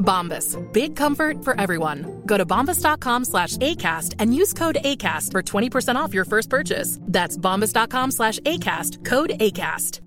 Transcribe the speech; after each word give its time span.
Bombas. 0.00 0.56
Big 0.72 0.96
comfort 0.96 1.44
for 1.44 1.60
everyone. 1.60 2.22
Go 2.26 2.36
to 2.36 2.44
bombas.com 2.44 3.24
slash 3.26 3.56
ACAST 3.58 4.14
and 4.18 4.34
use 4.34 4.52
code 4.52 4.78
ACAST 4.84 5.30
for 5.30 5.42
20% 5.42 5.94
off 5.94 6.12
your 6.12 6.24
first 6.24 6.50
purchase. 6.50 6.98
That's 7.02 7.36
bombas.com 7.36 8.10
slash 8.10 8.40
ACAST. 8.40 9.04
Code 9.04 9.30
ACAST. 9.38 10.00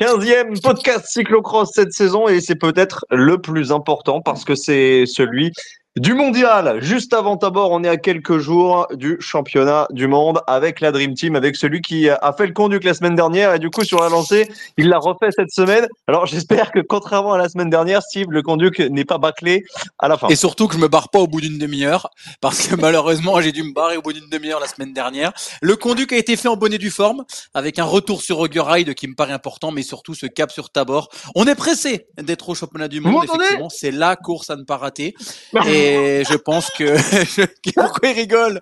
15e 0.00 0.62
podcast 0.62 1.08
cyclocross 1.08 1.72
cette 1.74 1.92
saison 1.92 2.26
et 2.26 2.40
c'est 2.40 2.54
peut-être 2.54 3.04
le 3.10 3.38
plus 3.38 3.70
important 3.70 4.22
parce 4.22 4.46
que 4.46 4.54
c'est 4.54 5.04
celui 5.04 5.52
du 5.96 6.14
mondial. 6.14 6.80
Juste 6.80 7.12
avant 7.12 7.34
d'abord, 7.34 7.72
on 7.72 7.82
est 7.82 7.88
à 7.88 7.96
quelques 7.96 8.38
jours 8.38 8.86
du 8.94 9.16
championnat 9.18 9.88
du 9.90 10.06
monde 10.06 10.40
avec 10.46 10.80
la 10.80 10.92
Dream 10.92 11.14
Team, 11.14 11.34
avec 11.34 11.56
celui 11.56 11.80
qui 11.80 12.08
a 12.08 12.32
fait 12.32 12.46
le 12.46 12.52
conduit 12.52 12.78
la 12.80 12.94
semaine 12.94 13.16
dernière 13.16 13.54
et 13.54 13.58
du 13.58 13.70
coup 13.70 13.82
sur 13.82 14.00
la 14.00 14.08
lancée, 14.08 14.48
il 14.76 14.88
l'a 14.88 14.98
refait 14.98 15.30
cette 15.34 15.50
semaine. 15.50 15.88
Alors 16.06 16.26
j'espère 16.26 16.70
que 16.70 16.78
contrairement 16.78 17.32
à 17.32 17.38
la 17.38 17.48
semaine 17.48 17.70
dernière, 17.70 18.02
Steve, 18.02 18.28
le 18.30 18.40
conduit 18.42 18.70
n'est 18.90 19.04
pas 19.04 19.18
bâclé 19.18 19.64
à 19.98 20.06
la 20.06 20.16
fin. 20.16 20.28
Et 20.28 20.36
surtout 20.36 20.68
que 20.68 20.74
je 20.74 20.78
me 20.78 20.86
barre 20.86 21.08
pas 21.08 21.18
au 21.18 21.26
bout 21.26 21.40
d'une 21.40 21.58
demi-heure, 21.58 22.08
parce 22.40 22.68
que 22.68 22.74
malheureusement 22.80 23.40
j'ai 23.40 23.50
dû 23.50 23.64
me 23.64 23.74
barrer 23.74 23.96
au 23.96 24.02
bout 24.02 24.12
d'une 24.12 24.28
demi-heure 24.30 24.60
la 24.60 24.68
semaine 24.68 24.92
dernière. 24.92 25.32
Le 25.60 25.74
conduit 25.74 26.06
a 26.12 26.16
été 26.16 26.36
fait 26.36 26.48
en 26.48 26.56
bonnet 26.56 26.78
du 26.78 26.90
forme, 26.90 27.24
avec 27.52 27.80
un 27.80 27.84
retour 27.84 28.22
sur 28.22 28.38
Ride 28.40 28.94
qui 28.94 29.08
me 29.08 29.14
paraît 29.16 29.32
important, 29.32 29.72
mais 29.72 29.82
surtout 29.82 30.14
ce 30.14 30.26
cap 30.26 30.52
sur 30.52 30.70
Tabor. 30.70 31.08
On 31.34 31.46
est 31.46 31.56
pressé 31.56 32.06
d'être 32.16 32.48
au 32.48 32.54
championnat 32.54 32.86
du 32.86 33.00
monde, 33.00 33.24
effectivement, 33.24 33.68
c'est 33.70 33.90
la 33.90 34.14
course 34.14 34.50
à 34.50 34.56
ne 34.56 34.62
pas 34.62 34.76
rater. 34.76 35.14
Et 35.66 35.79
je 36.28 36.36
pense 36.36 36.70
que 36.78 36.94
pourquoi 37.74 38.08
il 38.08 38.14
rigole 38.14 38.60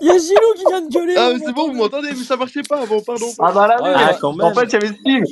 Il 0.00 0.06
y 0.08 0.10
a 0.10 0.18
Gilou 0.18 0.54
qui 0.56 0.64
vient 0.68 0.80
de 0.82 0.92
gueuler. 0.92 1.14
Ah, 1.16 1.30
mais 1.32 1.40
c'est 1.44 1.52
bon, 1.52 1.68
vous 1.68 1.74
m'entendez, 1.74 2.08
mais 2.10 2.24
ça 2.24 2.36
marchait 2.36 2.62
pas. 2.68 2.84
Bon, 2.86 3.00
pardon. 3.02 3.26
Ah 3.38 3.52
bah 3.52 3.66
là, 3.66 3.76
Ah, 3.82 4.10
mais- 4.12 4.18
quand 4.20 4.30
en 4.30 4.36
même. 4.36 4.54
fait, 4.54 4.64
il 4.64 4.72
y 4.72 4.76
avait 4.76 4.88
Steve. 4.88 5.24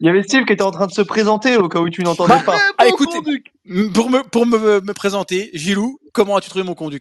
Il 0.00 0.06
y 0.06 0.08
avait 0.10 0.22
Steve 0.22 0.44
qui 0.44 0.52
était 0.52 0.62
en 0.62 0.70
train 0.70 0.86
de 0.86 0.92
se 0.92 1.02
présenter 1.02 1.56
au 1.56 1.68
cas 1.68 1.80
où 1.80 1.88
tu 1.90 2.02
n'entendais 2.02 2.42
pas. 2.44 2.58
Ah, 2.78 2.86
écoutez, 2.86 3.18
pour 3.94 4.10
me 4.10 4.22
pour 4.22 4.46
me, 4.46 4.80
me 4.80 4.92
présenter, 4.94 5.50
Gilou, 5.54 5.98
comment 6.12 6.36
as-tu 6.36 6.50
trouvé 6.50 6.64
mon 6.64 6.74
conduit 6.74 7.00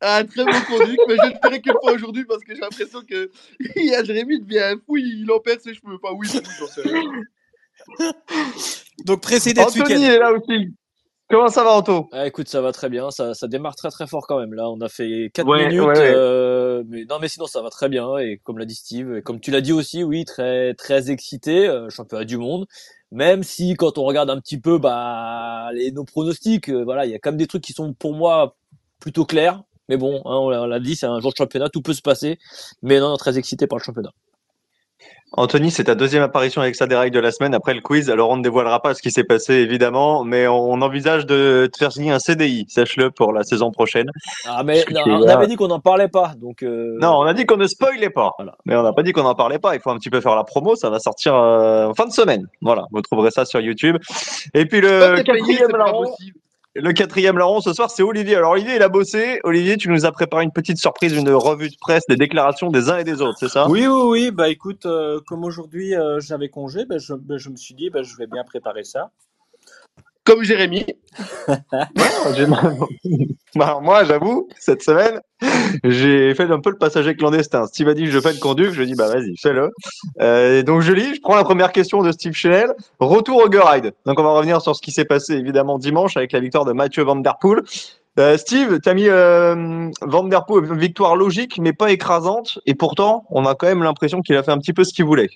Ah, 0.00 0.22
très 0.24 0.44
bon 0.44 0.50
conduit, 0.68 0.98
mais 1.08 1.16
je 1.22 1.28
ne 1.30 1.34
ferai 1.42 1.60
que 1.60 1.70
pas 1.70 1.92
aujourd'hui 1.92 2.24
parce 2.24 2.42
que 2.44 2.54
j'ai 2.54 2.60
l'impression 2.60 3.00
que 3.08 3.30
il 3.76 3.86
y 3.86 3.94
a 3.94 4.02
Jérémy 4.04 4.40
devient 4.40 4.76
fou, 4.86 4.96
il 4.96 5.30
en 5.30 5.38
perd 5.40 5.60
ses 5.60 5.74
cheveux. 5.74 5.98
Enfin, 6.02 6.14
oui, 6.18 6.28
j'en 6.58 6.66
sais 6.66 6.82
rien. 6.82 7.02
Donc 9.04 9.22
précédé 9.22 9.60
ce 9.60 9.66
Anthony 9.66 9.82
week-end. 9.96 10.02
est 10.12 10.18
là 10.18 10.32
aussi. 10.32 10.72
Comment 11.32 11.48
ça 11.48 11.64
va, 11.64 11.70
Anto? 11.72 12.10
Ah, 12.12 12.26
écoute, 12.26 12.46
ça 12.48 12.60
va 12.60 12.72
très 12.72 12.90
bien. 12.90 13.10
Ça, 13.10 13.32
ça 13.32 13.48
démarre 13.48 13.74
très 13.74 13.88
très 13.88 14.06
fort 14.06 14.26
quand 14.26 14.38
même. 14.38 14.52
Là, 14.52 14.68
on 14.68 14.78
a 14.82 14.90
fait 14.90 15.30
4 15.32 15.46
Ouais, 15.48 15.66
minutes. 15.66 15.80
ouais, 15.80 15.98
ouais. 15.98 16.12
euh, 16.14 16.84
mais 16.86 17.06
non, 17.06 17.18
mais 17.20 17.28
sinon 17.28 17.46
ça 17.46 17.62
va 17.62 17.70
très 17.70 17.88
bien. 17.88 18.18
Et 18.18 18.36
comme 18.44 18.58
l'a 18.58 18.66
dit 18.66 18.74
Steve, 18.74 19.16
et 19.16 19.22
comme 19.22 19.40
tu 19.40 19.50
l'as 19.50 19.62
dit 19.62 19.72
aussi, 19.72 20.04
oui, 20.04 20.26
très 20.26 20.74
très 20.74 21.10
excité. 21.10 21.66
euh, 21.68 21.88
championnat 21.88 22.26
du 22.26 22.36
monde. 22.36 22.66
Même 23.12 23.44
si 23.44 23.74
quand 23.76 23.96
on 23.96 24.04
regarde 24.04 24.28
un 24.28 24.38
petit 24.40 24.60
peu, 24.60 24.76
bah, 24.78 25.70
les, 25.72 25.90
nos 25.90 26.04
pronostics, 26.04 26.68
euh, 26.68 26.84
voilà, 26.84 27.06
il 27.06 27.12
y 27.12 27.14
a 27.14 27.18
quand 27.18 27.30
même 27.30 27.38
des 27.38 27.46
trucs 27.46 27.62
qui 27.64 27.72
sont 27.72 27.94
pour 27.94 28.14
moi 28.14 28.56
plutôt 29.00 29.24
clairs. 29.24 29.62
Mais 29.88 29.96
bon, 29.96 30.18
hein, 30.26 30.36
on 30.36 30.50
l'a 30.50 30.80
dit, 30.80 30.96
c'est 30.96 31.06
un 31.06 31.18
jour 31.20 31.32
de 31.32 31.36
championnat, 31.38 31.70
tout 31.70 31.80
peut 31.82 31.94
se 31.94 32.02
passer. 32.02 32.38
Mais 32.82 33.00
non, 33.00 33.08
non, 33.08 33.16
très 33.16 33.38
excité 33.38 33.66
par 33.66 33.78
le 33.78 33.84
championnat. 33.84 34.12
Anthony, 35.34 35.70
c'est 35.70 35.84
ta 35.84 35.94
deuxième 35.94 36.22
apparition 36.22 36.60
avec 36.60 36.74
sa 36.74 36.86
déraille 36.86 37.10
de 37.10 37.18
la 37.18 37.32
semaine 37.32 37.54
après 37.54 37.72
le 37.72 37.80
quiz. 37.80 38.10
Alors, 38.10 38.28
on 38.28 38.36
ne 38.36 38.42
dévoilera 38.42 38.82
pas 38.82 38.92
ce 38.92 39.00
qui 39.00 39.10
s'est 39.10 39.24
passé, 39.24 39.54
évidemment, 39.54 40.24
mais 40.24 40.46
on 40.46 40.72
envisage 40.82 41.24
de 41.24 41.70
te 41.72 41.78
faire 41.78 41.90
signer 41.90 42.10
un 42.12 42.18
CDI, 42.18 42.66
sache-le, 42.68 43.10
pour 43.10 43.32
la 43.32 43.42
saison 43.42 43.70
prochaine. 43.70 44.08
Ah, 44.46 44.62
mais 44.62 44.84
non, 44.90 45.00
on 45.06 45.18
là- 45.20 45.38
avait 45.38 45.46
dit 45.46 45.56
qu'on 45.56 45.68
n'en 45.68 45.80
parlait 45.80 46.08
pas, 46.08 46.32
donc. 46.38 46.62
euh, 46.62 46.98
Non, 47.00 47.12
on 47.18 47.22
a 47.22 47.32
dit 47.32 47.46
qu'on 47.46 47.56
ne 47.56 47.66
spoilait 47.66 48.10
pas, 48.10 48.32
Voilà. 48.38 48.56
mais 48.66 48.76
on 48.76 48.82
n'a 48.82 48.92
pas 48.92 49.02
dit 49.02 49.12
qu'on 49.12 49.22
n'en 49.22 49.34
parlait 49.34 49.58
pas. 49.58 49.74
Il 49.74 49.80
faut 49.80 49.90
un 49.90 49.96
petit 49.96 50.10
peu 50.10 50.20
faire 50.20 50.36
la 50.36 50.44
promo, 50.44 50.76
ça 50.76 50.90
va 50.90 50.98
sortir 50.98 51.34
euh, 51.34 51.86
en 51.86 51.94
fin 51.94 52.04
de 52.06 52.12
semaine. 52.12 52.46
Voilà, 52.60 52.84
vous 52.92 53.00
trouverez 53.00 53.30
ça 53.30 53.46
sur 53.46 53.60
YouTube. 53.60 53.96
Et 54.52 54.66
puis 54.66 54.82
le 54.82 55.22
quatrième 55.22 55.70
larron, 55.76 56.04
possible. 56.04 56.36
Le 56.74 56.92
quatrième 56.92 57.36
larron 57.36 57.60
ce 57.60 57.72
soir, 57.72 57.90
c'est 57.90 58.02
Olivier. 58.02 58.36
Alors 58.36 58.52
Olivier, 58.52 58.76
il 58.76 58.82
a 58.82 58.88
bossé. 58.88 59.40
Olivier, 59.44 59.76
tu 59.76 59.88
nous 59.88 60.06
as 60.06 60.12
préparé 60.12 60.44
une 60.44 60.52
petite 60.52 60.78
surprise, 60.78 61.12
une 61.12 61.28
revue 61.30 61.68
de 61.68 61.76
presse, 61.78 62.04
des 62.08 62.16
déclarations 62.16 62.70
des 62.70 62.88
uns 62.88 62.98
et 62.98 63.04
des 63.04 63.20
autres, 63.20 63.38
c'est 63.38 63.48
ça? 63.48 63.68
Oui, 63.68 63.86
oui, 63.86 64.02
oui. 64.06 64.30
Bah 64.30 64.48
écoute, 64.48 64.86
euh, 64.86 65.20
comme 65.26 65.44
aujourd'hui 65.44 65.94
euh, 65.94 66.18
j'avais 66.20 66.48
congé, 66.48 66.84
bah, 66.86 66.98
je, 66.98 67.14
bah, 67.14 67.36
je 67.36 67.50
me 67.50 67.56
suis 67.56 67.74
dit, 67.74 67.90
bah, 67.90 68.02
je 68.02 68.16
vais 68.16 68.26
bien 68.26 68.44
préparer 68.44 68.84
ça. 68.84 69.10
Comme 70.24 70.42
Jérémy. 70.42 70.86
Bah, 73.54 73.80
moi, 73.82 74.04
j'avoue, 74.04 74.48
cette 74.58 74.82
semaine, 74.82 75.20
j'ai 75.84 76.34
fait 76.34 76.50
un 76.50 76.60
peu 76.60 76.70
le 76.70 76.78
passager 76.78 77.14
clandestin. 77.14 77.66
Steve 77.66 77.88
a 77.88 77.94
dit 77.94 78.06
je 78.06 78.18
fais 78.18 78.32
le 78.32 78.38
conduit, 78.38 78.72
je 78.72 78.82
dis 78.82 78.94
bah 78.94 79.08
vas-y, 79.08 79.36
fais-le. 79.36 79.70
Euh, 80.22 80.60
et 80.60 80.62
donc 80.62 80.80
je 80.80 80.92
lis, 80.92 81.16
je 81.16 81.20
prends 81.20 81.36
la 81.36 81.44
première 81.44 81.70
question 81.70 82.02
de 82.02 82.12
Steve 82.12 82.32
Chanel. 82.32 82.72
Retour 82.98 83.44
au 83.44 83.48
Ride. 83.50 83.92
Donc 84.06 84.18
on 84.18 84.22
va 84.22 84.30
revenir 84.30 84.62
sur 84.62 84.74
ce 84.74 84.80
qui 84.80 84.90
s'est 84.90 85.04
passé 85.04 85.34
évidemment 85.34 85.78
dimanche 85.78 86.16
avec 86.16 86.32
la 86.32 86.40
victoire 86.40 86.64
de 86.64 86.72
Mathieu 86.72 87.02
Van 87.02 87.16
Der 87.16 87.36
Poel. 87.38 87.60
Euh, 88.18 88.38
Steve, 88.38 88.78
t'as 88.80 88.94
mis 88.94 89.08
euh, 89.08 89.90
Van 90.00 90.24
Der 90.24 90.46
Poel 90.46 90.64
une 90.64 90.78
victoire 90.78 91.14
logique 91.14 91.58
mais 91.58 91.74
pas 91.74 91.92
écrasante 91.92 92.58
et 92.64 92.74
pourtant 92.74 93.24
on 93.30 93.44
a 93.44 93.54
quand 93.54 93.66
même 93.66 93.82
l'impression 93.82 94.22
qu'il 94.22 94.36
a 94.36 94.42
fait 94.42 94.52
un 94.52 94.58
petit 94.58 94.72
peu 94.72 94.84
ce 94.84 94.94
qu'il 94.94 95.04
voulait. 95.04 95.28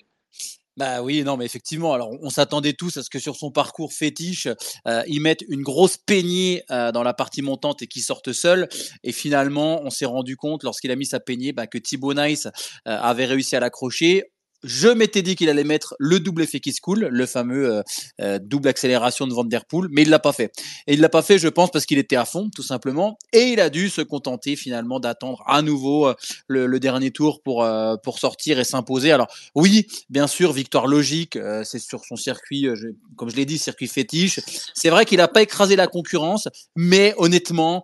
Bah 0.77 1.01
oui, 1.01 1.23
non, 1.23 1.37
mais 1.37 1.45
effectivement. 1.45 1.93
Alors, 1.93 2.11
on, 2.21 2.29
s'attendait 2.29 2.73
tous 2.73 2.97
à 2.97 3.03
ce 3.03 3.09
que 3.09 3.17
sur 3.17 3.35
son 3.35 3.49
parcours 3.49 3.93
fétiche, 3.93 4.47
euh, 4.87 5.01
il 5.07 5.21
mette 5.21 5.43
une 5.49 5.63
grosse 5.63 5.97
peignée 5.97 6.63
euh, 6.69 6.91
dans 6.91 7.01
la 7.01 7.15
partie 7.15 7.41
montante 7.41 7.81
et 7.81 7.87
qu'il 7.87 8.03
sorte 8.03 8.31
seul. 8.31 8.69
Et 9.03 9.11
finalement, 9.11 9.81
on 9.81 9.89
s'est 9.89 10.05
rendu 10.05 10.37
compte 10.37 10.63
lorsqu'il 10.63 10.91
a 10.91 10.95
mis 10.95 11.07
sa 11.07 11.19
peignée 11.19 11.51
bah, 11.51 11.65
que 11.65 11.79
Thibaut 11.79 12.13
Nice 12.13 12.45
euh, 12.87 12.95
avait 13.01 13.25
réussi 13.25 13.55
à 13.55 13.59
l'accrocher. 13.59 14.25
Je 14.67 14.89
m'étais 14.89 15.21
dit 15.21 15.37
qu'il 15.37 15.49
allait 15.49 15.63
mettre 15.63 15.95
le 15.97 16.19
double 16.19 16.43
effet 16.43 16.59
qui 16.59 16.73
se 16.73 16.81
coule, 16.81 17.07
le 17.09 17.25
fameux 17.25 17.73
euh, 17.73 17.83
euh, 18.19 18.37
double 18.37 18.67
accélération 18.67 19.25
de 19.25 19.33
Van 19.33 19.45
Der 19.45 19.63
Poel, 19.63 19.87
mais 19.91 20.01
il 20.01 20.09
l'a 20.09 20.19
pas 20.19 20.33
fait. 20.33 20.51
Et 20.87 20.93
il 20.93 20.99
l'a 20.99 21.07
pas 21.07 21.21
fait, 21.21 21.39
je 21.39 21.47
pense, 21.47 21.71
parce 21.71 21.85
qu'il 21.85 21.97
était 21.97 22.17
à 22.17 22.25
fond, 22.25 22.49
tout 22.53 22.63
simplement, 22.63 23.17
et 23.31 23.43
il 23.43 23.61
a 23.61 23.69
dû 23.69 23.89
se 23.89 24.01
contenter 24.01 24.57
finalement 24.57 24.99
d'attendre 24.99 25.41
à 25.47 25.61
nouveau 25.61 26.07
euh, 26.07 26.15
le, 26.47 26.77
dernier 26.79 27.11
tour 27.11 27.41
pour 27.41 27.67
pour 28.03 28.19
sortir 28.19 28.59
et 28.59 28.63
s'imposer. 28.63 29.11
Alors 29.11 29.27
oui, 29.55 29.87
bien 30.09 30.27
sûr, 30.27 30.51
victoire 30.51 30.85
logique, 30.85 31.39
c'est 31.63 31.79
sur 31.79 32.05
son 32.05 32.15
circuit, 32.15 32.67
comme 33.15 33.31
je 33.31 33.35
l'ai 33.35 33.45
dit, 33.45 33.57
circuit 33.57 33.87
fétiche. 33.87 34.39
C'est 34.75 34.89
vrai 34.89 35.05
qu'il 35.05 35.17
n'a 35.17 35.27
pas 35.27 35.41
écrasé 35.41 35.75
la 35.75 35.87
concurrence, 35.87 36.49
mais 36.75 37.15
honnêtement, 37.17 37.83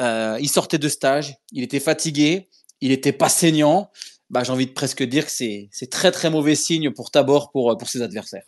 il 0.00 0.48
sortait 0.48 0.78
de 0.78 0.88
stage, 0.88 1.36
il 1.52 1.62
était 1.62 1.78
fatigué, 1.78 2.48
il 2.80 2.90
était 2.90 3.12
pas 3.12 3.28
saignant. 3.28 3.90
Bah, 4.32 4.42
j'ai 4.44 4.50
envie 4.52 4.66
de 4.66 4.72
presque 4.72 5.02
dire 5.04 5.26
que 5.26 5.30
c'est 5.30 5.68
c'est 5.70 5.90
très 5.90 6.10
très 6.10 6.30
mauvais 6.30 6.54
signe 6.56 6.90
pour 6.90 7.10
Tabor 7.12 7.50
pour 7.52 7.70
euh, 7.70 7.76
pour 7.76 7.88
ses 7.88 8.02
adversaires. 8.02 8.44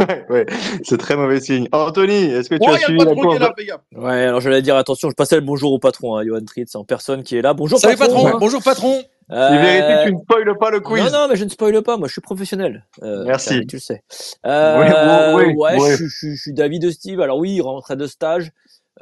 ouais, 0.00 0.24
ouais, 0.30 0.46
c'est 0.84 0.98
très 0.98 1.16
mauvais 1.16 1.40
signe. 1.40 1.68
Anthony, 1.72 2.24
est-ce 2.24 2.48
que 2.50 2.56
tu 2.56 2.60
Oh, 2.66 2.72
as 2.72 2.78
suivi 2.78 2.98
le 2.98 3.04
la 3.04 3.14
course 3.14 3.38
là. 3.38 3.54
Ouais, 3.92 4.24
alors 4.24 4.40
j'allais 4.40 4.62
dire 4.62 4.76
attention, 4.76 5.10
je 5.10 5.14
passais 5.14 5.36
le 5.36 5.42
bonjour 5.42 5.72
au 5.72 5.78
patron, 5.78 6.16
hein, 6.16 6.24
Johan 6.26 6.44
Tritz, 6.44 6.74
en 6.74 6.84
personne 6.84 7.22
qui 7.22 7.36
est 7.36 7.42
là. 7.42 7.54
Bonjour 7.54 7.78
Salut 7.78 7.96
patron. 7.96 8.14
patron, 8.22 8.34
hein. 8.36 8.38
bonjour 8.40 8.62
patron. 8.62 9.02
Il 9.30 9.36
vérifie 9.36 10.04
que 10.04 10.08
tu 10.08 10.14
ne 10.14 10.20
spoiles 10.20 10.58
pas 10.58 10.70
le 10.70 10.80
quiz. 10.80 11.04
Non, 11.04 11.10
non, 11.10 11.28
mais 11.28 11.36
je 11.36 11.44
ne 11.44 11.48
spoile 11.48 11.80
pas, 11.82 11.96
moi 11.96 12.08
je 12.08 12.12
suis 12.12 12.20
professionnel. 12.20 12.84
Euh, 13.02 13.24
Merci. 13.24 13.64
Tu 13.66 13.76
le 13.76 13.80
sais. 13.80 14.02
Euh, 14.44 15.34
Oui, 15.36 15.44
oui, 15.46 15.54
ouais, 15.54 15.76
oui. 15.80 15.90
Je, 15.98 16.04
je- 16.06 16.30
je 16.34 16.40
suis 16.40 16.52
d'avis 16.52 16.78
de 16.80 16.90
Steve. 16.90 17.20
Alors 17.20 17.38
oui, 17.38 17.52
il 17.54 17.60
rentrait 17.62 17.96
de 17.96 18.06
stage. 18.06 18.50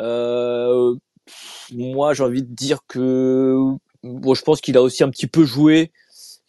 Euh, 0.01 0.95
moi, 1.73 2.13
j'ai 2.15 2.23
envie 2.25 2.43
de 2.43 2.53
dire 2.55 2.81
que 2.87 3.57
bon, 4.05 4.35
je 4.35 4.43
pense 4.43 4.61
qu'il 4.61 4.77
a 4.77 4.83
aussi 4.83 5.03
un 5.05 5.11
petit 5.11 5.27
peu 5.27 5.45
joué, 5.45 5.93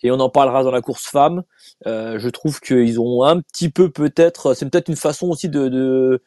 et 0.03 0.12
on 0.12 0.19
en 0.19 0.30
parlera 0.30 0.63
dans 0.63 0.71
la 0.71 0.81
course 0.81 1.06
femme. 1.07 1.44
Euh, 1.88 2.19
je 2.19 2.30
trouve 2.30 2.59
qu'ils 2.62 3.00
ont 3.00 3.24
un 3.24 3.42
petit 3.42 3.69
peu 3.69 3.89
peut-être, 3.92 4.53
c'est 4.56 4.69
peut-être 4.69 4.89
une 4.89 4.95
façon 4.98 5.30
aussi 5.30 5.50
de 5.50 5.68
de- 5.69 6.21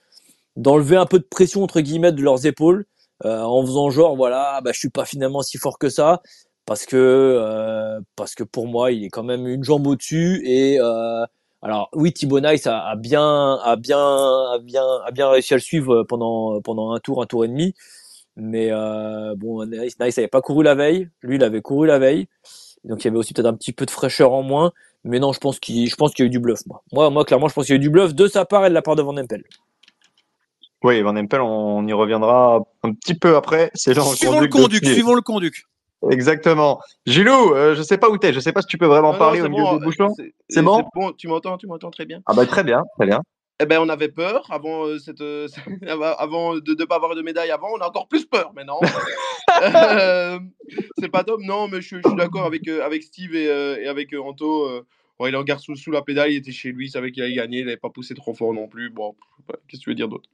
d'enlever 0.57 0.97
un 0.97 1.07
peu 1.07 1.19
de 1.19 1.25
pression 1.25 1.63
entre 1.63 1.81
guillemets 1.81 2.13
de 2.13 2.23
leurs 2.23 2.47
épaules, 2.47 2.87
euh, 3.25 3.43
en 3.43 3.63
faisant 3.67 3.91
genre 3.91 4.17
voilà, 4.17 4.61
bah 4.65 4.71
je 4.73 4.79
suis 4.79 4.91
pas 4.91 5.05
finalement 5.05 5.43
si 5.43 5.59
fort 5.59 5.79
que 5.79 5.89
ça 5.89 6.23
parce 6.67 6.87
que 6.87 6.97
euh, 6.97 8.01
parce 8.17 8.35
que 8.35 8.45
pour 8.45 8.67
moi 8.67 8.93
il 8.93 9.05
est 9.05 9.11
quand 9.11 9.23
même 9.25 9.47
une 9.47 9.65
jambe 9.65 9.87
au-dessus 9.87 10.43
et 10.47 10.79
euh, 10.81 11.25
alors 11.63 11.89
oui 11.95 12.13
Thibaut 12.13 12.39
a, 12.45 12.51
a 12.91 12.97
bien 12.97 13.55
a 13.63 13.77
bien 13.77 13.99
a 13.99 14.59
bien 14.63 14.85
a 15.07 15.11
bien 15.13 15.29
réussi 15.31 15.55
à 15.55 15.57
le 15.59 15.63
suivre 15.63 16.05
pendant 16.05 16.61
pendant 16.63 16.93
un 16.93 17.01
tour 17.01 17.23
un 17.23 17.27
tour 17.27 17.45
et 17.45 17.49
demi 17.49 17.75
mais 18.37 18.69
euh, 18.73 19.35
bon 19.37 19.65
Nice 19.67 19.99
Nice 20.01 20.19
avait 20.19 20.29
pas 20.29 20.41
couru 20.43 20.63
la 20.65 20.75
veille 20.75 21.09
lui 21.23 21.37
il 21.37 21.45
avait 21.45 21.63
couru 21.63 21.87
la 21.87 21.99
veille 21.99 22.27
donc 22.85 23.03
il 23.03 23.07
y 23.07 23.09
avait 23.09 23.17
aussi 23.19 23.33
peut-être 23.35 23.47
un 23.47 23.55
petit 23.55 23.73
peu 23.73 23.87
de 23.87 23.91
fraîcheur 23.91 24.33
en 24.33 24.43
moins 24.43 24.73
mais 25.05 25.19
non 25.21 25.33
je 25.33 25.39
pense 25.41 25.59
qu'il 25.61 25.89
je 25.89 25.95
pense 25.97 26.13
qu'il 26.13 26.25
y 26.25 26.27
a 26.27 26.29
eu 26.29 26.31
du 26.31 26.41
bluff 26.41 26.61
moi 26.67 26.83
moi 26.93 27.11
moi 27.11 27.25
clairement 27.25 27.49
je 27.49 27.55
pense 27.55 27.67
qu'il 27.67 27.75
y 27.75 27.77
a 27.77 27.79
eu 27.79 27.81
du 27.81 27.91
bluff 27.91 28.15
de 28.15 28.27
sa 28.27 28.45
part 28.45 28.67
et 28.67 28.69
de 28.71 28.75
la 28.75 28.83
part 28.83 28.97
de 28.97 29.03
Van 29.03 29.17
Empel 29.17 29.45
Oui, 30.83 31.01
Van 31.03 31.17
Empel, 31.17 31.41
on 31.41 31.87
y 31.87 31.93
reviendra 31.95 32.61
un 32.83 32.93
petit 32.93 33.15
peu 33.15 33.37
après. 33.37 33.71
C'est 33.75 33.95
Suivons 33.95 34.41
le 34.41 34.49
conduc 34.49 34.51
de 34.51 34.63
conduc, 34.63 34.81
pied. 34.83 34.93
suivons 34.93 35.15
le 35.15 35.23
conduc. 35.23 35.65
Exactement. 36.11 36.79
Gilou, 37.07 37.55
euh, 37.55 37.75
je 37.75 37.81
sais 37.83 37.97
pas 37.97 38.11
où 38.11 38.19
t'es. 38.19 38.35
Je 38.35 38.41
sais 38.41 38.53
pas 38.53 38.61
si 38.61 38.67
tu 38.67 38.77
peux 38.77 38.85
vraiment 38.87 39.13
Non, 39.13 39.19
parler 39.19 39.39
non, 39.39 39.45
au 39.45 39.47
c'est 39.47 39.51
milieu 39.51 39.63
bon, 39.65 39.77
des 39.79 39.85
bouchons. 39.87 40.13
c'est- 40.15 40.35
C'est 40.51 40.61
bon 40.61 40.85
Tu 41.17 41.27
m'entends, 41.29 41.57
tu 41.57 41.67
m'entends 41.67 41.91
très 41.91 42.05
bien. 42.05 42.21
Ah 42.27 42.35
bah 42.35 42.45
très 42.45 42.63
bien, 42.65 42.83
très 42.99 43.07
bien. 43.07 43.21
Eh 43.61 43.67
ben, 43.67 43.79
on 43.81 43.89
avait 43.89 44.09
peur 44.09 44.47
avant 44.51 44.85
euh, 44.87 44.99
cette, 44.99 45.21
euh, 45.21 45.47
avant 46.19 46.57
de 46.57 46.75
ne 46.75 46.85
pas 46.85 46.97
avoir 46.97 47.15
de 47.15 47.23
médaille 47.23 47.53
avant. 47.53 47.69
On 47.73 47.79
a 47.81 47.87
encore 47.87 48.09
plus 48.09 48.25
peur 48.27 48.53
maintenant. 48.55 48.81
Euh, 49.63 50.41
c'est 50.99 51.11
pas 51.11 51.23
top. 51.23 51.41
Non, 51.41 51.69
mais 51.69 51.81
je, 51.81 51.97
je 52.03 52.09
suis 52.09 52.17
d'accord 52.17 52.45
avec, 52.45 52.67
euh, 52.67 52.85
avec 52.85 53.05
Steve 53.05 53.37
et, 53.37 53.49
euh, 53.49 53.77
et 53.81 53.87
avec 53.87 54.13
euh, 54.13 54.21
Anto. 54.21 54.65
euh, 54.65 54.85
ouais, 55.21 55.29
il 55.29 55.37
en 55.37 55.45
garde 55.45 55.61
sous, 55.61 55.77
sous 55.77 55.93
la 55.93 56.03
pédale. 56.03 56.33
Il 56.33 56.37
était 56.37 56.51
chez 56.51 56.73
lui. 56.73 56.87
Il 56.87 56.91
savait 56.91 57.13
qu'il 57.13 57.23
allait 57.23 57.35
gagner. 57.35 57.59
Il 57.61 57.67
n'avait 57.67 57.77
pas 57.77 57.91
poussé 57.91 58.15
trop 58.15 58.35
fort 58.35 58.53
non 58.53 58.67
plus. 58.67 58.91
Bon, 58.91 59.15
qu'est-ce 59.69 59.79
que 59.81 59.85
tu 59.85 59.91
veux 59.91 59.95
dire 59.95 60.09
d'autre? 60.09 60.29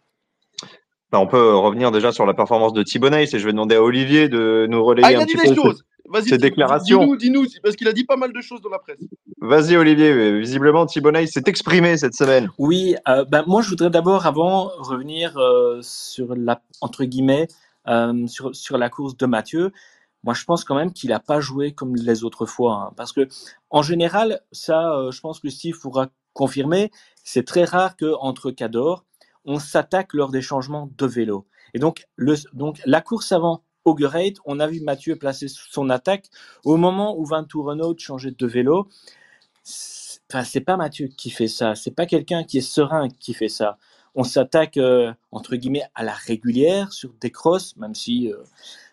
Bah, 1.13 1.19
on 1.19 1.27
peut 1.27 1.55
revenir 1.55 1.91
déjà 1.91 2.13
sur 2.13 2.25
la 2.25 2.33
performance 2.33 2.73
de 2.73 2.83
Nice 2.83 3.35
et 3.35 3.39
je 3.39 3.45
vais 3.45 3.53
demander 3.53 3.75
à 3.75 3.83
Olivier 3.83 4.29
de 4.31 4.67
nous 4.71 4.83
relayer 4.83 5.07
Ah, 5.09 5.13
il 5.13 5.17
un 5.17 5.21
a 5.23 5.25
dit 5.27 5.35
petit 5.35 5.49
des 5.49 5.55
peu 5.55 5.63
choses. 5.63 5.85
Ses, 6.15 6.31
Vas-y, 6.31 6.39
déclarations. 6.39 7.01
dis-nous, 7.01 7.17
dis-nous, 7.17 7.47
parce 7.63 7.77
qu'il 7.77 7.89
a 7.89 7.93
dit 7.93 8.05
pas 8.05 8.17
mal 8.17 8.33
de 8.33 8.41
choses 8.41 8.61
dans 8.61 8.71
la 8.71 8.79
presse. 8.79 8.99
Vas-y 9.41 9.77
Olivier, 9.77 10.39
visiblement 10.39 10.85
Nice 10.85 11.33
s'est 11.33 11.43
exprimé 11.47 11.97
cette 11.97 12.15
semaine. 12.15 12.51
Oui, 12.59 12.95
euh, 13.09 13.25
ben, 13.25 13.45
moi 13.47 13.63
je 13.63 13.71
voudrais 13.71 13.91
d'abord 13.91 14.27
avant 14.27 14.71
revenir 14.79 15.37
euh, 15.39 15.79
sur 15.83 16.35
la 16.35 16.61
entre 16.81 17.05
guillemets 17.05 17.49
euh, 17.89 18.27
sur 18.27 18.55
sur 18.55 18.77
la 18.77 18.91
course 18.91 19.17
de 19.17 19.27
Mathieu. 19.27 19.73
Moi 20.23 20.35
je 20.35 20.45
pense 20.45 20.65
quand 20.65 20.75
même 20.75 20.93
qu'il 20.93 21.11
n'a 21.11 21.21
pas 21.21 21.41
joué 21.41 21.73
comme 21.73 21.97
les 21.97 22.25
autres 22.25 22.45
fois, 22.45 22.75
hein, 22.75 22.93
parce 22.97 23.13
que 23.13 23.29
en 23.71 23.83
général 23.83 24.41
ça, 24.53 24.93
euh, 24.93 25.11
je 25.11 25.21
pense 25.21 25.41
que 25.41 25.49
Steve 25.49 25.79
pourra 25.81 26.09
confirmer, 26.35 26.91
c'est 27.25 27.47
très 27.47 27.65
rare 27.65 27.97
que 27.97 28.15
entre 28.21 28.51
cadors 28.51 29.05
on 29.47 29.59
s'attaque 29.59 30.13
lors 30.13 30.31
des 30.31 30.43
changements 30.43 30.91
de 30.99 31.07
vélo. 31.07 31.47
Et 31.73 31.79
donc 31.79 32.07
le 32.17 32.35
donc 32.53 32.79
la 32.85 33.01
course 33.01 33.33
avant 33.33 33.63
Augerate, 33.85 34.37
on 34.45 34.61
a 34.61 34.67
vu 34.67 34.81
Mathieu 34.81 35.17
placer 35.17 35.47
son 35.49 35.91
attaque 35.91 36.27
au 36.65 36.77
moment 36.77 37.17
où 37.19 37.25
Ventura 37.25 37.73
Renault 37.73 37.97
changeait 37.99 38.33
de 38.33 38.47
vélo. 38.47 38.89
Enfin, 40.31 40.45
c'est 40.45 40.61
pas 40.61 40.77
Mathieu 40.77 41.09
qui 41.09 41.31
fait 41.31 41.49
ça, 41.49 41.75
c'est 41.75 41.91
pas 41.91 42.07
quelqu'un 42.07 42.45
qui 42.45 42.59
est 42.59 42.61
serein 42.61 43.09
qui 43.09 43.35
fait 43.35 43.49
ça. 43.49 43.79
On 44.15 44.25
s'attaque 44.25 44.77
euh, 44.77 45.13
entre 45.33 45.57
guillemets 45.57 45.85
à 45.95 46.05
la 46.05 46.13
régulière 46.13 46.93
sur 46.93 47.13
des 47.21 47.31
crosses, 47.31 47.77
même 47.77 47.95
si. 47.95 48.33
euh, 48.33 48.37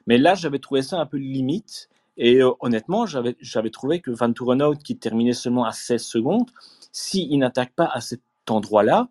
Mais 0.08 0.18
là, 0.18 0.36
j'avais 0.36 0.60
trouvé 0.60 0.82
ça 0.84 1.00
un 1.00 1.06
peu 1.06 1.18
limite. 1.18 1.90
Et 2.18 2.42
euh, 2.42 2.52
honnêtement, 2.62 3.06
j'avais 3.06 3.70
trouvé 3.72 4.02
que 4.02 4.12
Van 4.12 4.34
Tourenhout, 4.34 4.78
qui 4.84 4.98
terminait 4.98 5.34
seulement 5.34 5.66
à 5.66 5.72
16 5.74 6.04
secondes, 6.04 6.50
s'il 6.92 7.38
n'attaque 7.40 7.74
pas 7.76 7.86
à 7.94 8.02
cet 8.02 8.22
endroit-là, 8.50 9.10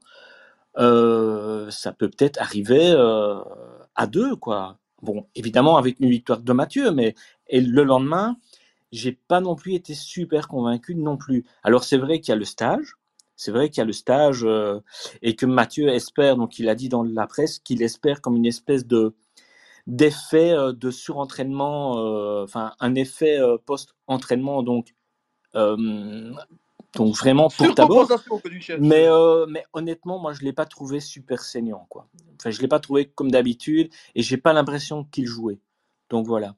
ça 0.76 1.93
peut 1.93 2.08
peut-être 2.11 2.40
arriver 2.40 2.93
à 3.94 4.06
deux, 4.06 4.37
quoi. 4.37 4.78
Bon, 5.06 5.29
évidemment 5.37 5.76
avec 5.76 6.00
une 6.00 6.11
victoire 6.11 6.41
de 6.41 6.53
Mathieu, 6.53 6.91
mais 6.91 7.14
le 7.53 7.85
lendemain, 7.85 8.37
j'ai 8.91 9.12
pas 9.12 9.41
non 9.41 9.55
plus 9.55 9.75
été 9.75 9.94
super 9.94 10.49
convaincu 10.49 10.97
non 10.97 11.17
plus. 11.17 11.44
Alors 11.62 11.85
c'est 11.85 11.97
vrai 11.97 12.19
qu'il 12.19 12.31
y 12.31 12.32
a 12.32 12.37
le 12.37 12.44
stage, 12.44 12.97
c'est 13.37 13.53
vrai 13.53 13.70
qu'il 13.70 13.79
y 13.79 13.82
a 13.82 13.85
le 13.85 13.93
stage 13.93 14.43
euh, 14.43 14.81
et 15.23 15.37
que 15.37 15.47
Mathieu 15.47 15.91
espère, 15.91 16.37
donc 16.37 16.58
il 16.58 16.69
a 16.69 16.75
dit 16.75 16.88
dans 16.88 17.05
la 17.05 17.29
presse 17.29 17.61
qu'il 17.61 17.82
espère 17.82 18.20
comme 18.20 18.35
une 18.35 18.47
espèce 18.47 18.85
de 18.85 19.14
d'effet 19.87 20.50
euh, 20.50 20.73
de 20.73 20.91
surentraînement, 20.91 21.99
euh, 21.99 22.43
enfin 22.43 22.73
un 22.81 22.97
effet 22.97 23.38
post-entraînement, 23.64 24.64
donc 24.64 24.93
donc 26.94 27.14
vraiment 27.14 27.49
pour 27.49 27.75
cherches. 28.61 28.81
Mais, 28.81 29.06
euh, 29.06 29.46
mais 29.49 29.64
honnêtement, 29.73 30.19
moi, 30.19 30.32
je 30.32 30.43
l'ai 30.43 30.52
pas 30.52 30.67
trouvé 30.67 31.00
super 31.00 31.43
saignant, 31.43 31.87
quoi. 31.88 32.08
Enfin, 32.38 32.50
je 32.50 32.61
l'ai 32.61 32.69
pas 32.69 32.81
trouvé 32.81 33.06
comme 33.06 33.31
d'habitude, 33.31 33.90
et 34.14 34.23
j'ai 34.23 34.37
pas 34.37 34.52
l'impression 34.52 35.05
qu'il 35.05 35.26
jouait. 35.26 35.58
Donc 36.11 36.26
voilà. 36.26 36.55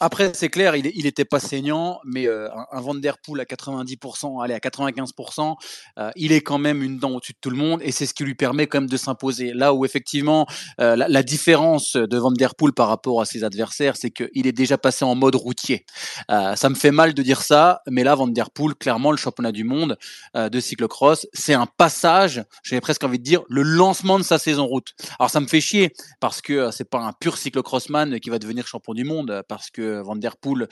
Après, 0.00 0.32
c'est 0.34 0.48
clair, 0.48 0.74
il, 0.74 0.88
est- 0.88 0.92
il 0.96 1.06
était 1.06 1.24
pas 1.24 1.38
saignant, 1.38 2.00
mais 2.04 2.26
euh, 2.26 2.48
un, 2.72 2.80
Van 2.80 2.96
Der 2.96 3.16
Poel 3.18 3.40
à 3.40 3.44
90%, 3.44 4.42
allez, 4.42 4.54
à 4.54 4.58
95%, 4.58 5.54
euh, 5.98 6.10
il 6.16 6.32
est 6.32 6.40
quand 6.40 6.58
même 6.58 6.82
une 6.82 6.98
dent 6.98 7.12
au-dessus 7.12 7.32
de 7.32 7.38
tout 7.40 7.50
le 7.50 7.56
monde 7.56 7.80
et 7.80 7.92
c'est 7.92 8.04
ce 8.06 8.12
qui 8.12 8.24
lui 8.24 8.34
permet 8.34 8.66
quand 8.66 8.80
même 8.80 8.90
de 8.90 8.96
s'imposer. 8.96 9.52
Là 9.54 9.72
où 9.72 9.84
effectivement, 9.84 10.46
euh, 10.80 10.96
la, 10.96 11.22
différence 11.22 11.94
de 11.94 12.18
Van 12.18 12.32
Der 12.32 12.56
Poel 12.56 12.72
par 12.72 12.88
rapport 12.88 13.20
à 13.20 13.24
ses 13.24 13.44
adversaires, 13.44 13.96
c'est 13.96 14.10
qu'il 14.10 14.46
est 14.48 14.52
déjà 14.52 14.76
passé 14.76 15.04
en 15.04 15.14
mode 15.14 15.36
routier. 15.36 15.86
Ça 16.28 16.68
me 16.68 16.74
fait 16.74 16.90
mal 16.90 17.14
de 17.14 17.22
dire 17.22 17.40
ça, 17.40 17.80
mais 17.88 18.04
là, 18.04 18.14
Van 18.14 18.26
Der 18.26 18.50
Poel, 18.50 18.74
clairement, 18.74 19.10
le 19.10 19.16
championnat 19.16 19.52
du 19.52 19.64
monde 19.64 19.96
de 20.34 20.60
cyclocross, 20.60 21.26
c'est 21.32 21.54
un 21.54 21.66
passage, 21.66 22.44
j'avais 22.62 22.80
presque 22.82 23.04
envie 23.04 23.18
de 23.18 23.24
dire, 23.24 23.42
le 23.48 23.62
lancement 23.62 24.18
de 24.18 24.24
sa 24.24 24.38
saison 24.38 24.66
route. 24.66 24.92
Alors 25.18 25.30
ça 25.30 25.40
me 25.40 25.46
fait 25.46 25.62
chier 25.62 25.94
parce 26.20 26.42
que 26.42 26.70
c'est 26.72 26.88
pas 26.88 27.00
un 27.00 27.12
pur 27.12 27.38
cyclocrossman 27.38 28.20
qui 28.20 28.28
va 28.28 28.38
devenir 28.38 28.66
champion 28.66 28.92
du 28.92 29.04
monde, 29.04 29.42
parce 29.48 29.70
que 29.70 29.83
Van 30.04 30.16
Der 30.16 30.36
Poel, 30.36 30.68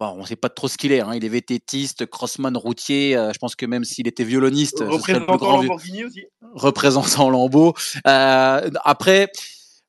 bon, 0.00 0.14
on 0.18 0.24
sait 0.26 0.36
pas 0.36 0.48
trop 0.48 0.68
ce 0.68 0.76
qu'il 0.76 0.92
est. 0.92 1.00
Hein. 1.00 1.12
Il 1.14 1.24
est 1.24 1.28
vététiste, 1.28 2.06
crossman, 2.06 2.56
routier. 2.56 3.16
euh, 3.16 3.32
je 3.32 3.38
pense 3.38 3.54
que 3.56 3.66
même 3.66 3.84
s'il 3.84 4.08
était 4.08 4.24
violoniste, 4.24 4.78
ce 4.78 4.98
serait 4.98 5.14
le 5.14 5.26
plus 5.26 5.32
Représentant 5.32 5.36
grand 5.36 5.74
aussi. 6.06 6.24
représentant 6.54 7.30
Lambeau. 7.30 7.74
Euh, 8.06 8.70
après, 8.84 9.30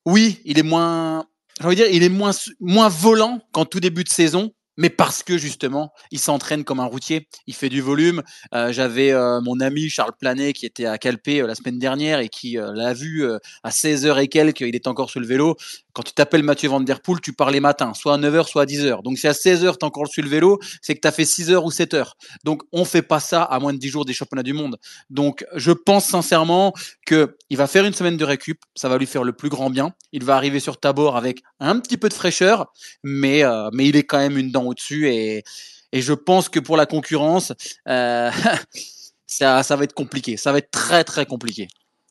oui, 0.06 0.40
il 0.46 0.60
est 0.60 0.64
moins, 0.64 1.26
j'ai 1.60 1.66
envie 1.68 1.76
de 1.76 1.84
dire, 1.84 1.92
il 1.94 2.04
est 2.04 2.10
moins, 2.10 2.32
moins 2.60 2.90
volant 2.90 3.40
qu'en 3.54 3.66
tout 3.66 3.80
début 3.80 4.04
de 4.04 4.10
saison. 4.10 4.52
Mais 4.76 4.90
parce 4.90 5.22
que 5.22 5.38
justement, 5.38 5.94
il 6.10 6.18
s'entraîne 6.18 6.64
comme 6.64 6.80
un 6.80 6.86
routier, 6.86 7.28
il 7.46 7.54
fait 7.54 7.70
du 7.70 7.80
volume. 7.80 8.24
Euh, 8.56 8.72
J'avais 8.74 9.14
mon 9.44 9.60
ami 9.60 9.88
Charles 9.88 10.14
Planet 10.20 10.56
qui 10.56 10.66
était 10.66 10.88
à 10.88 10.98
Calpé 10.98 11.44
la 11.44 11.54
semaine 11.54 11.78
dernière 11.78 12.20
et 12.22 12.28
qui 12.28 12.58
l'a 12.60 12.92
vu 12.96 13.24
à 13.64 13.70
16h 13.70 14.20
et 14.20 14.28
quelques, 14.30 14.62
il 14.62 14.74
est 14.74 14.88
encore 14.88 15.12
sur 15.12 15.20
le 15.20 15.28
vélo. 15.28 15.58
Quand 15.94 16.02
tu 16.02 16.14
t'appelles 16.14 16.42
Mathieu 16.42 16.70
Van 16.70 16.82
Der 16.82 17.02
Poel, 17.02 17.22
tu 17.22 17.34
pars 17.34 17.52
les 17.52 17.60
matins, 17.60 17.94
soit 17.94 18.16
à 18.16 18.18
9h, 18.18 18.48
soit 18.48 18.64
à 18.64 18.66
10h. 18.66 19.04
Donc 19.04 19.20
si 19.20 19.28
à 19.28 19.32
16h, 19.32 19.78
tu 19.78 19.86
encore 19.86 20.08
sur 20.08 20.24
le 20.24 20.30
vélo, 20.30 20.60
c'est 20.82 20.96
que 20.96 21.00
tu 21.00 21.08
as 21.08 21.12
fait 21.12 21.26
6 21.26 21.52
heures 21.52 21.66
ou 21.66 21.72
7 21.72 21.94
heures. 21.94 22.18
Donc 22.44 22.64
on 22.72 22.84
fait 22.84 23.04
pas 23.04 23.20
ça 23.20 23.44
à 23.44 23.60
moins 23.60 23.74
de 23.74 23.78
10 23.78 23.90
jours 23.90 24.06
des 24.06 24.14
championnats 24.14 24.44
du 24.44 24.54
monde. 24.54 24.78
Donc 25.12 25.46
je 25.56 25.72
pense 25.72 26.06
sincèrement 26.06 26.74
que 27.06 27.38
il 27.52 27.58
va 27.58 27.68
faire 27.68 27.86
une 27.86 27.94
semaine 27.94 28.18
de 28.18 28.26
récup, 28.26 28.60
ça 28.76 28.90
va 28.90 28.98
lui 28.98 29.06
faire 29.06 29.24
le 29.24 29.34
plus 29.34 29.50
grand 29.50 29.70
bien. 29.70 29.94
Il 30.12 30.24
va 30.24 30.36
arriver 30.36 30.60
sur 30.60 30.80
Tabor 30.80 31.16
avec 31.16 31.44
un 31.60 31.80
petit 31.80 31.98
peu 31.98 32.10
de 32.10 32.14
fraîcheur, 32.14 32.74
mais 33.04 33.44
euh, 33.44 33.70
mais 33.72 33.88
il 33.88 33.96
est 33.96 34.04
quand 34.04 34.18
même 34.18 34.38
une 34.38 34.52
dent 34.52 34.66
au-dessus 34.66 35.10
et 35.10 35.44
et 35.92 36.02
je 36.02 36.14
pense 36.14 36.50
que 36.50 36.60
pour 36.60 36.76
la 36.76 36.88
concurrence, 36.88 37.54
euh, 37.88 38.32
ça 39.28 39.62
ça 39.62 39.76
va 39.76 39.84
être 39.84 39.94
compliqué. 39.94 40.38
Ça 40.38 40.52
va 40.52 40.58
être 40.58 40.72
très 40.72 41.04
très 41.04 41.28
compliqué. 41.28 41.68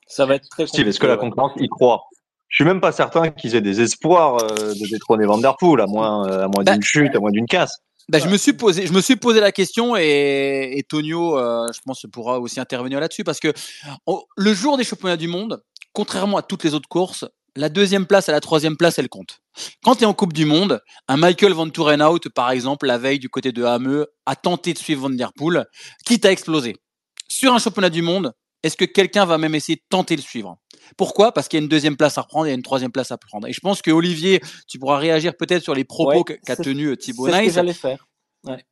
Ça 0.06 0.26
va 0.26 0.34
être 0.36 0.48
très 0.50 0.66
Steve, 0.66 0.86
est-ce 0.86 1.00
que 1.00 1.06
la 1.06 1.16
concurrence 1.16 1.52
y 1.56 1.68
croit 1.68 2.02
Je 2.52 2.56
suis 2.58 2.64
même 2.64 2.80
pas 2.80 2.92
certain 2.92 3.30
qu'ils 3.30 3.54
aient 3.56 3.60
des 3.62 3.80
espoirs 3.80 4.36
euh, 4.44 4.74
de 4.74 4.90
détrôner 4.90 5.24
Van 5.26 5.38
Der 5.38 5.56
Poel, 5.56 5.80
à 5.80 5.86
moins, 5.86 6.28
euh, 6.28 6.44
à 6.44 6.48
moins 6.48 6.62
Bah, 6.64 6.74
d'une 6.74 6.82
chute, 6.82 7.14
à 7.16 7.18
moins 7.18 7.30
d'une 7.30 7.46
casse. 7.46 7.78
Bah, 8.08 8.18
je 8.18 8.28
me 8.28 8.36
suis 8.36 8.52
posé, 8.52 8.86
je 8.86 8.92
me 8.92 9.00
suis 9.00 9.16
posé 9.16 9.40
la 9.40 9.52
question 9.52 9.96
et, 9.96 10.72
et 10.76 10.82
Tonio, 10.82 11.38
euh, 11.38 11.66
je 11.74 11.80
pense, 11.84 12.04
pourra 12.12 12.38
aussi 12.40 12.60
intervenir 12.60 13.00
là-dessus 13.00 13.24
parce 13.24 13.40
que 13.40 13.52
on- 14.06 14.20
le 14.36 14.52
jour 14.54 14.76
des 14.76 14.84
championnats 14.84 15.16
du 15.16 15.28
monde, 15.28 15.62
contrairement 15.94 16.36
à 16.36 16.42
toutes 16.42 16.62
les 16.64 16.74
autres 16.74 16.88
courses, 16.88 17.24
la 17.56 17.68
deuxième 17.70 18.04
place 18.06 18.28
et 18.28 18.32
la 18.32 18.40
troisième 18.40 18.76
place, 18.76 18.98
elle 18.98 19.08
compte. 19.08 19.40
Quand 19.84 19.94
tu 19.96 20.02
es 20.02 20.06
en 20.06 20.14
Coupe 20.14 20.32
du 20.32 20.44
Monde, 20.46 20.80
un 21.08 21.16
Michael 21.16 21.52
Van 21.52 21.68
Tourenhout, 21.68 22.20
par 22.34 22.50
exemple, 22.50 22.86
la 22.86 22.98
veille 22.98 23.18
du 23.18 23.28
côté 23.28 23.52
de 23.52 23.62
Hameux, 23.64 24.08
a 24.26 24.36
tenté 24.36 24.72
de 24.74 24.78
suivre 24.78 25.02
Van 25.02 25.10
Der 25.10 25.32
Poel, 25.34 25.64
quitte 26.04 26.24
à 26.26 26.32
exploser. 26.32 26.76
sur 27.28 27.54
un 27.54 27.58
championnat 27.58 27.88
du 27.90 28.02
monde, 28.02 28.32
est-ce 28.62 28.76
que 28.76 28.84
quelqu'un 28.84 29.24
va 29.24 29.38
même 29.38 29.54
essayer 29.54 29.76
de 29.76 29.82
tenter 29.88 30.16
le 30.16 30.22
suivre? 30.22 30.58
Pourquoi? 30.96 31.32
Parce 31.32 31.48
qu'il 31.48 31.58
y 31.58 31.60
a 31.60 31.64
une 31.64 31.68
deuxième 31.68 31.96
place 31.96 32.18
à 32.18 32.22
reprendre 32.22 32.46
et 32.46 32.52
une 32.52 32.62
troisième 32.62 32.92
place 32.92 33.10
à 33.10 33.18
prendre. 33.18 33.46
Et 33.46 33.52
je 33.52 33.60
pense 33.60 33.82
que 33.82 33.90
Olivier, 33.90 34.40
tu 34.68 34.78
pourras 34.78 34.98
réagir 34.98 35.36
peut-être 35.36 35.62
sur 35.62 35.74
les 35.74 35.84
propos 35.84 36.24
qu'a 36.24 36.56
tenu 36.56 36.86
euh, 36.86 36.96
Thibaut 36.96 37.28
Nice. 37.28 37.36
C'est 37.36 37.42
ce 37.42 37.46
que 37.46 37.54
j'allais 37.54 37.72
faire. 37.72 38.08
Ouais. 38.44 38.64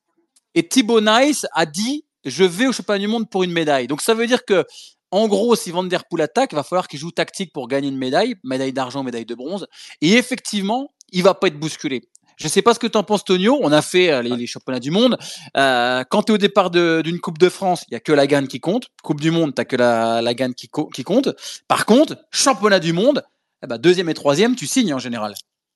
Et 0.54 0.68
Thibaut 0.68 1.00
Nice 1.00 1.46
a 1.52 1.66
dit 1.66 2.04
je 2.24 2.44
vais 2.44 2.66
au 2.66 2.72
championnat 2.72 2.98
du 2.98 3.08
monde 3.08 3.30
pour 3.30 3.42
une 3.42 3.52
médaille. 3.52 3.86
Donc 3.86 4.02
ça 4.02 4.14
veut 4.14 4.26
dire 4.26 4.44
que 4.44 4.64
en 5.10 5.26
gros, 5.26 5.56
si 5.56 5.70
Van 5.70 5.82
Der 5.82 6.04
Poel 6.04 6.22
attaque, 6.22 6.52
il 6.52 6.56
va 6.56 6.62
falloir 6.62 6.86
qu'il 6.86 7.00
joue 7.00 7.10
tactique 7.10 7.52
pour 7.52 7.66
gagner 7.66 7.88
une 7.88 7.96
médaille, 7.96 8.36
médaille 8.44 8.72
d'argent, 8.72 9.02
médaille 9.02 9.26
de 9.26 9.34
bronze. 9.34 9.66
Et 10.00 10.12
effectivement, 10.12 10.92
il 11.10 11.22
va 11.22 11.34
pas 11.34 11.48
être 11.48 11.58
bousculé. 11.58 12.02
Je 12.40 12.48
sais 12.48 12.62
pas 12.62 12.72
ce 12.72 12.78
que 12.78 12.86
tu 12.86 12.96
en 12.96 13.02
penses, 13.02 13.24
Tonio. 13.24 13.58
On 13.60 13.70
a 13.70 13.82
fait 13.82 14.10
euh, 14.10 14.22
les, 14.22 14.46
championnats 14.46 14.80
du 14.80 14.90
monde. 14.90 15.18
Euh, 15.58 16.02
quand 16.08 16.22
tu 16.22 16.32
es 16.32 16.34
au 16.34 16.38
départ 16.38 16.70
d'une 16.70 17.20
Coupe 17.20 17.36
de 17.36 17.50
France, 17.50 17.84
il 17.88 17.92
y 17.92 17.96
a 17.96 18.00
que 18.00 18.12
la 18.12 18.26
gagne 18.26 18.46
qui 18.46 18.60
compte. 18.60 18.88
Coupe 19.02 19.20
du 19.20 19.30
monde, 19.30 19.54
tu 19.54 19.64
que 19.66 19.76
la, 19.76 20.22
la 20.22 20.32
gagne 20.32 20.54
qui, 20.54 20.70
qui, 20.94 21.04
compte. 21.04 21.28
Par 21.68 21.84
contre, 21.84 22.16
championnat 22.30 22.80
du 22.80 22.94
monde, 22.94 23.22
eh 23.62 23.66
ben, 23.66 23.76
deuxième 23.76 24.08
et 24.08 24.14
troisième, 24.14 24.56
tu 24.56 24.66
signes 24.66 24.94
en 24.94 24.98
général. 24.98 25.34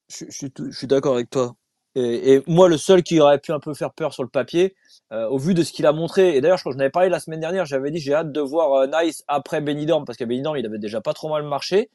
Je, 0.09 0.25
je, 0.31 0.47
je 0.71 0.77
suis 0.77 0.87
d'accord 0.87 1.15
avec 1.15 1.29
toi. 1.29 1.55
Et, 1.97 2.33
et, 2.33 2.43
moi, 2.47 2.69
le 2.71 2.79
seul 2.79 3.03
qui 3.03 3.21
aurait 3.21 3.39
pu 3.39 3.53
un 3.53 3.61
peu 3.61 3.75
faire 3.75 3.93
peur 3.93 4.15
sur 4.15 4.23
le 4.23 4.31
papier, 4.31 4.75
euh, 5.13 5.29
au 5.29 5.37
vu 5.37 5.53
de 5.53 5.63
ce 5.63 5.71
qu'il 5.71 5.85
a 5.85 5.93
montré, 5.93 6.35
et 6.35 6.41
d'ailleurs, 6.41 6.57
je 6.57 6.63
crois 6.63 6.73
que 6.73 6.79
j'en 6.79 6.81
avais 6.81 6.91
parlé 6.91 7.11
la 7.11 7.21
semaine 7.21 7.41
dernière, 7.41 7.67
j'avais 7.67 7.91
dit 7.91 8.01
j'ai 8.01 8.15
hâte 8.15 8.33
de 8.33 8.41
voir 8.41 8.73
euh, 8.73 8.87
Nice 8.87 9.23
après 9.29 9.61
Benidorm, 9.61 10.07
parce 10.07 10.17
qu'à 10.17 10.27
Benidorm, 10.27 10.57
il 10.57 10.65
avait 10.65 10.79
déjà 10.79 11.03
pas 11.03 11.13
trop 11.13 11.29
mal 11.29 11.43
marché. 11.43 11.91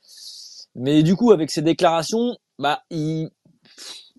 Mais 0.75 1.01
du 1.01 1.15
coup, 1.15 1.31
avec 1.31 1.49
ses 1.49 1.63
déclarations, 1.63 2.38
bah, 2.59 2.83
il, 2.91 3.29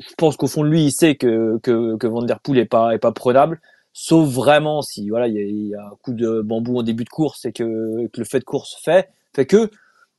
je 0.00 0.14
pense 0.16 0.37
qu'au 0.37 0.47
fond 0.47 0.64
de 0.64 0.69
lui, 0.69 0.87
il 0.87 0.92
sait 0.92 1.14
que, 1.14 1.59
que, 1.62 1.97
que 1.97 2.07
Van 2.07 2.23
Der 2.23 2.40
Poel 2.40 2.59
est 2.59 2.66
pas, 2.66 2.95
est 2.95 2.99
pas 2.99 3.12
prenable. 3.12 3.61
Sauf 3.92 4.28
vraiment 4.28 4.83
si, 4.83 5.09
voilà, 5.11 5.28
il 5.28 5.35
y, 5.35 5.38
a, 5.38 5.42
il 5.42 5.69
y 5.69 5.75
a 5.75 5.85
un 5.85 5.97
coup 6.02 6.12
de 6.12 6.40
bambou 6.42 6.78
en 6.78 6.83
début 6.83 7.04
de 7.04 7.09
course 7.11 7.45
et 7.45 7.52
que, 7.52 8.07
que 8.07 8.21
le 8.21 8.25
fait 8.25 8.38
de 8.38 8.45
course 8.45 8.76
fait, 8.83 9.11
fait 9.35 9.47
que, 9.47 9.71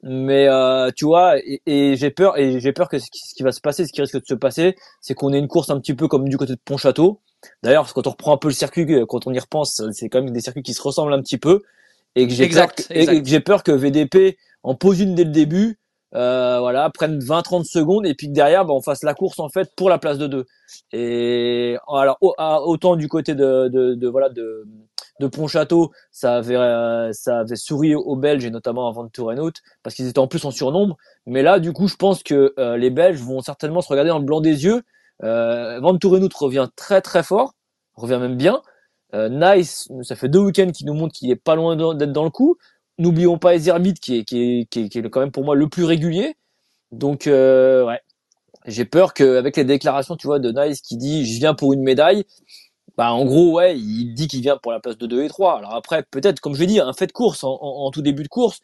mais 0.03 0.47
euh, 0.47 0.89
tu 0.95 1.05
vois, 1.05 1.37
et, 1.39 1.61
et 1.65 1.95
j'ai 1.95 2.11
peur, 2.11 2.37
et 2.37 2.59
j'ai 2.59 2.73
peur 2.73 2.89
que 2.89 2.99
ce 2.99 3.09
qui, 3.09 3.19
ce 3.19 3.33
qui, 3.33 3.43
va 3.43 3.51
se 3.51 3.61
passer, 3.61 3.85
ce 3.85 3.93
qui 3.93 4.01
risque 4.01 4.19
de 4.19 4.25
se 4.25 4.33
passer, 4.33 4.75
c'est 4.99 5.13
qu'on 5.13 5.31
ait 5.31 5.39
une 5.39 5.47
course 5.47 5.69
un 5.69 5.79
petit 5.79 5.93
peu 5.93 6.07
comme 6.07 6.27
du 6.27 6.37
côté 6.37 6.53
de 6.53 6.59
Pontchâteau. 6.63 7.21
D'ailleurs, 7.63 7.91
quand 7.93 8.07
on 8.07 8.11
reprend 8.11 8.33
un 8.33 8.37
peu 8.37 8.49
le 8.49 8.53
circuit, 8.53 8.85
quand 9.07 9.25
on 9.25 9.33
y 9.33 9.39
repense, 9.39 9.81
c'est 9.91 10.09
quand 10.09 10.21
même 10.21 10.31
des 10.31 10.41
circuits 10.41 10.63
qui 10.63 10.73
se 10.73 10.81
ressemblent 10.81 11.13
un 11.13 11.21
petit 11.21 11.37
peu, 11.37 11.61
et 12.15 12.27
que 12.27 12.33
j'ai 12.33 12.49
peur, 12.49 12.71
et 12.89 13.21
que 13.21 13.27
j'ai 13.27 13.39
peur 13.39 13.63
que 13.63 13.71
VDP 13.71 14.37
en 14.63 14.75
pose 14.75 14.99
une 14.99 15.15
dès 15.15 15.23
le 15.23 15.31
début, 15.31 15.79
euh, 16.15 16.59
voilà, 16.59 16.89
prennent 16.89 17.19
20-30 17.19 17.63
secondes 17.63 18.05
et 18.05 18.13
puis 18.15 18.27
que 18.27 18.33
derrière, 18.33 18.65
bah, 18.65 18.73
on 18.73 18.81
fasse 18.81 19.03
la 19.03 19.13
course 19.13 19.39
en 19.39 19.49
fait 19.49 19.71
pour 19.75 19.89
la 19.89 19.97
place 19.97 20.17
de 20.17 20.27
deux. 20.27 20.45
Et 20.93 21.77
alors 21.87 22.17
autant 22.21 22.95
du 22.95 23.07
côté 23.07 23.35
de, 23.35 23.67
de, 23.69 23.95
de 23.95 24.07
voilà 24.07 24.29
de, 24.29 24.65
de 25.19 25.27
Pontchâteau, 25.27 25.91
ça 26.11 26.35
avait 26.37 26.55
euh, 26.55 27.11
ça 27.13 27.39
avait 27.39 27.55
souri 27.55 27.95
aux 27.95 28.15
Belges 28.15 28.45
et 28.45 28.49
notamment 28.49 28.87
à 28.87 28.91
Van 28.91 29.07
Tourenhout 29.07 29.53
parce 29.83 29.95
qu'ils 29.95 30.07
étaient 30.07 30.19
en 30.19 30.27
plus 30.27 30.43
en 30.45 30.51
surnombre. 30.51 30.97
Mais 31.25 31.43
là, 31.43 31.59
du 31.59 31.73
coup, 31.73 31.87
je 31.87 31.95
pense 31.95 32.23
que 32.23 32.53
euh, 32.59 32.77
les 32.77 32.89
Belges 32.89 33.21
vont 33.21 33.41
certainement 33.41 33.81
se 33.81 33.87
regarder 33.87 34.09
dans 34.09 34.19
le 34.19 34.25
blanc 34.25 34.41
des 34.41 34.65
yeux. 34.65 34.81
Euh, 35.23 35.79
Van 35.79 35.97
Tourenhout 35.97 36.29
revient 36.35 36.67
très 36.75 37.01
très 37.01 37.23
fort, 37.23 37.53
revient 37.95 38.17
même 38.19 38.35
bien. 38.35 38.61
Euh, 39.13 39.29
nice, 39.29 39.89
ça 40.03 40.15
fait 40.15 40.29
deux 40.29 40.39
week-ends 40.39 40.71
qu'il 40.71 40.87
nous 40.87 40.93
montre 40.93 41.13
qu'il 41.13 41.29
est 41.31 41.35
pas 41.35 41.55
loin 41.55 41.75
d'être 41.95 42.13
dans 42.13 42.23
le 42.23 42.29
coup. 42.29 42.57
N'oublions 42.97 43.37
pas 43.37 43.55
Ezermit 43.55 43.95
qui 43.95 44.17
est, 44.17 44.23
qui, 44.25 44.41
est, 44.61 44.65
qui, 44.69 44.81
est, 44.81 44.89
qui 44.89 44.99
est 44.99 45.09
quand 45.09 45.21
même 45.21 45.31
pour 45.31 45.43
moi 45.43 45.55
le 45.55 45.67
plus 45.67 45.85
régulier. 45.85 46.35
Donc 46.91 47.27
euh, 47.27 47.85
ouais, 47.85 48.01
j'ai 48.65 48.85
peur 48.85 49.13
qu'avec 49.13 49.57
les 49.57 49.63
déclarations, 49.63 50.15
tu 50.15 50.27
vois, 50.27 50.39
de 50.39 50.51
Nice 50.51 50.81
qui 50.81 50.97
dit 50.97 51.25
je 51.25 51.39
viens 51.39 51.53
pour 51.53 51.73
une 51.73 51.81
médaille, 51.81 52.25
bah 52.97 53.13
en 53.13 53.25
gros 53.25 53.53
ouais, 53.53 53.77
il 53.77 54.13
dit 54.13 54.27
qu'il 54.27 54.41
vient 54.41 54.57
pour 54.57 54.71
la 54.71 54.79
place 54.79 54.97
de 54.97 55.07
2 55.07 55.23
et 55.23 55.29
3. 55.29 55.57
Alors 55.57 55.75
après 55.75 56.03
peut-être 56.11 56.39
comme 56.41 56.55
je 56.55 56.63
dit, 56.65 56.79
un 56.79 56.93
fait 56.93 57.07
de 57.07 57.11
course 57.11 57.43
en, 57.43 57.91
tout 57.91 58.01
début 58.01 58.23
de 58.23 58.27
course, 58.27 58.59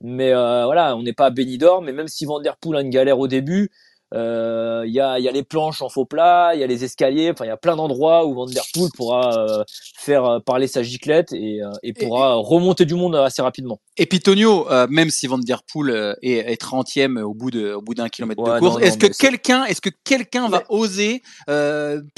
mais 0.00 0.32
euh, 0.32 0.64
voilà, 0.64 0.96
on 0.96 1.02
n'est 1.02 1.12
pas 1.12 1.26
à 1.26 1.30
Benidorm, 1.30 1.84
mais 1.84 1.92
même 1.92 2.08
si 2.08 2.24
Van 2.24 2.40
Der 2.40 2.56
Poel 2.56 2.78
a 2.78 2.82
une 2.82 2.90
galère 2.90 3.18
au 3.18 3.28
début, 3.28 3.70
il 4.12 4.18
euh, 4.18 4.86
y, 4.86 5.00
a, 5.00 5.18
y, 5.18 5.28
a, 5.28 5.32
les 5.32 5.42
planches 5.42 5.82
en 5.82 5.90
faux 5.90 6.06
plat, 6.06 6.52
il 6.54 6.60
y 6.60 6.64
a 6.64 6.66
les 6.66 6.82
escaliers, 6.82 7.30
enfin 7.30 7.44
il 7.44 7.48
y 7.48 7.50
a 7.50 7.58
plein 7.58 7.76
d'endroits 7.76 8.24
où 8.24 8.32
Van 8.32 8.46
Der 8.46 8.62
Poel 8.72 8.88
pourra 8.96 9.36
euh, 9.36 9.64
faire 9.98 10.24
euh, 10.24 10.38
parler 10.40 10.66
sa 10.66 10.82
giclette 10.82 11.34
et, 11.34 11.62
euh, 11.62 11.70
et 11.82 11.92
pourra 11.92 12.30
et, 12.30 12.42
remonter 12.42 12.86
du 12.86 12.94
monde 12.94 13.16
assez 13.16 13.42
rapidement. 13.42 13.80
Et 13.98 14.06
puis 14.06 14.20
Tonio, 14.20 14.66
même 14.88 15.10
si 15.10 15.26
Van 15.26 15.36
Der 15.36 15.62
Poel 15.62 16.16
est, 16.22 16.52
est 16.52 16.62
30e 16.62 17.20
au 17.20 17.34
bout 17.34 17.50
de 17.50 17.74
au 17.74 17.82
bout 17.82 17.94
d'un 17.94 18.08
kilomètre 18.08 18.40
ouais, 18.42 18.54
de 18.54 18.58
course, 18.60 18.82
est-ce 18.82 18.96
que 18.96 19.08
quelqu'un 19.08 19.64
est-ce 19.66 19.82
que 19.82 19.90
quelqu'un 20.04 20.48
va 20.48 20.62
oser 20.70 21.20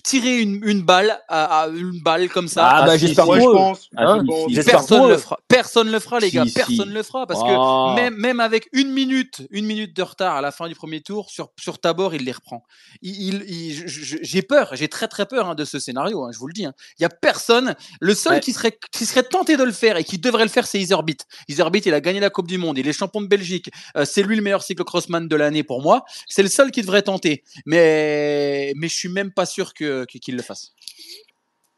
tirer 0.04 0.38
une, 0.38 0.60
une 0.62 0.82
balle 0.82 1.18
à, 1.28 1.62
à, 1.62 1.68
une 1.68 2.00
balle 2.04 2.28
comme 2.28 2.46
ça? 2.46 2.68
Ah, 2.68 2.86
bah 2.86 2.98
j'espère 2.98 3.26
moi, 3.26 3.40
je 3.40 3.44
pense. 3.44 3.88
Hein 3.96 4.22
personne 4.64 5.08
le 5.08 5.16
fera. 5.16 5.38
Personne 5.48 5.90
le 5.90 5.98
fera 5.98 6.20
les 6.20 6.30
gars, 6.30 6.44
si, 6.44 6.52
personne 6.52 6.88
si. 6.88 6.94
le 6.94 7.02
fera 7.02 7.26
parce 7.26 7.42
que 7.42 7.48
oh. 7.50 7.94
même 7.96 8.14
même 8.14 8.38
avec 8.38 8.68
une 8.72 8.92
minute 8.92 9.42
une 9.50 9.66
minute 9.66 9.96
de 9.96 10.02
retard 10.02 10.36
à 10.36 10.40
la 10.40 10.52
fin 10.52 10.68
du 10.68 10.76
premier 10.76 11.00
tour 11.00 11.30
sur 11.30 11.50
sur 11.58 11.79
Tabor, 11.80 12.14
il 12.14 12.24
les 12.24 12.32
reprend. 12.32 12.64
Il, 13.02 13.44
il, 13.48 13.84
j'ai 13.86 14.42
peur, 14.42 14.70
j'ai 14.74 14.88
très 14.88 15.08
très 15.08 15.26
peur 15.26 15.48
hein, 15.48 15.54
de 15.54 15.64
ce 15.64 15.78
scénario, 15.78 16.24
hein, 16.24 16.30
je 16.32 16.38
vous 16.38 16.46
le 16.46 16.52
dis. 16.52 16.66
Hein. 16.66 16.74
Il 16.98 17.02
y 17.02 17.04
a 17.04 17.08
personne, 17.08 17.74
le 18.00 18.14
seul 18.14 18.34
ouais. 18.34 18.40
qui, 18.40 18.52
serait, 18.52 18.78
qui 18.92 19.06
serait 19.06 19.22
tenté 19.22 19.56
de 19.56 19.64
le 19.64 19.72
faire 19.72 19.96
et 19.96 20.04
qui 20.04 20.18
devrait 20.18 20.44
le 20.44 20.50
faire, 20.50 20.66
c'est 20.66 20.78
Iserbit. 20.78 21.18
Iserbit, 21.48 21.80
il 21.80 21.94
a 21.94 22.00
gagné 22.00 22.20
la 22.20 22.30
Coupe 22.30 22.46
du 22.46 22.58
Monde, 22.58 22.78
il 22.78 22.86
est 22.86 22.92
champion 22.92 23.20
de 23.20 23.26
Belgique, 23.26 23.70
euh, 23.96 24.04
c'est 24.04 24.22
lui 24.22 24.36
le 24.36 24.42
meilleur 24.42 24.62
cyclocrossman 24.62 25.28
de 25.28 25.36
l'année 25.36 25.62
pour 25.62 25.82
moi. 25.82 26.04
C'est 26.28 26.42
le 26.42 26.48
seul 26.48 26.70
qui 26.70 26.82
devrait 26.82 27.02
tenter, 27.02 27.42
mais, 27.66 28.72
mais 28.76 28.88
je 28.88 28.94
suis 28.94 29.08
même 29.08 29.32
pas 29.32 29.46
sûr 29.46 29.74
qu'il 29.74 30.06
que, 30.06 30.32
le 30.32 30.42
fasse. 30.42 30.72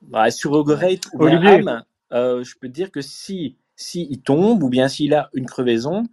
Bah, 0.02 0.30
sur 0.30 0.52
Ogorate 0.52 1.06
ou 1.12 1.24
Ham, 1.26 1.84
euh, 2.12 2.42
je 2.42 2.54
peux 2.60 2.68
dire 2.68 2.90
que 2.90 3.00
si, 3.00 3.56
si 3.76 4.06
il 4.10 4.20
tombe 4.20 4.62
ou 4.62 4.68
bien 4.68 4.88
s'il 4.88 5.14
a 5.14 5.30
une 5.32 5.46
crevaison, 5.46 6.04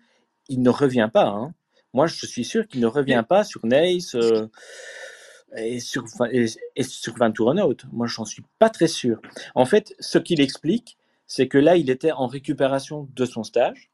il 0.48 0.62
ne 0.62 0.69
revient 0.69 1.10
pas. 1.12 1.27
Hein. 1.27 1.53
Moi, 1.93 2.08
je 2.08 2.25
suis 2.25 2.46
sûr 2.46 2.67
qu'il 2.67 2.81
ne 2.81 2.88
revient 2.88 3.24
pas 3.27 3.43
sur 3.43 3.65
Nice 3.65 4.15
euh, 4.15 4.48
et 5.58 5.79
sur, 5.79 6.03
et, 6.31 6.46
et 6.75 6.84
sur 6.84 7.15
Van 7.17 7.31
Tourenhout. 7.31 7.77
Moi, 7.91 8.08
j'en 8.08 8.25
suis 8.25 8.43
pas 8.60 8.69
très 8.69 8.88
sûr. 8.88 9.19
En 9.55 9.65
fait, 9.65 9.96
ce 10.00 10.17
qu'il 10.17 10.41
explique, 10.41 10.98
c'est 11.25 11.48
que 11.48 11.58
là, 11.58 11.77
il 11.77 11.89
était 11.89 12.12
en 12.12 12.27
récupération 12.27 13.08
de 13.15 13.25
son 13.25 13.43
stage 13.43 13.89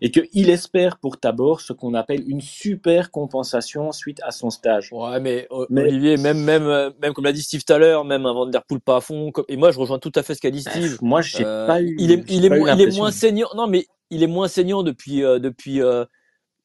et 0.00 0.10
qu'il 0.10 0.50
espère 0.50 0.98
pour 0.98 1.18
Tabor 1.18 1.60
ce 1.60 1.72
qu'on 1.72 1.94
appelle 1.94 2.22
une 2.28 2.40
super 2.40 3.10
compensation 3.10 3.92
suite 3.92 4.20
à 4.22 4.30
son 4.30 4.50
stage. 4.50 4.92
Ouais, 4.92 5.20
mais, 5.20 5.48
mais 5.70 5.82
Olivier, 5.82 6.16
même, 6.16 6.42
même, 6.42 6.92
même 7.00 7.14
comme 7.14 7.24
l'a 7.24 7.32
dit 7.32 7.42
Steve 7.42 7.64
tout 7.64 7.72
à 7.72 7.78
l'heure, 7.78 8.04
même 8.04 8.26
un 8.26 8.32
Van 8.32 8.46
Der 8.46 8.62
Poel 8.64 8.80
pas 8.80 8.96
à 8.96 9.00
fond, 9.00 9.32
et 9.48 9.56
moi 9.56 9.70
je 9.70 9.78
rejoins 9.78 9.98
tout 9.98 10.12
à 10.14 10.22
fait 10.22 10.34
ce 10.34 10.40
qu'a 10.40 10.50
dit 10.50 10.62
Steve. 10.62 10.98
Moi, 11.00 11.22
j'ai 11.22 11.44
euh, 11.44 11.66
pas 11.66 11.80
eu. 11.80 11.96
Il 11.98 12.10
est, 12.12 12.24
il 12.28 12.44
est, 12.44 12.60
il 12.74 12.80
est 12.80 12.96
moins 12.96 13.10
saignant. 13.10 13.48
Non, 13.56 13.66
mais 13.66 13.86
il 14.10 14.22
est 14.22 14.28
moins 14.28 14.48
saignant 14.48 14.82
depuis, 14.82 15.24
euh, 15.24 15.38
depuis 15.38 15.80
euh, 15.80 16.04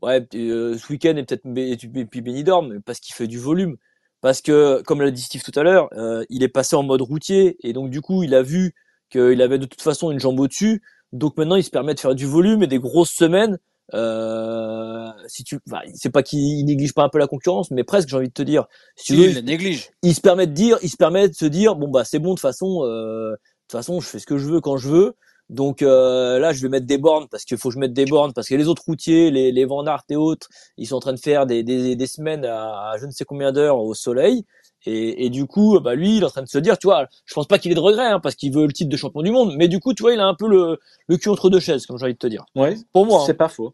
ouais, 0.01 0.25
euh, 0.35 0.77
ce 0.77 0.91
week-end 0.91 1.15
et 1.15 1.23
peut-être 1.23 1.45
et 1.45 2.05
puis 2.05 2.21
Benidorm, 2.21 2.81
parce 2.81 2.99
qu'il 2.99 3.15
fait 3.15 3.27
du 3.27 3.39
volume. 3.39 3.77
Parce 4.21 4.41
que, 4.41 4.81
comme 4.85 5.01
l'a 5.01 5.11
dit 5.11 5.21
Steve 5.21 5.43
tout 5.43 5.57
à 5.57 5.63
l'heure, 5.63 5.89
euh, 5.93 6.25
il 6.29 6.43
est 6.43 6.49
passé 6.49 6.75
en 6.75 6.83
mode 6.83 7.01
routier 7.01 7.57
et 7.63 7.71
donc 7.71 7.89
du 7.89 8.01
coup, 8.01 8.23
il 8.23 8.35
a 8.35 8.41
vu 8.41 8.73
qu'il 9.09 9.41
avait 9.41 9.59
de 9.59 9.65
toute 9.65 9.81
façon 9.81 10.11
une 10.11 10.19
jambe 10.19 10.39
au-dessus. 10.39 10.81
Donc 11.13 11.37
maintenant, 11.37 11.55
il 11.55 11.63
se 11.63 11.69
permet 11.69 11.93
de 11.93 11.99
faire 11.99 12.15
du 12.15 12.25
volume 12.25 12.61
et 12.61 12.67
des 12.67 12.79
grosses 12.79 13.11
semaines. 13.11 13.57
Euh, 13.93 15.09
si 15.27 15.43
tu, 15.43 15.59
bah, 15.65 15.81
c'est 15.95 16.11
pas 16.11 16.21
qu'il 16.21 16.63
néglige 16.65 16.93
pas 16.93 17.03
un 17.03 17.09
peu 17.09 17.17
la 17.17 17.27
concurrence, 17.27 17.71
mais 17.71 17.83
presque, 17.83 18.09
j'ai 18.09 18.17
envie 18.17 18.27
de 18.27 18.33
te 18.33 18.43
dire. 18.43 18.65
Si, 18.95 19.15
si 19.15 19.23
il 19.23 19.45
néglige. 19.45 19.89
Il 20.03 20.13
se 20.13 20.21
permet 20.21 20.47
de 20.47 20.53
dire, 20.53 20.77
il 20.83 20.89
se 20.89 20.97
permet 20.97 21.27
de 21.27 21.33
se 21.33 21.45
dire, 21.45 21.75
bon 21.75 21.87
bah 21.87 22.03
c'est 22.03 22.19
bon 22.19 22.31
de 22.31 22.35
toute 22.35 22.41
façon, 22.41 22.83
euh, 22.83 23.31
de 23.31 23.37
toute 23.67 23.79
façon, 23.79 23.99
je 23.99 24.07
fais 24.07 24.19
ce 24.19 24.27
que 24.27 24.37
je 24.37 24.45
veux 24.45 24.61
quand 24.61 24.77
je 24.77 24.89
veux. 24.89 25.15
Donc 25.49 25.81
euh, 25.81 26.37
là, 26.37 26.53
je 26.53 26.61
vais 26.61 26.69
mettre 26.69 26.85
des 26.85 26.97
bornes 26.97 27.27
parce 27.29 27.43
qu'il 27.43 27.57
faut 27.57 27.69
que 27.69 27.75
je 27.75 27.79
mette 27.79 27.93
des 27.93 28.05
bornes 28.05 28.33
parce 28.33 28.47
que 28.47 28.55
les 28.55 28.67
autres 28.67 28.83
routiers, 28.85 29.31
les, 29.31 29.51
les 29.51 29.65
Van 29.65 29.85
Aert 29.85 30.03
et 30.09 30.15
autres, 30.15 30.47
ils 30.77 30.85
sont 30.85 30.95
en 30.95 30.99
train 30.99 31.13
de 31.13 31.19
faire 31.19 31.47
des, 31.47 31.63
des, 31.63 31.95
des 31.95 32.07
semaines 32.07 32.45
à, 32.45 32.91
à, 32.91 32.97
je 32.99 33.05
ne 33.05 33.11
sais 33.11 33.25
combien 33.25 33.51
d'heures 33.51 33.79
au 33.79 33.93
soleil. 33.93 34.45
Et, 34.85 35.25
et, 35.25 35.29
du 35.29 35.45
coup, 35.45 35.77
bah 35.81 35.93
lui, 35.93 36.17
il 36.17 36.21
est 36.21 36.25
en 36.25 36.29
train 36.29 36.41
de 36.41 36.47
se 36.47 36.57
dire, 36.57 36.77
tu 36.77 36.87
vois, 36.87 37.07
je 37.25 37.33
pense 37.33 37.47
pas 37.47 37.59
qu'il 37.59 37.69
ait 37.71 37.75
de 37.75 37.81
regrets 37.81 38.07
hein, 38.07 38.21
parce 38.21 38.35
qu'il 38.35 38.53
veut 38.53 38.65
le 38.65 38.71
titre 38.71 38.89
de 38.89 38.95
champion 38.95 39.21
du 39.21 39.31
monde, 39.31 39.53
mais 39.57 39.67
du 39.67 39.79
coup, 39.79 39.93
tu 39.93 40.03
vois, 40.03 40.13
il 40.13 40.19
a 40.21 40.25
un 40.25 40.35
peu 40.35 40.47
le, 40.47 40.79
le 41.07 41.17
cul 41.17 41.27
entre 41.27 41.49
deux 41.49 41.59
chaises, 41.59 41.85
comme 41.85 41.97
j'ai 41.97 42.05
envie 42.05 42.13
de 42.13 42.17
te 42.19 42.27
dire. 42.27 42.45
Ouais. 42.55 42.77
Pour 42.93 43.05
moi, 43.05 43.23
c'est 43.25 43.33
hein. 43.33 43.35
pas 43.35 43.49
faux. 43.49 43.73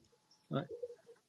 Ouais. 0.49 0.61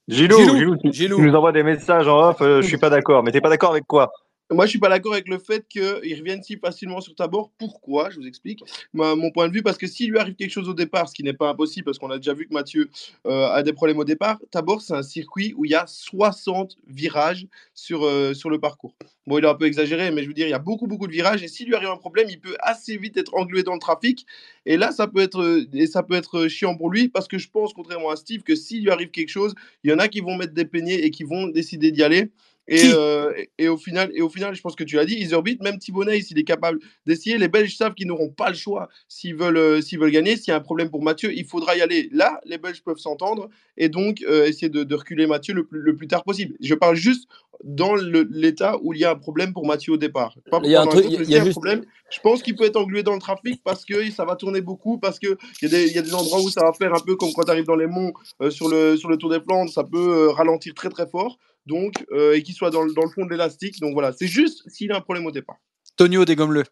Gilou, 0.08 0.38
Gilou, 0.38 0.56
Gilou, 0.56 0.76
tu, 0.76 0.92
Gilou, 0.92 1.16
tu, 1.16 1.22
nous 1.22 1.34
envoies 1.34 1.52
des 1.52 1.62
messages 1.62 2.08
en 2.08 2.30
off. 2.30 2.40
Euh, 2.40 2.62
je 2.62 2.68
suis 2.68 2.78
pas 2.78 2.88
d'accord, 2.88 3.22
mais 3.22 3.32
t'es 3.32 3.42
pas 3.42 3.50
d'accord 3.50 3.72
avec 3.72 3.86
quoi? 3.86 4.12
Moi, 4.52 4.66
je 4.66 4.70
suis 4.70 4.78
pas 4.78 4.88
d'accord 4.88 5.12
avec 5.12 5.28
le 5.28 5.38
fait 5.38 5.66
qu'ils 5.68 6.18
reviennent 6.18 6.42
si 6.42 6.56
facilement 6.56 7.00
sur 7.00 7.14
Tabor. 7.14 7.50
Pourquoi? 7.58 8.10
Je 8.10 8.20
vous 8.20 8.26
explique 8.26 8.62
mon 8.94 9.30
point 9.30 9.48
de 9.48 9.52
vue. 9.52 9.62
Parce 9.62 9.76
que 9.76 9.86
s'il 9.86 10.10
lui 10.10 10.18
arrive 10.18 10.34
quelque 10.34 10.50
chose 10.50 10.68
au 10.68 10.74
départ, 10.74 11.08
ce 11.08 11.14
qui 11.14 11.24
n'est 11.24 11.32
pas 11.32 11.48
impossible, 11.48 11.84
parce 11.84 11.98
qu'on 11.98 12.10
a 12.10 12.18
déjà 12.18 12.32
vu 12.32 12.46
que 12.46 12.54
Mathieu 12.54 12.88
euh, 13.26 13.48
a 13.48 13.62
des 13.62 13.72
problèmes 13.72 13.98
au 13.98 14.04
départ, 14.04 14.38
Tabor, 14.50 14.82
c'est 14.82 14.94
un 14.94 15.02
circuit 15.02 15.52
où 15.56 15.64
il 15.64 15.72
y 15.72 15.74
a 15.74 15.86
60 15.86 16.76
virages 16.86 17.46
sur, 17.74 18.04
euh, 18.04 18.34
sur 18.34 18.50
le 18.50 18.60
parcours. 18.60 18.94
Bon, 19.26 19.38
il 19.38 19.44
a 19.44 19.50
un 19.50 19.54
peu 19.54 19.64
exagéré, 19.64 20.12
mais 20.12 20.22
je 20.22 20.28
veux 20.28 20.34
dire, 20.34 20.46
il 20.46 20.50
y 20.50 20.54
a 20.54 20.60
beaucoup, 20.60 20.86
beaucoup 20.86 21.08
de 21.08 21.12
virages. 21.12 21.42
Et 21.42 21.48
s'il 21.48 21.66
lui 21.66 21.74
arrive 21.74 21.88
un 21.88 21.96
problème, 21.96 22.28
il 22.30 22.40
peut 22.40 22.56
assez 22.60 22.96
vite 22.96 23.16
être 23.16 23.34
englué 23.34 23.64
dans 23.64 23.74
le 23.74 23.80
trafic. 23.80 24.24
Et 24.64 24.76
là, 24.76 24.92
ça 24.92 25.08
peut 25.08 25.20
être, 25.20 25.66
et 25.72 25.86
ça 25.88 26.04
peut 26.04 26.14
être 26.14 26.46
chiant 26.46 26.76
pour 26.76 26.90
lui, 26.90 27.08
parce 27.08 27.26
que 27.26 27.38
je 27.38 27.48
pense, 27.48 27.72
contrairement 27.72 28.10
à 28.10 28.16
Steve, 28.16 28.42
que 28.42 28.54
s'il 28.54 28.84
lui 28.84 28.90
arrive 28.90 29.10
quelque 29.10 29.28
chose, 29.28 29.54
il 29.82 29.90
y 29.90 29.94
en 29.94 29.98
a 29.98 30.06
qui 30.06 30.20
vont 30.20 30.36
mettre 30.36 30.54
des 30.54 30.64
peignets 30.64 31.00
et 31.00 31.10
qui 31.10 31.24
vont 31.24 31.48
décider 31.48 31.90
d'y 31.90 32.04
aller. 32.04 32.30
Et, 32.68 32.80
euh, 32.92 33.32
et, 33.36 33.50
et 33.58 33.68
au 33.68 33.76
final, 33.76 34.10
et 34.14 34.22
au 34.22 34.28
final, 34.28 34.54
je 34.54 34.60
pense 34.60 34.74
que 34.74 34.82
tu 34.82 34.96
l'as 34.96 35.04
dit, 35.04 35.14
Iserbeat, 35.14 35.62
même 35.62 35.78
Thibonnet, 35.78 36.20
s'il 36.20 36.38
est 36.38 36.44
capable 36.44 36.80
d'essayer, 37.06 37.38
les 37.38 37.46
Belges 37.48 37.76
savent 37.76 37.94
qu'ils 37.94 38.08
n'auront 38.08 38.28
pas 38.30 38.48
le 38.48 38.56
choix 38.56 38.88
s'ils 39.08 39.36
veulent, 39.36 39.56
euh, 39.56 39.80
s'ils 39.80 39.98
veulent 40.00 40.10
gagner. 40.10 40.36
S'il 40.36 40.48
y 40.48 40.50
a 40.50 40.56
un 40.56 40.60
problème 40.60 40.90
pour 40.90 41.02
Mathieu, 41.02 41.32
il 41.32 41.44
faudra 41.44 41.76
y 41.76 41.80
aller. 41.80 42.08
Là, 42.12 42.40
les 42.44 42.58
Belges 42.58 42.82
peuvent 42.82 42.98
s'entendre 42.98 43.48
et 43.76 43.88
donc 43.88 44.22
euh, 44.28 44.46
essayer 44.46 44.68
de, 44.68 44.82
de 44.82 44.94
reculer 44.96 45.26
Mathieu 45.28 45.54
le 45.54 45.64
plus, 45.64 45.80
le 45.80 45.94
plus 45.94 46.08
tard 46.08 46.24
possible. 46.24 46.56
Je 46.60 46.74
parle 46.74 46.96
juste 46.96 47.28
dans 47.64 47.94
l'état 47.94 48.76
où 48.82 48.92
il 48.92 49.00
y 49.00 49.04
a 49.04 49.12
un 49.12 49.16
problème 49.16 49.52
pour 49.52 49.64
Mathieu 49.66 49.92
au 49.94 49.96
départ. 49.96 50.34
Pas 50.50 50.60
Il 50.64 50.70
y 50.70 50.74
a 50.76 50.82
un 50.82 50.86
truc- 50.86 51.04
course, 51.04 51.16
mais 51.18 51.24
il 51.24 51.30
y 51.30 51.34
a 51.34 51.36
s'il 51.36 51.40
un 51.40 51.44
juste- 51.44 51.52
problème. 51.54 51.84
Je 52.10 52.20
pense 52.20 52.42
qu'il 52.42 52.54
peut 52.56 52.64
être 52.64 52.76
englué 52.76 53.02
dans 53.02 53.14
le 53.14 53.20
trafic 53.20 53.62
parce 53.64 53.84
que 53.84 54.10
ça 54.10 54.24
va 54.24 54.36
tourner 54.36 54.60
beaucoup, 54.60 54.98
parce 54.98 55.18
qu'il 55.18 55.36
y, 55.62 55.66
a 55.66 55.68
des- 55.68 55.92
y 55.92 55.98
a 55.98 56.02
des 56.02 56.14
endroits 56.14 56.40
où 56.42 56.50
ça 56.50 56.62
va 56.64 56.72
faire 56.72 56.92
un 56.94 57.00
peu 57.00 57.16
comme 57.16 57.32
quand 57.32 57.44
tu 57.44 57.50
arrives 57.50 57.64
dans 57.64 57.76
les 57.76 57.86
monts 57.86 58.12
euh, 58.42 58.50
sur, 58.50 58.68
le, 58.68 58.96
sur 58.96 59.08
le 59.08 59.16
Tour 59.16 59.30
des 59.30 59.40
Flandres, 59.40 59.70
ça 59.72 59.84
peut 59.84 59.98
euh, 59.98 60.30
ralentir 60.32 60.74
très 60.74 60.88
très 60.90 61.06
fort. 61.06 61.38
Donc, 61.66 62.04
euh, 62.12 62.34
et 62.36 62.42
qu'il 62.42 62.54
soit 62.54 62.70
dans, 62.70 62.82
le- 62.82 62.92
fond 63.14 63.24
de 63.26 63.30
l'élastique. 63.30 63.80
Donc 63.80 63.92
voilà, 63.92 64.12
c'est 64.12 64.26
juste 64.28 64.62
s'il 64.68 64.92
a 64.92 64.96
un 64.96 65.00
problème 65.00 65.26
au 65.26 65.30
départ. 65.32 65.56
Tonio, 65.96 66.24
dégomme-le. 66.24 66.64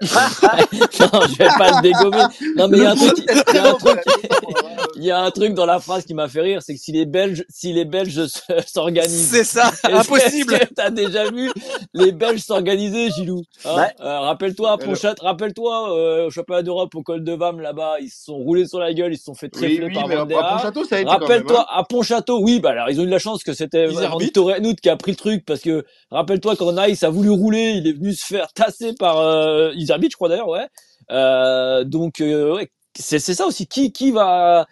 non, 0.02 1.20
je 1.28 1.38
vais 1.38 1.48
pas 1.58 1.70
le 1.72 1.82
dégommer. 1.82 2.22
Non, 2.56 2.68
mais 2.68 2.78
il 2.78 2.82
y 2.84 2.86
a 2.86 2.90
un 2.92 2.96
truc, 2.96 3.18
il 3.18 3.54
y 3.54 3.58
a 3.58 3.68
un 3.68 3.74
truc, 3.74 3.98
il 4.96 5.04
y 5.04 5.10
a 5.10 5.20
un 5.20 5.30
truc 5.30 5.54
dans 5.54 5.66
la 5.66 5.80
phrase 5.80 6.04
qui 6.04 6.14
m'a 6.14 6.28
fait 6.28 6.40
rire, 6.40 6.62
c'est 6.62 6.74
que 6.74 6.80
si 6.80 6.92
les 6.92 7.04
Belges, 7.06 7.44
si 7.48 7.72
les 7.72 7.84
Belges 7.84 8.26
se- 8.26 8.40
s'organisent. 8.66 9.28
C'est 9.30 9.44
ça, 9.44 9.70
impossible. 9.84 10.58
T'as 10.76 10.90
déjà 10.90 11.30
vu 11.30 11.50
les 11.94 12.12
Belges 12.12 12.40
s'organiser, 12.40 13.10
Gilou 13.10 13.42
hein 13.64 13.76
Ouais. 13.76 13.94
Euh, 14.00 14.20
Rappelle-toi, 14.20 14.76
rappelle-toi 15.20 15.96
euh, 15.96 16.26
au 16.26 16.30
championnat 16.30 16.62
d'Europe 16.62 16.94
au 16.94 17.02
col 17.02 17.24
de 17.24 17.32
Vam 17.32 17.60
là-bas, 17.60 17.96
ils 18.00 18.10
se 18.10 18.24
sont 18.24 18.36
roulés 18.36 18.66
sur 18.66 18.78
la 18.78 18.92
gueule, 18.92 19.12
ils 19.14 19.18
se 19.18 19.24
sont 19.24 19.34
fait 19.34 19.50
Oui, 19.54 19.60
trifler 19.62 19.86
oui, 19.86 19.94
par 19.94 20.06
mais 20.08 20.14
à, 20.14 20.18
Van 20.18 20.22
à 20.24 20.26
der 20.26 20.38
Haar. 20.38 20.56
Pontchâteau, 20.58 20.84
ça 20.84 20.96
a 20.96 20.98
été 21.00 21.06
quand 21.06 21.12
même. 21.12 21.22
Rappelle-toi, 21.22 21.60
hein. 21.68 21.74
à 21.76 21.84
Pontchâteau, 21.84 22.40
oui, 22.42 22.60
bah 22.60 22.70
alors 22.70 22.88
ils 22.90 23.00
ont 23.00 23.02
eu 23.02 23.06
de 23.06 23.10
la 23.10 23.18
chance 23.18 23.42
que 23.42 23.52
c'était 23.52 23.86
Van 23.86 24.02
arbitrent. 24.02 24.32
Torenout 24.34 24.74
qui 24.80 24.88
a 24.88 24.96
pris 24.96 25.12
le 25.12 25.16
truc 25.16 25.44
parce 25.44 25.60
que 25.60 25.84
rappelle-toi 26.10 26.54
quand 26.56 26.72
Nice 26.72 27.02
a 27.02 27.10
voulu 27.10 27.30
rouler, 27.30 27.72
il 27.76 27.86
est 27.88 27.92
venu 27.92 28.12
se 28.12 28.24
faire 28.26 28.52
tasser 28.52 28.92
par 28.92 29.18
euh, 29.18 29.72
arbitrent, 29.92 30.12
je 30.12 30.16
crois 30.16 30.28
d'ailleurs, 30.28 30.48
ouais. 30.48 30.68
Euh, 31.10 31.84
donc 31.84 32.20
euh, 32.20 32.54
ouais, 32.54 32.70
c'est 32.94 33.18
ça 33.18 33.46
aussi 33.46 33.66
qui 33.66 33.92
qui 33.92 34.10
va 34.10 34.66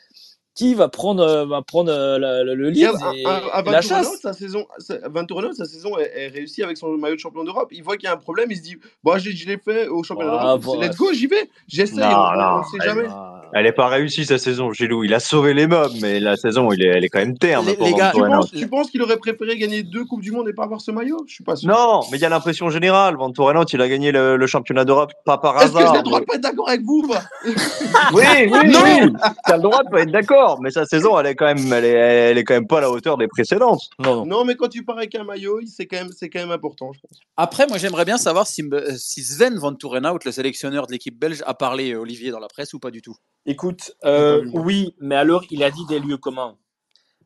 qui 0.57 0.75
va 0.75 0.89
prendre 0.89 1.23
euh, 1.23 1.45
va 1.47 1.63
prendre 1.63 1.93
euh, 1.93 2.19
la- 2.19 2.43
la- 2.43 2.55
le 2.55 2.71
lead 2.71 2.83
et, 2.83 2.87
à, 3.27 3.31
à, 3.31 3.59
à 3.59 3.61
et 3.61 3.71
la 3.71 3.81
chasse. 3.83 4.21
sa 4.21 4.33
saison, 4.33 4.67
sa 4.79 5.65
saison 5.67 5.99
est, 5.99 6.11
est 6.17 6.29
réussie 6.29 6.63
avec 6.65 6.77
son 6.79 6.89
maillot 6.97 7.15
de 7.15 7.21
champion 7.21 7.45
d'Europe. 7.45 7.69
Il 7.73 7.85
voit 7.85 7.97
qu'il 7.97 8.07
y 8.09 8.11
a 8.11 8.15
un 8.15 8.17
problème, 8.17 8.49
il 8.51 8.57
se 8.57 8.63
dit 8.63 8.77
Bon, 9.05 9.19
je, 9.19 9.31
je 9.31 9.47
l'ai 9.47 9.59
fait 9.59 9.87
au 9.87 10.03
championnat 10.03 10.33
Ah, 10.35 10.43
d'Europe, 10.45 10.63
bon, 10.63 10.81
let's 10.81 10.97
go, 10.97 11.13
j'y 11.13 11.27
vais, 11.29 11.49
j'essaye, 11.69 11.99
Non, 11.99 12.07
on, 12.07 12.37
non, 12.39 12.61
on 12.61 12.63
sait 12.65 12.79
elle- 12.81 12.87
jamais. 12.89 13.05
Ah. 13.09 13.33
Elle 13.53 13.65
est 13.67 13.73
pas 13.73 13.87
réussie 13.87 14.25
sa 14.25 14.39
saison, 14.39 14.73
Gilou. 14.73 15.05
Il 15.05 15.15
a 15.15 15.21
sauvé 15.21 15.55
les 15.55 15.69
mobs, 15.69 15.93
mais 16.03 16.19
la 16.19 16.37
saison, 16.37 16.73
il 16.73 16.83
est, 16.85 16.89
elle 16.89 17.05
est 17.05 17.09
quand 17.09 17.21
même 17.21 17.39
terne. 17.39 17.65
Les- 17.65 17.75
pour 17.77 17.87
les 17.87 17.93
gars, 17.95 18.11
Tu 18.13 18.21
penses, 18.21 18.51
tu 18.51 18.67
penses 18.69 18.91
qu'il 18.91 19.01
aurait 19.03 19.19
préféré 19.19 19.57
gagner 19.57 19.83
deux 19.85 20.05
Coupes 20.05 20.21
du 20.21 20.33
Monde 20.33 20.49
et 20.49 20.53
pas 20.53 20.65
avoir 20.65 20.81
ce 20.81 20.91
maillot? 20.91 21.25
Je 21.29 21.35
suis 21.35 21.45
pas 21.45 21.55
sûr. 21.55 21.69
Non, 21.69 22.01
mais 22.11 22.19
il 22.19 22.21
y 22.21 22.25
a 22.25 22.29
l'impression 22.29 22.71
générale. 22.71 23.17
Venturano, 23.17 23.63
il 23.73 23.81
a 23.81 23.89
gagné 23.89 24.11
le, 24.11 24.37
le 24.37 24.47
championnat 24.49 24.85
d'Europe 24.85 25.13
pas 25.25 25.39
par 25.39 25.63
Est-ce 25.63 25.71
que 25.73 25.79
j'ai 25.79 25.85
hasard. 25.85 25.97
le 25.97 26.03
droit 26.03 26.21
de 26.21 26.25
pas 26.25 26.35
être 26.35 26.41
d'accord 26.43 26.69
avec 26.69 26.83
vous 26.83 27.05
Oui, 27.47 27.53
oui, 28.15 28.23
oui. 28.51 29.13
T'as 29.47 29.57
le 29.57 29.63
droit 29.63 29.83
de 29.85 29.91
pas 29.91 30.01
être 30.03 30.11
d'accord, 30.11 30.46
mais 30.61 30.71
sa 30.71 30.85
saison, 30.85 31.19
elle 31.19 31.27
est 31.27 31.35
quand 31.35 31.47
même, 31.47 31.73
elle 31.73 31.85
est, 31.85 31.91
elle 31.91 32.39
est 32.39 32.45
quand 32.45 32.55
même 32.55 32.67
pas 32.67 32.79
à 32.79 32.83
la 32.83 32.91
hauteur 32.91 33.17
des 33.17 33.29
précédentes. 33.29 33.83
Non, 33.99 34.17
non. 34.17 34.27
Non, 34.27 34.45
mais 34.45 34.55
quand 34.55 34.69
tu 34.69 34.85
pars 34.85 34.97
avec 34.97 35.15
un 35.15 35.25
maillot, 35.25 35.61
c'est 35.67 35.87
quand 35.87 35.97
même, 35.97 36.11
c'est 36.17 36.31
quand 36.31 36.41
même 36.41 36.51
important, 36.51 36.93
je 36.93 37.01
pense. 37.01 37.19
Après, 37.37 37.67
moi, 37.67 37.79
j'aimerais 37.79 38.05
bien 38.05 38.19
savoir 38.19 38.47
si, 38.47 38.63
si 38.97 39.23
Sven 39.23 39.59
Van 39.59 39.75
Tourenhout, 39.75 40.19
le 40.25 40.33
sélectionneur 40.33 40.87
de 40.87 40.93
l'équipe 40.93 41.19
belge, 41.19 41.43
a 41.47 41.55
parlé, 41.55 41.93
euh, 41.93 42.01
Olivier, 42.01 42.31
dans 42.31 42.41
la 42.41 42.49
presse 42.49 42.73
ou 42.75 42.79
pas 42.79 42.91
du 42.91 43.03
tout? 43.03 43.17
Écoute, 43.45 43.93
euh, 44.05 44.45
oui, 44.53 44.95
mais 45.01 45.17
alors 45.17 45.45
il 45.51 45.63
a 45.63 45.71
dit 45.71 45.87
des 45.89 45.99
lieux 45.99 46.19
communs. 46.19 46.57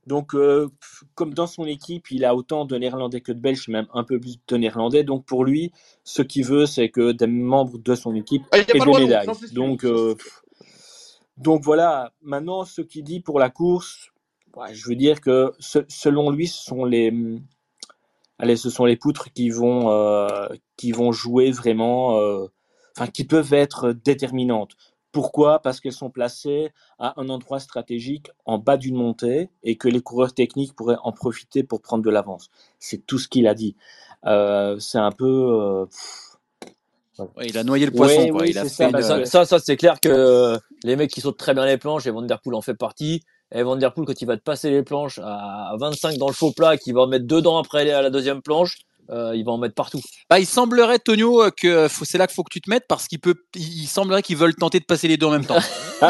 Donc, 0.07 0.35
euh, 0.35 0.69
comme 1.15 1.35
dans 1.35 1.47
son 1.47 1.67
équipe, 1.67 2.11
il 2.11 2.25
a 2.25 2.35
autant 2.35 2.65
de 2.65 2.77
Néerlandais 2.77 3.21
que 3.21 3.33
de 3.33 3.39
Belges, 3.39 3.69
même 3.69 3.87
un 3.93 4.03
peu 4.03 4.19
plus 4.19 4.39
de 4.49 4.57
Néerlandais. 4.57 5.05
Donc, 5.05 5.25
pour 5.27 5.45
lui, 5.45 5.73
ce 6.05 6.23
qu'il 6.23 6.45
veut, 6.45 6.67
c'est 6.67 6.89
que 6.89 7.13
des 7.13 7.27
membres 7.27 7.79
de 7.79 7.95
son 7.95 8.15
équipe 8.15 8.43
Ah, 8.51 8.59
aient 8.59 8.65
des 8.65 8.81
médailles. 8.81 9.29
Donc, 9.53 9.85
euh, 9.85 10.15
donc 11.41 11.63
voilà. 11.65 12.13
Maintenant, 12.23 12.65
ce 12.65 12.83
qu'il 12.83 13.03
dit 13.03 13.21
pour 13.21 13.41
la 13.41 13.49
course, 13.49 14.11
ouais, 14.57 14.75
je 14.75 14.87
veux 14.89 14.95
dire 14.95 15.21
que 15.21 15.53
selon 15.59 16.31
lui, 16.31 16.47
ce 16.47 16.63
sont 16.63 16.85
les, 16.85 17.13
allez, 18.39 18.57
ce 18.57 18.69
sont 18.69 18.85
les 18.85 18.97
poutres 18.97 19.33
qui 19.33 19.49
vont, 19.49 19.91
euh, 19.91 20.49
jouer 21.13 21.51
vraiment, 21.51 22.19
euh, 22.19 22.47
enfin, 22.97 23.07
qui 23.07 23.25
peuvent 23.25 23.55
être 23.55 23.93
déterminantes. 23.93 24.77
Pourquoi? 25.13 25.61
Parce 25.61 25.81
qu'elles 25.81 25.93
sont 25.93 26.11
placées 26.11 26.73
à 26.99 27.19
un 27.21 27.29
endroit 27.31 27.59
stratégique 27.59 28.31
en 28.45 28.59
bas 28.59 28.77
d'une 28.77 28.97
montée 28.97 29.49
et 29.65 29.77
que 29.77 29.89
les 29.89 30.01
coureurs 30.03 30.35
techniques 30.35 30.75
pourraient 30.75 30.99
en 31.03 31.13
profiter 31.13 31.65
pour 31.65 31.81
prendre 31.81 32.05
de 32.05 32.11
l'avance. 32.11 32.51
C'est 32.79 33.07
tout 33.07 33.19
ce 33.19 33.29
qu'il 33.29 33.49
a 33.49 33.55
dit. 33.55 33.77
Euh, 34.27 34.79
c'est 34.79 34.99
un 34.99 35.11
peu. 35.11 35.87
Ouais, 37.37 37.47
il 37.49 37.59
a 37.59 37.65
noyé 37.65 37.87
le 37.87 37.93
poisson, 37.93 38.21
Ouais, 38.23 38.31
quoi. 38.31 38.43
oui, 38.43 38.51
il 38.51 38.59
a 38.59 38.65
ça, 38.69 38.87
une- 38.87 38.93
parce 38.93 39.07
Ça, 39.07 39.25
ça, 39.25 39.45
ça, 39.45 39.59
c'est 39.59 39.77
clair 39.77 40.01
que 40.01 40.09
euh, 40.09 40.59
les 40.85 40.97
mecs 40.97 41.11
qui 41.11 41.21
sautent 41.21 41.39
très 41.39 41.55
bien 41.55 41.67
les 41.67 41.79
planches, 41.79 42.07
et 42.07 42.11
Van 42.11 42.23
Der 42.23 42.41
Poel 42.41 42.55
en 42.55 42.63
fait 42.63 42.75
partie. 42.75 43.23
Et 43.53 43.63
Van 43.63 43.77
Der 43.77 43.93
Poel, 43.93 44.07
quand 44.07 44.21
il 44.23 44.27
va 44.27 44.37
te 44.37 44.43
passer 44.43 44.71
les 44.71 44.83
planches 44.83 45.19
à 45.23 45.73
25 45.79 46.17
dans 46.19 46.29
le 46.29 46.33
faux 46.35 46.53
plat, 46.53 46.77
qu'il 46.77 46.95
va 46.95 47.03
en 47.03 47.07
mettre 47.09 47.27
dedans 47.27 47.59
après 47.59 47.81
aller 47.81 47.91
à 47.93 48.03
la 48.03 48.11
deuxième 48.11 48.43
planche, 48.43 48.79
euh, 49.11 49.35
il 49.35 49.45
va 49.45 49.53
en 49.53 49.59
mettre 49.59 49.75
partout. 49.75 50.01
Bah, 50.29 50.39
il 50.39 50.47
semblerait, 50.47 50.99
Tonio, 50.99 51.43
euh, 51.43 51.51
que 51.51 51.89
faut- 51.89 52.05
c'est 52.05 52.17
là 52.19 52.27
qu'il 52.27 52.35
faut 52.35 52.43
que 52.45 52.53
tu 52.53 52.61
te 52.61 52.71
mettes 52.71 52.85
parce 52.89 53.07
qu'il 53.09 53.19
peut, 53.21 53.35
il 53.57 53.87
semblerait 53.87 54.23
qu'ils 54.23 54.37
veulent 54.37 54.55
tenter 54.55 54.79
de 54.81 54.85
passer 54.85 55.09
les 55.09 55.17
deux 55.17 55.27
en 55.27 55.31
même 55.31 55.45
temps. 55.47 55.59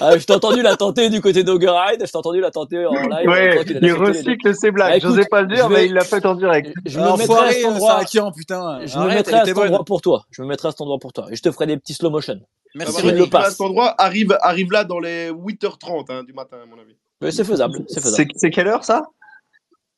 Ah, 0.00 0.16
je 0.18 0.24
t'ai 0.24 0.32
entendu 0.32 0.62
la 0.62 0.76
tenter 0.76 1.08
du 1.10 1.20
côté 1.20 1.42
d'Ogeride, 1.42 2.00
je 2.06 2.10
t'ai 2.12 2.16
entendu 2.16 2.40
la 2.40 2.50
tenter 2.52 2.86
en 2.86 2.92
live. 2.92 3.28
Ouais, 3.28 3.64
je 3.66 3.72
il 3.84 3.92
recycle 3.92 4.54
ses 4.54 4.70
blagues. 4.70 4.90
Ah, 4.92 4.96
écoute, 4.98 5.10
J'osais 5.10 5.24
pas 5.28 5.42
le 5.42 5.48
dire, 5.48 5.64
je 5.64 5.68
vais- 5.74 5.80
mais 5.80 5.86
il 5.86 5.94
l'a 5.94 6.04
fait 6.04 6.24
en 6.24 6.34
direct. 6.36 6.72
Je 6.84 7.00
me 7.00 7.16
mettrai 7.16 7.34
à 7.48 7.50
cet 7.52 7.64
endroit. 7.64 8.00
Putain. 8.36 8.80
Je 8.86 8.96
me 8.98 9.02
Arrête, 9.04 9.16
mettrai 9.16 9.32
elle 9.34 9.38
à 9.40 9.44
cet 9.46 9.54
bonne. 9.56 9.66
endroit 9.68 9.84
pour 9.84 10.00
toi. 10.00 10.24
Je 10.30 10.42
me 10.42 10.46
mettrai 10.46 10.68
à 10.68 10.70
cet 10.70 10.80
endroit 10.80 10.98
pour 10.98 11.12
toi. 11.12 11.26
Et 11.32 11.36
je 11.36 11.42
te 11.42 11.50
ferai 11.50 11.66
des 11.66 11.76
petits 11.76 11.94
slow 11.94 12.10
motion. 12.10 12.38
Merci, 12.76 12.92
Ah 12.94 12.98
bah, 12.98 13.02
me 13.02 13.08
Olivier. 13.08 13.24
le 13.24 13.30
passes. 13.30 13.46
À 13.46 13.50
cet 13.50 13.60
endroit, 13.62 13.94
arrive, 13.98 14.36
arrive 14.42 14.70
là 14.70 14.84
dans 14.84 15.00
les 15.00 15.30
8h30 15.30 16.06
hein, 16.10 16.22
du 16.24 16.32
matin, 16.32 16.58
à 16.62 16.66
mon 16.66 16.80
avis. 16.80 16.94
Mais 17.20 17.30
c'est 17.32 17.44
faisable, 17.44 17.84
c'est 17.88 18.00
faisable. 18.00 18.28
C'est 18.34 18.38
c'est 18.38 18.50
quelle 18.50 18.68
heure 18.68 18.84
ça? 18.84 19.02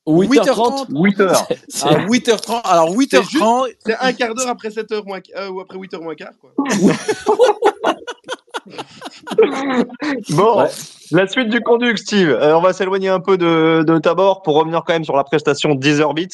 8h30. 0.09 0.87
8 0.91 1.21
heures. 1.21 1.47
C'est- 1.69 1.87
À 1.87 1.99
8h30. 2.07 2.61
Alors, 2.65 2.91
8h30. 2.91 3.69
C'est 3.85 3.97
un 3.99 4.13
quart 4.13 4.35
d'heure 4.35 4.49
après 4.49 4.71
7h 4.71 5.05
moins, 5.07 5.21
euh, 5.37 5.49
ou 5.51 5.61
après 5.61 5.77
8h 5.79 6.01
moins 6.03 6.15
quart. 6.15 6.33
Quoi. 6.41 6.53
Bon, 10.31 10.63
Ouais. 10.63 10.69
la 11.11 11.27
suite 11.27 11.49
du 11.49 11.61
conduct, 11.61 11.99
Steve. 11.99 12.31
Euh, 12.31 12.57
on 12.57 12.61
va 12.61 12.73
s'éloigner 12.73 13.09
un 13.09 13.21
peu 13.21 13.37
de, 13.39 13.83
de 13.87 13.99
Tabor 13.99 14.43
pour 14.43 14.57
revenir 14.57 14.83
quand 14.87 14.93
même 14.93 15.05
sur 15.05 15.17
la 15.17 15.25
prestation 15.25 15.75
d'Iserbit, 15.75 16.29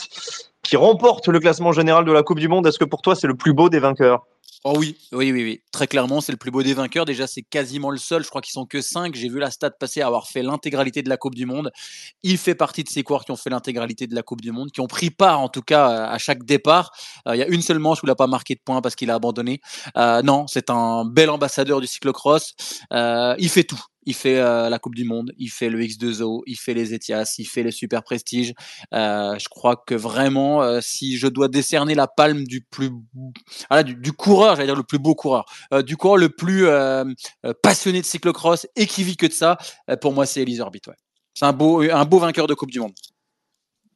qui 0.65 0.77
remporte 0.77 1.29
le 1.29 1.39
classement 1.39 1.73
général 1.73 2.05
de 2.05 2.13
la 2.13 2.23
Coupe 2.23 2.41
du 2.41 2.49
Monde. 2.49 2.67
Est-ce 2.67 2.79
que 2.79 2.85
pour 2.85 3.03
toi, 3.03 3.15
c'est 3.15 3.29
le 3.29 3.37
plus 3.37 3.53
beau 3.53 3.69
des 3.69 3.79
vainqueurs? 3.79 4.27
Oh 4.67 4.73
oui, 4.79 4.97
oui, 5.13 5.31
oui, 5.31 5.45
oui. 5.45 5.61
Très 5.73 5.87
clairement, 5.87 6.23
c'est 6.23 6.33
le 6.33 6.39
plus 6.39 6.51
beau 6.51 6.63
des 6.63 6.73
vainqueurs. 6.73 7.05
Déjà, 7.05 7.27
c'est 7.27 7.43
quasiment 7.43 7.91
le 7.91 7.99
seul. 7.99 8.25
Je 8.25 8.31
crois 8.31 8.41
qu'ils 8.41 8.53
sont 8.53 8.65
que 8.65 8.81
5. 8.81 9.15
J'ai 9.15 9.29
vu 9.29 9.39
la 9.39 9.51
stat 9.51 9.71
passer 9.73 10.01
à 10.01 10.07
avoir 10.07 10.27
fait 10.27 10.43
l'intégralité 10.43 11.03
de 11.03 11.11
la 11.11 11.19
Coupe 11.19 11.35
du 11.35 11.45
Monde. 11.45 11.71
Il 12.23 12.39
fait 12.39 12.55
partie 12.55 12.83
de 12.83 12.89
ces 12.89 13.03
coureurs 13.03 13.27
qui 13.27 13.31
ont 13.31 13.37
fait 13.37 13.51
l'intégralité 13.51 14.07
de 14.07 14.15
la 14.15 14.23
Coupe 14.23 14.41
du 14.41 14.53
Monde, 14.53 14.71
qui 14.71 14.81
ont 14.81 14.87
pris 14.87 15.11
part 15.11 15.41
en 15.41 15.51
tout 15.51 15.61
cas 15.61 16.07
à 16.07 16.17
chaque 16.17 16.45
départ. 16.45 16.93
Euh, 17.29 17.37
Il 17.37 17.41
y 17.41 17.43
a 17.43 17.49
une 17.49 17.61
seule 17.61 17.79
manche 17.79 17.99
où 18.03 18.07
il 18.07 18.09
n'a 18.09 18.15
pas 18.15 18.27
marqué 18.27 18.55
de 18.55 18.61
points 18.65 18.81
parce 18.81 18.95
qu'il 18.95 19.11
a 19.11 19.15
abandonné. 19.17 19.61
Euh, 19.99 20.23
non, 20.23 20.47
c'est 20.47 20.71
un 20.71 21.05
bel 21.05 21.29
ambassadeur 21.29 21.83
du 21.83 21.87
cyclocross. 21.87 22.55
Euh, 22.95 23.35
il 23.39 23.51
fait 23.51 23.65
tout. 23.65 23.83
Il 24.07 24.15
fait 24.15 24.39
euh, 24.39 24.69
la 24.69 24.79
Coupe 24.79 24.95
du 24.95 25.05
Monde, 25.05 25.33
il 25.39 25.49
fait 25.51 25.69
le 25.71 25.81
X2O, 25.81 26.43
il 26.47 26.57
fait 26.57 26.75
les 26.75 26.95
Etias, 26.95 27.37
il 27.39 27.47
fait 27.47 27.63
les 27.63 27.71
Super 27.71 28.03
Prestige. 28.03 28.53
Euh, 28.93 29.39
je 29.39 29.49
crois 29.49 29.77
que 29.77 29.95
vraiment, 29.95 30.63
euh, 30.63 30.81
si 30.83 31.17
je 31.19 31.27
dois 31.27 31.49
décerner 31.49 31.95
la 31.95 32.07
palme 32.07 32.45
du 32.45 32.61
plus, 32.63 32.91
du, 33.85 33.95
du 33.97 34.13
coureur, 34.13 34.57
j'allais 34.57 34.69
dire 34.69 34.77
le 34.77 34.83
plus 34.83 34.99
beau 34.99 35.15
coureur, 35.15 35.45
euh, 35.73 35.83
du 35.83 35.97
coureur 35.97 36.17
le 36.17 36.29
plus 36.29 36.67
passionné 37.63 38.01
de 38.01 38.07
cyclocross 38.07 38.67
et 38.77 38.87
qui 38.87 39.03
vit 39.05 39.17
que 39.17 39.27
de 39.27 39.33
ça, 39.33 39.59
euh, 39.91 39.97
pour 39.97 40.13
moi, 40.13 40.27
c'est 40.27 40.43
Elise 40.43 40.61
Orbit. 40.61 40.81
Ouais. 40.87 40.95
C'est 41.35 41.45
un 41.47 41.53
beau, 41.53 41.83
un 41.83 42.05
beau 42.05 42.19
vainqueur 42.19 42.47
de 42.47 42.55
Coupe 42.55 42.71
du 42.71 42.81
Monde. 42.81 42.95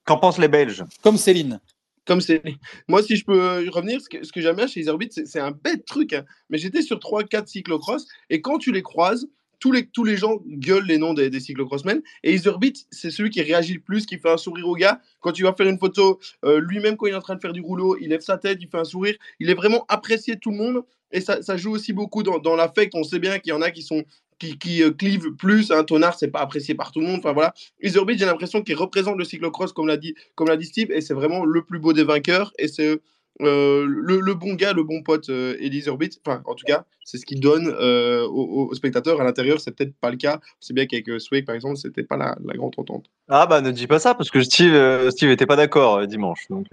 Qu'en 0.04 0.18
pensent 0.18 0.38
les 0.38 0.48
Belges? 0.48 0.84
Comme 1.02 1.16
Céline. 1.18 1.60
Comme 2.06 2.22
c'est. 2.22 2.42
Moi, 2.88 3.02
si 3.02 3.16
je 3.16 3.24
peux 3.24 3.68
revenir, 3.68 4.00
ce 4.00 4.08
que, 4.08 4.24
ce 4.24 4.32
que 4.32 4.40
j'aime 4.40 4.56
bien 4.56 4.66
chez 4.66 4.80
Iserbit, 4.80 5.08
c'est 5.10 5.26
c'est 5.26 5.40
un 5.40 5.50
bête 5.50 5.84
truc. 5.84 6.14
hein. 6.14 6.24
Mais 6.48 6.56
j'étais 6.56 6.80
sur 6.80 6.98
3-4 6.98 7.46
cyclocross 7.46 8.06
et 8.30 8.40
quand 8.40 8.56
tu 8.56 8.72
les 8.72 8.80
croises, 8.82 9.28
tous 9.60 9.72
les, 9.72 9.86
tous 9.86 10.04
les 10.04 10.16
gens 10.16 10.38
gueulent 10.46 10.86
les 10.86 10.98
noms 10.98 11.14
des, 11.14 11.30
des 11.30 11.40
cyclocrossmen. 11.40 12.00
Et 12.22 12.34
Iserbit, 12.34 12.86
c'est 12.90 13.10
celui 13.10 13.30
qui 13.30 13.42
réagit 13.42 13.74
le 13.74 13.80
plus, 13.80 14.06
qui 14.06 14.18
fait 14.18 14.30
un 14.30 14.36
sourire 14.36 14.68
au 14.68 14.74
gars. 14.74 15.00
Quand 15.20 15.32
tu 15.32 15.42
vas 15.42 15.52
faire 15.52 15.68
une 15.68 15.78
photo, 15.78 16.18
euh, 16.44 16.60
lui-même, 16.60 16.96
quand 16.96 17.06
il 17.06 17.12
est 17.12 17.16
en 17.16 17.20
train 17.20 17.34
de 17.34 17.40
faire 17.40 17.52
du 17.52 17.60
rouleau, 17.60 17.96
il 18.00 18.08
lève 18.08 18.20
sa 18.20 18.38
tête, 18.38 18.58
il 18.60 18.68
fait 18.68 18.78
un 18.78 18.84
sourire. 18.84 19.16
Il 19.40 19.50
est 19.50 19.54
vraiment 19.54 19.84
apprécié 19.88 20.34
de 20.34 20.40
tout 20.40 20.50
le 20.50 20.56
monde. 20.56 20.82
Et 21.10 21.20
ça, 21.20 21.42
ça 21.42 21.56
joue 21.56 21.72
aussi 21.72 21.92
beaucoup 21.92 22.22
dans, 22.22 22.38
dans 22.38 22.56
l'affect. 22.56 22.94
On 22.94 23.02
sait 23.02 23.18
bien 23.18 23.38
qu'il 23.38 23.50
y 23.50 23.52
en 23.54 23.62
a 23.62 23.70
qui 23.70 23.82
sont 23.82 24.04
qui, 24.38 24.58
qui 24.58 24.82
euh, 24.82 24.90
clivent 24.90 25.32
plus. 25.32 25.70
Un 25.70 25.84
tonard, 25.84 26.16
c'est 26.18 26.28
pas 26.28 26.40
apprécié 26.40 26.74
par 26.74 26.92
tout 26.92 27.00
le 27.00 27.06
monde. 27.06 27.18
Enfin 27.18 27.32
voilà. 27.32 27.54
Iserbit, 27.82 28.18
j'ai 28.18 28.26
l'impression 28.26 28.62
qu'il 28.62 28.76
représente 28.76 29.18
le 29.18 29.24
cyclocross, 29.24 29.72
comme 29.72 29.88
l'a 29.88 29.96
dit, 29.96 30.14
comme 30.34 30.48
l'a 30.48 30.56
dit 30.56 30.66
Steve, 30.66 30.90
et 30.92 31.00
c'est 31.00 31.14
vraiment 31.14 31.44
le 31.44 31.64
plus 31.64 31.78
beau 31.78 31.92
des 31.92 32.04
vainqueurs. 32.04 32.52
Et 32.58 32.68
c'est 32.68 33.00
euh, 33.40 33.86
le, 33.86 34.34
bon 34.34 34.54
gars, 34.54 34.72
le 34.72 34.82
bon 34.82 35.02
pote 35.02 35.28
euh, 35.28 35.56
Elise 35.60 35.88
Orbit, 35.88 36.10
enfin, 36.24 36.42
en 36.44 36.54
tout 36.54 36.64
cas, 36.64 36.84
c'est 37.04 37.16
ce 37.16 37.24
qu'il 37.24 37.40
donne 37.40 37.68
euh, 37.68 38.26
aux, 38.26 38.74
spectateurs. 38.74 39.20
À 39.20 39.24
l'intérieur, 39.24 39.60
c'est 39.60 39.70
peut-être 39.70 39.94
pas 39.98 40.10
le 40.10 40.16
cas. 40.16 40.40
C'est 40.60 40.74
bien 40.74 40.86
qu'avec 40.86 41.08
euh, 41.08 41.18
Swag, 41.18 41.46
par 41.46 41.54
exemple, 41.54 41.76
c'était 41.76 42.02
pas 42.02 42.18
la, 42.18 42.36
la 42.44 42.54
grande 42.54 42.74
entente. 42.76 43.06
Ah 43.28 43.46
bah 43.46 43.62
ne 43.62 43.70
dis 43.70 43.86
pas 43.86 43.98
ça 43.98 44.14
parce 44.14 44.30
que 44.30 44.42
Steve, 44.42 44.74
euh, 44.74 45.10
Steve 45.10 45.30
était 45.30 45.46
pas 45.46 45.56
d'accord 45.56 46.06
dimanche. 46.06 46.46
Donc 46.50 46.66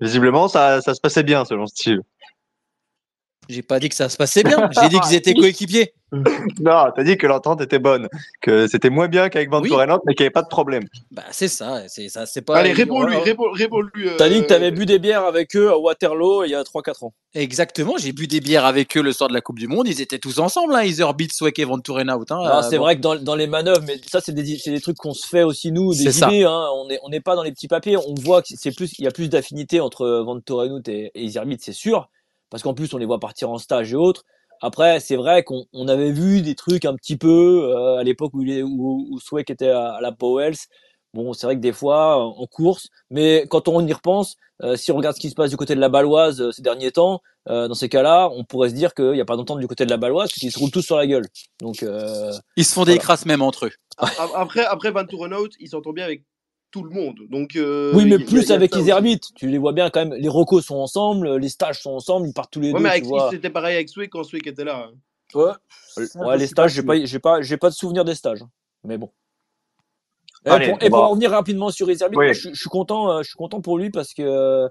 visiblement 0.00 0.48
ça, 0.48 0.80
ça 0.80 0.94
se 0.94 1.00
passait 1.00 1.22
bien 1.22 1.44
selon 1.44 1.66
Steve. 1.66 2.00
J'ai 3.50 3.62
pas 3.62 3.78
dit 3.80 3.88
que 3.88 3.94
ça 3.94 4.08
se 4.08 4.16
passait 4.16 4.42
bien. 4.42 4.68
J'ai 4.80 4.88
dit 4.88 5.00
qu'ils 5.00 5.14
étaient 5.16 5.34
coéquipiers. 5.34 5.92
non, 6.12 6.86
t'as 6.94 7.04
dit 7.04 7.16
que 7.16 7.26
l'entente 7.26 7.60
était 7.60 7.78
bonne, 7.78 8.08
que 8.42 8.66
c'était 8.66 8.90
moins 8.90 9.06
bien 9.08 9.28
qu'avec 9.28 9.48
Van 9.50 9.60
Oui. 9.60 9.70
Mais 10.06 10.14
qu'il 10.14 10.24
n'y 10.24 10.26
avait 10.26 10.30
pas 10.30 10.42
de 10.42 10.48
problème. 10.48 10.82
Bah, 11.12 11.22
c'est 11.30 11.46
ça. 11.48 11.82
C'est 11.88 12.08
ça. 12.08 12.26
C'est 12.26 12.42
pas. 12.42 12.56
Allez, 12.58 12.72
réponds-lui, 12.72 13.14
euh, 13.16 14.16
T'as 14.18 14.28
dit 14.28 14.40
que 14.42 14.46
t'avais 14.46 14.70
bu 14.70 14.86
des 14.86 14.98
bières 14.98 15.24
avec 15.24 15.54
eux 15.56 15.70
à 15.70 15.78
Waterloo 15.78 16.44
il 16.44 16.50
y 16.50 16.54
a 16.54 16.62
3-4 16.62 17.04
ans. 17.04 17.12
Exactement. 17.34 17.94
J'ai 17.98 18.12
bu 18.12 18.26
des 18.26 18.40
bières 18.40 18.64
avec 18.64 18.96
eux 18.96 19.02
le 19.02 19.12
soir 19.12 19.28
de 19.28 19.34
la 19.34 19.40
Coupe 19.40 19.58
du 19.58 19.68
Monde. 19.68 19.86
Ils 19.88 20.00
étaient 20.00 20.18
tous 20.18 20.38
ensemble. 20.40 20.74
Hein. 20.74 20.82
Iserbeat, 20.82 21.32
Sweck 21.32 21.58
et 21.58 21.64
Venturena 21.64 22.16
out. 22.18 22.30
Hein. 22.32 22.38
Non, 22.42 22.44
Euh, 22.58 22.62
c'est 22.68 22.76
bon. 22.78 22.84
vrai 22.84 22.96
que 22.96 23.00
dans, 23.00 23.16
dans 23.16 23.36
les 23.36 23.46
manœuvres, 23.46 23.82
mais 23.86 24.00
ça 24.10 24.20
c'est 24.20 24.32
des, 24.32 24.58
c'est 24.58 24.70
des 24.72 24.80
trucs 24.80 24.96
qu'on 24.96 25.14
se 25.14 25.26
fait 25.26 25.42
aussi 25.44 25.70
nous, 25.70 25.92
des 25.94 26.04
C'est 26.04 26.12
ça. 26.12 26.28
idées. 26.28 26.44
Hein. 26.44 26.66
On 26.74 26.88
n'est 26.88 26.98
on 27.04 27.08
n'est 27.08 27.20
pas 27.20 27.36
dans 27.36 27.42
les 27.44 27.52
petits 27.52 27.68
papiers. 27.68 27.96
On 27.96 28.14
voit 28.20 28.42
que 28.42 28.48
c'est 28.56 28.74
plus, 28.74 28.92
il 28.98 29.04
y 29.04 29.08
a 29.08 29.12
plus 29.12 29.28
d'affinité 29.28 29.80
entre 29.80 30.08
Van 30.24 30.40
Torenhout 30.40 30.82
et, 30.88 31.12
et 31.14 31.22
Isermit, 31.22 31.58
c'est 31.60 31.72
sûr, 31.72 32.08
parce 32.50 32.62
qu'en 32.62 32.74
plus 32.74 32.92
on 32.94 32.98
les 32.98 33.06
voit 33.06 33.20
partir 33.20 33.50
en 33.50 33.58
stage 33.58 33.92
et 33.92 33.96
autres. 33.96 34.24
Après, 34.62 35.00
c'est 35.00 35.16
vrai 35.16 35.42
qu'on 35.42 35.64
on 35.72 35.88
avait 35.88 36.12
vu 36.12 36.42
des 36.42 36.54
trucs 36.54 36.84
un 36.84 36.94
petit 36.94 37.16
peu 37.16 37.70
euh, 37.74 37.96
à 37.96 38.02
l'époque 38.04 38.32
où, 38.34 38.42
il 38.42 38.50
est- 38.50 38.62
où, 38.62 39.06
où 39.10 39.18
Sweck 39.18 39.48
était 39.50 39.70
à, 39.70 39.92
à 39.94 40.00
la 40.02 40.12
Powells. 40.12 40.56
Bon, 41.14 41.32
c'est 41.32 41.46
vrai 41.46 41.56
que 41.56 41.60
des 41.60 41.72
fois 41.72 42.18
en 42.22 42.28
en 42.42 42.46
course, 42.46 42.88
mais 43.10 43.46
quand 43.50 43.66
on 43.68 43.84
y 43.86 43.92
repense, 43.92 44.36
euh, 44.62 44.76
si 44.76 44.92
on 44.92 44.96
regarde 44.96 45.16
ce 45.16 45.20
qui 45.20 45.30
se 45.30 45.34
passe 45.34 45.50
du 45.50 45.56
côté 45.56 45.74
de 45.74 45.80
la 45.80 45.88
Baloise 45.88 46.40
euh, 46.40 46.52
ces 46.52 46.62
derniers 46.62 46.92
temps, 46.92 47.20
euh, 47.48 47.66
dans 47.68 47.74
ces 47.74 47.88
cas-là, 47.88 48.28
on 48.32 48.44
pourrait 48.44 48.68
se 48.68 48.74
dire 48.74 48.92
qu'il 48.94 49.12
n'y 49.12 49.20
a 49.20 49.24
pas 49.24 49.36
d'entente 49.36 49.58
du 49.58 49.66
côté 49.66 49.84
de 49.86 49.90
la 49.90 49.96
Baloise, 49.96 50.28
parce 50.28 50.38
qu'ils 50.38 50.52
se 50.52 50.58
roulent 50.58 50.70
tous 50.70 50.82
sur 50.82 50.96
la 50.98 51.06
gueule. 51.06 51.26
Donc, 51.60 51.82
euh, 51.82 52.30
Ils 52.56 52.64
se 52.66 52.74
font 52.74 52.84
des 52.84 52.98
crasses 52.98 53.24
même 53.26 53.42
entre 53.42 53.66
eux. 53.66 53.72
Après, 54.36 54.64
après 54.64 54.90
Van 54.92 55.04
Torenhout, 55.04 55.48
il 55.58 55.68
s'entend 55.68 55.92
bien 55.92 56.04
avec 56.04 56.22
tout 56.70 56.82
le 56.84 56.90
monde. 56.90 57.16
Donc, 57.30 57.56
euh, 57.56 57.92
oui, 57.94 58.04
mais 58.04 58.16
y 58.16 58.20
y 58.20 58.24
plus 58.24 58.50
a 58.50 58.54
avec 58.54 58.72
aussi. 58.74 58.82
Isermit. 58.82 59.20
Tu 59.34 59.48
les 59.48 59.58
vois 59.58 59.72
bien 59.72 59.90
quand 59.90 60.00
même. 60.06 60.14
Les 60.14 60.28
recos 60.28 60.64
sont 60.64 60.76
ensemble, 60.76 61.36
les 61.36 61.48
stages 61.48 61.80
sont 61.82 61.90
ensemble, 61.92 62.28
ils 62.28 62.32
partent 62.32 62.50
tous 62.52 62.60
les 62.60 62.68
Ouais, 62.72 62.78
deux. 62.78 62.82
mais 62.82 62.90
avec, 62.90 63.04
c'était 63.30 63.50
pareil 63.50 63.74
avec 63.76 63.88
Sway 63.88 64.08
quand 64.08 64.24
Sway 64.24 64.40
était 64.44 64.64
là. 64.64 64.86
hein. 64.88 64.92
Ouais. 65.34 65.52
Ouais, 66.16 66.36
les 66.38 66.46
stages, 66.46 66.72
j'ai 66.72 66.82
pas, 66.82 67.04
j'ai 67.04 67.18
pas, 67.18 67.40
j'ai 67.42 67.56
pas 67.56 67.70
de 67.70 67.74
souvenir 67.74 68.04
des 68.04 68.14
stages. 68.14 68.44
Mais 68.84 68.98
bon. 68.98 69.10
Et 70.46 70.48
Allez, 70.50 70.68
pour, 70.70 70.82
et 70.82 70.88
pour 70.90 70.98
en 71.02 71.08
revenir 71.10 71.30
rapidement 71.32 71.70
sur 71.70 71.90
Isermit, 71.90 72.16
Oui. 72.16 72.24
moi, 72.26 72.32
je, 72.32 72.48
je 72.52 72.58
suis 72.60 72.70
content, 72.70 73.10
euh, 73.12 73.22
je 73.22 73.28
suis 73.28 73.36
content 73.36 73.60
pour 73.60 73.76
lui 73.78 73.90
parce 73.90 74.14
que 74.14 74.22
euh, 74.22 74.68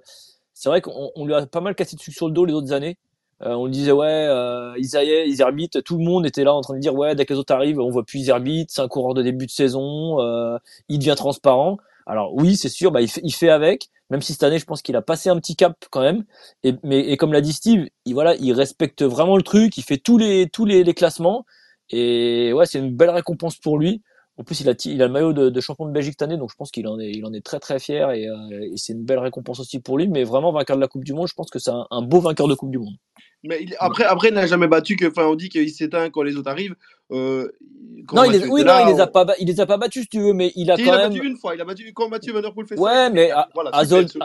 c'est 0.53 0.67
vrai 0.69 0.81
qu'on 0.81 1.11
on 1.15 1.25
lui 1.25 1.33
a 1.33 1.45
pas 1.45 1.61
mal 1.61 1.75
cassé 1.75 1.95
dessus 1.95 2.11
sur 2.11 2.27
le 2.27 2.33
dos 2.33 2.45
les 2.45 2.53
autres 2.53 2.73
années. 2.73 2.97
Euh, 3.41 3.53
on 3.53 3.67
disait 3.69 3.91
ouais, 3.93 4.05
euh, 4.07 4.73
Isaïe, 4.77 5.29
Iserbit, 5.29 5.69
tout 5.85 5.97
le 5.97 6.03
monde 6.03 6.25
était 6.25 6.43
là 6.43 6.53
en 6.53 6.59
train 6.61 6.73
de 6.73 6.79
dire 6.79 6.93
ouais, 6.95 7.15
dès 7.15 7.25
que 7.25 7.33
les 7.33 7.39
autres 7.39 7.53
arrivent, 7.53 7.79
on 7.79 7.89
voit 7.89 8.03
plus 8.03 8.19
Iserbit, 8.19 8.65
c'est 8.67 8.81
un 8.81 8.87
coureur 8.89 9.13
de 9.13 9.21
début 9.21 9.45
de 9.45 9.51
saison, 9.51 10.19
euh, 10.19 10.57
il 10.89 10.99
devient 10.99 11.13
transparent. 11.15 11.77
Alors 12.09 12.33
oui, 12.35 12.55
c'est 12.57 12.69
sûr, 12.69 12.91
bah, 12.91 13.01
il, 13.01 13.33
fait, 13.33 13.49
avec, 13.49 13.89
même 14.09 14.23
si 14.23 14.33
cette 14.33 14.41
année, 14.41 14.57
je 14.57 14.65
pense 14.65 14.81
qu'il 14.81 14.95
a 14.95 15.01
passé 15.03 15.29
un 15.29 15.39
petit 15.39 15.55
cap 15.55 15.77
quand 15.91 16.01
même. 16.01 16.25
Et, 16.63 16.73
mais, 16.83 17.01
et 17.01 17.17
comme 17.17 17.31
l'a 17.31 17.39
dit 17.39 17.53
Steve, 17.53 17.85
il, 18.05 18.15
voilà, 18.15 18.35
il 18.37 18.51
respecte 18.51 19.03
vraiment 19.03 19.37
le 19.37 19.43
truc, 19.43 19.77
il 19.77 19.83
fait 19.83 19.97
tous 19.97 20.17
les, 20.17 20.49
classements. 20.95 21.45
Et 21.91 22.51
ouais, 22.51 22.65
c'est 22.65 22.79
une 22.79 22.95
belle 22.95 23.11
récompense 23.11 23.57
pour 23.57 23.77
lui. 23.77 24.01
En 24.37 24.43
plus, 24.43 24.59
il 24.61 24.69
a, 24.69 24.73
le 24.73 25.07
maillot 25.09 25.33
de, 25.33 25.61
champion 25.61 25.85
de 25.85 25.91
Belgique 25.91 26.13
cette 26.13 26.23
année, 26.23 26.37
donc 26.37 26.49
je 26.49 26.55
pense 26.55 26.71
qu'il 26.71 26.87
en 26.87 26.97
est, 26.99 27.45
très 27.45 27.59
très 27.59 27.77
fier 27.77 28.09
et, 28.09 28.27
euh, 28.27 28.71
et 28.73 28.77
c'est 28.77 28.93
une 28.93 29.03
belle 29.03 29.19
récompense 29.19 29.59
aussi 29.59 29.79
pour 29.79 29.99
lui. 29.99 30.07
Mais 30.07 30.23
vraiment 30.23 30.51
vainqueur 30.51 30.77
de 30.77 30.81
la 30.81 30.87
Coupe 30.87 31.03
du 31.03 31.13
Monde, 31.13 31.27
je 31.27 31.35
pense 31.35 31.51
que 31.51 31.59
c'est 31.59 31.71
un, 31.91 32.01
beau 32.01 32.21
vainqueur 32.21 32.47
de 32.47 32.55
Coupe 32.55 32.71
du 32.71 32.79
Monde. 32.79 32.95
Mais 33.43 33.65
après, 33.77 34.05
après, 34.05 34.29
il 34.29 34.33
n'a 34.33 34.47
jamais 34.47 34.67
battu 34.67 34.95
que. 34.95 35.05
Enfin, 35.05 35.27
on 35.27 35.35
dit 35.35 35.49
qu'il 35.49 35.69
s'éteint 35.69 36.09
quand 36.09 36.23
les 36.23 36.37
autres 36.37 36.49
arrivent. 36.49 36.75
Euh, 37.11 37.49
Non, 38.13 38.23
il 38.23 38.31
les, 38.31 38.47
oui, 38.47 38.63
non, 38.63 38.73
il 38.87 38.93
les 38.93 38.99
a 38.99 39.07
pas, 39.07 39.25
il 39.39 39.47
les 39.47 39.59
a 39.59 39.65
pas 39.65 39.77
battus, 39.77 40.03
si 40.03 40.09
tu 40.09 40.19
veux, 40.19 40.33
mais 40.33 40.51
il 40.55 40.69
a 40.71 40.75
Si, 40.75 40.83
quand 40.83 40.91
il 40.91 40.93
a 40.93 40.97
même. 40.97 41.13
battu 41.13 41.27
une 41.27 41.37
fois. 41.37 41.55
Il 41.55 41.61
a 41.61 41.65
battu 41.65 41.91
quand 41.93 42.09
Mathieu 42.09 42.33
Van 42.33 42.41
Der 42.41 42.53
Poel 42.53 42.67
fait 42.67 42.75
ça. 42.75 42.81
Ouais, 42.81 43.09
mais 43.09 43.31
à, 43.31 43.49
Voilà, 43.53 43.71
à, 43.73 43.85
Zolder, 43.85 44.13
il 44.15 44.21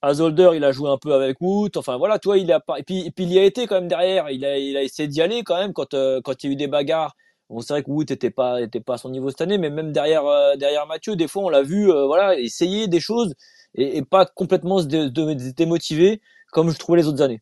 a 0.00 0.14
Zolder, 0.14 0.50
il 0.54 0.72
joué 0.72 0.90
un 0.90 0.98
peu 0.98 1.12
avec 1.12 1.40
Wout. 1.40 1.70
Enfin 1.76 1.96
voilà, 1.96 2.18
toi, 2.18 2.38
il 2.38 2.50
a 2.52 2.60
pas. 2.60 2.78
Et 2.78 2.82
puis, 2.82 3.06
et 3.06 3.10
puis 3.10 3.24
il 3.24 3.32
y 3.32 3.38
a 3.38 3.44
été 3.44 3.66
quand 3.66 3.76
même 3.76 3.88
derrière. 3.88 4.30
Il 4.30 4.44
a, 4.44 4.56
il 4.58 4.76
a 4.76 4.82
essayé 4.82 5.08
d'y 5.08 5.20
aller 5.20 5.42
quand 5.42 5.58
même 5.58 5.72
quand, 5.72 5.94
euh, 5.94 6.20
quand 6.22 6.42
il 6.42 6.46
y 6.46 6.50
a 6.50 6.52
eu 6.52 6.56
des 6.56 6.68
bagarres. 6.68 7.14
Bon, 7.50 7.60
c'est 7.60 7.72
vrai 7.72 7.82
que 7.82 7.90
Wout 7.90 8.02
était 8.12 8.30
pas, 8.30 8.60
était 8.60 8.80
pas 8.80 8.94
à 8.94 8.98
son 8.98 9.08
niveau 9.08 9.30
cette 9.30 9.40
année, 9.40 9.56
mais 9.58 9.70
même 9.70 9.90
derrière, 9.90 10.26
euh, 10.26 10.54
derrière 10.56 10.86
Mathieu, 10.86 11.16
des 11.16 11.26
fois, 11.28 11.42
on 11.44 11.48
l'a 11.48 11.62
vu, 11.62 11.90
euh, 11.90 12.04
voilà, 12.06 12.38
essayer 12.38 12.88
des 12.88 13.00
choses 13.00 13.34
et, 13.74 13.96
et 13.96 14.02
pas 14.02 14.26
complètement 14.26 14.80
se 14.80 14.84
dé- 14.86 15.10
dé- 15.10 15.52
démotiver 15.56 16.20
comme 16.52 16.70
je 16.70 16.78
trouvais 16.78 16.98
les 16.98 17.06
autres 17.08 17.22
années. 17.22 17.40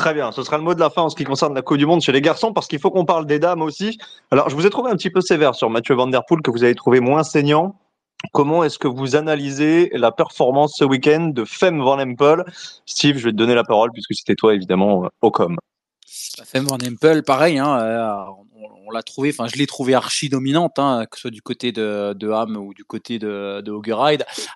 Très 0.00 0.14
bien, 0.14 0.32
ce 0.32 0.42
sera 0.42 0.56
le 0.56 0.62
mot 0.62 0.72
de 0.72 0.80
la 0.80 0.88
fin 0.88 1.02
en 1.02 1.10
ce 1.10 1.14
qui 1.14 1.24
concerne 1.24 1.54
la 1.54 1.60
Coupe 1.60 1.76
du 1.76 1.84
Monde 1.84 2.00
chez 2.00 2.10
les 2.10 2.22
garçons, 2.22 2.54
parce 2.54 2.66
qu'il 2.66 2.78
faut 2.78 2.90
qu'on 2.90 3.04
parle 3.04 3.26
des 3.26 3.38
dames 3.38 3.60
aussi. 3.60 3.98
Alors, 4.30 4.48
je 4.48 4.54
vous 4.54 4.66
ai 4.66 4.70
trouvé 4.70 4.90
un 4.90 4.96
petit 4.96 5.10
peu 5.10 5.20
sévère 5.20 5.54
sur 5.54 5.68
Mathieu 5.68 5.94
Van 5.94 6.06
Der 6.06 6.24
Poel, 6.24 6.40
que 6.40 6.50
vous 6.50 6.64
avez 6.64 6.74
trouvé 6.74 7.00
moins 7.00 7.22
saignant. 7.22 7.76
Comment 8.32 8.64
est-ce 8.64 8.78
que 8.78 8.88
vous 8.88 9.14
analysez 9.14 9.90
la 9.92 10.10
performance 10.10 10.76
ce 10.78 10.86
week-end 10.86 11.32
de 11.34 11.44
Femme 11.44 11.82
Van 11.82 12.00
Empel? 12.00 12.44
Steve, 12.86 13.18
je 13.18 13.26
vais 13.26 13.32
te 13.32 13.36
donner 13.36 13.54
la 13.54 13.62
parole, 13.62 13.90
puisque 13.92 14.14
c'était 14.14 14.36
toi, 14.36 14.54
évidemment, 14.54 15.10
au 15.20 15.30
com. 15.30 15.58
Femme 16.46 16.64
Van 16.64 16.76
Empel, 16.76 17.22
pareil, 17.22 17.58
hein, 17.58 17.78
euh, 17.78 18.14
l'a 18.90 19.02
trouvé, 19.02 19.30
enfin 19.30 19.48
je 19.52 19.58
l'ai 19.58 19.66
trouvé 19.66 19.94
archi 19.94 20.28
dominante, 20.28 20.78
hein, 20.78 21.06
que 21.10 21.16
ce 21.16 21.22
soit 21.22 21.30
du 21.30 21.42
côté 21.42 21.72
de, 21.72 22.14
de 22.14 22.30
Ham 22.30 22.56
ou 22.56 22.72
du 22.72 22.84
côté 22.84 23.18
de, 23.18 23.60
de. 23.60 23.72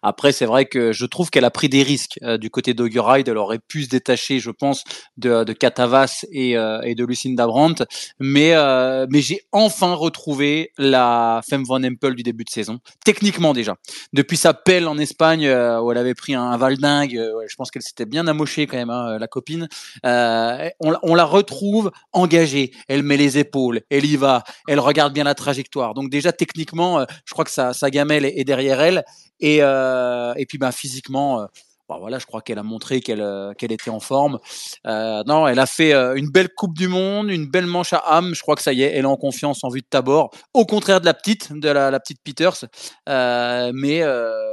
Après, 0.02 0.32
c'est 0.32 0.46
vrai 0.46 0.66
que 0.66 0.92
je 0.92 1.06
trouve 1.06 1.30
qu'elle 1.30 1.44
a 1.44 1.50
pris 1.50 1.68
des 1.68 1.82
risques 1.82 2.18
euh, 2.22 2.38
du 2.38 2.50
côté 2.50 2.74
d'Haugeride. 2.74 3.28
Elle 3.28 3.38
aurait 3.38 3.58
pu 3.58 3.84
se 3.84 3.88
détacher, 3.88 4.38
je 4.38 4.50
pense, 4.50 4.84
de, 5.16 5.44
de 5.44 5.52
Catavas 5.52 6.24
et, 6.30 6.56
euh, 6.56 6.80
et 6.82 6.94
de 6.94 7.04
Lucinda 7.04 7.46
Brandt. 7.46 7.84
Mais, 8.20 8.54
euh, 8.54 9.06
mais 9.10 9.22
j'ai 9.22 9.40
enfin 9.52 9.94
retrouvé 9.94 10.70
la 10.78 11.40
Femme 11.48 11.64
Van 11.64 11.82
Empel 11.82 12.14
du 12.14 12.22
début 12.22 12.44
de 12.44 12.50
saison, 12.50 12.80
techniquement 13.04 13.52
déjà. 13.52 13.76
Depuis 14.12 14.36
sa 14.36 14.54
pelle 14.54 14.86
en 14.86 14.98
Espagne, 14.98 15.46
où 15.46 15.92
elle 15.92 15.98
avait 15.98 16.14
pris 16.14 16.34
un, 16.34 16.42
un 16.42 16.56
valdingue, 16.56 17.20
je 17.48 17.56
pense 17.56 17.70
qu'elle 17.70 17.82
s'était 17.82 18.06
bien 18.06 18.26
amochée 18.26 18.66
quand 18.66 18.76
même, 18.76 18.90
hein, 18.90 19.18
la 19.18 19.26
copine. 19.26 19.68
On, 20.04 20.94
on 21.02 21.14
la 21.14 21.24
retrouve 21.24 21.90
engagée. 22.12 22.72
Elle 22.88 23.02
met 23.02 23.16
les 23.16 23.38
épaules, 23.38 23.80
elle 23.90 24.04
y 24.04 24.16
va, 24.16 24.23
elle 24.68 24.80
regarde 24.80 25.12
bien 25.12 25.24
la 25.24 25.34
trajectoire. 25.34 25.94
Donc 25.94 26.10
déjà 26.10 26.32
techniquement, 26.32 27.00
euh, 27.00 27.04
je 27.24 27.32
crois 27.32 27.44
que 27.44 27.50
sa, 27.50 27.72
sa 27.72 27.90
gamelle 27.90 28.24
est, 28.24 28.44
derrière 28.44 28.80
elle. 28.80 29.04
Et, 29.40 29.58
euh, 29.60 30.34
et 30.36 30.46
puis 30.46 30.58
bah, 30.58 30.72
physiquement, 30.72 31.40
euh, 31.40 31.46
bah, 31.88 31.96
voilà, 32.00 32.18
je 32.18 32.24
crois 32.24 32.40
qu'elle 32.40 32.58
a 32.58 32.62
montré 32.62 33.00
qu'elle 33.00 33.54
était 33.60 33.90
en 33.90 34.00
forme. 34.00 34.38
Non, 34.86 35.46
elle 35.46 35.58
a 35.58 35.66
fait 35.66 35.92
une 35.92 36.30
belle 36.30 36.48
Coupe 36.48 36.74
du 36.74 36.88
Monde, 36.88 37.30
une 37.30 37.46
belle 37.46 37.66
manche 37.66 37.92
à 37.92 37.98
âme. 37.98 38.34
Je 38.34 38.40
crois 38.40 38.56
que 38.56 38.62
ça 38.62 38.72
y 38.72 38.82
est, 38.82 38.92
elle 38.92 39.04
est 39.04 39.08
en 39.08 39.16
confiance 39.16 39.64
en 39.64 39.68
vue 39.68 39.82
de 39.82 39.86
Tabor. 39.86 40.30
Au 40.54 40.64
contraire 40.64 41.02
de 41.02 41.04
la 41.04 41.12
petite, 41.12 41.52
de 41.52 41.68
la, 41.68 42.00
petite 42.00 42.22
Peters. 42.24 42.64
Mais, 43.06 44.02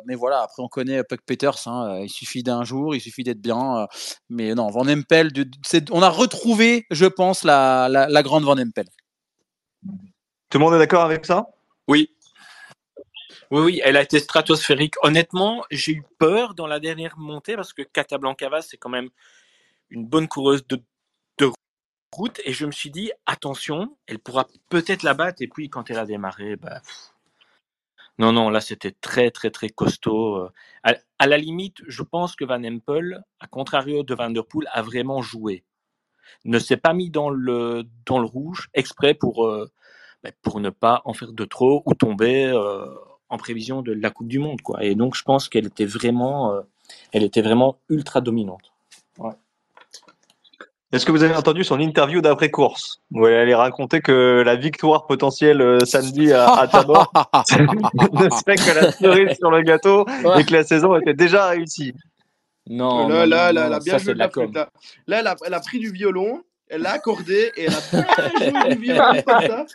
mais 0.06 0.16
voilà, 0.16 0.42
après 0.42 0.62
on 0.62 0.68
connaît 0.68 1.06
Puck 1.06 1.22
Peters. 1.26 1.68
hein, 1.68 2.02
il 2.04 2.10
suffit 2.10 2.44
d'un 2.44 2.66
jour, 2.66 2.96
il 2.96 3.00
suffit 3.00 3.24
d'être 3.24 3.42
bien. 3.42 3.88
mais 4.30 4.54
non, 4.54 4.70
Van 4.70 4.86
Empel, 4.90 5.32
on 5.92 6.02
a 6.02 6.10
retrouvé, 6.10 6.86
je 6.92 7.06
pense, 7.06 7.46
la, 7.46 7.88
la, 7.90 8.10
la 8.10 8.24
grande 8.24 8.44
Van 8.44 8.58
Empel. 8.58 8.88
Tout 9.84 10.58
le 10.58 10.60
monde 10.60 10.74
est 10.76 10.80
d'accord 10.80 11.04
avec 11.04 11.26
ça? 11.26 11.48
Oui. 11.88 12.14
Oui, 13.52 13.62
oui, 13.62 13.82
elle 13.84 13.98
a 13.98 14.02
été 14.02 14.20
stratosphérique. 14.20 14.96
Honnêtement, 15.04 15.64
j'ai 15.72 15.94
eu 15.94 16.04
peur 16.20 16.54
dans 16.54 16.68
la 16.68 16.80
dernière 16.80 17.18
montée 17.18 17.56
parce 17.56 17.74
que 17.74 17.82
Casablancava, 17.82 18.62
c'est 18.62 18.78
quand 18.78 18.90
même 18.90 19.10
une 19.90 20.06
bonne 20.06 20.28
coureuse 20.28 20.66
de, 20.68 20.82
route. 22.14 22.42
Et 22.44 22.52
je 22.54 22.66
me 22.66 22.72
suis 22.72 22.92
dit, 22.92 23.12
attention, 23.26 23.98
elle 24.08 24.20
pourra 24.20 24.48
peut-être 24.70 25.04
la 25.04 25.14
battre. 25.14 25.42
Et 25.42 25.48
puis, 25.48 25.70
quand 25.70 25.90
elle 25.90 26.00
a 26.00 26.06
démarré, 26.06 26.58
bah, 26.58 26.82
non, 28.18 28.34
non, 28.34 28.50
là, 28.50 28.62
c'était 28.62 28.92
très, 28.92 29.32
très, 29.32 29.50
très 29.50 29.70
costaud. 29.70 30.36
Euh, 30.36 30.50
À, 30.84 30.96
à 31.20 31.28
la 31.28 31.38
limite, 31.38 31.78
je 31.88 32.04
pense 32.04 32.36
que 32.36 32.46
Van 32.46 32.64
Empel, 32.64 33.24
à 33.40 33.48
contrario 33.48 34.04
de 34.04 34.14
Van 34.14 34.30
Der 34.30 34.46
Poel, 34.46 34.68
a 34.72 34.82
vraiment 34.82 35.22
joué. 35.22 35.64
Ne 36.46 36.60
s'est 36.60 36.78
pas 36.78 36.94
mis 36.94 37.10
dans 37.10 37.30
le, 37.30 37.84
dans 38.06 38.20
le 38.20 38.26
rouge 38.26 38.70
exprès 38.74 39.14
pour, 39.14 39.46
euh, 39.46 39.70
bah, 40.24 40.32
pour 40.42 40.60
ne 40.60 40.70
pas 40.70 41.02
en 41.06 41.14
faire 41.14 41.34
de 41.34 41.46
trop 41.46 41.84
ou 41.86 41.94
tomber 41.94 42.46
euh, 42.46 42.86
en 43.30 43.38
prévision 43.38 43.82
de 43.82 43.92
la 43.92 44.10
Coupe 44.10 44.28
du 44.28 44.40
Monde. 44.40 44.62
Quoi. 44.62 44.84
Et 44.84 44.96
donc, 44.96 45.16
je 45.16 45.24
pense 45.24 45.50
qu'elle 45.50 45.68
était 45.68 45.86
vraiment, 45.86 46.54
euh, 46.54 46.62
elle 47.12 47.24
était 47.24 47.42
vraiment 47.42 47.78
ultra 47.90 48.22
dominante. 48.22 48.72
Ouais. 49.18 49.32
Est-ce 50.92 51.06
que 51.06 51.14
vous 51.14 51.24
avez 51.24 51.36
entendu 51.36 51.64
son 51.64 51.80
interview 51.80 52.20
d'après-course 52.20 53.02
où 53.12 53.26
elle 53.26 53.36
allait 53.36 53.56
raconter 53.56 54.02
que 54.02 54.44
la 54.46 54.58
victoire 54.58 55.08
potentielle 55.08 55.62
euh, 55.62 55.80
samedi 55.86 56.34
à, 56.34 56.52
à 56.54 56.68
Tabor 56.68 57.10
ne 57.14 58.30
serait 58.30 58.56
que 58.58 58.76
la 58.76 58.92
cerise 58.92 59.38
sur 59.38 59.52
le 59.52 59.62
gâteau 59.62 60.06
et 60.38 60.44
que 60.44 60.52
la 60.52 60.66
saison 60.66 60.98
était 60.98 61.14
déjà 61.14 61.48
réussie 61.48 61.94
Non, 62.70 63.08
là, 63.08 63.26
non, 63.26 63.26
là, 63.26 63.26
non, 63.26 63.28
là, 63.28 63.54
non, 63.54 63.68
elle 63.68 63.74
a 63.74 63.80
bien 63.80 63.94
ça, 63.94 64.04
joué 64.04 64.14
de 64.14 64.20
la 64.20 64.30
flûte. 64.30 64.54
Là, 64.56 64.70
Là, 65.08 65.20
elle 65.20 65.28
a, 65.28 65.36
elle 65.46 65.54
a 65.54 65.60
pris 65.60 65.80
du 65.80 65.92
violon, 65.92 66.44
elle 66.68 66.82
l'a 66.82 66.92
accordé 66.92 67.52
et 67.58 67.64
elle 67.66 67.74
a 67.74 67.82
bien 67.92 68.62
joué 68.64 68.76
du 68.76 68.82
violon 68.82 69.22
comme 69.26 69.42
ça. 69.48 69.66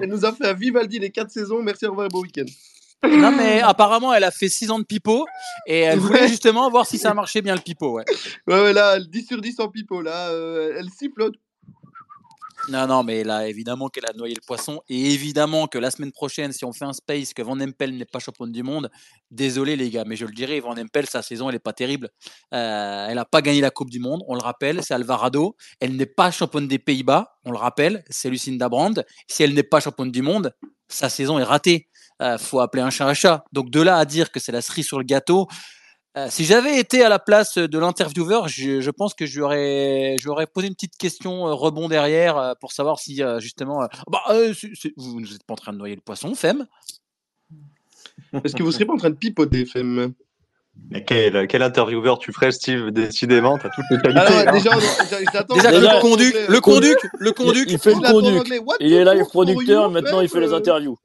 Elle 0.00 0.08
nous 0.08 0.24
a 0.24 0.32
fait 0.32 0.46
un 0.46 0.52
Vivaldi 0.52 0.98
les 0.98 1.10
quatre 1.10 1.30
saisons. 1.30 1.62
Merci, 1.62 1.86
au 1.86 1.90
revoir 1.90 2.06
et 2.06 2.10
bon 2.10 2.20
week-end. 2.20 2.44
Non, 3.08 3.30
mais 3.30 3.60
apparemment, 3.60 4.12
elle 4.12 4.24
a 4.24 4.32
fait 4.32 4.48
6 4.48 4.70
ans 4.72 4.78
de 4.80 4.84
pipeau 4.84 5.24
et 5.66 5.80
elle 5.80 6.00
voulait 6.00 6.22
Ouais. 6.22 6.28
justement 6.28 6.68
voir 6.68 6.84
si 6.84 6.98
ça 6.98 7.14
marchait 7.14 7.42
bien 7.42 7.54
le 7.54 7.60
pipeau. 7.60 7.92
Ouais. 7.92 8.04
Ouais, 8.48 8.60
ouais, 8.60 8.72
là, 8.72 8.98
10 8.98 9.26
sur 9.26 9.40
10 9.40 9.60
en 9.60 9.68
pipeau, 9.68 10.02
là, 10.02 10.30
euh, 10.30 10.74
elle 10.76 10.88
sifflote. 10.90 11.34
Non, 12.68 12.86
non, 12.86 13.02
mais 13.02 13.24
là, 13.24 13.48
évidemment 13.48 13.88
qu'elle 13.88 14.04
a 14.06 14.12
noyé 14.12 14.34
le 14.34 14.44
poisson. 14.46 14.82
Et 14.88 15.12
évidemment 15.12 15.66
que 15.66 15.78
la 15.78 15.90
semaine 15.90 16.12
prochaine, 16.12 16.52
si 16.52 16.66
on 16.66 16.72
fait 16.72 16.84
un 16.84 16.92
space 16.92 17.32
que 17.32 17.40
Van 17.40 17.58
Empel 17.58 17.96
n'est 17.96 18.04
pas 18.04 18.18
championne 18.18 18.52
du 18.52 18.62
monde, 18.62 18.90
désolé 19.30 19.74
les 19.74 19.88
gars, 19.88 20.04
mais 20.06 20.16
je 20.16 20.26
le 20.26 20.32
dirais, 20.32 20.60
Van 20.60 20.76
Empel, 20.76 21.06
sa 21.06 21.22
saison, 21.22 21.48
elle 21.48 21.54
n'est 21.54 21.60
pas 21.60 21.72
terrible. 21.72 22.10
Euh, 22.52 23.06
elle 23.08 23.14
n'a 23.14 23.24
pas 23.24 23.40
gagné 23.40 23.62
la 23.62 23.70
Coupe 23.70 23.88
du 23.88 24.00
Monde, 24.00 24.22
on 24.28 24.34
le 24.34 24.42
rappelle, 24.42 24.82
c'est 24.82 24.92
Alvarado. 24.92 25.56
Elle 25.80 25.96
n'est 25.96 26.06
pas 26.06 26.30
championne 26.30 26.68
des 26.68 26.78
Pays-Bas, 26.78 27.38
on 27.44 27.52
le 27.52 27.58
rappelle, 27.58 28.04
c'est 28.10 28.28
Lucinda 28.28 28.68
Brand. 28.68 29.02
Si 29.28 29.42
elle 29.42 29.54
n'est 29.54 29.62
pas 29.62 29.80
championne 29.80 30.10
du 30.10 30.20
monde, 30.20 30.54
sa 30.88 31.08
saison 31.08 31.38
est 31.38 31.44
ratée. 31.44 31.88
Euh, 32.20 32.36
faut 32.36 32.60
appeler 32.60 32.82
un 32.82 32.90
chat 32.90 33.06
un 33.06 33.14
chat. 33.14 33.44
Donc 33.52 33.70
de 33.70 33.80
là 33.80 33.96
à 33.96 34.04
dire 34.04 34.30
que 34.30 34.40
c'est 34.40 34.52
la 34.52 34.60
cerise 34.60 34.86
sur 34.86 34.98
le 34.98 35.04
gâteau, 35.04 35.46
si 36.30 36.44
j'avais 36.44 36.78
été 36.78 37.02
à 37.02 37.08
la 37.08 37.18
place 37.18 37.58
de 37.58 37.78
l'intervieweur, 37.78 38.48
je, 38.48 38.80
je 38.80 38.90
pense 38.90 39.14
que 39.14 39.26
j'aurais, 39.26 40.16
j'aurais 40.20 40.46
posé 40.46 40.66
une 40.68 40.74
petite 40.74 40.96
question 40.96 41.46
euh, 41.48 41.52
rebond 41.54 41.88
derrière 41.88 42.36
euh, 42.36 42.52
pour 42.60 42.72
savoir 42.72 42.98
si 42.98 43.22
euh, 43.22 43.40
justement, 43.40 43.82
euh, 43.82 43.86
bah, 44.10 44.20
euh, 44.30 44.52
c'est- 44.54 44.72
c'est- 44.74 44.92
vous 44.96 45.20
n'êtes 45.20 45.44
pas 45.44 45.54
en 45.54 45.56
train 45.56 45.72
de 45.72 45.78
noyer 45.78 45.94
le 45.94 46.00
poisson, 46.00 46.34
Femme? 46.34 46.66
Est-ce 48.44 48.56
que 48.56 48.62
vous 48.62 48.72
serez 48.72 48.84
pas 48.84 48.94
en 48.94 48.98
train 48.98 49.10
de 49.10 49.16
pipoter, 49.16 49.64
Femme? 49.64 50.12
Mais 50.90 51.04
quel, 51.04 51.46
quel 51.48 51.62
intervieweur 51.62 52.18
tu 52.18 52.32
ferais, 52.32 52.52
Steve? 52.52 52.90
Décidément, 52.90 53.58
t'as 53.58 53.68
toutes 53.70 53.84
les 53.90 53.98
qualités. 53.98 54.20
Alors, 54.20 54.48
hein. 54.48 54.52
déjà, 54.52 54.70
on- 54.76 54.80
le 55.80 56.00
conduc, 56.00 56.34
le 56.48 56.60
conduc, 56.60 56.98
le 57.18 57.32
conduc. 57.32 57.66
Il 57.70 57.78
fait 57.78 57.94
le 57.94 58.00
conduc. 58.12 58.52
Il 58.80 58.90
the 58.90 58.92
est 58.94 59.04
fuck 59.04 59.18
for 59.18 59.28
producteur, 59.30 59.90
maintenant 59.90 60.20
il 60.20 60.28
fait 60.28 60.40
les 60.40 60.52
interviews. 60.52 60.96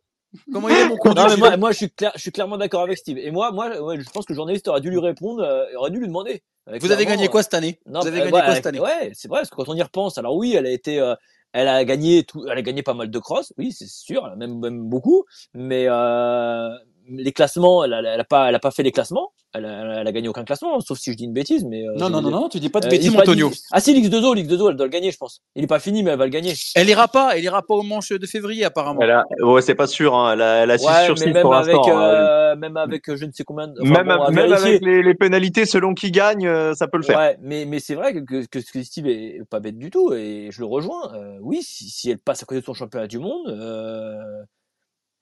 Comment 0.52 0.70
il 0.70 0.76
est 0.76 0.88
mon 0.88 0.98
conduc 0.98 1.18
Non, 1.18 1.24
mais 1.26 1.30
celui-là 1.32 1.50
moi, 1.50 1.58
moi 1.58 1.72
je, 1.72 1.78
suis 1.78 1.92
clair- 1.92 2.12
je 2.16 2.22
suis 2.22 2.32
clairement 2.32 2.58
d'accord 2.58 2.82
avec 2.82 2.98
Steve. 2.98 3.18
Et 3.18 3.32
moi, 3.32 3.52
moi 3.52 3.80
ouais, 3.82 4.00
je 4.00 4.10
pense 4.10 4.26
que 4.26 4.34
le 4.34 4.36
journaliste 4.36 4.68
aurait 4.68 4.82
dû 4.82 4.90
lui 4.90 5.00
répondre, 5.00 5.44
euh, 5.44 5.66
aurait 5.78 5.92
dû 5.92 6.00
lui 6.00 6.08
demander. 6.08 6.44
Vous 6.80 6.92
avez 6.92 7.06
gagné 7.06 7.26
euh, 7.26 7.30
quoi 7.30 7.44
cette 7.44 7.54
année? 7.54 7.80
Non, 7.86 8.00
Vous 8.02 8.08
avez 8.08 8.22
euh, 8.22 8.26
gagné 8.26 8.38
ouais, 8.38 8.46
quoi 8.46 8.56
cette 8.56 8.66
année? 8.68 8.80
Ouais, 8.80 9.12
c'est 9.14 9.28
vrai, 9.28 9.40
parce 9.40 9.50
que 9.50 9.56
quand 9.56 9.68
on 9.70 9.76
y 9.76 9.82
repense, 9.82 10.18
alors 10.18 10.36
oui, 10.36 10.56
elle 10.56 10.66
a 10.66 10.72
été, 10.72 11.00
euh, 11.00 11.14
elle 11.52 11.68
a 11.68 11.84
gagné 11.86 12.24
tout, 12.24 12.46
elle 12.48 12.58
a 12.58 12.62
gagné 12.62 12.84
pas 12.84 12.94
mal 12.94 13.10
de 13.12 13.20
cross, 13.20 13.54
oui, 13.58 13.72
c'est 13.72 13.88
sûr, 13.90 14.24
elle 14.26 14.34
a 14.34 14.36
même, 14.36 14.60
même 14.60 14.88
beaucoup, 14.90 15.26
mais 15.54 15.86
euh, 15.90 16.70
les 17.10 17.32
classements, 17.32 17.84
elle 17.84 17.94
a, 17.94 18.00
elle 18.02 18.20
a 18.20 18.24
pas, 18.24 18.50
elle 18.50 18.56
a 18.56 18.60
pas 18.60 18.72
fait 18.72 18.84
les 18.84 18.92
classements, 18.92 19.32
elle 19.54 19.66
a, 19.66 20.02
elle 20.02 20.08
a 20.08 20.12
gagné 20.12 20.28
aucun 20.30 20.44
classement, 20.44 20.80
sauf 20.80 20.98
si 20.98 21.12
je 21.12 21.18
dis 21.18 21.26
une 21.26 21.34
bêtise, 21.34 21.64
mais 21.66 21.88
euh, 21.88 21.94
Non, 21.98 22.10
non, 22.10 22.22
non, 22.22 22.32
non, 22.32 22.50
tu 22.50 22.60
dis 22.60 22.70
pas 22.70 22.80
de 22.80 22.88
euh, 22.88 22.90
bêtises, 22.90 23.16
Antonio. 23.16 23.50
dit- 23.50 23.62
Ah 23.72 23.80
si, 23.82 23.94
l'X2O, 23.94 24.34
l'X2O, 24.36 24.70
elle 24.72 24.76
doit 24.78 24.86
le 24.86 24.92
gagner, 24.92 25.12
je 25.12 25.18
pense. 25.18 25.42
Il 25.56 25.64
est 25.64 25.68
pas 25.68 25.80
fini, 25.80 26.02
mais 26.02 26.12
elle 26.12 26.18
va 26.18 26.26
le 26.26 26.32
gagner. 26.32 26.54
Elle 26.76 26.90
ira 26.90 27.08
pas, 27.08 27.38
elle 27.38 27.44
ira 27.44 27.62
pas 27.62 27.76
aux 27.76 27.84
manches 27.84 28.10
de 28.14 28.26
février 28.26 28.64
apparemment. 28.66 29.02
Elle 29.02 29.12
a, 29.12 29.26
ouais, 29.42 29.62
c'est 29.62 29.76
pas 29.76 29.88
sûr, 29.88 30.16
hein. 30.16 30.34
elle 30.34 30.42
a, 30.42 30.56
elle 30.64 30.72
a 30.72 30.78
6 30.78 30.86
Ouais, 30.88 31.06
sur 31.06 31.14
mais 31.16 31.20
6 31.28 31.34
même 31.34 31.42
pour 31.42 31.56
avec, 31.56 31.76
l'instant. 31.76 31.98
hein. 31.98 32.02
euh, 32.04 32.56
même 32.56 32.78
avec 32.78 33.16
je 33.16 33.26
ne 33.26 33.32
sais 33.32 33.44
combien, 33.44 33.68
de- 33.68 33.82
enfin, 33.82 33.92
même 34.04 34.08
bon, 34.18 34.24
à 34.24 34.32
même 34.32 34.48
vérifier. 34.50 34.70
avec 34.70 34.82
les, 34.86 35.04
les 35.04 35.14
pénalités 35.16 35.66
selon 35.66 35.94
qui 35.94 36.10
gagne, 36.12 36.48
euh, 36.48 36.74
ça 36.74 36.88
peut 36.88 36.98
le 36.98 37.04
faire. 37.04 37.18
Ouais, 37.20 37.38
mais, 37.42 37.66
mais 37.66 37.80
c'est 37.80 37.96
vrai 37.96 38.14
que, 38.14 38.20
que, 38.20 38.46
que, 38.46 38.60
que 38.60 38.84
Steve 38.84 39.08
est 39.08 39.42
pas 39.50 39.60
bête 39.60 39.78
du 39.78 39.90
tout 39.92 40.14
et 40.14 40.50
je 40.52 40.60
le 40.62 40.66
rejoins. 40.66 41.14
Euh, 41.16 41.38
oui, 41.42 41.62
si, 41.64 41.90
si 41.90 42.10
elle 42.10 42.18
passe 42.20 42.42
à 42.44 42.46
côté 42.46 42.62
de 42.62 42.66
son 42.66 42.74
championnat 42.74 43.08
du 43.08 43.20
monde, 43.20 43.48
euh, 43.50 44.16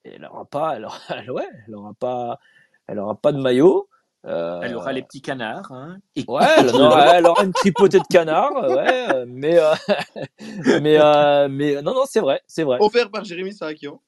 elle 0.03 0.25
aura 0.25 0.45
pas, 0.45 0.75
elle 0.75 0.85
aura, 0.85 0.97
elle- 1.09 1.31
ouais, 1.31 1.47
elle 1.67 1.75
aura 1.75 1.93
pas, 1.93 2.39
elle 2.87 2.99
aura 2.99 3.15
pas 3.15 3.31
de 3.31 3.39
maillot. 3.39 3.87
Euh, 4.27 4.61
Elle 4.61 4.75
aura 4.75 4.91
les 4.93 5.01
petits 5.01 5.21
canards. 5.21 5.71
Hein, 5.71 5.97
et- 6.15 6.23
Ouais, 6.27 6.43
elle 6.59 6.69
aura, 6.75 7.17
elle 7.17 7.25
aura 7.25 7.43
une 7.43 7.53
tripotée 7.53 7.97
de 7.97 8.05
canard, 8.07 8.53
ouais, 8.53 9.09
euh, 9.15 9.25
mais, 9.27 9.57
euh, 9.57 9.73
mais, 10.81 10.99
euh, 10.99 11.47
mais 11.49 11.81
non, 11.81 11.95
non, 11.95 12.03
c'est 12.05 12.19
vrai, 12.19 12.39
c'est 12.45 12.63
vrai. 12.63 12.77
Offert 12.81 13.09
par 13.09 13.23
Jérémy 13.23 13.51
Sarakian. 13.53 13.99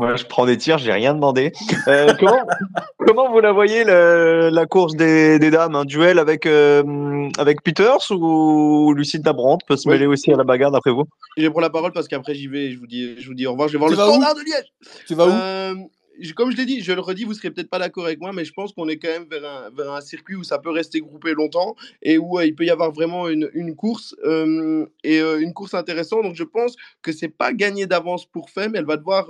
Moi, 0.00 0.16
je 0.16 0.24
prends 0.24 0.46
des 0.46 0.56
tirs, 0.56 0.78
j'ai 0.78 0.92
rien 0.92 1.12
demandé. 1.14 1.52
Euh, 1.86 2.14
comment, 2.18 2.40
comment 3.06 3.30
vous 3.30 3.40
la 3.40 3.52
voyez 3.52 3.84
le- 3.84 4.48
la 4.50 4.64
course 4.66 4.96
des, 4.96 5.38
des 5.38 5.50
dames, 5.50 5.74
un 5.76 5.84
duel 5.84 6.18
avec 6.18 6.46
euh, 6.46 7.28
avec 7.38 7.62
Peters 7.62 8.10
ou 8.10 8.94
Lucinda 8.94 9.32
Brandt 9.34 9.64
peut 9.68 9.76
se 9.76 9.88
mêler 9.88 10.06
aussi 10.06 10.32
à 10.32 10.36
la 10.36 10.44
bagarre 10.44 10.70
d'après 10.70 10.90
vous? 10.90 11.04
Je 11.36 11.42
vais 11.42 11.50
prendre 11.50 11.62
la 11.66 11.70
parole 11.70 11.92
parce 11.92 12.08
qu'après 12.08 12.34
j'y 12.34 12.46
vais 12.46 12.64
et 12.66 12.72
je 12.72 12.78
vous 12.78 12.86
dis, 12.86 13.20
je 13.20 13.28
vous 13.28 13.34
dis 13.34 13.46
au 13.46 13.52
revoir. 13.52 13.68
Je 13.68 13.74
vais 13.74 13.78
voir 13.78 13.90
Tu 13.90 13.96
le 13.96 14.02
où? 14.02 14.06
standard 14.10 14.34
de 14.34 14.40
Liège. 14.40 14.72
Tu 15.06 15.14
vas 15.14 15.26
où? 15.26 15.30
Euh, 15.30 15.74
comme 16.34 16.50
je 16.50 16.56
l'ai 16.56 16.66
dit, 16.66 16.82
je 16.82 16.92
le 16.92 17.00
redis, 17.00 17.24
vous 17.24 17.34
serez 17.34 17.50
peut-être 17.50 17.70
pas 17.70 17.78
d'accord 17.78 18.04
avec 18.04 18.20
moi, 18.20 18.32
mais 18.32 18.44
je 18.44 18.52
pense 18.52 18.72
qu'on 18.72 18.88
est 18.88 18.98
quand 18.98 19.08
même 19.08 19.26
vers 19.28 19.92
un, 19.92 20.00
circuit 20.00 20.34
où 20.34 20.44
ça 20.44 20.58
peut 20.58 20.70
rester 20.70 21.00
groupé 21.00 21.34
longtemps 21.34 21.74
et 22.02 22.18
où 22.18 22.38
euh, 22.38 22.46
il 22.46 22.54
peut 22.54 22.64
y 22.64 22.70
avoir 22.70 22.90
vraiment 22.90 23.28
une, 23.28 23.74
course 23.76 24.14
euh, 24.24 24.86
et 25.04 25.20
euh, 25.20 25.40
une 25.40 25.52
course 25.52 25.74
intéressante. 25.74 26.22
Donc 26.22 26.34
je 26.34 26.44
pense 26.44 26.76
que 27.02 27.12
c'est 27.12 27.28
pas 27.28 27.52
gagné 27.52 27.86
d'avance 27.86 28.26
pour 28.26 28.50
Femme. 28.50 28.74
Elle 28.74 28.86
va 28.86 28.96
devoir, 28.96 29.28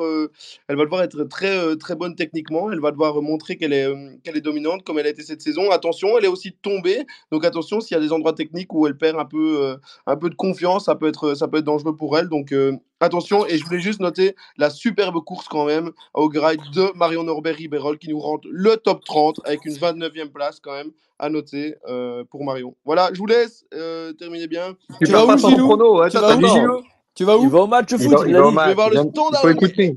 elle 0.68 0.76
va 0.76 0.84
devoir 0.84 1.02
être 1.02 1.24
très 1.24 1.76
très 1.76 1.96
bonne 1.96 2.14
techniquement. 2.14 2.70
Elle 2.70 2.80
va 2.80 2.90
devoir 2.90 3.20
montrer 3.22 3.56
qu'elle 3.56 3.72
est 3.72 3.88
qu'elle 4.22 4.36
est 4.36 4.40
dominante 4.40 4.84
comme 4.84 4.98
elle 4.98 5.06
a 5.06 5.10
été 5.10 5.22
cette 5.22 5.42
saison. 5.42 5.70
Attention, 5.70 6.16
elle 6.18 6.24
est 6.24 6.28
aussi 6.28 6.52
tombée. 6.52 7.04
Donc 7.32 7.44
attention, 7.44 7.80
s'il 7.80 7.96
y 7.96 7.98
a 7.98 8.02
des 8.02 8.12
endroits 8.12 8.32
techniques 8.32 8.72
où 8.72 8.86
elle 8.86 8.96
perd 8.96 9.18
un 9.18 9.24
peu 9.24 9.76
un 10.06 10.16
peu 10.16 10.30
de 10.30 10.34
confiance, 10.34 10.86
ça 10.86 10.94
peut 10.94 11.08
être 11.08 11.34
ça 11.34 11.48
peut 11.48 11.58
être 11.58 11.64
dangereux 11.64 11.96
pour 11.96 12.18
elle. 12.18 12.28
Donc 12.28 12.54
attention. 13.00 13.46
Et 13.46 13.58
je 13.58 13.64
voulais 13.64 13.80
juste 13.80 14.00
noter 14.00 14.36
la 14.56 14.70
superbe 14.70 15.22
course 15.24 15.48
quand 15.48 15.64
même 15.66 15.90
au 16.14 16.28
grade 16.28 16.60
de 16.74 16.96
Marion 16.96 17.22
Norbert 17.24 17.56
Riberol 17.56 17.98
qui 17.98 18.08
nous 18.08 18.20
rentre 18.20 18.46
le 18.50 18.76
top 18.76 19.04
30 19.04 19.40
avec 19.44 19.64
une 19.64 19.74
29e 19.74 20.30
place 20.30 20.60
quand 20.60 20.72
même 20.72 20.90
à 21.18 21.28
noter 21.28 21.76
euh, 21.88 22.24
pour 22.30 22.44
Marion. 22.44 22.74
Voilà, 22.84 23.10
je 23.12 23.18
vous 23.18 23.26
laisse 23.26 23.64
euh, 23.74 24.12
terminer 24.14 24.46
bien. 24.46 24.74
Tu 25.00 25.06
vas 25.12 25.24
où, 25.26 25.36
Gilou 25.36 25.66
chrono, 25.66 26.02
hein, 26.02 26.08
Tu 26.08 26.16
vas 26.16 26.36
où, 26.36 26.82
Tu 27.14 27.24
vas 27.24 27.36
Il 27.36 27.46
où 27.46 27.50
va 27.50 27.58
au 27.60 27.66
match 27.66 27.90
de 27.90 27.96
Il 27.98 28.04
foot, 28.04 28.20
va- 28.20 28.26
il 28.26 28.34
va. 28.36 28.50
Je 28.64 28.68
vais 28.68 28.74
voir 28.74 28.88
le 28.90 28.96
Il 28.96 29.02
faut 29.02 29.10
standard 29.10 29.44
de 29.44 29.50
écouter. 29.50 29.96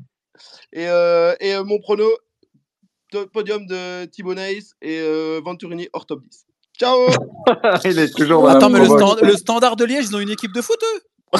Et, 0.74 0.88
euh, 0.88 1.34
et 1.40 1.54
euh, 1.56 1.64
mon 1.64 1.80
prono, 1.80 2.10
podium 3.32 3.66
de 3.68 4.06
Thibaut 4.06 4.34
Neis 4.34 4.74
et 4.82 5.00
euh, 5.00 5.40
Venturini 5.46 5.88
hors 5.94 6.06
top 6.06 6.22
10. 6.24 6.46
Ciao 6.80 6.98
Il 7.86 8.00
est 8.00 8.14
toujours 8.16 8.50
Attends, 8.50 8.70
mais 8.70 8.80
le, 8.80 8.86
provoque. 8.86 9.02
stand- 9.20 9.22
le 9.22 9.38
standard 9.38 9.76
de 9.76 9.86
Liège, 9.86 10.06
ils 10.10 10.16
ont 10.16 10.20
une 10.20 10.32
équipe 10.32 10.52
de 10.54 10.62
foot 10.62 10.80
eux? 10.84 11.40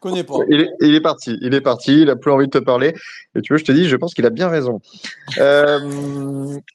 connais 0.00 0.22
pas. 0.24 0.34
Il 0.48 0.60
est, 0.60 0.70
il 0.80 0.94
est 0.94 1.00
parti, 1.00 1.36
il 1.42 1.54
est 1.54 1.60
parti, 1.60 2.02
il 2.02 2.10
a 2.10 2.16
plus 2.16 2.30
envie 2.32 2.46
de 2.46 2.50
te 2.50 2.58
parler. 2.58 2.94
Et 3.36 3.40
tu 3.42 3.52
veux, 3.52 3.58
je 3.58 3.64
te 3.64 3.72
dis, 3.72 3.88
je 3.88 3.96
pense 3.96 4.14
qu'il 4.14 4.26
a 4.26 4.30
bien 4.30 4.48
raison. 4.48 4.80
Euh, 5.38 5.78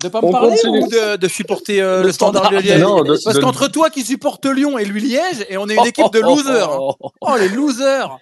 De 0.01 0.07
pas 0.09 0.21
me 0.21 0.31
parler 0.31 0.49
continue. 0.51 0.83
ou 0.83 0.87
de, 0.87 1.15
de 1.17 1.27
supporter 1.27 1.81
euh, 1.81 2.01
le, 2.01 2.07
Le 2.07 2.11
standard, 2.11 2.43
de 2.51 2.57
standard. 2.57 2.63
Liège? 2.63 2.81
Non, 2.81 3.01
de- 3.03 3.17
Parce 3.23 3.35
de- 3.35 3.41
qu'entre 3.41 3.67
toi 3.69 3.89
qui 3.89 4.03
supporte 4.03 4.45
Lyon 4.45 4.77
et 4.77 4.85
lui 4.85 5.01
Liège, 5.01 5.45
et 5.49 5.57
on 5.57 5.67
est 5.67 5.75
une 5.75 5.85
équipe 5.85 6.11
de 6.13 6.19
losers. 6.19 6.69
hein. 6.71 6.93
Oh 7.21 7.35
les 7.39 7.49
losers 7.49 8.17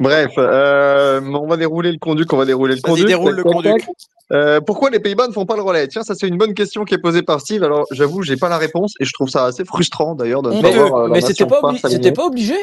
Bref, 0.00 0.32
euh, 0.38 1.20
on 1.22 1.46
va 1.46 1.56
dérouler 1.56 1.92
le 1.92 1.98
conduit, 1.98 2.24
on 2.32 2.36
va 2.36 2.46
dérouler 2.46 2.76
le 2.76 2.80
conduit. 2.80 3.04
déroule 3.04 3.34
le 3.34 3.42
conduc. 3.44 3.84
Euh, 4.32 4.60
pourquoi 4.62 4.88
les 4.88 5.00
Pays-Bas 5.00 5.28
ne 5.28 5.32
font 5.34 5.44
pas 5.44 5.56
le 5.56 5.62
relais? 5.62 5.86
Tiens, 5.88 6.02
ça 6.02 6.14
c'est 6.14 6.26
une 6.26 6.38
bonne 6.38 6.54
question 6.54 6.84
qui 6.84 6.94
est 6.94 6.98
posée 6.98 7.20
par 7.22 7.40
Steve. 7.40 7.62
Alors 7.62 7.84
j'avoue, 7.90 8.22
j'ai 8.22 8.36
pas 8.36 8.48
la 8.48 8.56
réponse 8.56 8.94
et 9.00 9.04
je 9.04 9.12
trouve 9.12 9.28
ça 9.28 9.44
assez 9.44 9.64
frustrant 9.66 10.14
d'ailleurs 10.14 10.40
de 10.40 10.50
ne 10.52 10.62
pas 10.62 10.70
voir 10.70 11.08
Mais 11.10 11.20
c'était 11.20 11.44
pas, 11.44 11.60
obli- 11.60 12.12
pas 12.14 12.24
obligé 12.24 12.54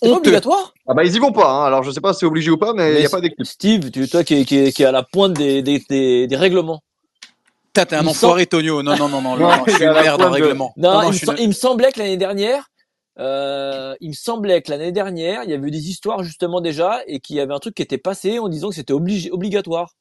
C'était 0.00 0.10
pas 0.10 0.16
obligatoire 0.18 0.74
Ah 0.86 0.94
bah 0.94 1.04
ils 1.04 1.14
y 1.14 1.18
vont 1.18 1.32
pas. 1.32 1.50
Hein. 1.50 1.64
Alors 1.66 1.82
je 1.82 1.90
sais 1.90 2.00
pas 2.00 2.12
si 2.12 2.20
c'est 2.20 2.26
obligé 2.26 2.50
ou 2.50 2.56
pas, 2.58 2.72
mais 2.72 2.90
il 2.90 2.94
Mais 2.94 3.02
y 3.02 3.06
a 3.06 3.10
pas 3.10 3.20
d'équipe. 3.20 3.44
Steve, 3.44 3.90
tu, 3.90 4.08
toi 4.08 4.24
qui 4.24 4.34
est, 4.34 4.44
qui, 4.44 4.56
est, 4.58 4.72
qui 4.72 4.82
est 4.82 4.86
à 4.86 4.92
la 4.92 5.02
pointe 5.02 5.32
des, 5.34 5.62
des, 5.62 5.82
des, 5.88 6.26
des 6.26 6.36
règlements. 6.36 6.80
Putain, 7.66 7.86
t'es 7.86 7.96
un 7.96 8.02
Il 8.02 8.08
enfoiré, 8.08 8.46
Tonio. 8.46 8.82
Non, 8.82 8.96
non, 8.96 9.08
non, 9.08 9.20
non, 9.20 9.36
non, 9.38 9.48
non, 9.48 9.64
je 9.66 9.72
suis 9.72 9.84
il 9.84 9.88
une 9.88 9.92
la 9.94 10.02
merde 10.02 10.20
de- 10.20 10.26
règlement. 10.26 10.72
Non, 10.76 11.02
non, 11.02 11.10
il, 11.10 11.12
je 11.14 11.26
me 11.26 11.32
une- 11.32 11.38
il 11.42 11.48
me 11.48 11.52
semblait 11.52 11.92
que 11.92 11.98
l'année 11.98 12.16
dernière, 12.16 12.70
euh, 13.18 13.94
il 14.00 14.08
me 14.10 14.14
semblait 14.14 14.62
que 14.62 14.70
l'année 14.70 14.92
dernière, 14.92 15.42
il 15.44 15.50
y 15.50 15.54
avait 15.54 15.68
eu 15.68 15.70
des 15.72 15.90
histoires 15.90 16.22
justement 16.22 16.60
déjà 16.60 17.00
et 17.06 17.20
qu'il 17.20 17.36
y 17.36 17.40
avait 17.40 17.54
un 17.54 17.58
truc 17.58 17.74
qui 17.74 17.82
était 17.82 17.98
passé 17.98 18.38
en 18.38 18.48
disant 18.48 18.68
que 18.70 18.74
c'était 18.76 18.92
obligé, 18.92 19.30
obligatoire. 19.32 19.94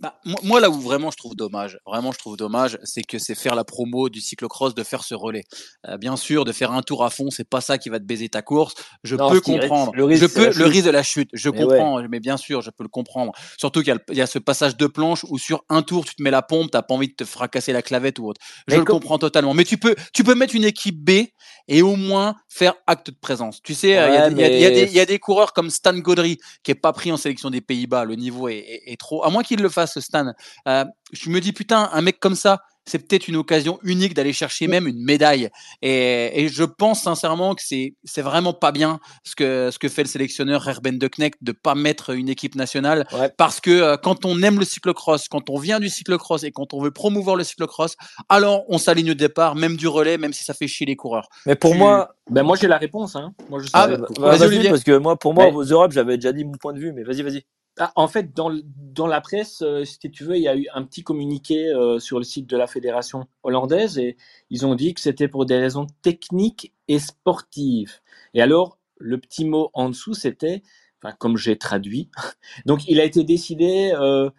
Bah, 0.00 0.20
moi, 0.44 0.60
là 0.60 0.70
où 0.70 0.74
vraiment 0.80 1.10
je 1.10 1.16
trouve 1.16 1.34
dommage, 1.34 1.78
vraiment 1.84 2.12
je 2.12 2.18
trouve 2.18 2.36
dommage, 2.36 2.78
c'est 2.84 3.02
que 3.02 3.18
c'est 3.18 3.34
faire 3.34 3.56
la 3.56 3.64
promo 3.64 4.08
du 4.08 4.20
cyclocross 4.20 4.72
de 4.74 4.84
faire 4.84 5.02
ce 5.02 5.14
relais. 5.16 5.42
Euh, 5.88 5.96
bien 5.98 6.16
sûr, 6.16 6.44
de 6.44 6.52
faire 6.52 6.70
un 6.70 6.82
tour 6.82 7.04
à 7.04 7.10
fond, 7.10 7.30
c'est 7.30 7.48
pas 7.48 7.60
ça 7.60 7.78
qui 7.78 7.88
va 7.88 7.98
te 7.98 8.04
baiser 8.04 8.28
ta 8.28 8.40
course. 8.40 8.74
Je 9.02 9.16
Non, 9.16 9.28
peux 9.28 9.40
comprendre. 9.40 9.92
le 9.96 10.04
risque, 10.04 10.22
je 10.22 10.26
peux 10.32 10.52
le 10.56 10.66
risque 10.66 10.86
de 10.86 10.90
la 10.90 11.02
chute. 11.02 11.30
Je 11.32 11.50
Mais 11.50 11.58
comprends, 11.58 12.00
mais 12.08 12.20
bien 12.20 12.36
sûr, 12.36 12.62
je 12.62 12.70
peux 12.70 12.84
le 12.84 12.88
comprendre. 12.88 13.32
Surtout 13.56 13.82
qu'il 13.82 13.92
y, 14.12 14.20
a 14.20 14.24
y 14.24 14.28
ce 14.28 14.38
passage 14.38 14.76
de 14.76 14.86
planche 14.86 15.24
où 15.28 15.36
sur 15.36 15.64
un 15.68 15.82
tour 15.82 16.04
tu 16.04 16.14
te 16.14 16.22
mets 16.22 16.30
la 16.30 16.42
pompe, 16.42 16.70
t'as 16.70 16.82
pas 16.82 16.94
envie 16.94 17.08
de 17.08 17.14
te 17.14 17.24
fracasser 17.24 17.72
la 17.72 17.82
clavette 17.82 18.20
ou 18.20 18.28
autre. 18.28 18.40
Je 18.68 18.74
Mais 18.74 18.78
le 18.78 18.84
comprends 18.84 19.18
totalement. 19.18 19.52
Mais 19.52 19.64
tu 19.64 19.78
peux, 19.78 19.96
tu 20.12 20.22
peux 20.22 20.36
mettre 20.36 20.54
une 20.54 20.64
équipe 20.64 21.02
B 21.02 21.26
et 21.66 21.82
au 21.82 21.96
moins 21.96 22.36
faire 22.48 22.74
acte 22.86 23.10
de 23.10 23.16
présence. 23.20 23.60
Tu 23.62 23.74
sais, 23.74 23.88
il 23.88 23.94
y 23.94 23.96
a 23.96 24.28
Ouais, 24.28 24.30
des- 24.30 24.86
y, 24.86 24.92
y 24.92 24.96
y 24.96 25.00
a 25.00 25.18
coureurs 25.18 25.52
comme 25.52 25.70
Stan 25.70 25.92
Godry 25.98 26.38
qui 26.62 26.70
est 26.70 26.74
pas 26.76 26.92
pris 26.92 27.10
en 27.10 27.16
sélection 27.16 27.50
des 27.50 27.60
Pays-Bas. 27.60 28.04
Le 28.04 28.14
niveau 28.14 28.48
est, 28.48 28.58
est- 28.58 28.92
est 28.92 28.96
trop. 28.96 29.24
À 29.24 29.30
moins 29.30 29.42
qu'il 29.42 29.60
le 29.60 29.68
fasse, 29.68 29.87
Stan. 29.96 30.32
Euh, 30.66 30.84
je 31.12 31.30
me 31.30 31.40
dis 31.40 31.52
putain, 31.52 31.88
un 31.92 32.00
mec 32.02 32.20
comme 32.20 32.34
ça, 32.34 32.60
c'est 32.88 32.98
peut-être 32.98 33.28
une 33.28 33.36
occasion 33.36 33.78
unique 33.82 34.14
d'aller 34.14 34.32
chercher 34.32 34.66
même 34.66 34.86
une 34.86 35.02
médaille. 35.04 35.50
Et, 35.82 36.44
et 36.44 36.48
je 36.48 36.64
pense 36.64 37.02
sincèrement 37.02 37.54
que 37.54 37.62
c'est 37.64 37.94
c'est 38.04 38.22
vraiment 38.22 38.52
pas 38.52 38.72
bien 38.72 38.98
ce 39.24 39.36
que 39.36 39.70
ce 39.70 39.78
que 39.78 39.88
fait 39.88 40.02
le 40.02 40.08
sélectionneur 40.08 40.66
Herben 40.66 40.98
de 40.98 41.08
Knecht 41.08 41.38
de 41.42 41.52
pas 41.52 41.74
mettre 41.74 42.10
une 42.10 42.28
équipe 42.28 42.54
nationale 42.54 43.06
parce 43.36 43.60
que 43.60 43.70
euh, 43.70 43.96
quand 43.96 44.24
on 44.24 44.42
aime 44.42 44.58
le 44.58 44.64
cyclocross, 44.64 45.28
quand 45.28 45.50
on 45.50 45.58
vient 45.58 45.80
du 45.80 45.88
cyclocross 45.88 46.44
et 46.44 46.50
quand 46.50 46.72
on 46.74 46.80
veut 46.80 46.90
promouvoir 46.90 47.36
le 47.36 47.44
cyclocross, 47.44 47.96
alors 48.28 48.64
on 48.68 48.78
s'aligne 48.78 49.10
au 49.10 49.14
départ, 49.14 49.54
même 49.54 49.76
du 49.76 49.86
relais, 49.86 50.18
même 50.18 50.32
si 50.32 50.44
ça 50.44 50.54
fait 50.54 50.66
chier 50.68 50.86
les 50.86 50.96
coureurs. 50.96 51.28
Mais 51.46 51.56
pour 51.56 51.74
moi, 51.74 52.14
ben 52.30 52.42
moi 52.42 52.56
j'ai 52.56 52.68
la 52.68 52.78
réponse. 52.78 53.16
Hein. 53.16 53.32
Moi, 53.50 53.60
je 53.62 53.68
ah, 53.72 53.86
bah, 53.88 54.36
Vas-y, 54.36 54.68
parce 54.68 54.84
que 54.84 54.96
moi, 54.96 55.18
pour 55.18 55.34
moi, 55.34 55.44
Mais- 55.44 55.52
aux 55.52 55.64
Europes, 55.64 55.92
j'avais 55.92 56.16
déjà 56.16 56.32
dit 56.32 56.44
mon 56.44 56.52
point 56.52 56.72
de 56.72 56.78
vue, 56.78 56.92
mais 56.92 57.02
vas-y, 57.02 57.22
vas-y. 57.22 57.44
Ah, 57.78 57.92
en 57.94 58.08
fait, 58.08 58.34
dans, 58.34 59.06
la 59.06 59.20
presse, 59.20 59.62
euh, 59.62 59.84
si 59.84 59.98
tu 60.10 60.24
veux, 60.24 60.36
il 60.36 60.42
y 60.42 60.48
a 60.48 60.56
eu 60.56 60.66
un 60.74 60.82
petit 60.82 61.04
communiqué 61.04 61.68
euh, 61.68 61.98
sur 62.00 62.18
le 62.18 62.24
site 62.24 62.48
de 62.48 62.56
la 62.56 62.66
fédération 62.66 63.28
hollandaise 63.44 63.98
et 63.98 64.16
ils 64.50 64.66
ont 64.66 64.74
dit 64.74 64.94
que 64.94 65.00
c'était 65.00 65.28
pour 65.28 65.46
des 65.46 65.56
raisons 65.56 65.86
techniques 66.02 66.74
et 66.88 66.98
sportives. 66.98 68.00
Et 68.34 68.42
alors, 68.42 68.78
le 68.98 69.18
petit 69.18 69.44
mot 69.44 69.70
en 69.74 69.90
dessous, 69.90 70.14
c'était, 70.14 70.62
enfin, 71.00 71.14
comme 71.18 71.36
j'ai 71.36 71.56
traduit, 71.56 72.10
donc 72.66 72.86
il 72.88 73.00
a 73.00 73.04
été 73.04 73.22
décidé 73.22 73.92
euh, 73.94 74.30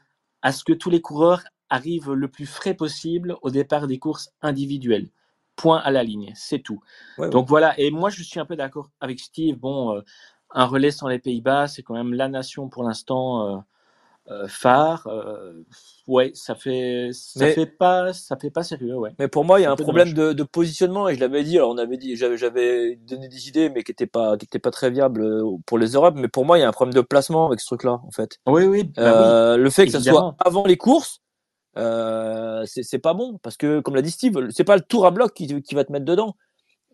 à 0.41 0.51
ce 0.51 0.63
que 0.63 0.73
tous 0.73 0.89
les 0.89 1.01
coureurs 1.01 1.43
arrivent 1.69 2.11
le 2.11 2.27
plus 2.27 2.45
frais 2.45 2.73
possible 2.73 3.37
au 3.41 3.51
départ 3.51 3.87
des 3.87 3.99
courses 3.99 4.33
individuelles. 4.41 5.09
Point 5.55 5.79
à 5.79 5.91
la 5.91 6.03
ligne, 6.03 6.31
c'est 6.35 6.59
tout. 6.59 6.81
Ouais, 7.17 7.29
Donc 7.29 7.47
voilà, 7.47 7.77
et 7.79 7.91
moi 7.91 8.09
je 8.09 8.23
suis 8.23 8.39
un 8.39 8.45
peu 8.45 8.55
d'accord 8.55 8.89
avec 8.99 9.19
Steve. 9.19 9.57
Bon, 9.57 9.95
euh, 9.95 10.01
un 10.51 10.65
relais 10.65 10.91
sans 10.91 11.07
les 11.07 11.19
Pays-Bas, 11.19 11.67
c'est 11.67 11.83
quand 11.83 11.93
même 11.93 12.13
la 12.13 12.27
nation 12.27 12.69
pour 12.69 12.83
l'instant 12.83 13.47
euh, 13.47 13.57
euh, 14.31 14.47
phare. 14.47 15.07
Euh, 15.07 15.63
ouais, 16.07 16.31
ça 16.33 16.55
fait, 16.55 17.09
ça 17.13 17.45
Mais- 17.45 17.53
fait 17.53 17.65
pas, 17.65 18.13
ça 18.13 18.35
fait 18.37 18.49
pas 18.49 18.63
sérieux, 18.63 18.95
ouais. 18.95 19.11
Mais 19.19 19.27
pour 19.27 19.45
moi, 19.45 19.59
il 19.59 19.63
y 19.63 19.65
a 19.65 19.71
un 19.71 19.75
problème 19.75 20.13
de, 20.13 20.33
de 20.33 20.43
positionnement 20.43 21.07
et 21.07 21.15
je 21.15 21.19
l'avais 21.19 21.43
dit. 21.43 21.57
Alors, 21.57 21.71
on 21.71 21.77
avait 21.77 21.97
dit, 21.97 22.15
j'avais, 22.15 22.95
donné 22.95 23.27
des 23.27 23.47
idées, 23.47 23.69
mais 23.69 23.83
qui 23.83 23.91
n'étaient 23.91 24.07
pas, 24.07 24.37
qui 24.37 24.45
étaient 24.45 24.59
pas 24.59 24.71
très 24.71 24.89
viables 24.89 25.43
pour 25.65 25.77
les 25.77 25.91
Europes. 25.91 26.15
Mais 26.17 26.27
pour 26.27 26.45
moi, 26.45 26.57
il 26.57 26.61
y 26.61 26.63
a 26.63 26.67
un 26.67 26.73
problème 26.73 26.93
de 26.93 27.01
placement 27.01 27.47
avec 27.47 27.59
ce 27.59 27.67
truc-là, 27.67 27.99
en 28.05 28.11
fait. 28.11 28.39
Oui, 28.47 28.65
oui, 28.65 28.83
bah 28.83 29.01
Euh, 29.03 29.57
le 29.57 29.69
fait 29.69 29.85
que 29.85 29.91
ça 29.91 30.01
soit 30.01 30.35
avant 30.43 30.65
les 30.65 30.77
courses, 30.77 31.21
c'est, 31.75 32.83
c'est 32.83 32.99
pas 32.99 33.13
bon 33.13 33.39
parce 33.41 33.57
que, 33.57 33.79
comme 33.79 33.95
l'a 33.95 34.01
dit 34.01 34.11
Steve, 34.11 34.49
c'est 34.49 34.63
pas 34.63 34.75
le 34.75 34.81
tour 34.81 35.05
à 35.05 35.11
bloc 35.11 35.33
qui, 35.33 35.61
qui 35.61 35.75
va 35.75 35.83
te 35.83 35.91
mettre 35.91 36.05
dedans. 36.05 36.35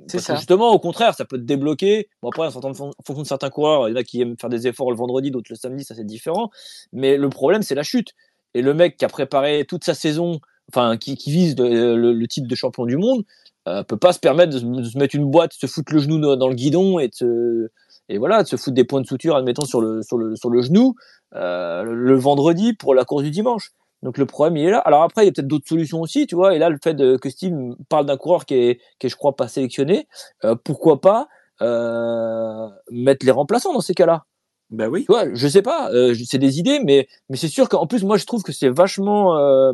C'est 0.08 0.19
ça. 0.19 0.36
justement, 0.36 0.71
au 0.71 0.79
contraire, 0.79 1.15
ça 1.15 1.25
peut 1.25 1.38
te 1.38 1.43
débloquer. 1.43 2.10
Bon, 2.21 2.29
après, 2.29 2.45
en 2.47 2.51
fonction 2.51 2.91
de- 3.21 3.23
certains 3.23 3.49
coureurs, 3.49 3.88
il 3.88 3.91
y 3.91 3.93
en 3.93 3.97
a 3.99 4.03
qui 4.03 4.21
aiment 4.21 4.36
faire 4.39 4.49
des 4.49 4.67
efforts 4.67 4.91
le 4.91 4.97
vendredi, 4.97 5.31
d'autres 5.31 5.47
le 5.51 5.55
samedi, 5.55 5.84
ça 5.84 5.95
c'est 5.95 6.05
différent. 6.05 6.49
Mais 6.93 7.17
le 7.17 7.29
problème, 7.29 7.62
c'est 7.62 7.75
la 7.75 7.84
chute. 7.84 8.10
Et 8.53 8.62
le 8.62 8.73
mec 8.73 8.97
qui 8.97 9.05
a 9.05 9.08
préparé 9.10 9.65
toute 9.67 9.84
sa 9.86 9.93
saison, 9.93 10.39
enfin, 10.71 10.97
qui, 10.97 11.15
qui 11.15 11.31
vise 11.31 11.58
le, 11.58 11.95
le- 11.95 12.13
le 12.13 12.27
titre 12.27 12.47
de 12.47 12.55
champion 12.55 12.86
du 12.86 12.97
monde, 12.97 13.23
euh, 13.67 13.84
peut 13.84 13.97
pas 13.97 14.13
se 14.13 14.19
permettre 14.19 14.53
de 14.53 14.60
se, 14.60 14.65
de 14.65 14.84
se 14.84 14.97
mettre 14.97 15.15
une 15.15 15.29
boîte, 15.31 15.51
de 15.51 15.67
se 15.67 15.73
foutre 15.73 15.93
le 15.93 15.99
genou 15.99 16.19
dans 16.19 16.36
dans 16.36 16.47
le 16.49 16.55
guidon 16.55 16.99
et 16.99 17.08
de 17.08 17.15
se, 17.15 17.69
et 18.10 18.17
voilà, 18.17 18.43
de 18.43 18.47
se 18.47 18.58
foutre 18.58 18.75
des 18.75 18.84
points 18.84 19.01
de 19.01 19.08
suture, 19.08 19.36
admettons, 19.36 19.65
sur 19.65 19.81
le, 19.81 20.01
sur 20.03 20.17
le, 20.17 20.36
sur 20.36 20.49
le 20.49 20.62
genou, 20.62 20.95
euh, 21.36 21.84
le 21.84 22.15
vendredi 22.15 22.73
pour 22.73 22.93
la 22.93 23.05
course 23.05 23.23
du 23.23 23.31
dimanche. 23.31 23.71
Donc 24.06 24.20
le 24.20 24.28
problème, 24.28 24.56
il 24.56 24.68
est 24.68 24.72
là. 24.72 24.78
Alors 24.80 25.02
après, 25.02 25.24
il 25.24 25.26
y 25.26 25.30
a 25.30 25.32
peut-être 25.32 25.48
d'autres 25.48 25.68
solutions 25.68 26.00
aussi, 26.00 26.28
tu 26.28 26.36
vois. 26.36 26.56
Et 26.56 26.60
là, 26.60 26.70
le 26.70 26.78
fait 26.82 26.94
de, 26.94 27.18
que 27.18 27.28
Steve 27.30 27.56
parle 27.89 28.06
d'un 28.06 28.18
coureur 28.18 28.46
qui 28.46 28.54
est, 28.54 28.80
qui 29.00 29.08
est, 29.08 29.10
je 29.10 29.15
crois, 29.15 29.36
pas 29.36 29.48
sélectionné, 29.48 30.08
euh, 30.44 30.56
pourquoi 30.63 31.02
pas 31.02 31.28
euh, 31.62 32.70
mettre 32.91 33.26
les 33.26 33.32
remplaçants 33.32 33.74
dans 33.74 33.82
ces 33.82 33.96
cas-là? 33.96 34.26
Ben 34.70 34.89
oui. 34.89 35.06
Tu 35.06 35.12
vois, 35.12 35.34
je 35.34 35.48
sais 35.48 35.63
pas, 35.63 35.91
euh, 35.91 36.15
c'est 36.24 36.38
des 36.38 36.60
idées, 36.60 36.80
mais, 36.84 37.08
mais 37.30 37.38
c'est 37.38 37.48
sûr 37.48 37.68
qu'en 37.68 37.88
plus, 37.88 38.04
moi, 38.04 38.18
je 38.18 38.26
trouve 38.26 38.44
que 38.44 38.52
c'est 38.52 38.70
vachement 38.70 39.38
euh, 39.38 39.74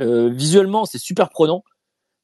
euh, 0.00 0.30
visuellement, 0.30 0.86
c'est 0.86 0.98
super 0.98 1.28
prenant. 1.28 1.64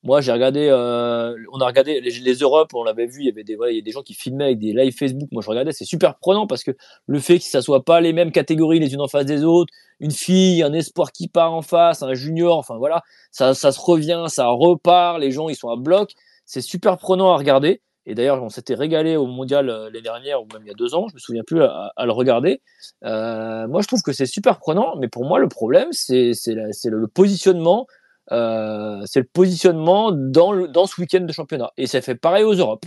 Moi, 0.03 0.23
j'ai 0.23 0.33
regardé, 0.33 0.69
euh, 0.71 1.35
on 1.53 1.61
a 1.61 1.67
regardé 1.67 2.01
les, 2.01 2.11
les 2.11 2.35
Europes, 2.35 2.71
on 2.75 2.85
l'avait 2.85 3.07
vu, 3.07 3.21
il 3.21 3.27
y 3.27 3.29
avait 3.29 3.45
des, 3.45 3.55
voilà, 3.55 3.73
il 3.73 3.77
y 3.77 3.79
a 3.81 3.83
des 3.83 3.91
gens 3.91 4.01
qui 4.03 4.15
filmaient 4.15 4.45
avec 4.45 4.59
des 4.59 4.73
live 4.73 4.95
Facebook. 4.97 5.29
Moi, 5.31 5.43
je 5.43 5.51
regardais, 5.51 5.73
c'est 5.73 5.85
super 5.85 6.17
prenant 6.19 6.47
parce 6.47 6.65
que 6.65 6.71
le 7.07 7.19
fait 7.19 7.39
que 7.39 7.45
ça 7.45 7.61
soit 7.61 7.85
pas 7.85 8.01
les 8.01 8.15
mêmes 8.15 8.33
catégories 8.33 8.79
les 8.81 8.95
unes 8.95 9.03
en 9.03 9.09
face 9.09 9.27
des 9.27 9.45
autres, 9.45 9.73
une 10.01 10.11
fille, 10.11 10.63
un 10.63 10.73
espoir 10.73 11.13
qui 11.13 11.29
part 11.29 11.53
en 11.53 11.61
face, 11.61 12.03
un 12.03 12.15
junior, 12.15 12.57
enfin 12.57 12.79
voilà, 12.79 13.03
ça, 13.31 13.53
ça 13.53 13.73
se 13.73 13.81
revient, 13.81 14.25
ça 14.29 14.47
repart, 14.47 15.19
les 15.19 15.31
gens 15.31 15.51
ils 15.51 15.57
sont 15.57 15.69
à 15.69 15.77
bloc, 15.77 16.13
c'est 16.47 16.63
super 16.63 16.97
prenant 16.97 17.33
à 17.33 17.37
regarder. 17.37 17.83
Et 18.07 18.15
d'ailleurs, 18.15 18.43
on 18.43 18.49
s'était 18.49 18.75
régalé 18.75 19.17
au 19.17 19.27
mondial 19.27 19.69
euh, 19.69 19.85
l'année 19.85 20.01
dernière 20.01 20.41
ou 20.43 20.47
même 20.55 20.63
il 20.65 20.69
y 20.69 20.71
a 20.71 20.75
deux 20.75 20.95
ans, 20.95 21.09
je 21.09 21.15
me 21.15 21.19
souviens 21.19 21.43
plus 21.47 21.63
à, 21.63 21.93
à 21.95 22.07
le 22.07 22.13
regarder. 22.13 22.63
Euh, 23.05 23.69
moi, 23.69 23.83
je 23.83 23.87
trouve 23.87 24.01
que 24.01 24.13
c'est 24.13 24.25
super 24.25 24.59
prenant, 24.59 24.97
mais 24.97 25.09
pour 25.09 25.27
moi, 25.27 25.39
le 25.39 25.49
problème, 25.49 25.93
c'est 25.93 26.33
le 26.47 27.07
positionnement. 27.07 27.87
Euh, 28.33 29.03
c'est 29.07 29.21
le 29.21 29.29
positionnement 29.33 30.12
dans, 30.12 30.53
le, 30.53 30.69
dans 30.69 30.87
ce 30.87 31.01
week-end 31.01 31.21
de 31.21 31.33
championnat. 31.33 31.71
Et 31.77 31.87
ça 31.87 32.01
fait 32.01 32.14
pareil 32.14 32.45
aux 32.45 32.55
Europes. 32.55 32.85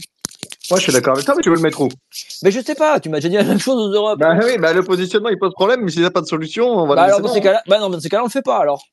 Moi, 0.70 0.80
je 0.80 0.84
suis 0.84 0.94
d'accord 0.94 1.14
avec 1.14 1.26
toi, 1.26 1.36
mais 1.36 1.42
tu 1.42 1.50
veux 1.50 1.56
le 1.56 1.62
mettre 1.62 1.82
où? 1.82 1.90
Mais 2.44 2.52
je 2.52 2.62
sais 2.62 2.76
pas, 2.76 3.00
tu 3.00 3.10
m'as 3.10 3.18
déjà 3.18 3.30
dit 3.30 3.36
la 3.36 3.44
même 3.44 3.60
chose 3.60 3.76
aux 3.76 3.94
Europes. 3.94 4.20
Bah 4.20 4.38
oui, 4.42 4.58
bah 4.58 4.74
le 4.74 4.84
positionnement 4.84 5.30
il 5.30 5.38
pose 5.38 5.54
problème, 5.54 5.82
mais 5.84 5.92
s'il 5.92 6.02
n'y 6.02 6.08
a 6.08 6.12
pas 6.12 6.22
de 6.22 6.26
solution, 6.26 6.68
on 6.68 6.88
va 6.88 6.96
Bah 6.96 7.08
le 7.08 7.14
alors 7.14 7.22
dans 7.22 7.34
ces 7.34 7.40
hein. 7.40 7.42
cas-là, 7.42 7.64
bah 7.68 7.80
non, 7.80 7.90
dans 7.90 8.00
ces 8.00 8.10
cas-là, 8.10 8.24
on 8.24 8.28
le 8.28 8.32
fait 8.32 8.42
pas 8.42 8.60
alors. 8.60 8.84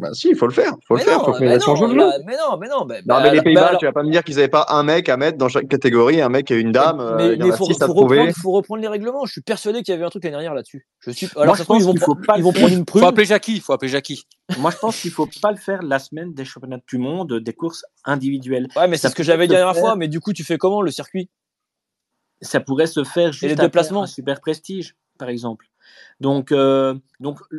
Bah 0.00 0.08
si, 0.14 0.30
il 0.30 0.36
faut 0.36 0.46
le 0.46 0.52
faire. 0.52 0.74
Faut 0.88 0.94
mais 0.94 1.00
le 1.00 1.04
faire, 1.06 1.18
non, 1.18 1.24
faut 1.24 1.32
que 1.32 1.40
mais 1.40 1.48
les 1.48 1.58
non, 1.66 1.76
jouent 1.76 1.86
le 1.88 1.94
là, 1.94 2.10
jeu. 2.16 2.24
mais 2.26 2.36
non, 2.36 2.56
mais 2.58 2.68
non, 2.68 2.84
mais, 2.86 2.96
Non, 2.98 3.02
bah, 3.06 3.20
mais 3.22 3.30
les 3.32 3.36
bah, 3.36 3.42
Pays-Bas, 3.42 3.66
alors- 3.66 3.78
tu 3.80 3.84
vas 3.86 3.92
pas 3.92 4.02
me 4.02 4.10
dire 4.10 4.24
qu'ils 4.24 4.36
n'avaient 4.36 4.48
pas 4.48 4.66
un 4.70 4.82
mec 4.82 5.08
à 5.08 5.16
mettre 5.16 5.36
dans 5.36 5.48
chaque 5.48 5.68
catégorie, 5.68 6.20
un 6.22 6.28
mec 6.30 6.50
et 6.50 6.58
une 6.58 6.72
dame. 6.72 7.00
euh, 7.00 7.16
mais 7.16 7.34
il 7.34 7.38
mais 7.44 7.50
a 7.52 7.56
faut, 7.56 7.64
reprendre, 7.66 8.32
faut 8.32 8.52
reprendre 8.52 8.80
les 8.82 8.88
règlements. 8.88 9.26
Je 9.26 9.32
suis 9.32 9.42
persuadé 9.42 9.82
qu'il 9.82 9.92
y 9.92 9.96
avait 9.96 10.04
un 10.04 10.08
truc 10.10 10.24
l'année 10.24 10.32
dernière 10.36 10.54
là-dessus. 10.54 10.86
Je 11.00 11.10
suis. 11.10 11.28
Moi, 11.36 11.54
je 11.54 11.62
pense 11.62 11.80
ils 11.80 11.84
vont, 11.84 11.94
faut 11.96 12.14
pas 12.14 12.34
ils 12.38 12.42
vont 12.42 12.52
prendre 12.52 12.72
une 12.72 12.84
prune. 12.84 13.02
Faut 13.02 13.08
appeler 13.08 13.26
Jackie, 13.26 13.60
faut 13.60 13.72
appeler 13.72 13.90
Jackie. 13.90 14.24
Moi, 14.58 14.70
je 14.70 14.78
pense 14.78 15.00
qu'il 15.00 15.10
faut 15.10 15.28
pas 15.42 15.50
le 15.50 15.58
faire 15.58 15.82
la 15.82 15.98
semaine 15.98 16.32
des 16.34 16.44
championnats 16.44 16.80
du 16.88 16.98
monde, 16.98 17.34
des 17.40 17.52
courses 17.52 17.84
individuelles. 18.04 18.68
Ouais, 18.76 18.88
mais 18.88 18.96
c'est 18.96 19.08
ce 19.10 19.14
que 19.14 19.22
j'avais 19.22 19.46
dit 19.46 19.52
la 19.52 19.60
dernière 19.60 19.76
fois. 19.80 19.96
Mais 19.96 20.08
du 20.08 20.20
coup, 20.20 20.32
tu 20.32 20.44
fais 20.44 20.58
comment 20.58 20.82
le 20.82 20.90
circuit? 20.90 21.30
Ça 22.42 22.58
pourrait 22.60 22.86
se 22.86 23.04
faire 23.04 23.32
juste 23.32 23.44
les 23.44 23.54
déplacements 23.54 24.06
super 24.06 24.40
prestige, 24.40 24.96
par 25.18 25.28
exemple. 25.28 25.66
Donc, 26.20 26.52
euh, 26.52 26.94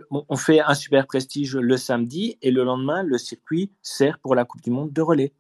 on 0.10 0.36
fait 0.38 0.60
un 0.60 0.74
super 0.74 1.08
prestige 1.08 1.56
le 1.56 1.78
samedi 1.78 2.38
et 2.42 2.52
le 2.52 2.64
lendemain, 2.64 3.04
le 3.04 3.18
circuit 3.18 3.72
sert 3.82 4.20
pour 4.20 4.36
la 4.36 4.46
Coupe 4.46 4.62
du 4.62 4.70
Monde 4.70 4.94
de 4.94 5.02
relais. 5.02 5.34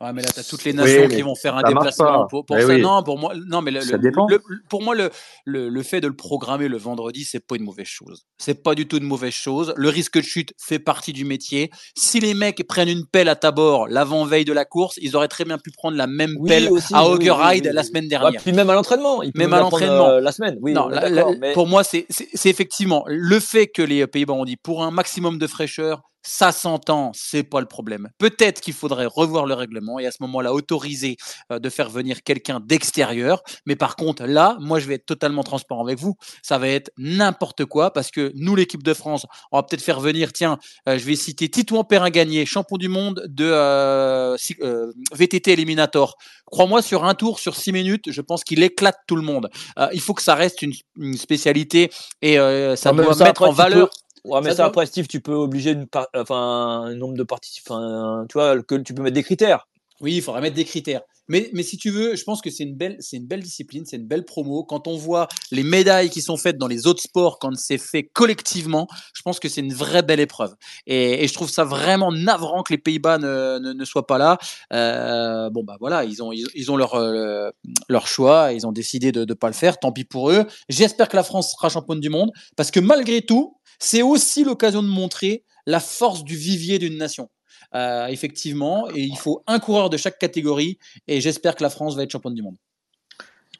Ouais, 0.00 0.12
mais 0.12 0.22
là, 0.22 0.28
tu 0.32 0.40
as 0.40 0.44
toutes 0.44 0.64
les 0.64 0.72
nations 0.72 1.08
qui 1.08 1.22
vont 1.22 1.34
faire 1.34 1.56
un 1.56 1.62
déplacement 1.62 2.22
pas. 2.22 2.26
pour, 2.28 2.44
pour 2.44 2.58
ça. 2.58 2.66
oui. 2.66 2.80
Non, 2.80 3.02
pour 3.02 3.18
moi, 3.18 3.34
non, 3.46 3.62
mais 3.62 3.70
le, 3.70 3.80
Ça 3.80 3.92
le- 3.92 3.98
dépend. 3.98 4.26
le- 4.28 4.40
pour 4.68 4.82
moi, 4.82 4.94
le, 4.94 5.10
le, 5.44 5.68
le 5.68 5.82
fait 5.82 6.00
de 6.00 6.08
le 6.08 6.16
programmer 6.16 6.68
le 6.68 6.76
vendredi, 6.76 7.24
c'est 7.24 7.40
pas 7.46 7.56
une 7.56 7.62
mauvaise 7.64 7.86
chose. 7.86 8.24
C'est 8.38 8.62
pas 8.62 8.74
du 8.74 8.86
tout 8.88 8.96
une 8.98 9.04
mauvaise 9.04 9.32
chose. 9.32 9.72
Le 9.76 9.88
risque 9.88 10.16
de 10.18 10.22
chute 10.22 10.52
fait 10.58 10.78
partie 10.78 11.12
du 11.12 11.24
métier. 11.24 11.70
Si 11.96 12.20
les 12.20 12.34
mecs 12.34 12.66
prennent 12.66 12.88
une 12.88 13.06
pelle 13.06 13.28
à 13.28 13.36
tabord 13.36 13.86
l'avant-veille 13.88 14.44
de 14.44 14.52
la 14.52 14.64
course, 14.64 14.98
ils 15.00 15.14
auraient 15.16 15.28
très 15.28 15.44
bien 15.44 15.58
pu 15.58 15.70
prendre 15.70 15.96
la 15.96 16.06
même 16.06 16.34
Oui, 16.38 16.48
pelle 16.48 16.68
aussi, 16.70 16.92
à 16.94 17.04
oui, 17.08 17.14
Auger 17.16 17.30
oui, 17.30 17.36
oui, 17.38 17.46
Ride 17.48 17.66
oui, 17.68 17.72
la 17.74 17.82
semaine 17.84 18.04
Ouais, 18.04 18.08
dernière. 18.08 18.42
puis 18.42 18.52
même 18.52 18.70
à 18.70 18.74
l'entraînement. 18.74 19.22
Même 19.34 19.52
à 19.52 19.60
l'entraînement. 19.60 20.08
euh, 20.08 20.20
la 20.20 20.32
semaine. 20.32 20.58
Oui, 20.60 20.72
non, 20.72 20.88
la- 20.88 21.26
mais- 21.40 21.52
pour 21.52 21.66
moi, 21.66 21.84
c'est 21.84 22.06
c'est- 22.10 22.28
c'est 22.34 22.50
effectivement 22.50 23.04
le 23.06 23.38
fait 23.40 23.68
que 23.68 23.82
les 23.82 24.06
Pays-Bas 24.06 24.34
ont 24.34 24.44
dit 24.44 24.56
pour 24.56 24.82
un 24.82 24.90
maximum 24.90 25.38
de 25.38 25.46
fraîcheur, 25.46 26.02
ça 26.22 26.52
s'entend, 26.52 27.10
c'est 27.14 27.42
pas 27.42 27.60
le 27.60 27.66
problème. 27.66 28.08
Peut-être 28.18 28.60
qu'il 28.60 28.74
faudrait 28.74 29.06
revoir 29.06 29.46
le 29.46 29.54
règlement 29.54 29.98
et 29.98 30.06
à 30.06 30.10
ce 30.12 30.18
moment-là 30.20 30.52
autoriser 30.52 31.16
euh, 31.50 31.58
de 31.58 31.68
faire 31.68 31.90
venir 31.90 32.22
quelqu'un 32.22 32.60
d'extérieur. 32.60 33.42
Mais 33.66 33.76
par 33.76 33.96
contre, 33.96 34.24
là, 34.24 34.56
moi, 34.60 34.78
je 34.78 34.86
vais 34.86 34.94
être 34.94 35.06
totalement 35.06 35.42
transparent 35.42 35.84
avec 35.84 35.98
vous. 35.98 36.16
Ça 36.42 36.58
va 36.58 36.68
être 36.68 36.90
n'importe 36.98 37.64
quoi 37.64 37.92
parce 37.92 38.10
que 38.10 38.32
nous, 38.34 38.54
l'équipe 38.56 38.82
de 38.82 38.94
France, 38.94 39.26
on 39.50 39.58
va 39.58 39.62
peut-être 39.62 39.82
faire 39.82 40.00
venir, 40.00 40.32
tiens, 40.32 40.58
euh, 40.88 40.98
je 40.98 41.04
vais 41.04 41.16
citer 41.16 41.48
Titouan 41.48 41.84
Perrin-Gagné, 41.84 42.46
champion 42.46 42.76
du 42.76 42.88
monde 42.88 43.24
de 43.28 43.44
euh, 43.50 44.36
euh, 44.62 44.92
VTT 45.12 45.52
Eliminator. 45.52 46.16
Crois-moi, 46.46 46.82
sur 46.82 47.04
un 47.04 47.14
tour, 47.14 47.38
sur 47.38 47.56
six 47.56 47.72
minutes, 47.72 48.10
je 48.12 48.20
pense 48.20 48.44
qu'il 48.44 48.62
éclate 48.62 48.98
tout 49.06 49.16
le 49.16 49.22
monde. 49.22 49.48
Euh, 49.78 49.88
il 49.92 50.00
faut 50.00 50.12
que 50.14 50.22
ça 50.22 50.34
reste 50.34 50.62
une, 50.62 50.72
une 50.98 51.16
spécialité 51.16 51.90
et 52.20 52.38
euh, 52.38 52.76
ça 52.76 52.92
Non, 52.92 53.04
doit 53.04 53.14
ça, 53.14 53.24
mettre 53.24 53.42
en 53.42 53.52
valeur. 53.52 53.88
peux- 53.88 53.96
Ouais, 54.24 54.40
mais 54.40 54.54
Ça 54.54 54.66
après, 54.66 54.86
Steve, 54.86 55.08
tu 55.08 55.20
peux 55.20 55.34
obliger 55.34 55.72
une 55.72 55.86
par- 55.86 56.08
enfin, 56.14 56.84
un 56.86 56.94
nombre 56.94 57.14
de 57.16 57.24
participants. 57.24 57.76
enfin, 57.76 58.26
Tu 58.28 58.34
vois, 58.34 58.62
que 58.62 58.76
tu 58.76 58.94
peux 58.94 59.02
mettre 59.02 59.14
des 59.14 59.22
critères. 59.24 59.66
Oui, 60.02 60.16
il 60.16 60.22
faudrait 60.22 60.40
mettre 60.40 60.56
des 60.56 60.64
critères. 60.64 61.02
Mais, 61.28 61.48
mais 61.52 61.62
si 61.62 61.76
tu 61.76 61.90
veux, 61.90 62.16
je 62.16 62.24
pense 62.24 62.42
que 62.42 62.50
c'est 62.50 62.64
une 62.64 62.74
belle, 62.74 62.96
c'est 62.98 63.16
une 63.16 63.26
belle 63.26 63.40
discipline, 63.40 63.84
c'est 63.86 63.96
une 63.96 64.08
belle 64.08 64.24
promo. 64.24 64.64
Quand 64.64 64.88
on 64.88 64.96
voit 64.96 65.28
les 65.52 65.62
médailles 65.62 66.10
qui 66.10 66.20
sont 66.20 66.36
faites 66.36 66.58
dans 66.58 66.66
les 66.66 66.88
autres 66.88 67.00
sports, 67.00 67.38
quand 67.38 67.54
c'est 67.56 67.78
fait 67.78 68.02
collectivement, 68.02 68.88
je 69.14 69.22
pense 69.22 69.38
que 69.38 69.48
c'est 69.48 69.60
une 69.60 69.72
vraie 69.72 70.02
belle 70.02 70.18
épreuve. 70.18 70.54
Et, 70.88 71.26
je 71.28 71.32
trouve 71.32 71.48
ça 71.48 71.62
vraiment 71.62 72.10
navrant 72.10 72.64
que 72.64 72.72
les 72.72 72.78
Pays-Bas 72.78 73.18
ne, 73.18 73.58
ne, 73.60 73.84
soient 73.84 74.06
pas 74.08 74.18
là. 74.18 74.38
Euh, 74.72 75.48
bon 75.50 75.62
bah 75.62 75.76
voilà, 75.78 76.04
ils 76.04 76.20
ont, 76.20 76.32
ils 76.32 76.72
ont 76.72 76.76
leur, 76.76 76.94
euh, 76.94 77.50
leur 77.88 78.08
choix, 78.08 78.52
ils 78.52 78.66
ont 78.66 78.72
décidé 78.72 79.12
de 79.12 79.24
ne 79.24 79.34
pas 79.34 79.46
le 79.46 79.54
faire. 79.54 79.78
Tant 79.78 79.92
pis 79.92 80.04
pour 80.04 80.30
eux. 80.30 80.44
J'espère 80.68 81.08
que 81.08 81.16
la 81.16 81.22
France 81.22 81.52
sera 81.52 81.68
championne 81.68 82.00
du 82.00 82.10
monde 82.10 82.32
parce 82.56 82.72
que 82.72 82.80
malgré 82.80 83.22
tout, 83.22 83.56
c'est 83.78 84.02
aussi 84.02 84.42
l'occasion 84.42 84.82
de 84.82 84.88
montrer 84.88 85.44
la 85.66 85.78
force 85.78 86.24
du 86.24 86.36
vivier 86.36 86.80
d'une 86.80 86.96
nation. 86.96 87.30
Euh, 87.74 88.06
effectivement, 88.06 88.88
et 88.94 89.00
il 89.00 89.16
faut 89.16 89.42
un 89.46 89.58
coureur 89.58 89.90
de 89.90 89.96
chaque 89.96 90.18
catégorie, 90.18 90.78
et 91.08 91.20
j'espère 91.20 91.56
que 91.56 91.62
la 91.62 91.70
France 91.70 91.96
va 91.96 92.02
être 92.02 92.10
championne 92.10 92.34
du 92.34 92.42
monde. 92.42 92.56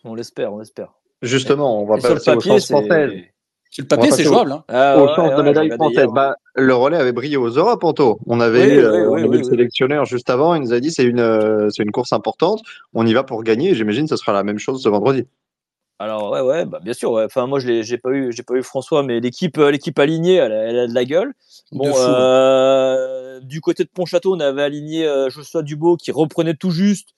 On 0.05 0.15
l'espère, 0.15 0.53
on 0.53 0.59
l'espère. 0.59 0.93
Justement, 1.23 1.81
on 1.81 1.87
va 1.87 1.97
Et 1.97 2.01
sur 2.01 2.11
le 2.11 2.15
passer 2.17 2.31
au 2.31 2.35
papier, 2.35 2.61
c'est. 2.61 3.33
Sur 3.73 3.85
le 3.85 3.89
papier, 3.89 4.11
c'est 4.11 4.25
jouable. 4.25 4.53
Hein. 4.53 4.65
Ah, 4.69 4.99
Aux 4.99 5.07
ouais, 5.07 5.15
chances 5.17 5.31
ouais, 5.31 5.37
de 5.39 5.43
médaille 5.43 5.71
française. 5.71 6.07
Bah, 6.13 6.35
le 6.57 6.75
relais 6.75 6.99
avait 6.99 7.13
brillé 7.13 7.39
aux 7.39 7.49
Europes, 7.49 7.83
Anto. 7.85 8.19
On 8.27 8.39
avait 8.41 8.67
Oui, 8.67 8.73
eu, 8.75 8.77
oui, 8.77 8.83
euh, 8.85 9.09
on 9.09 9.13
oui, 9.15 9.21
avait 9.21 9.29
oui, 9.31 9.39
le 9.39 9.45
oui. 9.45 9.49
sélectionneur 9.49 10.05
juste 10.05 10.29
avant. 10.29 10.55
Il 10.55 10.61
nous 10.61 10.75
a 10.75 10.81
dit 10.81 10.91
c'est 10.91 11.05
une, 11.05 11.21
euh, 11.21 11.71
c'est 11.71 11.83
une 11.83 11.91
course 11.91 12.13
importante. 12.13 12.61
On 12.93 13.07
y 13.07 13.15
va 13.15 13.23
pour 13.25 13.43
gagner. 13.43 13.71
Et 13.71 13.75
j'imagine 13.75 14.05
que 14.05 14.11
ce 14.11 14.17
sera 14.17 14.35
la 14.35 14.43
même 14.45 14.59
chose 14.59 14.83
ce 14.83 14.91
vendredi. 14.91 15.25
Alors 16.03 16.31
ouais 16.33 16.41
ouais 16.41 16.65
bah 16.65 16.81
bien 16.83 16.93
sûr 16.95 17.13
ouais. 17.13 17.25
enfin 17.25 17.47
moi 17.47 17.59
je 17.61 17.83
j'ai 17.83 17.99
pas 17.99 18.11
eu 18.11 18.33
j'ai 18.33 18.43
pas 18.43 18.55
eu 18.55 18.63
François 18.63 19.03
mais 19.03 19.21
l'équipe 19.21 19.57
euh, 19.59 19.71
l'équipe 19.71 19.99
alignée 19.99 20.35
elle, 20.37 20.53
a- 20.53 20.65
elle 20.69 20.79
a 20.79 20.87
de 20.89 20.95
la 20.95 21.05
gueule 21.05 21.33
bon 21.71 21.85
euh, 21.97 23.41
du 23.41 23.61
côté 23.61 23.85
de 23.85 23.89
Pontchâteau 23.89 24.35
on 24.35 24.41
avait 24.41 24.63
aligné 24.63 25.07
euh, 25.07 25.31
Joshua 25.31 25.63
Dubo 25.63 25.97
qui 25.97 26.11
reprenait 26.13 26.55
tout 26.55 26.71
juste 26.71 27.11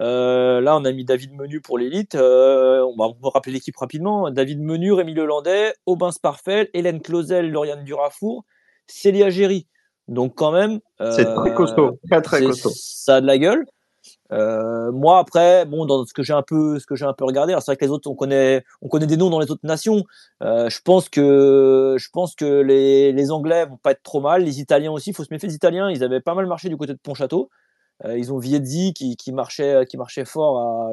Euh, 0.00 0.60
là 0.60 0.76
on 0.76 0.84
a 0.84 0.92
mis 0.92 1.04
David 1.04 1.32
Menu 1.34 1.60
pour 1.60 1.76
l'élite 1.76 2.14
on 2.14 2.94
va 2.96 3.06
rappeler 3.34 3.52
l'équipe 3.52 3.76
rapidement 3.76 4.30
David 4.30 4.60
Menu 4.60 4.92
Rémi 4.92 5.14
Lelandais 5.14 5.74
Aubin 5.84 6.12
Sparfel 6.12 6.68
Hélène 6.74 7.00
Clausel 7.02 7.50
Lauriane 7.50 7.82
Durafour 7.84 8.44
Célia 8.86 9.28
Géry 9.30 9.66
donc 10.06 10.34
quand 10.36 10.52
même 10.52 10.80
C'est 11.16 11.34
très 11.34 11.52
costaud. 11.54 11.98
Très, 12.10 12.22
très 12.22 12.38
c'est- 12.38 12.46
costaud. 12.46 12.70
ça 12.74 13.16
a 13.16 13.20
de 13.20 13.26
la 13.26 13.38
gueule. 13.38 13.64
Euh, 14.32 14.92
moi 14.92 15.18
après, 15.18 15.64
bon, 15.66 15.86
dans 15.86 16.04
ce 16.04 16.12
que 16.12 16.22
j'ai 16.22 16.32
un 16.32 16.42
peu, 16.42 16.78
ce 16.78 16.86
que 16.86 16.94
j'ai 16.94 17.04
un 17.04 17.12
peu 17.12 17.24
regardé, 17.24 17.52
alors 17.52 17.62
c'est 17.62 17.72
vrai 17.72 17.76
que 17.76 17.84
les 17.84 17.90
autres, 17.90 18.08
on 18.10 18.14
connaît, 18.14 18.64
on 18.82 18.88
connaît 18.88 19.06
des 19.06 19.16
noms 19.16 19.30
dans 19.30 19.40
les 19.40 19.50
autres 19.50 19.66
nations. 19.66 20.04
Euh, 20.42 20.70
je 20.70 20.80
pense 20.82 21.08
que, 21.08 21.96
je 21.98 22.08
pense 22.12 22.34
que 22.34 22.60
les, 22.62 23.12
les 23.12 23.30
Anglais 23.30 23.66
vont 23.66 23.76
pas 23.76 23.92
être 23.92 24.02
trop 24.02 24.20
mal, 24.20 24.44
les 24.44 24.60
Italiens 24.60 24.92
aussi. 24.92 25.10
Il 25.10 25.14
faut 25.14 25.24
se 25.24 25.32
méfier 25.32 25.48
des 25.48 25.54
Italiens. 25.54 25.90
Ils 25.90 26.04
avaient 26.04 26.20
pas 26.20 26.34
mal 26.34 26.46
marché 26.46 26.68
du 26.68 26.76
côté 26.76 26.92
de 26.92 26.98
Pontchâteau. 26.98 27.50
Euh, 28.04 28.18
ils 28.18 28.32
ont 28.32 28.38
Viezzi 28.38 28.94
qui, 28.94 29.16
qui 29.16 29.32
marchait, 29.32 29.84
qui 29.86 29.96
marchait 29.96 30.24
fort 30.24 30.58
à, 30.58 30.90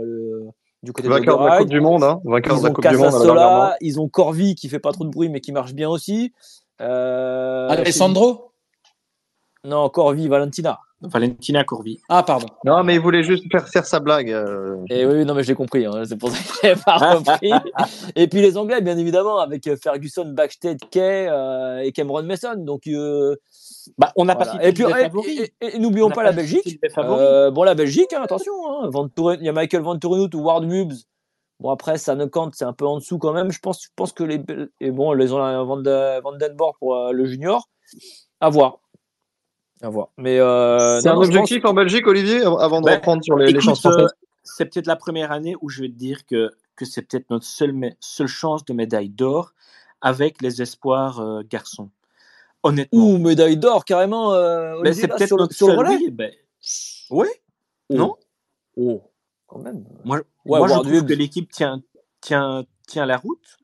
du 0.83 0.91
côté 0.91 1.07
de 1.07 1.13
Vainqueur 1.13 1.39
de 1.41 1.47
la. 1.47 1.57
Coupe 1.59 1.69
du 1.69 1.81
Monde, 1.81 2.03
hein. 2.03 2.21
Vainqueur 2.25 2.57
Ils 2.57 2.61
de 2.61 2.67
la 2.67 2.73
Coupe 2.73 2.87
du 2.87 2.97
Monde 2.97 3.75
ils 3.81 3.99
ont 3.99 4.09
Corvi 4.09 4.55
qui 4.55 4.69
fait 4.69 4.79
pas 4.79 4.91
trop 4.91 5.05
de 5.05 5.09
bruit 5.09 5.29
mais 5.29 5.41
qui 5.41 5.51
marche 5.51 5.73
bien 5.73 5.89
aussi. 5.89 6.33
Euh, 6.81 7.69
Alessandro? 7.69 8.51
Non, 9.63 9.89
Corvi, 9.89 10.27
Valentina. 10.27 10.79
Valentina 11.01 11.63
Corvi. 11.63 11.99
Ah, 12.09 12.23
pardon. 12.23 12.47
Non, 12.65 12.83
mais 12.83 12.95
il 12.95 12.99
voulait 13.01 13.23
juste 13.23 13.43
faire 13.51 13.67
faire 13.67 13.85
sa 13.85 13.99
blague. 13.99 14.31
euh. 14.31 14.77
Et 14.89 15.05
oui, 15.05 15.25
non, 15.25 15.35
mais 15.35 15.43
je 15.43 15.49
l'ai 15.49 15.55
compris. 15.55 15.85
hein, 15.85 16.03
c'est 16.05 16.17
pour 16.17 16.31
ça 16.31 16.37
que 16.37 16.75
je 16.75 16.83
pas 16.83 16.97
repris. 16.97 17.51
et 18.15 18.27
puis 18.27 18.41
les 18.41 18.57
Anglais, 18.57 18.81
bien 18.81 18.97
évidemment, 18.97 19.37
avec 19.37 19.67
euh, 19.67 19.75
Ferguson, 19.75 20.25
Backstead, 20.35 20.79
Kay 20.89 21.27
euh, 21.29 21.79
et 21.79 21.91
Cameron 21.91 22.23
Mason. 22.23 22.55
Donc, 22.57 22.87
euh, 22.87 23.35
Bah, 23.97 24.11
on 24.15 24.25
n'a 24.25 24.35
pas 24.35 24.45
voilà. 24.45 24.53
cité 24.63 24.67
Et 24.69 24.73
puis, 24.73 24.83
et- 24.83 25.41
et- 25.43 25.53
et- 25.61 25.75
et 25.75 25.79
n'oublions 25.79 26.09
pas 26.09 26.23
la 26.23 26.31
pas 26.31 26.37
Belgique. 26.37 26.79
Euh, 26.97 27.51
bon, 27.51 27.63
la 27.63 27.75
Belgique, 27.75 28.11
hein, 28.13 28.21
attention. 28.23 28.53
Hein, 28.67 28.89
Van 28.89 29.07
il 29.39 29.43
y 29.43 29.49
a 29.49 29.53
Michael 29.53 29.83
Van 29.83 29.97
Torenhout 29.99 30.33
ou 30.35 30.39
Ward 30.39 30.65
Mubbs. 30.65 30.95
Bon, 31.59 31.69
après, 31.71 31.97
ça 31.97 32.15
ne 32.15 32.25
compte, 32.25 32.53
c'est 32.55 32.65
un 32.65 32.73
peu 32.73 32.85
en 32.85 32.97
dessous 32.97 33.17
quand 33.19 33.33
même. 33.33 33.51
Je 33.51 33.59
pense, 33.59 33.83
je 33.83 33.89
pense 33.95 34.13
que 34.13 34.23
les. 34.23 34.41
Et 34.79 34.91
bon, 34.91 35.13
les 35.13 35.31
ont 35.31 35.41
un 35.41 35.63
Van, 35.63 35.81
pour 36.79 36.95
euh, 36.95 37.11
le 37.11 37.25
junior. 37.25 37.67
À 38.39 38.49
voir. 38.49 38.79
À 39.81 39.89
voir. 39.89 40.09
Mais. 40.17 40.39
Euh, 40.39 40.99
C'est 41.01 41.09
un 41.09 41.13
non, 41.15 41.23
je 41.23 41.27
pense- 41.27 41.35
objectif 41.37 41.65
en 41.65 41.73
Belgique, 41.73 42.07
Olivier, 42.07 42.43
av- 42.43 42.57
avant 42.59 42.81
de 42.81 42.85
Ben, 42.85 42.95
reprendre 42.95 43.23
sur 43.23 43.37
les, 43.37 43.59
chances 43.59 43.85
euh, 43.85 43.91
françaises 43.91 44.13
c'est 44.43 44.65
peut-être 44.65 44.87
la 44.87 44.95
première 44.95 45.31
année 45.31 45.55
où 45.61 45.69
je 45.69 45.81
vais 45.81 45.89
te 45.89 45.93
dire 45.95 46.25
que, 46.25 46.49
que 46.75 46.85
c'est 46.85 47.01
peut-être 47.01 47.29
notre 47.29 47.45
seule, 47.45 47.93
seule 47.99 48.27
chance 48.27 48.63
de 48.65 48.73
médaille 48.73 49.09
d'or 49.09 49.53
avec 50.01 50.41
les 50.41 50.61
espoirs 50.61 51.19
euh, 51.19 51.41
garçons. 51.47 51.89
Honnêtement. 52.63 52.99
Ouh, 53.11 53.17
médaille 53.17 53.57
d'or, 53.57 53.85
carrément. 53.85 54.33
Euh, 54.33 54.81
Ben, 54.81 54.93
c'est 54.93 55.07
peut-être 55.07 55.27
sur 55.27 55.37
notre 55.37 55.53
sur 55.53 55.67
le 55.67 55.73
seul, 55.75 55.79
relais. 55.85 55.97
oui, 55.97 56.11
ben, 56.11 56.31
oui, 57.11 57.27
non? 57.89 58.15
Oh, 58.77 59.01
quand 59.47 59.59
même. 59.59 59.83
Moi, 60.05 60.21
Ouais, 60.45 60.59
moi 60.59 60.67
je 60.67 60.73
trouve 60.73 61.05
que 61.05 61.13
l'équipe 61.13 61.51
tient, 61.51 61.81
tient, 62.21 62.63
tient 62.87 63.05
la 63.05 63.17
route. 63.17 63.57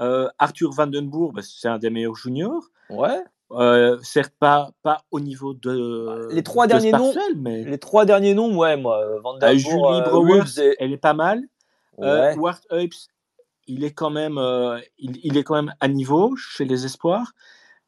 Euh, 0.00 0.28
Arthur 0.38 0.70
Vandenbourg, 0.72 1.32
ben, 1.32 1.42
c'est 1.42 1.68
un 1.68 1.78
des 1.78 1.90
meilleurs 1.90 2.14
juniors. 2.16 2.64
Ouais. 2.90 3.22
Euh, 3.54 3.98
certes, 4.02 4.32
pas, 4.38 4.70
pas 4.82 5.02
au 5.10 5.20
niveau 5.20 5.54
de. 5.54 6.28
Les 6.32 6.42
trois 6.42 6.66
de 6.66 6.72
derniers 6.72 6.92
noms, 6.92 7.12
mais. 7.36 7.64
les 7.64 7.78
trois 7.78 8.04
derniers 8.04 8.34
noms, 8.34 8.56
ouais, 8.56 8.76
moi, 8.76 9.04
Van 9.22 9.34
Euh, 9.36 9.38
Boer, 9.40 9.58
Julie 9.58 10.58
euh, 10.58 10.72
et- 10.72 10.76
elle 10.78 10.92
est 10.92 10.96
pas 10.98 11.14
mal. 11.14 11.42
Ouais. 11.98 12.34
Ward 12.36 12.60
Hubbs, 12.70 12.94
il 13.66 13.84
est 13.84 13.92
quand 13.92 14.10
même, 14.10 14.38
il, 14.98 15.18
il 15.22 15.36
est 15.36 15.42
quand 15.44 15.54
même 15.54 15.74
à 15.80 15.88
niveau 15.88 16.34
chez 16.36 16.64
les 16.64 16.84
espoirs. 16.86 17.32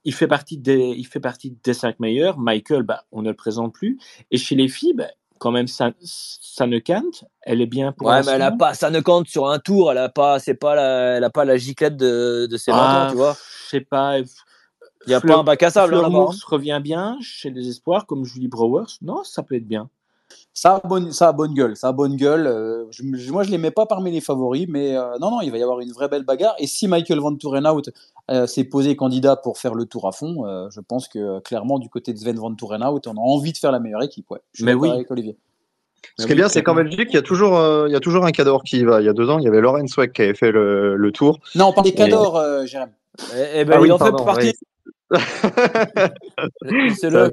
Il 0.04 0.12
fait 0.12 0.28
partie 0.28 0.58
des, 0.58 0.94
il 0.96 1.06
fait 1.06 1.20
partie 1.20 1.56
des 1.64 1.72
cinq 1.72 1.98
meilleurs. 1.98 2.38
Michael, 2.38 2.82
bah, 2.82 3.04
on 3.10 3.22
ne 3.22 3.28
le 3.30 3.34
présente 3.34 3.72
plus. 3.72 3.98
Et 4.30 4.36
chez 4.36 4.54
les 4.54 4.68
filles, 4.68 4.92
bah, 4.92 5.08
quand 5.38 5.50
même, 5.50 5.66
ça, 5.66 5.92
ça 6.02 6.66
ne 6.66 6.78
cante. 6.78 7.24
Elle 7.40 7.62
est 7.62 7.66
bien 7.66 7.92
pour 7.92 8.08
Ouais, 8.08 8.22
mais 8.22 8.32
elle 8.32 8.42
a 8.42 8.52
pas, 8.52 8.74
ça 8.74 8.90
ne 8.90 9.00
compte 9.00 9.28
sur 9.28 9.48
un 9.48 9.58
tour, 9.58 9.90
elle 9.90 9.98
a 9.98 10.10
pas, 10.10 10.38
c'est 10.38 10.54
pas 10.54 10.74
la, 10.74 11.16
elle 11.16 11.24
a 11.24 11.30
pas 11.30 11.46
la 11.46 11.56
giclette 11.56 11.96
de, 11.96 12.46
de 12.50 12.56
ses 12.58 12.70
20 12.70 12.76
Ah, 12.78 13.06
ans, 13.06 13.10
tu 13.10 13.16
vois. 13.16 13.34
Je 13.64 13.68
sais 13.70 13.80
pas. 13.80 14.18
Il 15.06 15.10
y 15.10 15.14
a 15.14 15.20
pas 15.20 15.36
un 15.36 15.44
bac 15.44 15.62
à 15.62 15.70
sable, 15.70 15.94
hein, 15.94 15.98
Fleur 15.98 16.10
là-bas, 16.10 16.14
Mours 16.24 16.34
revient 16.48 16.80
bien 16.82 17.16
chez 17.20 17.50
les 17.50 17.68
espoirs, 17.68 18.06
comme 18.06 18.24
Julie 18.24 18.48
Browers. 18.48 18.86
Non, 19.02 19.22
ça 19.24 19.42
peut 19.42 19.54
être 19.56 19.66
bien. 19.66 19.88
Ça 20.52 20.76
a 20.76 20.86
bonne, 20.86 21.12
ça 21.12 21.28
a 21.28 21.32
bonne 21.32 21.52
gueule. 21.52 21.76
Ça 21.76 21.88
a 21.88 21.92
bonne 21.92 22.16
gueule. 22.16 22.46
Euh, 22.46 22.84
je- 22.90 23.30
moi, 23.32 23.42
je 23.42 23.50
les 23.50 23.58
mets 23.58 23.70
pas 23.70 23.86
parmi 23.86 24.10
les 24.12 24.20
favoris, 24.20 24.66
mais 24.68 24.96
euh, 24.96 25.18
non, 25.20 25.30
non, 25.30 25.40
il 25.42 25.50
va 25.50 25.58
y 25.58 25.62
avoir 25.62 25.80
une 25.80 25.92
vraie 25.92 26.08
belle 26.08 26.24
bagarre. 26.24 26.54
Et 26.58 26.66
si 26.66 26.86
Michael 26.88 27.18
Van 27.20 27.34
Tourenhout 27.34 27.82
euh, 28.30 28.46
s'est 28.46 28.64
posé 28.64 28.96
candidat 28.96 29.36
pour 29.36 29.58
faire 29.58 29.74
le 29.74 29.84
tour 29.84 30.06
à 30.08 30.12
fond, 30.12 30.46
euh, 30.46 30.68
je 30.70 30.80
pense 30.80 31.08
que 31.08 31.40
clairement, 31.40 31.78
du 31.78 31.88
côté 31.88 32.12
de 32.12 32.18
Sven 32.18 32.36
Van 32.36 32.54
Tourenhout, 32.54 33.00
on 33.06 33.12
a 33.16 33.20
envie 33.20 33.52
de 33.52 33.58
faire 33.58 33.72
la 33.72 33.80
meilleure 33.80 34.02
équipe. 34.02 34.30
Ouais. 34.30 34.38
Je 34.52 34.58
suis 34.58 34.64
Mais 34.64 34.74
oui. 34.74 34.90
avec 34.90 35.10
Olivier. 35.10 35.36
Ce 36.18 36.26
qui 36.26 36.32
est 36.32 36.36
bien, 36.36 36.48
c'est 36.48 36.62
qu'en 36.62 36.74
Belgique, 36.74 37.08
il 37.10 37.14
y 37.14 37.18
a 37.18 37.22
toujours, 37.22 37.56
euh, 37.56 37.88
il 37.88 37.92
y 37.92 37.96
a 37.96 38.00
toujours 38.00 38.24
un 38.24 38.30
cador 38.30 38.62
qui 38.62 38.78
y 38.78 38.84
va. 38.84 39.00
Il 39.00 39.04
y 39.04 39.08
a 39.08 39.12
deux 39.12 39.28
ans, 39.30 39.38
il 39.38 39.44
y 39.44 39.48
avait 39.48 39.60
Lauren 39.60 39.86
Sweck 39.86 40.12
qui 40.12 40.22
avait 40.22 40.34
fait 40.34 40.52
le, 40.52 40.96
le 40.96 41.12
tour. 41.12 41.38
Non, 41.54 41.66
on 41.66 41.72
parle 41.72 41.86
des 41.86 41.92
Et- 41.92 41.94
cadors, 41.94 42.36
euh, 42.36 42.64
Jérém. 42.64 42.90
Eh, 43.36 43.60
eh 43.60 43.64
ben, 43.64 43.74
Ah 43.76 43.80
oui, 43.80 43.88
il 43.88 43.92
en 43.92 43.98
pardon, 43.98 44.18
fait 44.18 44.24
partie. 44.24 44.46
oui. 44.48 44.52
C'est 46.96 47.10
Ça, 47.10 47.30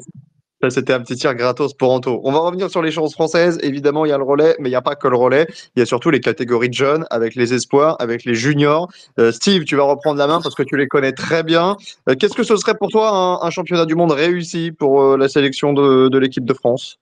ça, 0.61 0.69
c'était 0.69 0.93
un 0.93 0.99
petit 1.01 1.15
tir 1.15 1.34
gratos 1.34 1.74
pour 1.74 1.91
Anto. 1.91 2.22
On 2.24 2.32
va 2.32 2.39
revenir 2.39 2.69
sur 2.69 2.84
les 2.84 2.91
chances 2.91 3.13
françaises. 3.13 3.57
Évidemment, 3.63 4.05
il 4.05 4.09
y 4.09 4.11
a 4.11 4.17
le 4.19 4.24
relais, 4.24 4.55
mais 4.59 4.69
il 4.69 4.72
n'y 4.72 4.76
a 4.76 4.82
pas 4.82 4.95
que 4.95 5.07
le 5.07 5.17
relais. 5.17 5.47
Il 5.76 5.80
y 5.80 5.82
a 5.82 5.88
surtout 5.88 6.11
les 6.11 6.19
catégories 6.19 6.69
de 6.69 6.76
jeunes, 6.76 7.07
avec 7.09 7.34
les 7.34 7.53
espoirs, 7.55 7.95
avec 7.99 8.26
les 8.26 8.36
juniors. 8.36 8.88
Euh, 9.19 9.32
Steve, 9.32 9.63
tu 9.63 9.76
vas 9.76 9.84
reprendre 9.84 10.19
la 10.19 10.28
main 10.28 10.39
parce 10.39 10.53
que 10.53 10.61
tu 10.61 10.78
les 10.78 10.88
connais 10.88 11.13
très 11.13 11.41
bien. 11.41 11.78
Euh, 12.07 12.15
Qu'est-ce 12.15 12.36
que 12.36 12.43
ce 12.43 12.55
serait 12.57 12.76
pour 12.76 12.89
toi 12.89 13.09
un, 13.09 13.45
un 13.45 13.49
championnat 13.49 13.88
du 13.88 13.95
monde 13.95 14.11
réussi 14.11 14.72
pour 14.72 15.01
euh, 15.01 15.17
la 15.17 15.30
sélection 15.30 15.74
de, 15.74 16.09
de 16.09 16.17
l'équipe 16.19 16.45
de 16.45 16.53
France? 16.53 16.99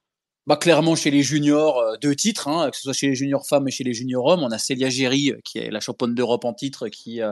Bah, 0.50 0.56
clairement, 0.56 0.96
chez 0.96 1.12
les 1.12 1.22
juniors, 1.22 1.78
euh, 1.78 1.96
deux 2.02 2.16
titres, 2.16 2.48
hein, 2.48 2.72
que 2.72 2.76
ce 2.76 2.82
soit 2.82 2.94
chez 2.94 3.06
les 3.06 3.14
juniors 3.14 3.46
femmes 3.46 3.68
et 3.68 3.72
chez 3.72 3.84
les 3.84 3.94
juniors 3.94 4.26
hommes. 4.26 4.42
On 4.42 4.50
a 4.50 4.58
Célia 4.58 4.90
Géry, 4.90 5.30
euh, 5.30 5.38
qui 5.44 5.60
est 5.60 5.70
la 5.70 5.80
championne 5.80 6.16
d'Europe 6.16 6.44
en 6.44 6.56
titre, 6.56 6.88
qui, 6.88 7.22
euh, 7.22 7.32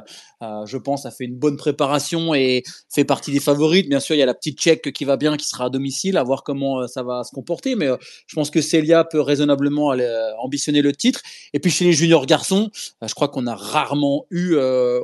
je 0.67 0.77
pense, 0.77 1.07
a 1.07 1.09
fait 1.09 1.23
une 1.23 1.35
bonne 1.35 1.57
préparation 1.57 2.35
et 2.35 2.61
fait 2.93 3.05
partie 3.05 3.31
des 3.31 3.39
favorites. 3.39 3.89
Bien 3.89 3.99
sûr, 3.99 4.13
il 4.13 4.19
y 4.19 4.21
a 4.21 4.27
la 4.27 4.35
petite 4.35 4.59
tchèque 4.59 4.93
qui 4.93 5.03
va 5.03 5.17
bien, 5.17 5.35
qui 5.35 5.47
sera 5.47 5.65
à 5.65 5.69
domicile, 5.71 6.15
à 6.15 6.21
voir 6.21 6.43
comment 6.43 6.87
ça 6.87 7.01
va 7.01 7.23
se 7.23 7.31
comporter. 7.31 7.73
Mais 7.73 7.87
je 8.27 8.35
pense 8.35 8.51
que 8.51 8.61
Célia 8.61 9.03
peut 9.03 9.19
raisonnablement 9.19 9.95
ambitionner 10.39 10.83
le 10.83 10.91
titre. 10.93 11.21
Et 11.53 11.59
puis 11.59 11.71
chez 11.71 11.85
les 11.85 11.93
juniors 11.93 12.27
garçons, 12.27 12.69
je 13.01 13.13
crois 13.15 13.29
qu'on 13.29 13.47
a 13.47 13.55
rarement 13.55 14.27
eu 14.29 14.55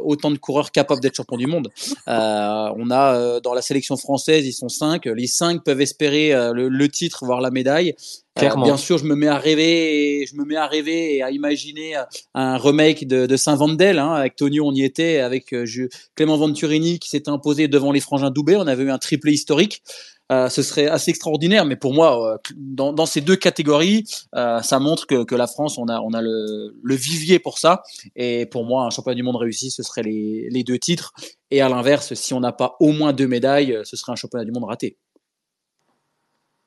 autant 0.03 0.29
de 0.29 0.37
coureurs 0.37 0.71
capables 0.71 1.01
d'être 1.01 1.15
champions 1.15 1.37
du 1.37 1.47
monde. 1.47 1.69
On 2.05 2.91
a 2.91 3.39
dans 3.39 3.55
la 3.55 3.63
sélection 3.63 3.97
française, 3.97 4.45
ils 4.45 4.53
sont 4.53 4.69
cinq. 4.69 5.07
Les 5.07 5.25
cinq 5.27 5.63
peuvent 5.63 5.81
espérer 5.81 6.29
le, 6.53 6.69
le 6.69 6.89
titre, 6.89 7.25
voire 7.25 7.41
la 7.41 7.49
médaille. 7.49 7.95
Euh, 8.39 8.41
bien 8.63 8.77
sûr, 8.77 8.97
je 8.97 9.05
me 9.05 9.15
mets 9.15 9.27
à 9.27 9.37
rêver, 9.37 10.21
et 10.21 10.25
je 10.25 10.35
me 10.35 10.43
mets 10.43 10.55
à 10.55 10.67
rêver 10.67 11.15
et 11.17 11.21
à 11.21 11.29
imaginer 11.29 11.95
euh, 11.95 12.03
un 12.33 12.57
remake 12.57 13.07
de, 13.07 13.25
de 13.27 13.37
Saint 13.37 13.55
Vandel. 13.55 13.99
Hein, 13.99 14.13
avec 14.13 14.35
Tony, 14.35 14.59
on 14.59 14.71
y 14.73 14.83
était, 14.83 15.19
avec 15.19 15.53
euh, 15.53 15.65
je- 15.65 15.83
Clément 16.15 16.37
Venturini 16.37 16.99
qui 16.99 17.09
s'était 17.09 17.29
imposé 17.29 17.67
devant 17.67 17.91
les 17.91 17.99
frangins 17.99 18.31
Doubé. 18.31 18.55
On 18.55 18.65
avait 18.67 18.83
eu 18.83 18.91
un 18.91 18.97
triplé 18.97 19.33
historique. 19.33 19.83
Euh, 20.31 20.49
ce 20.49 20.63
serait 20.63 20.87
assez 20.87 21.11
extraordinaire, 21.11 21.63
mais 21.65 21.75
pour 21.75 21.93
moi, 21.93 22.39
dans, 22.55 22.91
dans 22.91 23.05
ces 23.05 23.21
deux 23.21 23.35
catégories, 23.35 24.05
ça 24.33 24.79
montre 24.79 25.05
que, 25.05 25.23
que 25.25 25.35
la 25.35 25.47
France, 25.47 25.77
on 25.77 25.87
a, 25.89 25.99
on 25.99 26.13
a 26.13 26.21
le, 26.21 26.73
le 26.81 26.95
vivier 26.95 27.37
pour 27.39 27.59
ça. 27.59 27.83
Et 28.15 28.47
pour 28.47 28.63
moi, 28.65 28.85
un 28.85 28.89
championnat 28.89 29.15
du 29.15 29.21
monde 29.23 29.35
réussi, 29.35 29.69
ce 29.69 29.83
serait 29.83 30.01
les, 30.01 30.47
les 30.49 30.63
deux 30.63 30.79
titres. 30.79 31.11
Et 31.51 31.61
à 31.61 31.69
l'inverse, 31.69 32.13
si 32.15 32.33
on 32.33 32.39
n'a 32.39 32.53
pas 32.53 32.77
au 32.79 32.93
moins 32.93 33.13
deux 33.13 33.27
médailles, 33.27 33.77
ce 33.83 33.95
serait 33.95 34.13
un 34.13 34.15
championnat 34.15 34.45
du 34.45 34.51
monde 34.51 34.63
raté. 34.63 34.97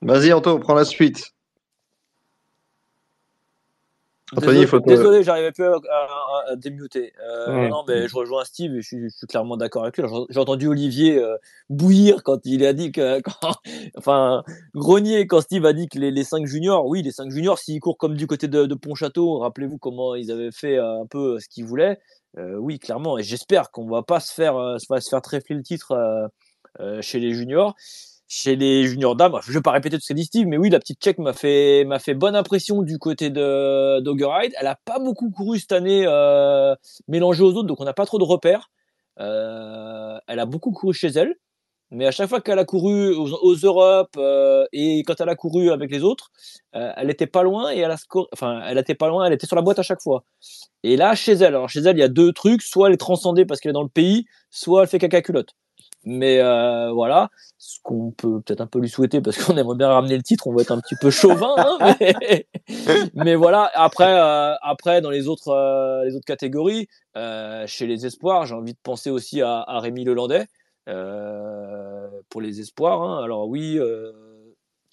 Vas-y, 0.03 0.33
Anto, 0.33 0.59
prends 0.59 0.75
la 0.75 0.85
suite. 0.85 1.33
Anthony, 4.33 4.47
Désolé, 4.55 4.61
il 4.63 4.67
faut 4.67 4.81
te- 4.81 4.89
désolé, 4.89 5.23
j'arrivais 5.23 5.53
plus 5.53 5.65
à, 5.67 5.75
à- 5.79 6.51
à 6.51 6.57
démuter. 6.57 7.13
Euh. 7.25 7.69
Non, 7.69 7.85
mais 7.87 8.09
je 8.09 8.17
rejoins 8.17 8.45
Steve 8.45 8.75
et 8.75 8.83
je 8.83 8.87
suis, 8.87 9.09
je 9.09 9.17
suis 9.17 9.27
clairement 9.29 9.57
d'accord 9.57 9.85
avec 9.85 9.97
lui. 9.99 10.05
J'ai- 10.31 10.41
entendu 10.41 10.67
Olivier 10.67 11.17
euh, 11.23 11.37
bouillir 11.71 12.25
quand 12.25 12.41
il 12.45 12.67
a 12.67 12.73
dit 12.73 12.91
que, 12.91 13.21
quand- 13.41 13.55
enfin, 13.97 14.43
grogner 14.75 15.29
quand 15.29 15.41
Steve 15.43 15.65
a 15.65 15.73
dit 15.73 15.89
que 15.89 16.01
les, 16.01 16.11
les 16.11 16.25
cinq 16.25 16.45
juniors, 16.47 16.87
oui, 16.87 17.03
les 17.03 17.13
cinq 17.13 17.31
juniors, 17.31 17.59
s'ils 17.61 17.79
courent 17.79 17.99
comme 17.99 18.17
du 18.17 18.27
côté 18.27 18.49
de, 18.49 18.67
de 18.67 18.75
Pontchâteau, 18.75 19.39
rappelez-vous 19.39 19.79
comment 19.79 20.17
ils 20.17 20.33
avaient 20.33 20.51
fait 20.53 20.77
euh, 20.77 21.03
un 21.03 21.07
peu 21.07 21.39
ce 21.39 21.49
qu'ils 21.49 21.65
voulaient. 21.65 22.01
Euh, 22.37 22.57
oui, 22.57 22.81
clairement. 22.81 23.19
Et 23.19 23.23
j'espère 23.23 23.71
qu'on 23.71 23.87
va 23.89 24.03
pas 24.03 24.19
se 24.19 24.35
faire, 24.35 24.57
euh, 24.57 24.79
se 24.79 25.09
faire 25.09 25.23
trèfler 25.23 25.55
le 25.55 25.63
titre 25.63 25.93
euh, 25.93 26.27
euh, 26.81 27.01
chez 27.01 27.21
les 27.21 27.33
juniors. 27.33 27.77
Chez 28.29 28.57
les 28.57 28.87
juniors 28.89 29.15
dames, 29.15 29.39
je 29.47 29.53
vais 29.53 29.61
pas 29.61 29.71
répéter 29.71 29.97
tout 29.97 30.03
ce 30.03 30.09
qu'a 30.09 30.15
dit 30.15 30.25
Steve, 30.25 30.47
mais 30.49 30.57
oui, 30.57 30.69
la 30.69 30.81
petite 30.81 31.01
tchèque 31.01 31.19
m'a 31.19 31.33
fait, 31.33 31.85
m'a 31.85 32.01
fait 32.01 32.15
bonne 32.15 32.35
impression 32.35 32.83
du 32.83 32.99
côté 32.99 33.31
de 33.31 34.01
d'Ogeride. 34.01 34.53
Elle 34.61 34.67
a 34.67 34.75
pas 34.85 34.99
beaucoup 34.99 35.31
couru 35.31 35.61
cette 35.61 35.71
année, 35.73 36.05
euh, 36.09 36.75
mélangée 37.07 37.45
aux 37.45 37.53
autres, 37.55 37.69
donc 37.69 37.81
on 37.81 37.85
n'a 37.85 37.93
pas 37.95 38.05
trop 38.07 38.19
de 38.19 38.25
repères. 38.25 38.71
euh, 39.21 40.19
elle 40.27 40.41
a 40.41 40.47
beaucoup 40.47 40.73
couru 40.73 40.93
chez 40.95 41.09
elle, 41.09 41.35
mais 41.91 42.07
à 42.07 42.11
chaque 42.13 42.29
fois 42.31 42.41
qu'elle 42.41 42.59
a 42.59 42.65
couru 42.67 43.15
aux, 43.15 43.33
aux 43.35 43.55
Europes 43.57 44.17
euh, 44.19 44.67
et 44.73 45.03
quand 45.05 45.21
elle 45.21 45.29
a 45.31 45.37
couru 45.37 45.71
avec 45.71 45.91
les 45.93 46.03
autres, 46.03 46.31
euh, 46.77 46.93
elle 46.97 47.11
était 47.11 47.27
pas 47.29 47.43
loin 47.45 47.73
et 47.73 47.79
elle 47.81 47.91
a 47.93 47.97
score, 47.99 48.29
enfin, 48.33 48.63
elle 48.67 48.79
était 48.79 48.95
pas 48.97 49.09
loin, 49.09 49.27
elle 49.27 49.33
était 49.35 49.47
sur 49.47 49.57
la 49.57 49.63
boîte 49.63 49.79
à 49.81 49.83
chaque 49.85 50.03
fois. 50.03 50.25
Et 50.85 50.97
là, 50.97 51.15
chez 51.15 51.33
elle, 51.35 51.45
alors 51.49 51.69
chez 51.71 51.81
elle, 51.81 51.97
il 51.97 52.01
y 52.01 52.03
a 52.05 52.09
deux 52.09 52.33
trucs, 52.33 52.63
soit 52.63 52.89
elle 52.89 52.95
est 52.95 52.99
transcendée 52.99 53.47
parce 53.47 53.61
qu'elle 53.61 53.71
est 53.71 53.75
dans 53.75 53.83
le 53.85 53.89
pays, 53.91 54.27
soit 54.51 54.83
elle 54.83 54.89
fait 54.89 54.99
caca 55.01 55.23
culotte. 55.23 55.55
Mais 56.05 56.41
euh, 56.41 56.93
voilà, 56.93 57.31
ce 57.59 57.79
qu'on 57.83 58.13
peut 58.13 58.41
peut-être 58.41 58.61
un 58.61 58.67
peu 58.69 58.79
lui 58.79 58.89
souhaiter 58.89 59.21
parce 59.21 59.43
qu'on 59.43 59.57
aimerait 59.57 59.77
bien 59.77 59.89
ramener 59.89 60.17
le 60.17 60.23
titre, 60.23 60.47
on 60.47 60.55
va 60.55 60.63
être 60.63 60.71
un 60.71 60.81
petit 60.81 60.95
peu 61.01 61.11
chauvin, 61.11 61.55
hein, 61.59 61.97
mais, 62.01 62.47
mais 63.15 63.35
voilà. 63.35 63.71
Après, 63.75 64.13
euh, 64.13 64.55
après 64.63 65.01
dans 65.01 65.11
les 65.11 65.27
autres 65.27 65.49
euh, 65.49 66.05
les 66.05 66.15
autres 66.15 66.25
catégories, 66.27 66.87
chez 67.67 67.87
les 67.87 68.07
espoirs, 68.07 68.47
j'ai 68.47 68.55
envie 68.55 68.75
de 68.75 68.79
penser 68.83 69.11
aussi 69.11 69.43
à, 69.43 69.61
à 69.67 69.81
Rémi 69.81 70.05
Lelandais 70.05 70.47
pour 72.29 72.41
les 72.41 72.61
espoirs. 72.61 73.03
hein. 73.03 73.25
Alors 73.25 73.49
oui, 73.49 73.79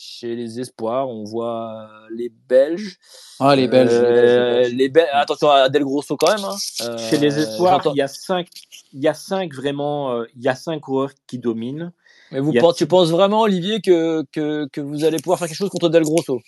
chez 0.03 0.35
les 0.35 0.59
espoirs, 0.59 1.07
on 1.09 1.23
voit 1.23 1.89
les 2.11 2.29
Belges. 2.29 2.97
Ah, 3.39 3.55
les 3.55 3.67
Belges, 3.67 3.91
les 3.91 4.05
Belges, 4.05 4.31
les 4.31 4.39
Euh, 4.39 4.49
Belges. 4.63 4.73
les 4.73 4.89
Bel- 4.89 5.09
Attention 5.13 5.49
à 5.49 5.69
Del 5.69 5.83
Grosso 5.83 6.17
quand 6.17 6.35
même. 6.35 6.43
hein. 6.43 6.55
Euh, 6.81 6.97
Chez 7.09 7.17
les 7.17 7.39
espoirs, 7.39 7.81
il 7.93 7.97
y 7.97 8.01
a 8.01 8.07
cinq, 8.07 8.47
il 8.91 8.99
y 9.01 9.07
a 9.07 9.13
cinq 9.13 9.53
vraiment, 9.53 10.13
euh, 10.13 10.25
il 10.35 10.41
y 10.41 10.47
a 10.49 10.55
cinq 10.55 10.81
coureurs 10.81 11.11
qui 11.27 11.39
dominent. 11.39 11.93
Mais 12.31 12.39
vous 12.39 12.51
a- 12.57 12.73
tu 12.73 12.85
penses 12.87 13.11
vraiment, 13.11 13.41
Olivier, 13.41 13.79
que, 13.81 14.23
que, 14.31 14.67
que 14.67 14.81
vous 14.81 15.05
allez 15.05 15.17
pouvoir 15.17 15.39
faire 15.39 15.47
quelque 15.47 15.57
chose 15.57 15.69
contre 15.69 15.89
Del 15.89 16.03
Grosso? 16.03 16.41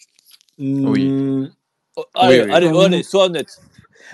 Oui. 0.58 1.12
Oh, 1.96 2.04
Allez, 2.14 2.42
Oui, 2.42 2.46
oui. 2.48 2.54
allez, 2.54 2.68
allez, 2.68 3.04
sois 3.04 3.26
honnête. 3.26 3.58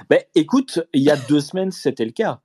Ben, 0.09 0.21
écoute, 0.35 0.79
il 0.93 1.01
y 1.01 1.09
a 1.09 1.17
deux 1.17 1.39
semaines, 1.39 1.71
c'était 1.71 2.05
le 2.05 2.11
cas. 2.11 2.41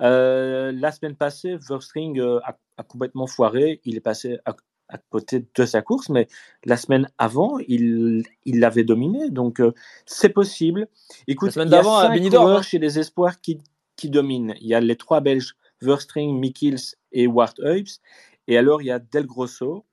Euh, 0.00 0.72
la 0.72 0.92
semaine 0.92 1.16
passée, 1.16 1.56
Verstring 1.68 2.18
euh, 2.20 2.40
a, 2.44 2.56
a 2.76 2.82
complètement 2.82 3.26
foiré. 3.26 3.80
Il 3.84 3.96
est 3.96 4.00
passé 4.00 4.38
à, 4.46 4.54
à 4.90 4.98
côté 4.98 5.46
de 5.54 5.64
sa 5.66 5.82
course, 5.82 6.08
mais 6.08 6.28
la 6.64 6.76
semaine 6.76 7.08
avant, 7.18 7.58
il 7.68 8.24
il 8.44 8.60
l'avait 8.60 8.84
dominé. 8.84 9.30
Donc, 9.30 9.60
euh, 9.60 9.72
c'est 10.06 10.28
possible. 10.28 10.88
Écoute, 11.26 11.48
La 11.48 11.52
semaine 11.52 11.68
il 11.68 11.72
y 11.72 11.74
a 11.74 11.78
d'avant, 11.78 11.98
à 11.98 12.02
cinq 12.02 12.14
Benidorm, 12.14 12.44
coureurs 12.44 12.58
hein. 12.58 12.62
chez 12.62 12.78
les 12.78 12.98
Espoirs 12.98 13.40
qui, 13.40 13.58
qui 13.96 14.10
dominent. 14.10 14.54
Il 14.60 14.66
y 14.66 14.74
a 14.74 14.80
les 14.80 14.96
trois 14.96 15.20
Belges, 15.20 15.56
Verstring, 15.80 16.38
Mikkels 16.38 16.96
et 17.12 17.26
Wart 17.26 17.54
Heubs. 17.60 18.00
Et 18.48 18.58
alors, 18.58 18.82
il 18.82 18.86
y 18.86 18.90
a 18.90 18.98
Del 18.98 19.26
Grosso 19.26 19.84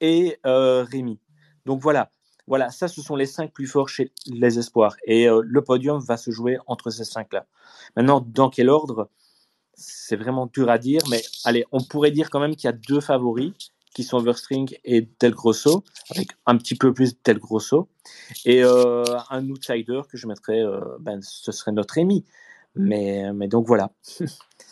et 0.00 0.38
euh, 0.46 0.84
Rémi. 0.84 1.18
Donc 1.64 1.80
voilà, 1.82 2.10
voilà, 2.46 2.70
ça 2.70 2.88
ce 2.88 3.02
sont 3.02 3.16
les 3.16 3.26
cinq 3.26 3.52
plus 3.52 3.66
forts 3.66 3.88
chez 3.88 4.12
les 4.26 4.58
espoirs. 4.58 4.96
Et 5.04 5.28
euh, 5.28 5.42
le 5.44 5.62
podium 5.62 6.00
va 6.00 6.16
se 6.16 6.30
jouer 6.30 6.58
entre 6.66 6.90
ces 6.90 7.04
cinq-là. 7.04 7.46
Maintenant, 7.96 8.20
dans 8.20 8.50
quel 8.50 8.68
ordre? 8.68 9.10
C'est 9.80 10.16
vraiment 10.16 10.46
dur 10.46 10.68
à 10.70 10.78
dire, 10.78 11.00
mais 11.08 11.22
allez, 11.44 11.64
on 11.70 11.80
pourrait 11.80 12.10
dire 12.10 12.30
quand 12.30 12.40
même 12.40 12.56
qu'il 12.56 12.66
y 12.66 12.72
a 12.72 12.72
deux 12.72 13.00
favoris 13.00 13.52
qui 13.98 14.04
sont 14.04 14.20
Verstring 14.20 14.78
et 14.84 15.08
Del 15.18 15.34
Grosso, 15.34 15.82
avec 16.10 16.28
un 16.46 16.56
petit 16.56 16.76
peu 16.76 16.94
plus 16.94 17.20
Del 17.24 17.40
Grosso. 17.40 17.88
Et 18.44 18.62
euh, 18.62 19.02
un 19.28 19.50
outsider 19.50 20.02
que 20.08 20.16
je 20.16 20.28
mettrais, 20.28 20.60
euh, 20.60 20.78
ben, 21.00 21.18
ce 21.20 21.50
serait 21.50 21.72
notre 21.72 21.94
Rémi. 21.94 22.24
Mais, 22.76 23.32
mais 23.32 23.48
donc 23.48 23.66
voilà. 23.66 23.90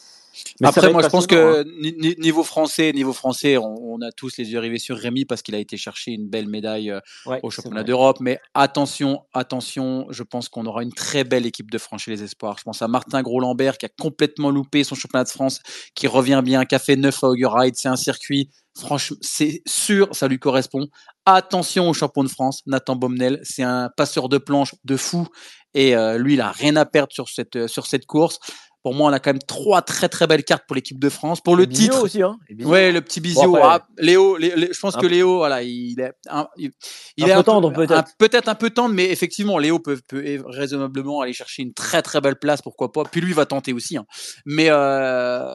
Mais 0.61 0.69
Après, 0.69 0.93
moi, 0.93 1.03
je 1.03 1.09
pense 1.09 1.27
que 1.27 1.61
hein. 1.61 1.65
ni- 1.81 1.95
ni- 1.99 2.15
niveau 2.19 2.43
français, 2.43 2.93
niveau 2.93 3.13
français, 3.13 3.57
on, 3.57 3.95
on 3.95 4.01
a 4.03 4.13
tous 4.13 4.37
les 4.39 4.51
yeux 4.53 4.59
rivés 4.59 4.79
sur 4.79 4.97
Rémi 4.97 5.25
parce 5.25 5.43
qu'il 5.43 5.55
a 5.55 5.59
été 5.59 5.77
chercher 5.77 6.13
une 6.13 6.29
belle 6.29 6.49
médaille 6.49 6.91
euh, 6.91 7.01
Ouais, 7.27 7.41
au 7.43 7.51
championnat 7.51 7.83
d'Europe. 7.85 8.19
Mais 8.21 8.39
attention, 8.55 9.23
attention, 9.35 10.07
je 10.11 10.23
pense 10.23 10.49
qu'on 10.49 10.67
aura 10.67 10.83
une 10.83 10.93
très 10.93 11.25
belle 11.25 11.47
équipe 11.47 11.71
de 11.71 11.79
France 11.79 12.03
chez 12.03 12.11
les 12.11 12.23
espoirs. 12.23 12.57
Je 12.59 12.65
pense 12.65 12.83
à 12.83 12.89
Martin 12.89 13.23
Gros-Lambert 13.23 13.79
qui 13.79 13.87
a 13.87 13.91
complètement 14.01 14.51
loupé 14.51 14.85
son 14.85 14.95
championnat 14.95 15.25
de 15.25 15.31
France, 15.31 15.61
qui 15.95 16.07
revient 16.07 16.43
bien, 16.45 16.65
qui 16.65 16.75
a 16.75 16.79
fait 16.79 16.97
9 16.97 17.25
à 17.25 17.29
Augur 17.29 17.55
Ride. 17.55 17.75
C'est 17.77 17.89
un 17.89 17.97
circuit, 17.97 18.51
franchement, 18.77 19.17
c'est 19.21 19.63
sûr, 19.67 20.09
ça 20.13 20.29
lui 20.29 20.39
correspond. 20.39 20.89
Attention 21.25 21.89
au 21.89 21.95
champion 21.95 22.23
de 22.25 22.29
France, 22.29 22.63
Nathan 22.67 22.95
Bomnel. 22.97 23.41
C'est 23.43 23.63
un 23.63 23.91
passeur 23.97 24.29
de 24.29 24.39
planche 24.39 24.75
de 24.85 24.97
fou. 24.97 25.27
Et 25.75 25.95
euh, 25.95 26.17
lui, 26.17 26.35
il 26.35 26.41
a 26.41 26.51
rien 26.53 26.75
à 26.77 26.87
perdre 26.87 27.13
sur 27.13 27.29
cette, 27.29 27.57
euh, 27.57 27.69
sur 27.69 27.87
cette 27.87 28.07
course. 28.07 28.39
Pour 28.87 28.95
moi, 28.95 29.11
on 29.11 29.13
a 29.13 29.19
quand 29.19 29.31
même 29.33 29.43
trois 29.43 29.83
très 29.83 30.09
très 30.09 30.29
belles 30.29 30.45
cartes 30.45 30.63
pour 30.69 30.77
l'équipe 30.77 31.01
de 31.01 31.09
France. 31.09 31.41
Pour 31.41 31.57
le 31.57 31.65
Et 31.65 31.69
titre 31.69 32.05
aussi, 32.05 32.23
hein. 32.23 32.39
Ouais, 32.61 32.93
le 32.93 33.01
petit 33.01 33.19
Bizio. 33.19 33.51
Bon, 33.51 33.57
après- 33.57 33.69
ah, 33.69 33.87
Léo, 33.99 34.37
Lé- 34.37 34.53
Lé- 34.55 34.69
je 34.73 34.79
pense 34.79 34.95
Un- 34.97 35.01
que 35.01 35.07
Léo, 35.07 35.39
voilà, 35.39 35.65
il 35.65 35.99
est 35.99 36.13
un, 36.31 36.47
il, 36.57 36.71
il 37.17 37.25
Un 37.25 37.27
est 37.27 37.35
peu 37.35 37.43
tendre, 37.43 37.73
peut-être. 37.73 37.91
un- 37.91 38.05
peut-être 38.17 38.49
un 38.49 38.55
peu 38.55 38.71
tendre, 38.71 38.95
mais 38.95 39.11
effectivement, 39.11 39.59
Léo 39.59 39.81
peut, 39.81 39.99
peut 40.07 40.41
raisonnablement 40.47 41.21
aller 41.21 41.33
chercher 41.33 41.63
une 41.65 41.75
très 41.75 42.01
très 42.01 42.21
belle 42.21 42.37
place, 42.37 42.63
pourquoi 42.63 42.93
pas. 42.93 43.03
Puis 43.03 43.21
lui 43.21 43.33
va 43.33 43.45
tenter 43.45 43.73
aussi. 43.73 43.97
hein. 43.97 44.07
Mais 44.45 44.67
euh, 44.71 45.53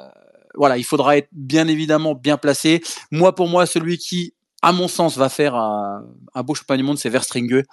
voilà, 0.56 0.78
il 0.78 0.84
faudra 0.84 1.16
être 1.16 1.30
bien 1.32 1.70
évidemment 1.70 2.16
bien 2.16 2.36
placé. 2.36 2.82
Moi, 3.12 3.34
pour 3.34 3.48
moi, 3.48 3.66
celui 3.66 3.98
qui 3.98 4.34
à 4.62 4.72
mon 4.72 4.88
sens, 4.88 5.18
va 5.18 5.30
faire 5.30 5.56
un, 5.56 6.06
un 6.34 6.44
beau 6.44 6.54
championnat 6.54 6.78
du 6.78 6.84
monde, 6.84 6.98
c'est 6.98 7.10
Verstringue. 7.10 7.64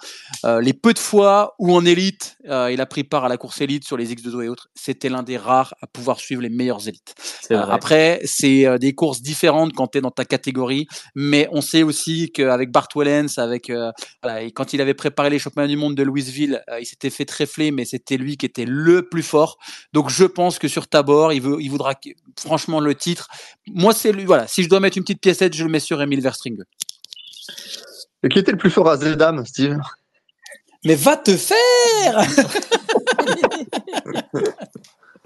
Euh, 0.45 0.61
les 0.61 0.73
peu 0.73 0.93
de 0.93 0.99
fois 0.99 1.55
où 1.59 1.73
en 1.73 1.85
élite, 1.85 2.37
euh, 2.47 2.71
il 2.71 2.81
a 2.81 2.85
pris 2.85 3.03
part 3.03 3.25
à 3.25 3.29
la 3.29 3.37
course 3.37 3.61
élite 3.61 3.85
sur 3.85 3.97
les 3.97 4.13
X2O 4.13 4.43
et 4.43 4.49
autres, 4.49 4.69
c'était 4.75 5.09
l'un 5.09 5.23
des 5.23 5.37
rares 5.37 5.73
à 5.81 5.87
pouvoir 5.87 6.19
suivre 6.19 6.41
les 6.41 6.49
meilleures 6.49 6.87
élites. 6.87 7.15
Euh, 7.51 7.57
après, 7.57 8.21
c'est 8.25 8.79
des 8.79 8.93
courses 8.93 9.21
différentes 9.21 9.73
quand 9.73 9.87
tu 9.87 9.99
es 9.99 10.01
dans 10.01 10.11
ta 10.11 10.25
catégorie, 10.25 10.87
mais 11.15 11.47
on 11.51 11.61
sait 11.61 11.83
aussi 11.83 12.31
qu'avec 12.31 12.71
Bart 12.71 12.87
Wellens, 12.95 13.37
avec, 13.37 13.71
voilà, 14.21 14.41
et 14.41 14.51
quand 14.51 14.73
il 14.73 14.81
avait 14.81 14.93
préparé 14.93 15.29
les 15.29 15.39
championnats 15.39 15.67
du 15.67 15.77
monde 15.77 15.95
de 15.95 16.03
Louisville, 16.03 16.63
il 16.79 16.85
s'était 16.85 17.09
fait 17.09 17.25
tréfler, 17.25 17.71
mais 17.71 17.85
c'était 17.85 18.17
lui 18.17 18.37
qui 18.37 18.45
était 18.45 18.65
le 18.65 19.07
plus 19.07 19.23
fort. 19.23 19.57
Donc 19.93 20.09
je 20.09 20.25
pense 20.25 20.59
que 20.59 20.67
sur 20.67 20.87
Tabor, 20.87 21.33
il, 21.33 21.41
veut, 21.41 21.57
il 21.59 21.69
voudra 21.69 21.93
franchement 22.39 22.79
le 22.79 22.95
titre. 22.95 23.27
Moi, 23.67 23.93
c'est 23.93 24.11
lui. 24.11 24.25
Voilà, 24.25 24.47
si 24.47 24.63
je 24.63 24.69
dois 24.69 24.79
mettre 24.79 24.97
une 24.97 25.03
petite 25.03 25.21
piécette, 25.21 25.53
je 25.53 25.63
le 25.63 25.69
mets 25.69 25.79
sur 25.79 26.01
Emile 26.01 26.21
Verstringue. 26.21 26.63
Et 28.23 28.29
qui 28.29 28.39
était 28.39 28.51
le 28.51 28.57
plus 28.57 28.69
fort 28.69 28.89
à 28.89 28.97
Zeldam, 28.97 29.45
Steve? 29.45 29.77
Mais 30.85 30.95
va 30.95 31.17
te 31.17 31.35
faire 31.35 32.25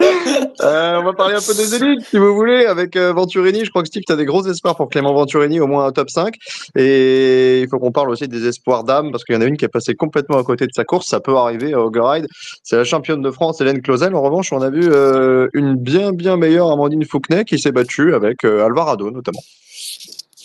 Euh, 0.61 0.99
on 0.99 1.03
va 1.03 1.13
parler 1.13 1.35
un 1.35 1.41
peu 1.41 1.53
des 1.53 1.75
élites, 1.75 2.05
si 2.05 2.17
vous 2.17 2.35
voulez, 2.35 2.65
avec 2.65 2.95
euh, 2.95 3.13
Venturini. 3.13 3.65
Je 3.65 3.69
crois 3.69 3.81
que 3.81 3.87
Steve, 3.87 4.03
tu 4.05 4.13
as 4.13 4.15
des 4.15 4.25
gros 4.25 4.45
espoirs 4.45 4.75
pour 4.75 4.89
Clément 4.89 5.13
Venturini, 5.13 5.59
au 5.59 5.67
moins 5.67 5.85
un 5.85 5.91
top 5.91 6.09
5. 6.09 6.35
Et 6.75 7.61
il 7.61 7.69
faut 7.69 7.79
qu'on 7.79 7.91
parle 7.91 8.09
aussi 8.09 8.27
des 8.27 8.47
espoirs 8.47 8.83
d'âme, 8.83 9.11
parce 9.11 9.23
qu'il 9.23 9.35
y 9.35 9.37
en 9.37 9.41
a 9.41 9.45
une 9.45 9.57
qui 9.57 9.65
est 9.65 9.69
passée 9.69 9.95
complètement 9.95 10.37
à 10.37 10.43
côté 10.43 10.65
de 10.65 10.71
sa 10.73 10.83
course. 10.83 11.07
Ça 11.07 11.19
peut 11.19 11.35
arriver 11.35 11.73
à 11.73 12.11
Ride. 12.11 12.27
C'est 12.63 12.75
la 12.75 12.83
championne 12.83 13.21
de 13.21 13.31
France, 13.31 13.61
Hélène 13.61 13.81
Clausel. 13.81 14.15
En 14.15 14.21
revanche, 14.21 14.51
on 14.51 14.61
a 14.61 14.69
vu 14.69 14.89
euh, 14.91 15.47
une 15.53 15.75
bien, 15.75 16.11
bien 16.11 16.37
meilleure 16.37 16.71
Amandine 16.71 17.05
Fouquenet 17.05 17.45
qui 17.45 17.59
s'est 17.59 17.71
battue 17.71 18.13
avec 18.13 18.43
euh, 18.43 18.65
Alvarado, 18.65 19.11
notamment. 19.11 19.41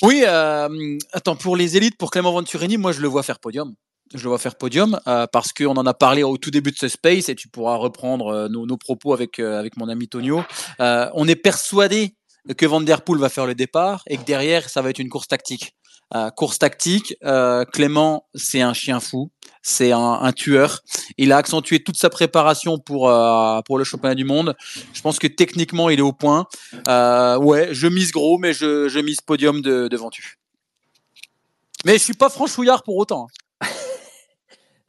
Oui, 0.02 0.22
euh, 0.26 0.98
attends, 1.12 1.36
pour 1.36 1.56
les 1.56 1.76
élites, 1.76 1.96
pour 1.96 2.10
Clément 2.10 2.32
Venturini, 2.32 2.76
moi 2.76 2.92
je 2.92 3.00
le 3.00 3.08
vois 3.08 3.22
faire 3.22 3.40
podium. 3.40 3.74
Je 4.14 4.22
le 4.22 4.28
vois 4.30 4.38
faire 4.38 4.56
podium 4.56 4.98
euh, 5.06 5.26
parce 5.30 5.52
qu'on 5.52 5.76
en 5.76 5.84
a 5.84 5.92
parlé 5.92 6.22
au 6.22 6.38
tout 6.38 6.50
début 6.50 6.70
de 6.70 6.78
ce 6.78 6.88
space 6.88 7.28
et 7.28 7.34
tu 7.34 7.48
pourras 7.48 7.76
reprendre 7.76 8.28
euh, 8.28 8.48
nos, 8.48 8.76
propos 8.78 9.12
avec, 9.12 9.38
euh, 9.38 9.58
avec 9.58 9.76
mon 9.76 9.88
ami 9.88 10.08
Tonio. 10.08 10.42
On 10.78 11.28
est 11.28 11.36
persuadé 11.36 12.14
que 12.56 12.64
Van 12.64 12.80
Der 12.80 13.02
Poel 13.02 13.20
va 13.20 13.28
faire 13.28 13.44
le 13.44 13.54
départ 13.54 14.02
et 14.06 14.16
que 14.16 14.24
derrière 14.24 14.70
ça 14.70 14.80
va 14.80 14.90
être 14.90 14.98
une 14.98 15.10
course 15.10 15.28
tactique. 15.28 15.74
Euh, 16.14 16.30
course 16.30 16.58
tactique, 16.58 17.14
euh, 17.24 17.64
Clément 17.66 18.24
c'est 18.34 18.62
un 18.62 18.72
chien 18.72 18.98
fou, 18.98 19.30
c'est 19.60 19.92
un, 19.92 19.98
un 20.22 20.32
tueur. 20.32 20.80
Il 21.18 21.32
a 21.32 21.36
accentué 21.36 21.82
toute 21.84 21.98
sa 21.98 22.08
préparation 22.08 22.78
pour 22.78 23.10
euh, 23.10 23.60
pour 23.66 23.76
le 23.76 23.84
championnat 23.84 24.14
du 24.14 24.24
monde. 24.24 24.56
Je 24.94 25.02
pense 25.02 25.18
que 25.18 25.26
techniquement 25.26 25.90
il 25.90 25.98
est 25.98 26.02
au 26.02 26.12
point. 26.14 26.46
Euh, 26.88 27.36
ouais, 27.38 27.68
je 27.72 27.86
mise 27.88 28.10
gros, 28.12 28.38
mais 28.38 28.54
je, 28.54 28.88
je 28.88 28.98
mise 29.00 29.20
podium 29.20 29.60
de, 29.60 29.88
de 29.88 29.96
Ventu. 29.98 30.38
Mais 31.84 31.92
je 31.94 31.98
suis 32.02 32.14
pas 32.14 32.30
franchouillard 32.30 32.82
pour 32.82 32.96
autant. 32.96 33.26
hein. 33.62 33.66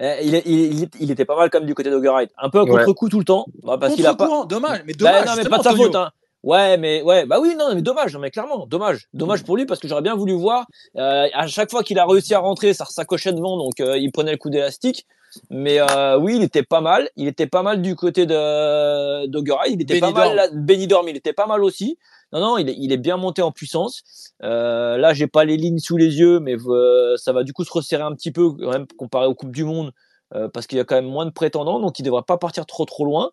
Eh, 0.02 0.20
il, 0.26 0.34
est- 0.34 0.44
il, 0.46 0.80
il- 0.84 0.90
il 1.02 1.12
était 1.12 1.26
pas 1.26 1.36
mal 1.36 1.50
comme 1.50 1.66
du 1.66 1.76
côté 1.76 1.90
d'Oggerite. 1.90 2.32
Un 2.38 2.50
peu 2.50 2.60
à 2.60 2.64
Ouais. 2.64 2.70
contre-coup 2.86 3.10
tout 3.10 3.20
le 3.20 3.26
temps. 3.26 3.46
bah, 3.64 3.78
parce 3.78 3.96
qu'il 3.96 4.06
a 4.08 4.14
pas. 4.14 4.28
Contre-courant, 4.28 4.46
dommage, 4.46 4.82
mais 4.86 4.94
Bah, 4.94 4.98
dommage, 5.22 5.26
non, 5.26 5.44
mais 5.44 5.50
pas 5.50 5.58
de 5.58 5.64
sa 5.64 5.76
faute. 5.76 5.94
Hein. 5.96 6.10
Ouais, 6.44 6.78
mais 6.78 7.02
ouais, 7.02 7.26
bah 7.26 7.38
oui, 7.42 7.56
non, 7.58 7.76
mais 7.76 7.82
dommage, 7.82 8.14
non, 8.14 8.20
mais 8.20 8.32
clairement, 8.32 8.66
dommage, 8.66 9.08
dommage 9.14 9.44
pour 9.44 9.58
lui 9.58 9.66
parce 9.66 9.80
que 9.80 9.88
j'aurais 9.90 10.02
bien 10.02 10.16
voulu 10.16 10.34
voir. 10.34 10.66
euh, 10.96 11.28
à 11.34 11.48
chaque 11.48 11.70
fois 11.70 11.84
qu'il 11.84 12.00
a 12.00 12.06
réussi 12.06 12.34
à 12.34 12.40
rentrer, 12.40 12.74
ça 12.74 12.86
s'accrochait 12.86 13.34
devant, 13.34 13.58
donc 13.58 13.80
euh, 13.82 13.98
il 13.98 14.12
prenait 14.12 14.32
le 14.32 14.38
coup 14.38 14.50
d'élastique. 14.50 15.06
Mais 15.50 15.80
euh, 15.80 16.18
oui, 16.18 16.38
il 16.38 16.44
était 16.44 16.64
pas 16.64 16.82
mal. 16.82 17.10
Il 17.16 17.28
était 17.28 17.46
pas 17.46 17.62
mal 17.62 17.82
du 17.82 17.96
côté 17.96 18.26
de 18.26 19.28
d'Oggerite. 19.28 19.74
Il 19.74 19.82
était 19.82 20.00
pas 20.00 20.12
mal. 20.12 20.36
Là, 20.36 20.48
Benidorm, 20.52 21.08
il 21.08 21.18
était 21.18 21.34
pas 21.34 21.46
mal 21.46 21.64
aussi. 21.64 21.98
Non, 22.34 22.40
non, 22.40 22.58
il 22.58 22.70
est, 22.70 22.76
il 22.78 22.92
est 22.92 22.98
bien 22.98 23.18
monté 23.18 23.42
en 23.42 23.52
puissance. 23.52 24.02
Euh, 24.44 24.98
là, 24.98 25.14
j'ai 25.14 25.28
pas 25.28 25.46
les 25.46 25.58
lignes 25.58 25.80
sous 25.80 25.98
les 25.98 26.18
yeux, 26.20 26.40
mais 26.40 26.56
euh, 26.68 27.16
ça 27.18 27.34
va 27.34 27.44
du 27.44 27.54
coup 27.54 27.64
se 27.64 27.72
resserrer 27.72 28.04
un 28.04 28.14
petit 28.14 28.32
peu 28.32 28.52
quand 28.52 28.72
même 28.72 28.88
comparé 28.98 29.28
aux 29.28 29.36
coupes 29.36 29.52
du 29.52 29.66
monde 29.66 29.92
euh, 30.36 30.48
parce 30.48 30.68
qu'il 30.68 30.78
y 30.78 30.82
a 30.82 30.84
quand 30.84 30.96
même 30.96 31.10
moins 31.10 31.26
de 31.26 31.32
prétendants, 31.32 31.80
donc 31.80 32.00
il 32.00 32.04
devrait 32.04 32.24
pas 32.26 32.38
partir 32.38 32.66
trop 32.66 32.86
trop 32.86 33.06
loin. 33.06 33.32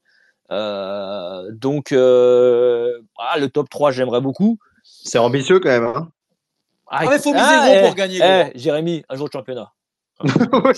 Euh, 0.50 1.50
donc 1.52 1.92
euh, 1.92 3.00
ah, 3.18 3.38
le 3.38 3.48
top 3.48 3.68
3, 3.68 3.90
j'aimerais 3.90 4.20
beaucoup. 4.20 4.58
C'est 4.84 5.18
ambitieux 5.18 5.58
quand 5.60 5.68
même. 5.68 5.84
Hein 5.84 6.08
Ah, 6.88 7.04
mais 7.08 7.18
faut 7.18 7.32
miser 7.32 7.44
ah, 7.44 7.64
gros 7.66 7.74
eh, 7.78 7.82
pour 7.86 7.94
gagner, 7.94 8.20
eh, 8.22 8.42
gros. 8.44 8.52
Jérémy, 8.54 9.04
un 9.08 9.16
jour 9.16 9.26
de 9.26 9.32
championnat. 9.32 9.72
Oui, 10.22 10.30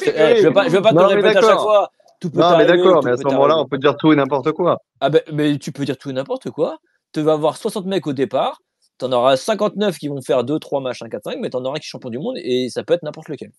Eh, 0.07 0.37
je 0.43 0.49
vais 0.49 0.53
pas, 0.53 0.65
je 0.65 0.71
vais 0.71 0.83
pas 0.83 0.91
te 0.91 0.95
Non, 0.95 1.03
le 1.03 1.09
mais 1.09 1.15
répéter 1.17 1.39
à 1.39 1.43
chaque 1.43 1.59
fois. 1.61 1.91
Tout 2.21 2.31
peut 2.31 2.41
Non, 2.41 2.57
mais 2.59 2.67
d'accord, 2.67 3.05
mais 3.05 3.13
à 3.13 3.17
ce 3.17 3.23
moment-là, 3.23 3.59
on 3.59 3.67
peut 3.67 3.79
dire 3.79 3.97
tout 3.97 4.13
et 4.13 4.17
n'importe 4.17 4.51
quoi. 4.53 4.79
Ah 5.01 5.09
ben, 5.11 5.21
mais 5.33 5.57
tu 5.59 5.71
peux 5.71 5.85
dire 5.85 5.97
tout 5.97 6.11
et 6.11 6.13
n'importe 6.13 6.51
quoi. 6.51 6.79
tu 7.13 7.21
vas 7.21 7.35
avoir 7.35 7.57
60 7.57 7.87
mecs 7.87 8.07
au 8.09 8.13
départ, 8.13 8.61
tu 8.99 9.05
en 9.05 9.13
auras 9.13 9.37
59 9.37 9.97
qui 9.99 10.09
vont 10.09 10.21
faire 10.21 10.43
2, 10.43 10.59
3 10.59 10.81
matchs, 10.81 11.03
1, 11.03 11.09
4, 11.09 11.23
5, 11.25 11.39
mais 11.41 11.51
tu 11.51 11.57
en 11.57 11.65
auras 11.65 11.77
qui 11.79 11.87
est 11.87 11.89
champion 11.89 12.11
du 12.11 12.19
monde 12.19 12.35
et 12.39 12.69
ça 12.71 12.83
peut 12.83 12.95
être 12.95 13.05
n'importe 13.05 13.29
lequel. 13.29 13.53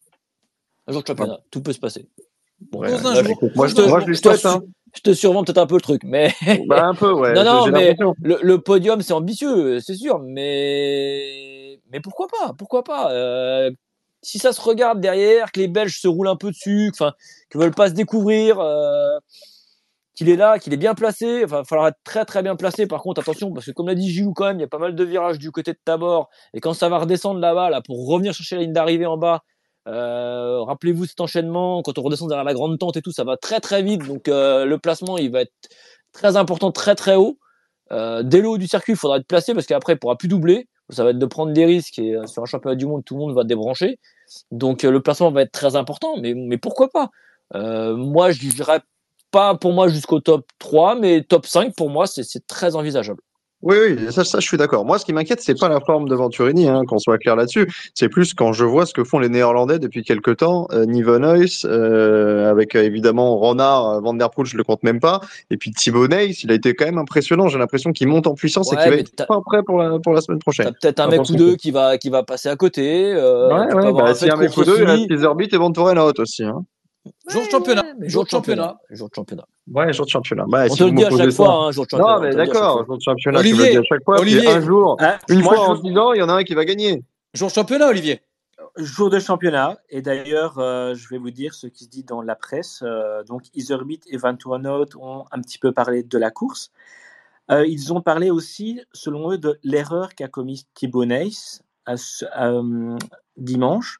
Un 0.87 0.91
jour 0.91 1.01
de 1.03 1.07
championnat, 1.07 1.37
tout 1.51 1.61
peut 1.61 1.71
se 1.71 1.79
passer. 1.79 2.09
Bon, 2.71 2.79
Ouais, 2.79 2.91
un 2.91 3.23
jour. 3.23 3.39
moi, 3.55 3.67
je 3.67 3.71
je- 3.71 3.75
te, 3.77 3.87
moi, 3.87 3.99
je 4.01 4.05
lui 4.07 4.15
je 4.15 4.21
te 4.21 4.27
souhaite, 4.35 4.45
hein. 4.45 4.61
Je 4.95 5.01
te 5.01 5.13
survends 5.13 5.43
peut-être 5.43 5.57
un 5.57 5.67
peu 5.67 5.75
le 5.75 5.81
truc, 5.81 6.03
mais. 6.03 6.33
Bah, 6.67 6.85
un 6.85 6.95
peu, 6.95 7.11
ouais. 7.13 7.33
non, 7.33 7.43
non, 7.43 7.67
mais 7.67 7.95
le 8.21 8.57
podium, 8.57 9.01
c'est 9.01 9.13
ambitieux, 9.13 9.79
c'est 9.79 9.95
sûr, 9.95 10.19
mais. 10.19 11.79
Mais 11.91 11.99
pourquoi 11.99 12.27
pas 12.27 12.53
Pourquoi 12.57 12.83
pas 12.83 13.11
Euh, 13.13 13.71
Si 14.21 14.39
ça 14.39 14.51
se 14.53 14.61
regarde 14.61 14.99
derrière, 15.01 15.51
que 15.51 15.59
les 15.59 15.67
Belges 15.67 15.99
se 15.99 16.07
roulent 16.07 16.27
un 16.27 16.35
peu 16.35 16.51
dessus, 16.51 16.89
enfin, 16.93 17.13
qu'ils 17.51 17.61
veulent 17.61 17.71
pas 17.73 17.89
se 17.89 17.93
découvrir, 17.93 18.59
euh, 18.59 19.17
qu'il 20.15 20.29
est 20.29 20.35
là, 20.35 20.59
qu'il 20.59 20.73
est 20.73 20.77
bien 20.77 20.93
placé. 20.95 21.43
Enfin, 21.45 21.57
il 21.57 21.59
va 21.59 21.63
falloir 21.63 21.87
être 21.87 21.99
très 22.03 22.25
très 22.25 22.43
bien 22.43 22.55
placé. 22.55 22.87
Par 22.87 23.01
contre, 23.01 23.21
attention, 23.21 23.53
parce 23.53 23.65
que 23.65 23.71
comme 23.71 23.87
l'a 23.87 23.95
dit 23.95 24.09
Gilou, 24.11 24.33
quand 24.33 24.45
même, 24.45 24.57
il 24.57 24.61
y 24.61 24.65
a 24.65 24.67
pas 24.67 24.77
mal 24.79 24.95
de 24.95 25.03
virages 25.03 25.39
du 25.39 25.51
côté 25.51 25.71
de 25.73 25.79
Tabor. 25.85 26.29
Et 26.53 26.59
quand 26.59 26.73
ça 26.73 26.89
va 26.89 26.99
redescendre 26.99 27.39
là-bas, 27.39 27.69
là, 27.69 27.81
pour 27.81 28.07
revenir 28.07 28.33
chercher 28.33 28.55
la 28.57 28.61
ligne 28.63 28.73
d'arrivée 28.73 29.05
en 29.05 29.17
bas, 29.17 29.41
euh, 29.87 30.61
rappelez-vous 30.61 31.05
cet 31.05 31.21
enchaînement, 31.21 31.81
quand 31.81 31.97
on 31.97 32.01
redescend 32.01 32.29
derrière 32.29 32.43
la 32.43 32.53
grande 32.53 32.77
tente 32.77 32.97
et 32.97 33.01
tout, 33.01 33.11
ça 33.11 33.23
va 33.23 33.37
très 33.37 33.59
très 33.59 33.81
vite. 33.81 34.05
Donc 34.05 34.27
euh, 34.27 34.65
le 34.65 34.77
placement, 34.77 35.17
il 35.17 35.31
va 35.31 35.41
être 35.41 35.53
très 36.11 36.37
important, 36.37 36.71
très 36.71 36.95
très 36.95 37.15
haut. 37.15 37.37
Euh, 37.91 38.23
dès 38.23 38.41
le 38.41 38.49
haut 38.49 38.57
du 38.57 38.67
circuit, 38.67 38.93
il 38.93 38.97
faudra 38.97 39.17
être 39.17 39.27
placé 39.27 39.53
parce 39.53 39.65
qu'après, 39.65 39.93
il 39.93 39.99
pourra 39.99 40.17
plus 40.17 40.27
doubler. 40.27 40.67
Ça 40.89 41.03
va 41.03 41.11
être 41.11 41.19
de 41.19 41.25
prendre 41.25 41.53
des 41.53 41.65
risques 41.65 41.99
et 41.99 42.15
euh, 42.15 42.25
sur 42.25 42.41
un 42.41 42.45
championnat 42.45 42.75
du 42.75 42.85
monde, 42.85 43.03
tout 43.05 43.15
le 43.15 43.21
monde 43.21 43.35
va 43.35 43.43
débrancher. 43.43 43.99
Donc 44.51 44.83
euh, 44.83 44.91
le 44.91 45.01
placement 45.01 45.31
va 45.31 45.43
être 45.43 45.51
très 45.51 45.75
important, 45.75 46.17
mais, 46.17 46.33
mais 46.33 46.57
pourquoi 46.57 46.89
pas? 46.89 47.09
Euh, 47.55 47.95
Moi, 47.95 48.31
je 48.31 48.39
dirais 48.49 48.81
pas 49.31 49.55
pour 49.55 49.73
moi 49.73 49.87
jusqu'au 49.87 50.19
top 50.19 50.47
3, 50.57 50.95
mais 50.95 51.23
top 51.23 51.45
5 51.45 51.75
pour 51.75 51.89
moi, 51.89 52.07
c'est 52.07 52.23
c'est 52.23 52.45
très 52.47 52.75
envisageable. 52.75 53.21
Oui, 53.61 53.75
oui, 53.77 54.11
ça, 54.11 54.23
ça, 54.23 54.39
je 54.39 54.47
suis 54.47 54.55
d'accord. 54.55 54.85
Moi, 54.85 54.97
ce 54.99 55.05
qui 55.05 55.11
m'inquiète, 55.11 55.41
c'est 55.41 55.59
pas 55.59 55.67
la 55.67 55.81
forme 55.81 56.07
de 56.07 56.15
Venturini, 56.15 56.69
hein, 56.69 56.83
qu'on 56.87 56.97
soit 56.97 57.17
clair 57.17 57.35
là-dessus. 57.35 57.69
C'est 57.93 58.07
plus 58.07 58.33
quand 58.33 58.53
je 58.53 58.63
vois 58.63 58.85
ce 58.85 58.93
que 58.93 59.03
font 59.03 59.19
les 59.19 59.27
Néerlandais 59.27 59.79
depuis 59.79 60.03
quelques 60.03 60.37
temps. 60.37 60.67
Euh, 60.71 60.85
Nivenhuis, 60.85 61.63
euh, 61.65 62.49
avec 62.49 62.75
euh, 62.75 62.83
évidemment 62.83 63.35
Ronard, 63.35 63.89
euh, 63.89 63.99
Van 63.99 64.13
Der 64.13 64.29
Poel, 64.29 64.47
je 64.47 64.55
le 64.55 64.63
compte 64.63 64.81
même 64.83 65.01
pas. 65.01 65.19
Et 65.51 65.57
puis 65.57 65.71
Thibaut 65.71 66.07
Neyss, 66.07 66.43
il 66.43 66.51
a 66.51 66.55
été 66.55 66.73
quand 66.73 66.85
même 66.85 66.97
impressionnant. 66.99 67.49
J'ai 67.49 67.59
l'impression 67.59 67.91
qu'il 67.91 68.07
monte 68.07 68.27
en 68.27 68.33
puissance 68.33 68.71
Ouais, 68.71 68.77
et 68.77 68.83
qu'il 68.83 68.91
va 68.91 68.97
être 68.99 69.25
pas 69.27 69.41
prêt 69.45 69.61
pour 69.63 69.77
la, 69.77 69.99
pour 69.99 70.13
la 70.13 70.21
semaine 70.21 70.39
prochaine. 70.39 70.67
T'as 70.67 70.71
peut-être 70.71 70.99
un 71.01 71.07
mec 71.09 71.21
ou 71.29 71.35
deux 71.35 71.55
qui 71.57 71.71
va, 71.71 71.97
qui 71.97 72.09
va 72.09 72.23
passer 72.23 72.47
à 72.47 72.55
côté. 72.55 73.11
Euh, 73.13 73.49
Ouais, 73.49 73.73
ouais, 73.73 73.93
bah, 73.93 74.05
a 74.05 74.15
fait 74.15 74.31
un 74.31 74.37
mec 74.37 74.55
ou 74.55 74.63
deux, 74.63 74.77
il 74.79 74.85
reste 74.85 75.23
Orbit 75.25 75.49
et 75.51 75.57
Van 75.57 75.71
Torenhout 75.71 76.13
aussi. 76.19 76.43
Hein. 76.43 76.63
Jour 77.29 77.43
de 77.45 77.49
championnat. 77.49 77.83
Jour 78.01 78.23
de 78.25 78.29
championnat. 78.29 78.77
Jour 78.89 79.09
de 79.09 79.15
championnat. 79.15 79.45
Ouais, 79.71 79.93
jour 79.93 80.05
de 80.05 80.11
championnat. 80.11 80.45
Bah, 80.47 80.65
On 80.69 80.73
si 80.73 80.79
te 80.79 80.83
le 80.83 80.91
dit 80.91 81.05
à 81.05 81.09
chaque 81.11 81.31
fois, 81.31 81.53
hein, 81.53 81.71
jour 81.71 81.85
de 81.85 81.89
championnat. 81.91 82.13
Non, 82.13 82.17
on 82.19 82.21
mais 82.23 82.35
d'accord, 82.35 82.85
jour 82.85 82.97
de 82.97 83.01
championnat, 83.01 83.39
tu 83.41 83.45
Olivier, 83.47 83.65
le 83.65 83.71
dis 83.71 83.77
à 83.77 83.83
chaque 83.83 84.03
fois. 84.03 84.19
Olivier. 84.19 84.47
un 84.47 84.61
jour, 84.61 84.97
Hein, 84.99 85.17
une 85.29 85.43
fois 85.43 85.59
en 85.69 85.75
se 85.75 85.81
disant, 85.81 86.13
il 86.13 86.19
y 86.19 86.21
en 86.21 86.29
a 86.29 86.33
un 86.33 86.43
qui 86.43 86.55
va 86.55 86.65
gagner. 86.65 87.03
Jour 87.33 87.49
de 87.49 87.53
championnat, 87.53 87.87
Olivier. 87.87 88.21
Jour 88.77 89.09
de 89.09 89.19
championnat, 89.19 89.77
et 89.89 90.01
d'ailleurs, 90.01 90.59
euh, 90.59 90.93
je 90.95 91.07
vais 91.09 91.17
vous 91.17 91.31
dire 91.31 91.53
ce 91.53 91.67
qui 91.67 91.85
se 91.85 91.89
dit 91.89 92.03
dans 92.03 92.21
la 92.21 92.35
presse. 92.35 92.81
Euh, 92.83 93.23
donc, 93.23 93.43
Iserbit 93.55 94.01
et 94.07 94.17
Van 94.17 94.35
Torenhout 94.35 94.95
ont 94.99 95.25
un 95.31 95.41
petit 95.41 95.57
peu 95.57 95.71
parlé 95.71 96.03
de 96.03 96.17
la 96.17 96.31
course. 96.31 96.71
Euh, 97.51 97.65
ils 97.65 97.93
ont 97.93 98.01
parlé 98.01 98.29
aussi, 98.29 98.81
selon 98.93 99.31
eux, 99.31 99.37
de 99.37 99.59
l'erreur 99.63 100.13
qu'a 100.15 100.27
commise 100.27 100.65
Thibaut 100.75 101.05
Neyss 101.05 101.61
à 101.85 101.97
ce- 101.97 102.25
euh, 102.39 102.95
dimanche. 103.37 103.99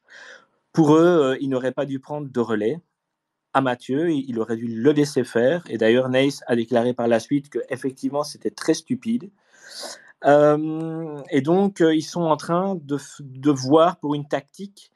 Pour 0.72 0.95
eux, 0.95 1.00
euh, 1.34 1.38
il 1.41 1.50
n'aurait 1.50 1.72
pas 1.72 1.86
dû 1.86 2.00
prendre 2.00 2.28
de 2.32 2.39
relais 2.39 2.80
à 3.54 3.62
Mathieu, 3.62 4.12
il 4.12 4.39
aurait 4.39 4.58
dû 4.58 4.68
le 4.68 4.91
laisser 4.91 5.24
faire. 5.24 5.64
Et 5.70 5.78
d'ailleurs, 5.78 6.10
Neyss 6.10 6.43
a 6.47 6.56
déclaré 6.56 6.93
par 6.93 7.08
la 7.08 7.20
suite 7.20 7.50
que 7.50 7.60
effectivement, 7.70 8.24
c'était 8.24 8.52
très 8.52 8.74
stupide. 8.74 9.30
Euh, 10.26 11.22
et 11.30 11.41
donc, 11.41 11.82
euh, 11.82 11.95
ils 11.95 12.04
sont 12.04 12.22
en 12.22 12.38
train 12.38 12.76
de, 12.76 12.97
de 13.20 13.52
voir 13.52 13.97
pour 13.97 14.16
une 14.16 14.28
tactique 14.28 14.91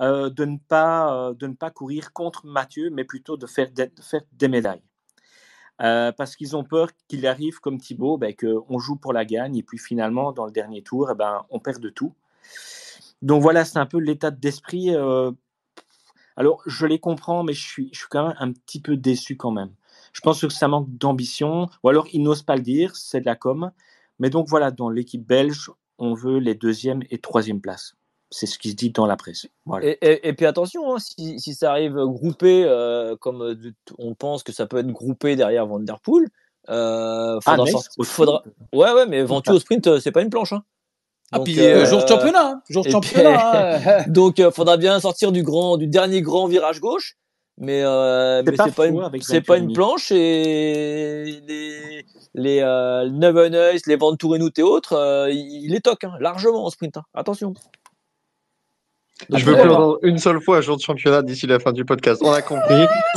euh, 0.00 0.28
de, 0.28 0.44
ne 0.44 0.58
pas, 0.58 1.32
de 1.38 1.46
ne 1.46 1.54
pas 1.54 1.70
courir 1.70 2.12
contre 2.12 2.46
Mathieu, 2.46 2.90
mais 2.90 3.04
plutôt 3.04 3.36
de 3.36 3.46
faire 3.46 3.70
de 3.72 3.90
faire 4.00 4.22
des 4.32 4.48
médailles. 4.48 4.82
Parce 5.78 6.36
qu'ils 6.36 6.56
ont 6.56 6.64
peur 6.64 6.88
qu'il 7.08 7.26
arrive 7.26 7.60
comme 7.60 7.78
Thibaut, 7.78 8.16
ben, 8.18 8.34
qu'on 8.34 8.78
joue 8.78 8.96
pour 8.96 9.12
la 9.12 9.24
gagne, 9.24 9.56
et 9.56 9.62
puis 9.62 9.78
finalement, 9.78 10.32
dans 10.32 10.46
le 10.46 10.52
dernier 10.52 10.82
tour, 10.82 11.10
eh 11.10 11.14
ben, 11.14 11.44
on 11.50 11.58
perd 11.60 11.80
de 11.80 11.90
tout. 11.90 12.14
Donc 13.22 13.42
voilà, 13.42 13.64
c'est 13.64 13.78
un 13.78 13.86
peu 13.86 13.98
l'état 13.98 14.30
d'esprit. 14.30 14.94
Alors, 16.36 16.62
je 16.66 16.86
les 16.86 16.98
comprends, 16.98 17.42
mais 17.42 17.52
je 17.54 17.66
suis, 17.66 17.88
je 17.92 17.98
suis 18.00 18.08
quand 18.10 18.28
même 18.28 18.36
un 18.38 18.52
petit 18.52 18.80
peu 18.80 18.96
déçu 18.96 19.36
quand 19.36 19.50
même. 19.50 19.70
Je 20.12 20.20
pense 20.20 20.40
que 20.40 20.48
ça 20.48 20.68
manque 20.68 20.88
d'ambition, 20.90 21.68
ou 21.82 21.88
alors 21.88 22.06
ils 22.12 22.22
n'osent 22.22 22.42
pas 22.42 22.56
le 22.56 22.62
dire, 22.62 22.94
c'est 22.96 23.20
de 23.20 23.26
la 23.26 23.36
com. 23.36 23.70
Mais 24.18 24.30
donc 24.30 24.48
voilà, 24.48 24.70
dans 24.70 24.88
l'équipe 24.88 25.26
belge, 25.26 25.70
on 25.98 26.14
veut 26.14 26.38
les 26.38 26.54
deuxième 26.54 27.02
et 27.10 27.18
troisième 27.18 27.60
places. 27.60 27.94
C'est 28.30 28.46
ce 28.46 28.58
qui 28.58 28.70
se 28.70 28.74
dit 28.76 28.90
dans 28.90 29.06
la 29.06 29.16
presse. 29.16 29.46
Voilà. 29.66 29.86
Et, 29.86 29.98
et- 30.02 30.28
et 30.28 30.32
puis 30.32 30.46
attention, 30.46 30.94
hein, 30.94 30.98
si, 30.98 31.38
si 31.38 31.54
ça 31.54 31.70
arrive 31.70 31.94
groupé, 32.06 32.64
euh, 32.64 33.14
comme 33.16 33.42
euh, 33.42 33.54
on 33.98 34.14
pense 34.14 34.42
que 34.42 34.52
ça 34.52 34.66
peut 34.66 34.78
être 34.78 34.90
groupé 34.90 35.36
derrière 35.36 35.66
Van 35.66 35.78
Der 35.80 36.00
Poel, 36.00 36.28
euh, 36.68 37.38
Ah, 37.46 37.56
sortir- 37.56 38.04
faudra... 38.04 38.42
Ouais, 38.72 38.92
ouais, 38.92 39.06
mais 39.06 39.22
Ventu 39.22 39.50
au 39.52 39.58
sprint, 39.60 39.86
euh, 39.86 40.00
c'est 40.00 40.12
pas 40.12 40.22
une 40.22 40.30
planche. 40.30 40.52
Hein. 40.52 40.64
Ah, 41.32 41.40
puis 41.40 41.58
euh, 41.60 41.84
jour 41.86 41.98
de 41.98 42.04
euh, 42.04 42.08
championnat. 42.08 42.46
hein. 42.46 42.62
Jour 42.70 42.84
de 42.84 42.90
championnat. 42.90 43.80
hein. 44.00 44.04
Donc, 44.08 44.38
euh, 44.38 44.50
faudra 44.50 44.76
bien 44.76 45.00
sortir 45.00 45.32
du 45.32 45.42
grand, 45.42 45.76
du 45.76 45.86
dernier 45.86 46.22
grand 46.22 46.46
virage 46.46 46.80
gauche. 46.80 47.16
Mais, 47.58 47.82
euh, 47.82 48.42
C'est 48.44 48.50
mais 48.50 48.56
pas 48.72 48.86
une, 48.86 49.10
c'est 49.22 49.40
pas 49.40 49.56
une 49.56 49.72
planche 49.72 50.12
et 50.12 51.40
les, 51.48 52.04
les, 52.34 52.60
euh, 52.60 53.08
Nevenhuis, 53.08 53.80
les 53.86 53.96
Van 53.96 54.14
Torenhout 54.14 54.50
et 54.58 54.62
autres, 54.62 54.92
euh, 54.92 55.30
il 55.30 55.64
il 55.64 55.72
les 55.72 55.80
toque, 55.80 56.04
hein, 56.04 56.12
largement 56.20 56.66
en 56.66 56.70
sprint. 56.70 56.98
hein. 56.98 57.02
Attention. 57.14 57.54
Donc, 59.30 59.40
Je 59.40 59.44
veux 59.46 59.54
plus 59.54 59.70
entendre 59.70 59.98
une 60.02 60.18
seule 60.18 60.42
fois 60.42 60.60
jour 60.60 60.76
de 60.76 60.82
championnat 60.82 61.22
d'ici 61.22 61.46
la 61.46 61.58
fin 61.58 61.72
du 61.72 61.86
podcast. 61.86 62.20
On 62.22 62.30
a 62.32 62.42
compris. 62.42 62.84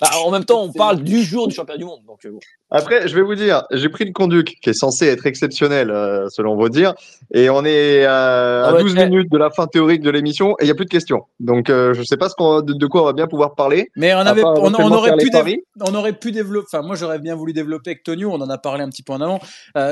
Bah, 0.00 0.08
en 0.24 0.30
même 0.30 0.44
temps, 0.44 0.62
on 0.62 0.72
parle 0.72 1.02
du 1.02 1.22
jour 1.22 1.48
du 1.48 1.54
championnat 1.54 1.78
du 1.78 1.84
monde. 1.84 2.00
Donc, 2.06 2.24
euh, 2.24 2.30
bon. 2.30 2.38
Après, 2.70 3.08
je 3.08 3.14
vais 3.14 3.22
vous 3.22 3.34
dire, 3.34 3.64
j'ai 3.72 3.88
pris 3.88 4.04
le 4.04 4.12
conduc 4.12 4.58
qui 4.62 4.70
est 4.70 4.74
censé 4.74 5.06
être 5.06 5.26
exceptionnel 5.26 5.90
euh, 5.90 6.28
selon 6.30 6.56
vos 6.56 6.68
dires, 6.68 6.94
et 7.34 7.50
on 7.50 7.64
est 7.64 8.04
euh, 8.04 8.64
Ah 8.64 8.68
à 8.68 8.72
ouais, 8.74 8.82
12 8.82 8.94
eh. 8.98 9.04
minutes 9.06 9.32
de 9.32 9.38
la 9.38 9.50
fin 9.50 9.66
théorique 9.66 10.02
de 10.02 10.10
l'émission 10.10 10.50
et 10.58 10.62
il 10.62 10.64
n'y 10.66 10.70
a 10.70 10.74
plus 10.74 10.84
de 10.84 10.90
questions. 10.90 11.22
Donc, 11.40 11.70
euh, 11.70 11.94
je 11.94 12.00
ne 12.00 12.04
sais 12.04 12.16
pas 12.16 12.28
ce 12.28 12.34
qu'on- 12.34 12.60
de, 12.60 12.72
de 12.74 12.86
quoi 12.86 13.02
on 13.02 13.06
va 13.06 13.12
bien 13.12 13.26
pouvoir 13.26 13.54
parler. 13.54 13.90
Mais 13.96 14.14
on, 14.14 14.18
À 14.18 14.22
avait, 14.30 14.42
part 14.42 14.52
on, 14.54 14.56
on 14.56 14.68
éventuellement 14.68 14.96
aurait 14.96 15.16
pu 15.16 15.28
dév- 15.30 15.32
paris. 15.32 15.62
on 15.80 15.94
aurait 15.94 16.12
pu 16.12 16.30
développer. 16.32 16.66
Enfin, 16.72 16.86
moi, 16.86 16.96
j'aurais 16.96 17.18
bien 17.18 17.34
voulu 17.34 17.52
développer 17.52 17.90
avec 17.90 18.02
Tonio. 18.04 18.30
On 18.32 18.40
en 18.40 18.50
a 18.50 18.58
parlé 18.58 18.82
un 18.84 18.88
petit 18.90 19.02
peu 19.02 19.12
en 19.14 19.20
avant. 19.20 19.40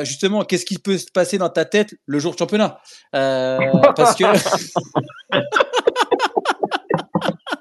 Justement, 0.05 0.45
qu'est-ce 0.45 0.67
qui 0.67 0.79
peut 0.79 0.99
se 0.99 1.07
passer 1.13 1.39
dans 1.39 1.49
ta 1.49 1.65
tête 1.65 1.95
le 2.07 2.19
jour 2.19 2.33
de 2.35 2.39
championnat? 2.39 2.79
Parce 3.13 4.15
que 4.15 4.25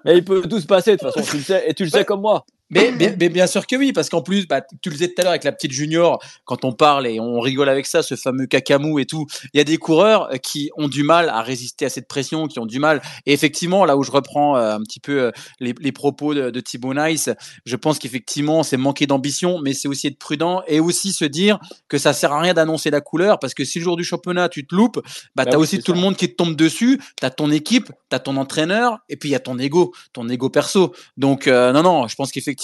Mais 0.06 0.18
il 0.18 0.24
peut 0.24 0.44
tout 0.48 0.60
se 0.60 0.68
passer 0.68 0.92
de 0.92 0.98
toute 0.98 1.12
façon, 1.12 1.28
tu 1.30 1.38
le 1.38 1.44
sais, 1.44 1.68
et 1.68 1.74
tu 1.74 1.84
le 1.84 1.90
sais 1.90 2.06
comme 2.06 2.22
moi. 2.22 2.46
Mais, 2.72 2.92
mais- 2.98 3.16
mais 3.20 3.30
bien 3.30 3.46
sûr 3.46 3.68
que 3.68 3.76
oui, 3.76 3.94
parce 3.94 4.10
qu'en 4.10 4.22
plus, 4.24 4.48
bah, 4.48 4.62
tu 4.82 4.90
le 4.90 4.96
disais 4.96 5.08
tout 5.10 5.14
à 5.20 5.22
l'heure 5.22 5.32
avec 5.32 5.44
la 5.44 5.52
petite 5.52 5.72
junior, 5.72 6.20
quand 6.46 6.66
on 6.66 6.74
parle 6.74 7.06
et 7.06 7.20
on 7.20 7.40
rigole 7.40 7.70
avec 7.70 7.86
ça, 7.86 8.02
ce 8.02 8.16
fameux 8.16 8.48
cacamou 8.48 8.98
et 8.98 9.06
tout, 9.06 9.28
il 9.54 9.58
y 9.58 9.62
a 9.62 9.64
des 9.64 9.78
coureurs 9.78 10.30
euh, 10.34 10.38
qui 10.38 10.72
ont 10.76 10.88
du 10.88 11.04
mal 11.04 11.30
à 11.30 11.42
résister 11.44 11.86
à 11.86 11.90
cette 11.90 12.08
pression, 12.08 12.48
qui 12.48 12.58
ont 12.60 12.66
du 12.66 12.80
mal. 12.80 13.02
Et 13.28 13.34
effectivement, 13.34 13.86
là 13.86 13.96
où 13.98 14.04
je 14.04 14.10
reprends 14.12 14.58
euh, 14.58 14.76
un 14.76 14.82
petit 14.82 15.00
peu 15.00 15.22
euh, 15.26 15.32
les, 15.60 15.76
les 15.80 15.92
propos 15.92 16.34
de, 16.34 16.50
de 16.50 16.60
Thibaut 16.60 16.94
Nice, 16.96 17.30
je 17.66 17.76
pense 17.76 18.00
qu'effectivement, 18.00 18.64
c'est 18.64 18.78
manquer 18.78 19.06
d'ambition, 19.06 19.60
mais 19.64 19.74
c'est 19.74 19.88
aussi 19.88 20.08
être 20.08 20.18
prudent 20.18 20.64
et 20.68 20.80
aussi 20.80 21.14
se 21.14 21.26
dire 21.26 21.60
que 21.88 22.00
ça 22.00 22.14
sert 22.14 22.32
à 22.34 22.40
rien 22.42 22.56
d'annoncer 22.56 22.90
la 22.90 23.00
couleur, 23.02 23.38
parce 23.38 23.54
que 23.54 23.64
si 23.64 23.78
le 23.78 23.84
jour 23.84 23.96
du 23.96 24.04
championnat, 24.04 24.50
tu 24.50 24.66
te 24.66 24.74
loupes, 24.74 25.00
bah, 25.36 25.46
Bah 25.46 25.52
t'as 25.52 25.58
oui, 25.58 25.64
aussi 25.64 25.80
tout 25.84 25.92
ça. 25.92 25.94
le 25.94 26.00
monde 26.02 26.16
qui 26.16 26.30
te 26.30 26.36
tombe 26.36 26.56
dessus, 26.56 27.00
t'as 27.22 27.30
ton 27.30 27.52
équipe, 27.52 27.92
t'as 28.10 28.20
ton 28.20 28.38
entraîneur, 28.38 28.98
et 29.08 29.18
puis 29.18 29.30
il 29.30 29.34
y 29.34 29.36
a 29.36 29.40
ton 29.40 29.60
ego, 29.60 29.94
ton 30.14 30.28
ego 30.30 30.50
perso. 30.50 30.94
Donc 31.16 31.48
euh, 31.48 31.72
non, 31.72 31.84
non, 31.84 32.08
je 32.08 32.16
pense 32.16 32.32
qu'effectivement, 32.32 32.55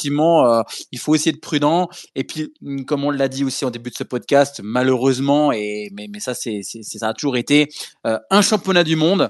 euh, 0.47 0.61
il 0.91 0.99
faut 0.99 1.13
aussi 1.13 1.29
être 1.29 1.41
prudent. 1.41 1.89
Et 2.15 2.23
puis, 2.23 2.53
hum, 2.65 2.85
comme 2.85 3.03
on 3.03 3.11
l'a 3.11 3.27
dit 3.27 3.43
aussi 3.43 3.65
au 3.65 3.69
début 3.69 3.89
de 3.89 3.95
ce 3.95 4.03
podcast, 4.03 4.61
malheureusement, 4.63 5.51
et 5.51 5.89
mais, 5.93 6.07
mais 6.11 6.19
ça, 6.19 6.33
c'est, 6.33 6.61
ça 6.63 7.07
a 7.09 7.13
toujours 7.13 7.37
été 7.37 7.67
euh, 8.07 8.17
un 8.29 8.41
championnat 8.41 8.83
du 8.83 8.95
monde. 8.95 9.29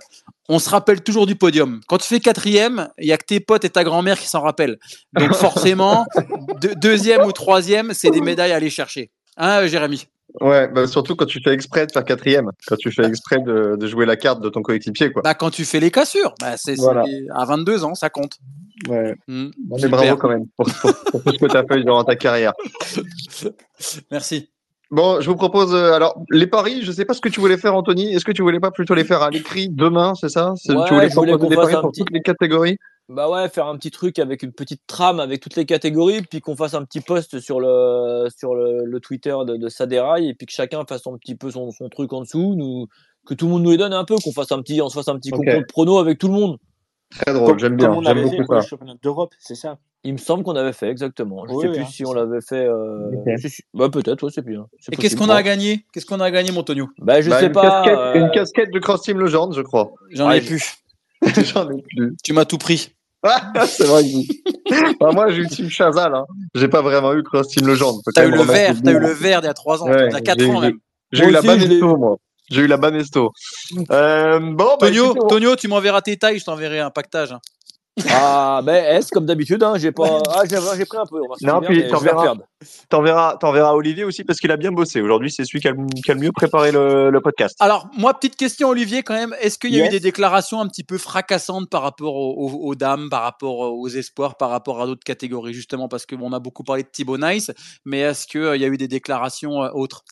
On 0.50 0.60
se 0.60 0.70
rappelle 0.70 1.02
toujours 1.02 1.28
du 1.28 1.36
podium. 1.36 1.80
Quand 1.88 1.98
tu 1.98 2.08
fais 2.08 2.20
quatrième, 2.20 2.90
il 2.98 3.08
y 3.08 3.14
a 3.14 3.18
que 3.18 3.26
tes 3.26 3.40
potes 3.40 3.64
et 3.64 3.70
ta 3.70 3.84
grand-mère 3.84 4.20
qui 4.20 4.28
s'en 4.28 4.42
rappellent. 4.42 4.78
Donc 5.14 5.34
forcément, 5.34 6.06
deux- 6.62 6.76
deuxième 6.76 7.24
ou 7.26 7.32
troisième, 7.32 7.94
c'est 7.94 8.10
des 8.12 8.22
médailles 8.22 8.52
à 8.52 8.56
aller 8.58 8.70
chercher. 8.70 9.12
Hein, 9.38 9.66
Jérémy? 9.68 10.08
Ouais, 10.40 10.68
bah, 10.70 10.88
surtout 10.88 11.16
quand 11.16 11.26
tu 11.26 11.42
fais 11.44 11.52
exprès 11.54 11.86
de 11.88 11.92
faire 11.92 12.06
quatrième, 12.06 12.50
quand 12.68 12.78
tu 12.78 12.92
fais 12.92 13.06
exprès 13.06 13.40
de, 13.40 13.76
de 13.76 13.88
jouer 13.88 14.06
la 14.06 14.16
carte 14.16 14.42
de 14.42 14.48
ton 14.50 14.62
coéquipier, 14.62 15.12
quoi. 15.12 15.22
bah, 15.24 15.34
Quand 15.34 15.50
tu 15.50 15.66
fais 15.66 15.80
les 15.82 15.92
cassures, 15.92 16.34
bah, 16.40 16.56
c'est, 16.58 16.76
Voilà. 16.76 17.04
à 17.34 17.46
22 17.46 17.84
ans, 17.84 17.96
ça 17.96 18.10
compte. 18.10 18.38
Ouais. 18.88 19.14
Bon, 19.28 19.52
mais 19.82 19.88
bravo 19.90 20.16
quand 20.18 20.30
même 20.30 20.46
pour, 20.56 20.66
pour- 20.82 20.96
pour 21.12 21.24
tout 21.24 21.34
ce 21.34 21.38
que 21.38 21.46
tu 21.52 21.58
as 21.58 21.66
fait 21.66 21.84
durant 21.84 22.04
ta 22.04 22.16
carrière. 22.16 22.54
Merci. 24.12 24.50
Bon, 24.92 25.22
je 25.22 25.30
vous 25.30 25.38
propose 25.38 25.74
euh, 25.74 25.94
alors 25.94 26.22
les 26.30 26.48
paris. 26.48 26.82
Je 26.84 26.92
sais 26.92 27.06
pas 27.06 27.14
ce 27.14 27.22
que 27.22 27.30
tu 27.30 27.40
voulais 27.40 27.58
faire, 27.58 27.74
Anthony. 27.76 28.14
Est-ce 28.14 28.26
que 28.26 28.34
tu 28.34 28.42
voulais 28.42 28.60
pas 28.60 28.72
plutôt 28.72 28.94
les 28.94 29.06
faire 29.06 29.22
à 29.22 29.30
l'écrit 29.30 29.70
demain, 29.70 30.16
c'est 30.16 30.28
ça? 30.28 30.52
Ouais, 30.52 30.56
Tu 30.86 30.94
voulais 30.94 31.10
je 31.10 31.16
des 31.48 31.56
paris 31.56 31.76
pour 31.80 31.92
petit- 31.92 32.02
toutes 32.02 32.12
les 32.12 32.22
catégories? 32.22 32.78
Bah 33.08 33.30
ouais, 33.30 33.48
faire 33.50 33.68
un 33.68 33.78
petit 33.78 33.92
truc 33.92 34.20
avec 34.20 34.44
une 34.44 34.52
petite 34.52 34.82
trame 34.88 35.20
avec 35.20 35.42
toutes 35.42 35.56
les 35.56 35.66
catégories, 35.66 36.22
puis 36.22 36.40
qu'on 36.40 36.56
fasse 36.56 36.74
un 36.74 36.84
petit 36.84 37.02
post 37.02 37.40
sur 37.40 37.60
le 37.60 38.28
sur 38.38 38.54
le, 38.54 38.86
le 38.86 39.00
Twitter 39.00 39.36
de, 39.46 39.58
de 39.58 39.70
Saderail, 39.70 40.30
et 40.30 40.34
puis 40.34 40.46
que 40.46 40.54
chacun 40.54 40.84
fasse 40.86 41.08
un 41.08 41.18
petit 41.18 41.36
peu 41.36 41.52
son, 41.52 41.72
son 41.72 41.90
truc 41.90 42.12
en 42.14 42.22
dessous, 42.22 42.56
nous 42.56 42.88
que 43.26 43.34
tout 43.34 43.46
le 43.46 43.52
monde 43.52 43.64
nous 43.64 43.72
les 43.72 43.78
donne 43.78 43.94
un 43.94 44.06
peu, 44.06 44.16
qu'on 44.16 44.32
fasse 44.32 44.52
un 44.52 44.62
petit 44.62 44.82
on 44.82 44.90
se 44.90 44.96
fasse 44.96 45.08
un 45.08 45.18
petit 45.18 45.32
concours 45.32 45.62
de 45.62 45.66
prono 45.66 46.00
avec 46.00 46.20
tout 46.20 46.28
le 46.28 46.34
monde. 46.34 46.58
Très 47.10 47.34
drôle, 47.34 47.60
j'aime 47.60 47.76
bien, 47.76 47.90
j'aime 48.04 48.24
beaucoup 48.24 48.54
ça. 48.62 48.78
d'Europe, 49.02 49.34
c'est 49.40 49.56
ça. 49.56 49.78
Il 50.04 50.14
me 50.14 50.18
semble 50.18 50.44
qu'on 50.44 50.56
avait 50.56 50.74
fait 50.74 50.90
exactement. 50.90 51.46
Je 51.48 51.54
Oui, 51.54 51.62
sais 51.62 51.68
oui, 51.70 51.74
plus 51.76 51.84
hein, 51.84 51.90
si 51.92 52.06
on 52.06 52.14
l'avait 52.14 52.42
fait. 52.42 52.66
Euh... 52.66 53.12
Bah 53.76 53.90
peut-être, 53.90 54.24
ouais, 54.24 54.32
c'est 54.34 54.44
bien. 54.44 54.66
Et 54.92 54.96
qu'est-ce 54.96 55.16
qu'on 55.16 55.30
a 55.30 55.36
à 55.36 55.44
gagner 55.44 55.86
Qu'est-ce 55.94 56.06
qu'on 56.08 56.20
a 56.20 56.26
à 56.26 56.32
gagner, 56.32 56.52
mon 56.52 56.64
Tonio 56.64 56.90
Bah 56.98 57.22
je 57.22 57.30
Bah, 57.30 57.40
sais 57.40 57.46
une, 57.48 57.52
pas. 57.52 57.84
casquette, 57.84 57.98
euh, 58.00 58.14
une 58.16 58.32
casquette 58.32 58.72
de 58.74 58.80
Cross 58.80 59.04
Team 59.04 59.20
Legend, 59.20 59.54
je 59.54 59.62
crois. 59.62 59.92
J'en 60.10 60.28
Ouais, 60.30 60.40
ai 60.40 60.42
plus. 60.42 60.76
J'en 61.54 61.70
ai 61.70 61.82
plus. 61.84 62.16
Tu 62.24 62.34
m'as 62.34 62.46
tout 62.46 62.58
pris. 62.58 62.94
Ah, 63.24 63.52
c'est 63.68 63.84
vrai. 63.86 64.02
que- 64.04 64.98
Bah, 65.00 65.12
moi, 65.14 65.30
j'ai 65.32 65.42
eu 65.44 65.48
Team 65.48 65.70
Chazal. 65.70 66.16
Hein. 66.16 66.26
J'ai 66.56 66.68
pas 66.68 66.82
vraiment 66.82 67.14
eu 67.14 67.22
Cross 67.22 67.50
Team 67.50 67.68
Legend. 67.68 68.00
T'as 68.16 68.26
eu 68.26 68.32
le 68.32 68.42
vert, 68.42 68.76
t'as 68.84 68.92
eu 68.92 69.00
le 69.00 69.12
vert 69.12 69.40
il 69.44 69.46
y 69.46 69.50
a 69.50 69.54
3 69.54 69.84
ans, 69.84 69.88
Ouais, 69.88 70.08
il 70.08 70.14
y 70.14 70.16
a 70.16 70.22
4 70.22 70.40
j'ai- 70.40 70.50
ans 70.50 70.60
même. 70.62 70.80
J'ai 71.12 71.26
eu 71.26 71.32
la 71.32 71.42
Banesto, 71.44 71.98
moi. 71.98 72.18
J'ai 72.50 72.62
eu 72.64 72.68
la 72.68 72.78
Banesto. 72.78 73.32
Euh, 73.92 74.40
bon, 74.40 74.56
bah, 74.80 74.88
Tonio, 74.88 75.14
Tonio, 75.30 75.56
tu 75.56 75.68
m'enverras 75.68 76.02
tes 76.02 76.18
tailles, 76.18 76.40
je 76.40 76.46
t'enverrai 76.46 76.80
un 76.80 76.90
pactage. 76.90 77.36
Ah 78.10 78.62
ben 78.64 78.84
S 78.98 79.10
comme 79.10 79.26
d'habitude, 79.26 79.62
hein, 79.64 79.74
j'ai 79.78 79.92
pas. 79.92 80.22
Ah 80.30 80.44
j'ai 80.50 80.58
j'ai 80.78 80.86
pris 80.86 80.98
un 80.98 81.06
peu. 81.06 81.18
On 81.22 81.28
va 81.28 81.36
Non, 81.42 81.60
puis. 81.62 81.84
T'enverras, 82.90 83.38
t'enverras 83.38 83.74
Olivier 83.74 84.04
aussi 84.06 84.24
parce 84.24 84.40
qu'il 84.40 84.50
a 84.52 84.58
bien 84.58 84.72
bossé. 84.72 85.02
Aujourd'hui, 85.02 85.30
c'est 85.32 85.44
celui 85.44 85.60
qui 85.60 85.68
a, 85.68 85.72
le- 85.72 85.86
qui 86.04 86.10
a 86.10 86.14
le 86.14 86.22
mieux 86.22 86.32
préparé 86.32 86.72
le, 86.72 87.10
le 87.10 87.22
podcast. 87.22 87.56
Alors, 87.60 87.90
moi, 87.98 88.14
petite 88.14 88.38
question, 88.38 88.70
Olivier, 88.70 89.04
quand 89.04 89.14
même. 89.14 89.36
Est-ce 89.42 89.58
qu'il 89.60 89.72
y 89.74 89.82
a 89.82 89.86
eu 89.88 89.90
des 89.90 90.00
déclarations 90.00 90.62
un 90.62 90.68
petit 90.68 90.84
peu 90.86 90.98
fracassantes 90.98 91.70
par 91.70 91.82
rapport 91.82 92.16
aux, 92.16 92.34
aux- 92.34 92.68
aux 92.70 92.76
dames, 92.76 93.10
par 93.10 93.24
rapport 93.24 93.60
aux 93.74 93.90
espoirs, 93.90 94.38
par 94.38 94.50
rapport 94.52 94.82
à 94.82 94.86
d'autres 94.86 95.04
catégories, 95.04 95.54
justement, 95.54 95.88
parce 95.90 96.06
qu'on 96.06 96.32
a 96.34 96.40
beaucoup 96.40 96.64
parlé 96.64 96.84
de 96.84 96.90
Thibaut 96.90 97.18
Nice, 97.18 97.52
mais 97.84 98.00
est-ce 98.00 98.26
qu'il 98.26 98.42
y 98.62 98.64
a 98.64 98.68
eu 98.68 98.78
des 98.78 98.88
déclarations 98.88 99.64
euh, 99.64 99.70
autres? 99.74 100.04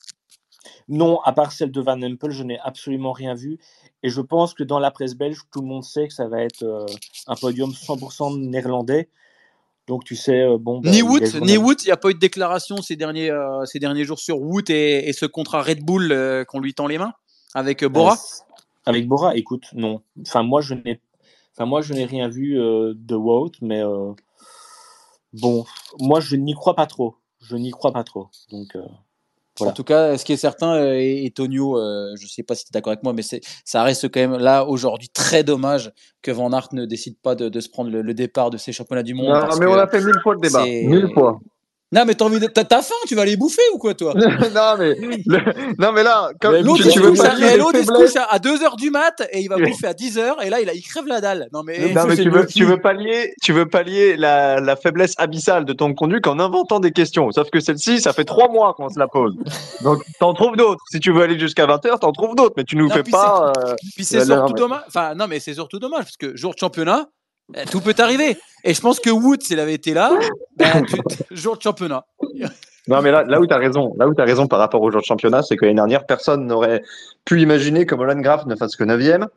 Non, 0.89 1.19
à 1.21 1.31
part 1.31 1.51
celle 1.53 1.71
de 1.71 1.81
Van 1.81 2.01
Empel, 2.01 2.31
je 2.31 2.43
n'ai 2.43 2.59
absolument 2.59 3.13
rien 3.13 3.33
vu. 3.35 3.57
Et 4.03 4.09
je 4.09 4.21
pense 4.21 4.53
que 4.53 4.63
dans 4.63 4.79
la 4.79 4.91
presse 4.91 5.15
belge, 5.15 5.41
tout 5.51 5.61
le 5.61 5.67
monde 5.67 5.83
sait 5.83 6.07
que 6.07 6.13
ça 6.13 6.27
va 6.27 6.41
être 6.41 6.63
euh, 6.63 6.85
un 7.27 7.35
podium 7.35 7.71
100% 7.71 8.39
néerlandais. 8.39 9.09
Donc 9.89 10.03
tu 10.03 10.15
sais, 10.15 10.43
euh, 10.43 10.59
bon. 10.59 10.81
bah, 10.81 10.91
Ni 10.91 11.01
Wood, 11.57 11.81
il 11.81 11.87
n'y 11.87 11.91
a 11.91 11.97
pas 11.97 12.11
eu 12.11 12.13
de 12.13 12.19
déclaration 12.19 12.79
ces 12.83 12.95
derniers, 12.95 13.31
euh, 13.31 13.65
ces 13.65 13.79
derniers 13.79 14.05
jours 14.05 14.19
sur 14.19 14.39
Wood 14.39 14.69
et, 14.69 15.09
et 15.09 15.13
ce 15.13 15.25
contrat 15.25 15.63
Red 15.63 15.83
Bull 15.83 16.11
euh, 16.11 16.45
qu'on 16.45 16.59
lui 16.59 16.75
tend 16.75 16.85
les 16.85 16.99
mains 16.99 17.13
avec 17.55 17.83
Bora? 17.83 18.15
Avec 18.85 19.07
Bora, 19.07 19.35
écoute, 19.35 19.65
non. 19.73 20.03
Enfin, 20.21 20.43
moi, 20.43 20.61
je 20.61 20.75
n'ai, 20.75 21.01
enfin, 21.55 21.65
moi, 21.65 21.81
je 21.81 21.95
n'ai 21.95 22.05
rien 22.05 22.29
vu 22.29 22.53
de 22.55 23.15
Wout, 23.15 23.51
mais 23.61 23.81
bon, 25.33 25.65
moi, 25.99 26.19
je 26.19 26.35
n'y 26.35 26.53
crois 26.53 26.75
pas 26.75 26.85
trop. 26.85 27.15
Je 27.41 27.55
n'y 27.55 27.71
crois 27.71 27.91
pas 27.91 28.03
trop. 28.03 28.29
Donc, 28.51 28.77
voilà. 29.59 29.71
En 29.71 29.73
tout 29.73 29.83
cas, 29.83 30.17
ce 30.17 30.25
qui 30.25 30.33
est 30.33 30.37
certain, 30.37 30.75
euh, 30.75 30.93
et, 30.95 31.25
et 31.25 31.31
Tonio, 31.31 31.77
euh, 31.77 32.15
je 32.17 32.23
ne 32.23 32.29
sais 32.29 32.43
pas 32.43 32.55
si 32.55 32.65
tu 32.65 32.69
es 32.69 32.73
d'accord 32.73 32.91
avec 32.91 33.03
moi, 33.03 33.13
mais 33.13 33.21
c'est, 33.21 33.41
ça 33.63 33.83
reste 33.83 34.09
quand 34.09 34.19
même 34.19 34.37
là 34.37 34.65
aujourd'hui 34.65 35.09
très 35.09 35.43
dommage 35.43 35.91
que 36.21 36.31
Van 36.31 36.51
Aert 36.51 36.69
ne 36.73 36.85
décide 36.85 37.17
pas 37.21 37.35
de, 37.35 37.49
de 37.49 37.59
se 37.59 37.69
prendre 37.69 37.91
le, 37.91 38.01
le 38.01 38.13
départ 38.13 38.49
de 38.49 38.57
ces 38.57 38.71
championnats 38.71 39.03
du 39.03 39.13
monde. 39.13 39.27
Non, 39.27 39.41
parce 39.41 39.59
mais 39.59 39.65
que 39.65 39.71
on 39.71 39.75
a 39.75 39.87
fait 39.87 40.01
mille 40.01 40.19
fois 40.23 40.33
le 40.33 40.39
débat. 40.39 40.65
Mille 40.65 41.09
fois. 41.13 41.39
Non, 41.91 42.03
mais 42.05 42.13
t'as 42.13 42.25
envie 42.25 42.39
de... 42.39 42.45
t'as, 42.45 42.63
t'as 42.65 42.83
faim, 42.83 42.93
tu 43.07 43.15
vas 43.15 43.25
les 43.25 43.35
bouffer 43.35 43.63
ou 43.73 43.79
quoi, 43.79 43.95
toi? 43.95 44.13
Non, 44.53 44.75
mais, 44.77 44.93
le- 45.25 45.73
non, 45.81 45.91
mais 45.91 46.03
là, 46.03 46.29
comme 46.39 46.55
L'autre, 46.57 46.83
tu, 46.83 46.89
tu 46.89 46.99
veux 46.99 47.13
pas 47.13 47.29
à, 47.31 47.57
l'autre, 47.57 47.79
il 47.79 47.85
se 47.85 47.91
couche 47.91 48.15
à, 48.15 48.37
2h 48.37 48.77
du 48.77 48.91
mat 48.91 49.23
et 49.31 49.39
il 49.41 49.47
va 49.49 49.57
bouffer 49.57 49.87
à 49.87 49.93
10h 49.93 50.43
et 50.43 50.49
là, 50.51 50.61
il, 50.61 50.69
a, 50.69 50.73
il 50.75 50.83
crève 50.83 51.07
la 51.07 51.19
dalle. 51.19 51.47
Non, 51.51 51.63
mais 51.63 51.91
Non, 51.93 52.05
mais 52.05 52.15
tu 52.15 52.29
veux, 52.29 52.45
tu 52.45 52.63
veux 52.65 52.79
pallier, 52.79 53.33
tu 53.41 53.53
veux 53.53 53.65
pallier 53.67 54.17
la, 54.17 54.59
la 54.59 54.75
faiblesse 54.75 55.15
abyssale 55.17 55.65
de 55.65 55.73
ton 55.73 55.95
conduit 55.95 56.21
en 56.27 56.39
inventant 56.39 56.79
des 56.79 56.91
questions. 56.91 57.31
Sauf 57.31 57.49
que 57.49 57.59
celle-ci, 57.59 58.01
ça 58.01 58.13
fait 58.13 58.25
trois 58.25 58.49
mois 58.49 58.75
qu'on 58.75 58.89
se 58.89 58.99
la 58.99 59.07
pose. 59.07 59.35
Donc, 59.81 60.03
t'en 60.19 60.35
trouves 60.35 60.57
d'autres. 60.57 60.83
Si 60.91 60.99
tu 60.99 61.11
veux 61.11 61.23
aller 61.23 61.39
jusqu'à 61.39 61.65
20h, 61.65 61.97
t'en 61.99 62.11
trouves 62.11 62.35
d'autres. 62.35 62.53
Mais 62.55 62.65
tu 62.65 62.75
nous 62.75 62.87
Non, 62.87 62.93
fais 62.93 63.01
puis 63.03 63.11
pas. 63.11 63.51
euh, 63.65 63.75
Puis 63.95 64.05
c'est 64.05 64.23
surtout 64.25 64.53
dommage. 64.53 64.81
Enfin, 64.87 65.15
non, 65.15 65.25
mais 65.27 65.39
c'est 65.39 65.55
surtout 65.55 65.79
dommage 65.79 66.03
parce 66.03 66.17
que 66.17 66.35
jour 66.37 66.53
de 66.53 66.59
championnat, 66.59 67.07
tout 67.71 67.81
peut 67.81 67.95
arriver. 67.97 68.37
Et 68.63 68.73
je 68.73 68.81
pense 68.81 68.99
que 68.99 69.09
Wood, 69.09 69.41
s'il 69.41 69.59
avait 69.59 69.73
été 69.73 69.93
là, 69.93 70.11
ben, 70.57 70.85
tu- 70.85 70.97
jour 71.31 71.57
de 71.57 71.61
championnat. 71.61 72.03
Non, 72.87 73.01
mais 73.01 73.11
là, 73.11 73.23
là 73.23 73.39
où 73.39 73.45
tu 73.47 73.53
as 73.53 73.57
raison, 73.57 73.93
là 73.97 74.07
où 74.07 74.15
tu 74.15 74.21
raison 74.21 74.47
par 74.47 74.59
rapport 74.59 74.81
au 74.81 74.91
jour 74.91 75.01
de 75.01 75.05
championnat, 75.05 75.43
c'est 75.43 75.55
que 75.55 75.65
l'année 75.65 75.75
dernière, 75.75 76.05
personne 76.05 76.45
n'aurait 76.47 76.81
pu 77.25 77.41
imaginer 77.41 77.85
que 77.85 77.95
Molan 77.95 78.19
Graf 78.19 78.45
ne 78.45 78.55
fasse 78.55 78.75
que 78.75 78.83
9 78.83 79.27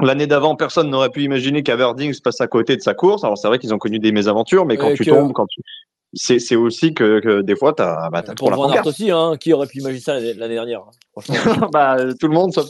L'année 0.00 0.26
d'avant, 0.26 0.56
personne 0.56 0.88
n'aurait 0.88 1.10
pu 1.10 1.22
imaginer 1.22 1.62
qu'Averding 1.62 2.12
se 2.12 2.22
passe 2.22 2.40
à 2.40 2.46
côté 2.46 2.76
de 2.76 2.80
sa 2.80 2.94
course. 2.94 3.24
Alors, 3.24 3.36
c'est 3.36 3.46
vrai 3.48 3.58
qu'ils 3.58 3.74
ont 3.74 3.78
connu 3.78 3.98
des 3.98 4.10
mésaventures, 4.12 4.64
mais 4.66 4.76
quand 4.76 4.88
Et 4.88 4.94
tu 4.94 5.04
que- 5.04 5.10
tombes, 5.10 5.32
quand 5.32 5.46
tu. 5.46 5.60
C'est, 6.14 6.38
c'est 6.38 6.56
aussi 6.56 6.92
que, 6.92 7.20
que 7.20 7.40
des 7.40 7.56
fois, 7.56 7.72
t'as, 7.72 8.10
bah, 8.10 8.22
t'as 8.22 8.34
trop 8.34 8.50
Pour 8.50 8.50
la 8.50 8.56
pancarte. 8.68 8.86
aussi, 8.86 9.10
hein, 9.10 9.36
qui 9.40 9.52
aurait 9.54 9.66
pu 9.66 9.78
imaginer 9.78 10.00
ça 10.02 10.14
l'année 10.14 10.34
l'année 10.34 10.54
dernière. 10.54 10.80
hein, 10.80 11.68
bah, 11.72 11.96
tout 12.20 12.28
le 12.28 12.34
monde, 12.34 12.52
sauf, 12.52 12.68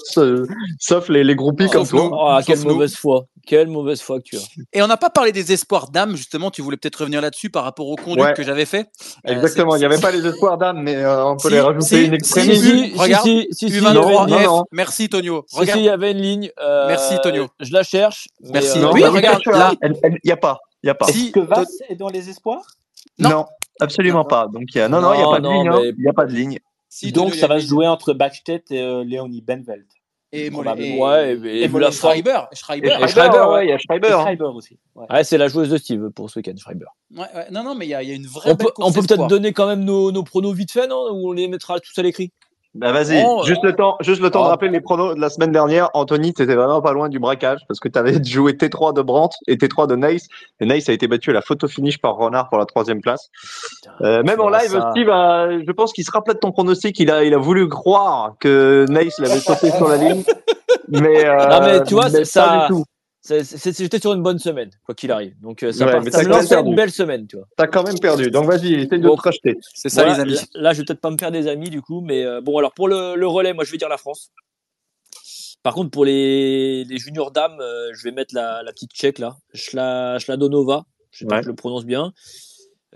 sauf 0.79 1.09
les, 1.09 1.25
les 1.25 1.35
groupies 1.35 1.69
comme 1.69 1.87
toi. 1.87 2.05
nous. 2.11 2.17
Ah, 2.21 2.41
quelle 2.47 2.61
nous. 2.61 2.71
mauvaise 2.73 2.95
foi. 2.95 3.25
Quelle 3.45 3.67
mauvaise 3.67 4.01
foi 4.01 4.19
que 4.19 4.25
tu 4.25 4.37
as. 4.37 4.41
Et 4.73 4.81
on 4.83 4.87
n'a 4.87 4.97
pas 4.97 5.11
parlé 5.11 5.33
des 5.33 5.53
espoirs 5.53 5.91
d'âme, 5.91 6.15
justement. 6.15 6.53
Tu 6.53 6.63
voulais 6.63 6.77
peut-être 6.77 6.97
revenir 7.01 7.21
là-dessus 7.21 7.51
par 7.51 7.65
rapport 7.65 7.89
au 7.89 7.97
conduit 7.97 8.23
Ouais. 8.23 8.35
que 8.35 8.45
j'avais 8.45 8.65
fait. 8.67 8.87
Euh, 9.27 9.33
Exactement. 9.33 9.75
Il 9.75 9.81
n'y 9.81 9.85
avait 9.85 10.01
pas 10.01 10.13
les 10.13 10.25
espoirs 10.25 10.57
d'âme, 10.59 10.81
mais 10.81 10.95
euh, 10.95 11.25
on 11.27 11.37
peut 11.37 11.49
Si, 11.49 11.55
les 11.55 11.61
rajouter 11.61 11.87
si, 11.87 12.05
une 12.05 12.09
si, 12.11 12.15
extrémité. 12.15 12.55
si, 12.57 12.91
si, 12.93 12.99
regarde. 12.99 13.25
si, 13.25 13.49
si, 13.51 13.71
si, 13.71 13.81
Non, 13.83 13.91
il 13.91 13.95
y 13.95 13.99
avait 13.99 14.15
U23 14.15 14.39
une- 14.39 14.45
non. 14.47 14.65
Merci, 14.71 15.09
Tonio. 15.09 15.45
Regarde. 15.53 15.81
il 15.81 15.85
y 15.85 15.89
avait 15.89 16.13
une 16.13 16.19
ligne. 16.21 16.51
euh, 16.61 16.87
Merci, 16.87 17.17
Tonio. 17.25 17.49
Je 17.59 17.73
la 17.73 17.83
cherche. 17.83 18.29
Merci. 18.53 18.79
euh, 18.79 18.83
Non, 18.83 18.93
Oui, 18.93 19.01
bah, 19.01 19.11
regarde, 19.11 19.43
là. 19.47 19.73
Il 19.83 20.19
n'y 20.25 20.31
a 20.31 20.37
pas. 20.37 20.61
Il 20.85 20.87
y 20.87 20.91
a 20.91 20.95
pas. 20.95 21.07
Si, 21.07 21.25
Est-ce 21.27 21.33
que 21.33 21.41
Vas 21.41 21.65
To- 21.65 21.71
est 21.89 21.97
dans 21.97 22.09
les 22.09 22.29
espoirs 22.29 22.63
Non. 23.19 23.29
Non, 23.31 23.47
absolument 23.81 24.25
pas. 24.25 24.47
Donc, 24.49 24.65
il 24.75 24.79
y 24.79 24.81
a... 24.81 24.89
non, 24.89 25.01
non, 25.01 25.13
il 25.15 25.19
n'y 25.19 25.23
a 25.23 25.27
Non, 25.27 25.33
pas 25.33 25.39
de 25.41 25.45
non, 25.45 25.53
ligne. 25.63 25.69
hein. 25.69 25.79
mais- 25.83 25.89
Il 25.91 26.03
n'y 26.03 26.09
a 26.09 26.13
pas 26.13 26.27
de 26.27 26.33
ligne. 26.33 26.59
si, 26.89 27.13
Donc, 27.13 27.35
ça 27.35 27.47
va 27.47 27.61
se 27.61 27.67
jouer 27.67 27.87
entre 27.87 28.13
Backstedt 28.15 28.71
et 28.71 28.81
euh, 28.81 29.05
Léonie 29.05 29.41
Benveld. 29.43 29.87
Et, 30.35 30.47
et, 30.47 30.51
Ouais, 30.99 31.35
et- 31.45 31.69
la. 31.69 31.91
Schreiber. 31.91 32.41
Schreiber. 32.55 32.89
Schreiber, 32.89 33.09
Schreiber, 33.09 33.47
ouais, 33.51 33.67
il 33.67 33.69
y 33.69 33.73
a 33.73 33.79
Schreiber. 33.79 34.13
hein. 34.13 34.23
Schreiber 34.23 34.45
aussi. 34.45 34.79
ouais. 34.95 35.07
Ouais, 35.11 35.25
c'est 35.25 35.37
la 35.37 35.49
joueuse 35.49 35.69
de 35.69 35.77
Steve 35.77 36.09
pour 36.11 36.31
ce 36.31 36.39
week-end, 36.39 36.55
Schreiber. 36.57 36.87
Ouais, 37.15 37.27
ouais. 37.35 37.51
Non, 37.51 37.63
non, 37.65 37.75
mais 37.75 37.85
il 37.85 37.91
y, 37.91 37.95
a 37.95 38.03
il 38.03 38.09
y 38.09 38.13
a 38.13 38.15
une 38.15 38.27
vraie 38.27 38.53
On 38.53 38.55
belle 38.55 38.69
peut, 38.95 39.03
peut-être 39.03 39.27
donner 39.27 39.53
quand 39.53 39.67
même 39.67 39.85
nos, 39.85 40.11
nos 40.11 40.23
pronos 40.23 40.55
vite 40.55 40.73
fait, 40.73 40.87
non? 40.87 41.11
Ou 41.13 41.29
on 41.29 41.33
les 41.33 41.49
mettra 41.49 41.79
tous 41.81 41.93
à 41.99 42.03
l'écrit? 42.03 42.33
Bah 42.75 42.91
vas-y, 42.91 43.23
Oh, 43.27 43.43
juste 43.45 43.63
le 43.65 43.75
temps, 43.75 43.97
juste 44.01 44.23
le 44.23 44.31
temps 44.31 44.41
oh. 44.41 44.45
de 44.45 44.49
rappeler 44.49 44.71
les 44.71 44.81
pronos 44.81 45.15
de 45.15 45.21
la 45.21 45.29
semaine 45.29 45.53
dernière. 45.53 45.91
Anthony, 45.93 46.33
t'étais 46.33 46.55
vraiment 46.55 46.81
pas 46.81 46.93
loin 46.93 47.11
du 47.11 47.19
braquage 47.19 47.61
parce 47.69 47.79
que 47.81 47.89
t'avais 47.89 48.15
joué 48.25 48.53
T3 48.55 48.95
de 48.95 49.03
Brandt 49.03 49.37
et 49.47 49.57
T3 49.57 49.87
de 49.87 49.95
Nice. 49.97 50.27
Et 50.61 50.65
Nice 50.67 50.89
a 50.89 50.93
été 50.95 51.07
battu 51.07 51.31
à 51.31 51.33
la 51.35 51.43
photo 51.43 51.69
finish 51.69 52.01
par 52.01 52.17
Renard 52.17 52.49
pour 52.49 52.59
la 52.59 52.65
troisième 52.65 53.03
place. 53.03 53.29
Euh, 54.01 54.23
même 54.23 54.41
en 54.41 54.49
live, 54.49 54.71
ça. 54.71 54.91
Steve, 54.93 55.11
a- 55.11 55.51
je 55.51 55.73
pense 55.73 55.93
qu'il 55.93 56.05
se 56.05 56.11
rappelait 56.11 56.35
de 56.35 56.39
ton 56.39 56.51
pronostic. 56.53 56.99
Il 56.99 57.11
a, 57.11 57.25
il 57.25 57.35
a 57.35 57.39
voulu 57.39 57.69
croire 57.69 58.33
que 58.41 58.87
Nice 58.89 59.19
l'avait 59.19 59.41
sauté 59.41 59.71
sur 59.71 59.89
la 59.89 59.97
ligne. 59.99 60.23
Mais, 60.89 61.27
euh, 61.27 61.47
Non, 61.49 61.61
mais 61.61 61.83
tu 61.85 61.95
vois, 61.95 62.11
mais 62.11 62.25
ça- 62.25 62.69
J'étais 63.29 64.01
sur 64.01 64.13
une 64.15 64.23
bonne 64.23 64.39
semaine, 64.41 64.71
quoi 64.85 64.95
qu'il 64.97 65.13
arrive. 65.13 65.39
Donc 65.41 65.63
euh, 65.63 65.71
ça, 65.73 65.87
Ouais, 65.87 65.93
part- 65.93 66.03
ça 66.03 66.07
me 66.07 66.11
quand 66.11 66.19
même 66.23 66.29
lançait 66.29 66.49
perdu. 66.49 66.69
une 66.71 66.75
belle 66.77 66.91
semaine, 66.91 67.27
tu 67.29 67.37
vois. 67.37 67.47
T'as 67.57 67.69
quand 67.69 67.85
même 67.85 67.99
perdu. 68.01 68.31
Donc 68.31 68.47
vas-y, 68.47 68.75
essaye 68.75 68.99
de 69.01 69.07
Bon. 69.07 69.17
te 69.17 69.23
racheter. 69.23 69.57
C'est 69.75 69.89
ça, 69.89 70.03
Voilà, 70.05 70.25
les 70.25 70.33
amis. 70.41 70.49
Là, 70.55 70.61
là, 70.63 70.73
je 70.73 70.79
vais 70.79 70.85
peut-être 70.85 71.01
pas 71.01 71.11
me 71.11 71.17
faire 71.19 71.31
des 71.31 71.47
amis 71.47 71.71
du 71.71 71.83
coup, 71.83 72.01
mais 72.01 72.25
euh, 72.25 72.41
bon, 72.41 72.59
alors 72.59 72.73
pour 72.75 72.89
le, 72.89 73.15
le 73.15 73.27
relais, 73.29 73.53
moi 73.55 73.65
je 73.65 73.71
vais 73.71 73.79
dire 73.79 73.89
la 73.89 73.97
France. 73.99 74.31
Par 75.63 75.75
contre, 75.75 75.91
pour 75.91 76.05
les, 76.05 76.83
les 76.85 76.99
juniors 76.99 77.31
dames, 77.31 77.61
euh, 77.61 77.91
je 77.95 78.03
vais 78.03 78.11
mettre 78.11 78.35
la, 78.35 78.63
la 78.65 78.73
petite 78.73 78.91
tchèque 78.93 79.21
là, 79.21 79.37
Schla, 79.55 80.19
Schladonova, 80.19 80.85
je 81.13 81.21
sais 81.21 81.25
pas 81.27 81.37
Ouais. 81.37 81.43
si 81.43 81.45
je 81.45 81.51
le 81.51 81.55
prononce 81.55 81.85
bien. 81.85 82.13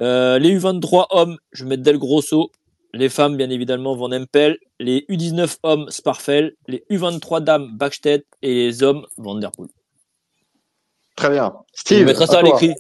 Euh, 0.00 0.38
les 0.40 0.58
U23 0.58 1.06
hommes, 1.10 1.38
je 1.52 1.62
vais 1.62 1.70
mettre 1.70 1.82
Del 1.84 1.98
Grosso. 1.98 2.50
Les 2.92 3.08
femmes, 3.08 3.36
bien 3.36 3.50
évidemment, 3.50 3.94
Van 3.94 4.10
Empel. 4.10 4.58
Les 4.80 5.04
U19 5.08 5.58
hommes, 5.62 5.88
Sparfel. 5.90 6.54
Les 6.66 6.84
U23 6.90 7.42
dames, 7.44 7.70
Backstedt. 7.76 8.24
Et 8.42 8.54
les 8.54 8.82
hommes, 8.82 9.06
Van 9.18 9.34
Der 9.36 9.50
Poel. 9.52 9.68
Très 11.16 11.30
bien. 11.30 11.52
On 11.54 11.62
Steve, 11.74 12.06
mettra 12.06 12.26
ça 12.26 12.38
à 12.38 12.42
l'écrit. 12.42 12.74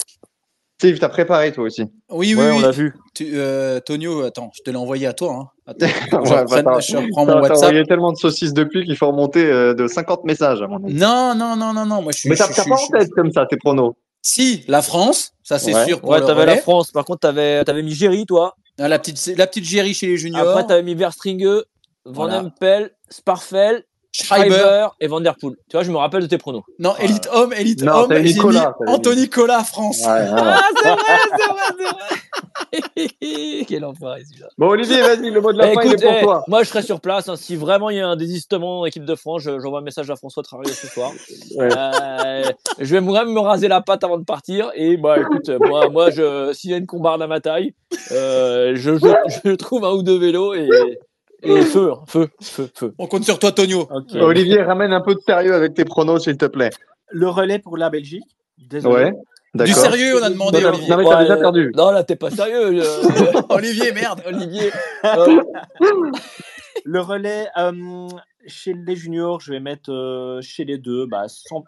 Steve, 0.78 0.98
t'as 0.98 1.08
préparé 1.08 1.52
toi 1.52 1.64
aussi. 1.64 1.82
Oui, 2.10 2.34
oui, 2.34 2.34
Ouais, 2.34 2.50
on 2.52 2.56
oui. 2.56 2.62
l'a 2.62 2.70
vu. 2.70 2.94
Tu, 3.14 3.30
euh, 3.32 3.80
Tonio, 3.80 4.22
attends, 4.24 4.50
je 4.54 4.62
te 4.62 4.70
l'ai 4.70 4.76
envoyé 4.76 5.06
à 5.06 5.14
toi. 5.14 5.32
Hein. 5.32 5.48
Attends, 5.66 5.86
Ouais, 6.20 6.26
je, 6.26 6.30
bah, 6.30 6.40
reprenne- 6.42 6.80
je 6.82 6.96
reprends 6.98 7.26
t'as- 7.26 7.34
mon 7.34 7.40
WhatsApp. 7.40 7.56
envoyé 7.68 7.84
tellement 7.86 8.12
de 8.12 8.18
saucisses 8.18 8.52
depuis 8.52 8.84
qu'il 8.84 8.94
faut 8.96 9.06
remonter 9.06 9.46
euh, 9.46 9.72
de 9.72 9.86
50 9.86 10.24
messages 10.24 10.60
à 10.60 10.66
mon 10.66 10.84
avis. 10.84 10.92
Non, 10.94 11.34
non, 11.34 11.56
non, 11.56 11.72
non, 11.72 11.86
non. 11.86 12.02
Moi, 12.02 12.12
je 12.12 12.18
suis. 12.18 12.28
Mais 12.28 12.36
t'as 12.36 12.48
pas 12.48 12.62
je- 12.62 12.70
en 12.70 12.98
tête 12.98 13.10
comme 13.12 13.32
ça 13.32 13.46
tes 13.46 13.56
pronos. 13.56 13.94
Si, 14.20 14.64
la 14.68 14.82
France, 14.82 15.32
ça 15.42 15.58
c'est 15.58 15.72
Ouais. 15.74 15.86
sûr 15.86 16.00
pour 16.00 16.10
Ouais, 16.10 16.20
t'avais 16.20 16.44
la. 16.44 16.56
France. 16.58 16.90
Par 16.92 17.04
contre, 17.06 17.20
t'avais 17.20 17.62
avais 17.66 17.82
mis 17.82 17.94
Géry, 17.94 18.26
toi. 18.26 18.54
Ah, 18.78 18.88
La 18.88 18.98
petite, 18.98 19.32
la 19.38 19.46
petite 19.46 19.64
Géry 19.64 19.94
chez 19.94 20.08
les 20.08 20.18
juniors. 20.18 20.46
Après, 20.46 20.66
t'avais 20.66 20.82
mis 20.82 20.94
Verstringue, 20.94 21.44
Van 22.04 22.12
Voilà. 22.26 22.40
Empel, 22.42 22.90
Sparfel. 23.08 23.82
Schreiber. 24.24 24.88
Et 25.00 25.06
Van 25.08 25.20
Der 25.20 25.34
Poel. 25.36 25.54
Tu 25.68 25.76
vois, 25.76 25.82
je 25.84 25.90
me 25.90 25.96
rappelle 25.96 26.22
de 26.22 26.26
tes 26.26 26.38
pronos. 26.38 26.62
Non, 26.78 26.94
élite 26.98 27.28
homme, 27.32 27.52
élite 27.52 27.82
Non, 27.82 27.92
homme. 28.04 28.18
Nicolas, 28.18 28.74
mis. 28.80 28.92
Anthony 28.92 29.20
Nicolas, 29.22 29.64
France. 29.64 30.00
Ouais. 30.06 30.26
Ah, 30.36 30.60
c'est 30.82 30.88
vrai, 30.88 31.02
c'est 31.38 31.46
vrai, 31.48 31.62
c'est 31.78 31.84
vrai. 31.84 33.64
Quel 33.68 33.84
enfoiré 33.84 34.22
celui-là. 34.24 34.48
Bon, 34.58 34.68
Olivier, 34.68 35.00
vas-y, 35.02 35.30
le 35.30 35.40
mot 35.40 35.52
de 35.52 35.58
la 35.58 35.70
Eh, 35.70 35.74
fin, 35.74 35.80
écoute, 35.82 35.98
il 36.00 36.04
est 36.04 36.08
pour 36.08 36.16
eh, 36.18 36.22
toi. 36.22 36.44
moi 36.48 36.62
je 36.62 36.68
serai 36.68 36.82
sur 36.82 37.00
place. 37.00 37.28
hein. 37.28 37.36
Si 37.36 37.56
vraiment 37.56 37.90
il 37.90 37.96
y 37.96 38.00
a 38.00 38.08
un 38.08 38.16
désistement 38.16 38.80
en 38.80 38.84
équipe 38.86 39.04
de 39.04 39.14
France, 39.14 39.42
je- 39.42 39.58
j'envoie 39.60 39.80
un 39.80 39.82
message 39.82 40.10
à 40.10 40.16
François 40.16 40.42
Traoré 40.42 40.68
ce 40.72 40.86
soir. 40.86 41.10
Ouais. 41.56 41.68
Euh, 41.76 42.42
je 42.78 42.94
vais 42.96 43.00
même 43.00 43.32
me 43.32 43.40
raser 43.40 43.68
la 43.68 43.80
patte 43.80 44.04
avant 44.04 44.18
de 44.18 44.24
partir. 44.24 44.70
Et 44.74 44.96
bah 44.96 45.16
écoute, 45.20 45.50
moi, 45.60 45.88
moi 45.90 46.10
je, 46.10 46.52
s'il 46.52 46.70
y 46.70 46.74
a 46.74 46.76
une 46.78 46.86
combarde 46.86 47.20
à 47.22 47.26
ma 47.26 47.40
taille, 47.40 47.74
euh, 48.12 48.72
je, 48.74 48.96
je, 48.96 49.06
je 49.44 49.52
trouve 49.54 49.84
un 49.84 49.92
ou 49.92 50.02
deux 50.02 50.18
vélos 50.18 50.54
et, 50.54 50.68
et 51.42 51.62
feu, 51.62 51.92
hein, 51.92 52.02
feu, 52.06 52.28
feu, 52.40 52.68
feu. 52.74 52.94
On 52.98 53.06
compte 53.06 53.24
sur 53.24 53.38
toi, 53.38 53.52
Tonio. 53.52 53.88
Ok. 53.90 54.14
Olivier, 54.14 54.62
ramène 54.62 54.92
un 54.92 55.00
peu 55.00 55.14
de 55.14 55.20
sérieux 55.20 55.54
avec 55.54 55.74
tes 55.74 55.84
pronos, 55.84 56.22
s'il 56.24 56.36
te 56.36 56.46
plaît. 56.46 56.70
Le 57.10 57.28
relais 57.28 57.58
pour 57.58 57.76
la 57.76 57.90
Belgique. 57.90 58.24
Désolé. 58.58 59.12
Ouais, 59.54 59.66
Du 59.66 59.72
sérieux, 59.72 60.18
on 60.20 60.22
a 60.24 60.30
demandé, 60.30 60.60
Non, 60.62 60.68
Olivier. 60.70 60.88
non, 60.88 60.96
mais 60.96 61.04
t'as 61.04 61.10
Ouais, 61.16 61.22
déjà 61.22 61.34
euh, 61.34 61.40
perdu. 61.40 61.72
Non, 61.76 61.90
là, 61.90 62.04
t'es 62.04 62.16
pas 62.16 62.30
sérieux. 62.30 62.82
euh, 62.82 63.42
Olivier, 63.50 63.92
merde. 63.92 64.22
Olivier. 64.26 64.70
Euh, 65.04 65.40
Le 66.84 67.00
relais 67.00 67.48
euh, 67.56 68.08
chez 68.46 68.72
les 68.74 68.96
juniors, 68.96 69.40
je 69.40 69.52
vais 69.52 69.60
mettre 69.60 69.90
euh, 69.92 70.40
chez 70.40 70.64
les 70.64 70.78
deux, 70.78 71.06
bah, 71.06 71.26
100%, 71.26 71.64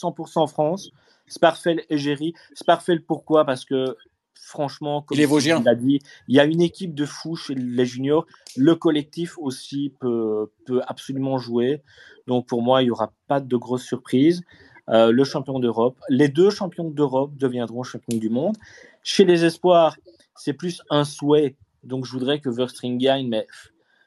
100% 0.00 0.48
France. 0.48 0.90
Sparfel 1.26 1.82
et 1.90 1.98
Géry. 1.98 2.34
Sparfel, 2.54 3.02
pourquoi? 3.02 3.44
Parce 3.44 3.64
que 3.64 3.96
franchement, 4.40 5.02
comme 5.02 5.16
Il 5.16 5.20
est 5.20 5.26
a 5.68 5.74
dit, 5.74 6.00
il 6.28 6.34
y 6.34 6.40
a 6.40 6.44
une 6.44 6.60
équipe 6.62 6.94
de 6.94 7.06
fous 7.06 7.36
chez 7.36 7.54
les 7.54 7.84
juniors. 7.86 8.26
Le 8.56 8.74
collectif 8.74 9.38
aussi 9.38 9.94
peut, 10.00 10.50
peut 10.66 10.80
absolument 10.86 11.38
jouer. 11.38 11.82
Donc 12.26 12.46
pour 12.46 12.62
moi, 12.62 12.82
il 12.82 12.86
n'y 12.86 12.90
aura 12.90 13.12
pas 13.28 13.40
de 13.40 13.56
grosses 13.56 13.84
surprises. 13.84 14.42
Euh, 14.88 15.12
le 15.12 15.24
champion 15.24 15.60
d'Europe. 15.60 16.00
Les 16.08 16.28
deux 16.28 16.50
champions 16.50 16.90
d'Europe 16.90 17.36
deviendront 17.36 17.84
champions 17.84 18.16
du 18.18 18.28
monde. 18.28 18.56
Chez 19.04 19.24
les 19.24 19.44
espoirs, 19.44 19.96
c'est 20.34 20.52
plus 20.52 20.82
un 20.90 21.04
souhait. 21.04 21.56
Donc 21.84 22.04
je 22.04 22.10
voudrais 22.10 22.40
que 22.40 22.48
Verstring 22.48 22.98
gagne, 22.98 23.28
mais 23.28 23.46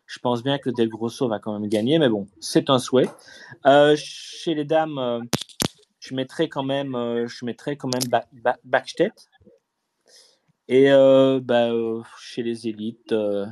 je 0.07 0.19
pense 0.19 0.43
bien 0.43 0.57
que 0.57 0.69
Del 0.69 0.89
Grosso 0.89 1.27
va 1.29 1.39
quand 1.39 1.57
même 1.57 1.69
gagner. 1.69 1.99
Mais 1.99 2.09
bon, 2.09 2.27
c'est 2.39 2.69
un 2.69 2.79
souhait. 2.79 3.09
Euh, 3.65 3.95
chez 3.97 4.55
les 4.55 4.65
dames, 4.65 4.97
euh, 4.97 5.21
je 6.01 6.13
mettrais 6.15 6.49
quand 6.49 6.63
même, 6.63 6.95
je 7.27 7.75
quand 7.75 7.87
même 7.87 8.09
ba 8.09 8.25
Ba- 8.33 8.57
Backstedt. 8.65 9.29
Et 10.67 10.91
euh, 10.91 11.39
bah, 11.43 11.71
euh, 11.71 12.01
chez 12.19 12.41
les 12.43 12.67
élites, 12.67 13.11
euh, 13.11 13.45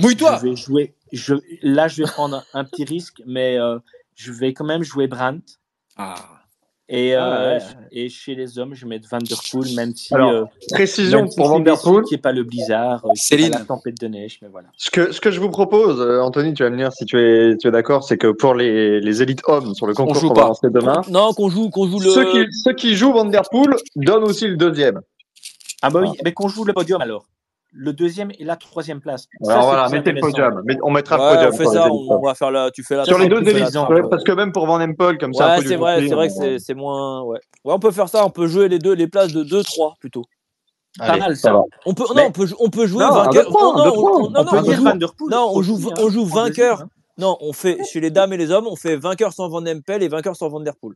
Mouille-toi. 0.00 0.38
je 0.42 0.48
vais 0.48 0.56
jouer. 0.56 0.94
Je, 1.12 1.34
là, 1.62 1.88
je 1.88 2.02
vais 2.02 2.08
prendre 2.10 2.42
un, 2.54 2.64
petit 2.64 2.84
risque, 2.84 3.22
mais 3.26 3.58
euh, 3.58 3.78
je 4.14 4.32
vais 4.32 4.52
quand 4.52 4.64
même 4.64 4.82
jouer 4.82 5.06
Brandt. 5.06 5.58
Ah. 5.96 6.14
Et, 6.88 7.14
Ah, 7.14 7.40
euh, 7.40 7.58
ouais. 7.58 7.64
et 7.92 8.08
chez 8.10 8.34
les 8.34 8.58
hommes, 8.58 8.74
je 8.74 8.84
vais 8.84 8.88
mettre 8.90 9.08
Van 9.10 9.18
Der 9.18 9.38
Poel, 9.50 9.74
même 9.74 9.94
si, 9.94 10.12
Alors, 10.14 10.30
euh, 10.30 10.44
Précision 10.72 11.20
même 11.20 11.30
si 11.30 11.36
pour 11.36 11.46
c'est 11.46 11.52
Van 11.52 11.60
Der 11.60 11.80
Poel. 11.80 12.02
qu'il 12.04 12.14
n'y 12.16 12.18
ait 12.18 12.22
pas 12.22 12.32
le 12.32 12.42
blizzard, 12.44 13.02
Céline. 13.14 13.52
pas 13.52 13.60
la 13.60 13.64
tempête 13.64 13.98
de 14.00 14.06
neige, 14.06 14.38
mais 14.42 14.48
voilà. 14.48 14.68
Ce 14.76 14.90
que, 14.90 15.10
ce 15.12 15.18
que 15.20 15.30
je 15.30 15.40
vous 15.40 15.48
propose, 15.50 15.98
Anthony, 16.20 16.52
tu 16.52 16.62
vas 16.62 16.68
me 16.70 16.76
dire 16.76 16.92
si 16.92 17.06
tu 17.06 17.18
es, 17.18 17.56
tu 17.56 17.68
es 17.68 17.70
d'accord, 17.70 18.04
c'est 18.04 18.18
que 18.18 18.26
pour 18.32 18.54
les, 18.54 19.00
les 19.00 19.22
élites 19.22 19.40
hommes 19.46 19.74
sur 19.74 19.86
le 19.86 19.94
concours 19.94 20.16
joue 20.16 20.28
qu'on 20.28 20.34
va 20.34 20.42
pas. 20.42 20.48
lancer 20.48 20.68
demain, 20.70 21.00
non, 21.08 21.32
qu'on 21.32 21.48
joue, 21.48 21.70
qu'on 21.70 21.86
joue 21.88 22.00
le. 22.00 22.10
ceux, 22.10 22.30
qui, 22.32 22.46
ceux 22.52 22.74
qui 22.74 22.94
jouent 22.96 23.12
Van 23.12 23.24
Der 23.24 23.42
Poel 23.50 23.76
donnent 23.96 24.24
aussi 24.24 24.46
le 24.48 24.56
deuxième. 24.56 25.00
Ah 25.86 25.90
bah 25.90 26.00
oui, 26.02 26.08
mais 26.24 26.32
qu'on 26.32 26.48
joue 26.48 26.64
le 26.64 26.72
podium 26.72 27.00
alors. 27.00 27.26
Le 27.76 27.92
deuxième 27.92 28.30
et 28.38 28.44
la 28.44 28.54
troisième 28.56 29.00
place. 29.00 29.26
Ça, 29.42 29.50
Alors 29.52 29.64
c'est 29.64 29.68
voilà, 29.70 29.88
mettez 29.88 30.12
le 30.12 30.20
podium. 30.20 30.62
Mais 30.64 30.76
on 30.84 30.90
mettra 30.92 31.16
Ouais, 31.18 31.30
le 31.44 31.50
podium. 31.50 31.52
on 31.52 31.56
fait 31.56 31.76
ça, 31.76 31.88
on 31.92 32.20
va 32.24 32.34
faire 32.36 32.50
la. 32.52 32.70
Tu 32.70 32.84
fais 32.84 32.94
la. 32.96 33.04
Sur 33.04 33.18
les 33.18 33.28
deux 33.28 33.42
tente, 33.42 33.88
ouais, 33.90 34.02
parce 34.08 34.22
que 34.22 34.30
même 34.32 34.52
pour 34.52 34.66
Van 34.66 34.80
Empel, 34.80 35.18
comme 35.18 35.34
ça, 35.34 35.56
Ouais, 35.56 35.60
du 35.60 35.66
c'est 35.68 35.74
vrai, 35.76 36.06
c'est 36.06 36.14
vrai 36.14 36.28
que 36.28 36.54
on- 36.54 36.58
c'est 36.60 36.74
moins. 36.74 37.22
Ouais. 37.22 37.38
ouais, 37.64 37.72
on 37.74 37.78
peut 37.80 37.90
faire 37.90 38.08
ça, 38.08 38.24
on 38.24 38.30
peut 38.30 38.46
jouer 38.46 38.68
les 38.68 38.78
deux, 38.78 38.92
les 38.94 39.08
places 39.08 39.32
de 39.32 39.42
2-3 39.42 39.94
plutôt. 39.98 40.22
Pas 40.98 41.06
Allez, 41.06 41.20
mal 41.20 41.36
ça 41.36 41.42
ça. 41.48 41.52
va. 41.54 41.62
On 41.84 41.94
peut, 41.94 42.04
Mais- 42.14 42.22
non, 42.22 42.28
on 42.28 42.30
peut, 42.30 42.48
on 42.60 42.70
peut 42.70 42.86
jouer 42.86 43.04
Non, 43.04 43.12
vainqueur. 43.12 43.50
non, 43.50 43.58
on, 43.58 43.72
non, 43.76 43.84
On 44.26 44.30
non, 44.30 44.44
peut 44.44 44.62
dire 44.62 44.76
joue, 44.76 45.28
non, 45.28 45.50
on 45.52 45.60
joue, 45.62 45.74
aussi, 45.74 45.86
on 45.98 46.06
hein, 46.06 46.10
joue 46.10 46.24
vainqueur. 46.26 46.82
hein. 46.82 46.88
Non, 47.18 47.36
on 47.40 47.52
fait 47.52 47.78
chez 47.90 47.98
les 47.98 48.10
dames 48.12 48.32
et 48.32 48.36
les 48.36 48.52
hommes, 48.52 48.68
on 48.68 48.76
fait 48.76 48.96
vainqueur 48.96 49.32
sans 49.32 49.48
Van 49.48 49.66
Empel 49.66 50.04
et 50.04 50.08
vainqueur 50.08 50.36
sans 50.36 50.48
Van 50.48 50.60
Der 50.60 50.74
Poel. 50.76 50.94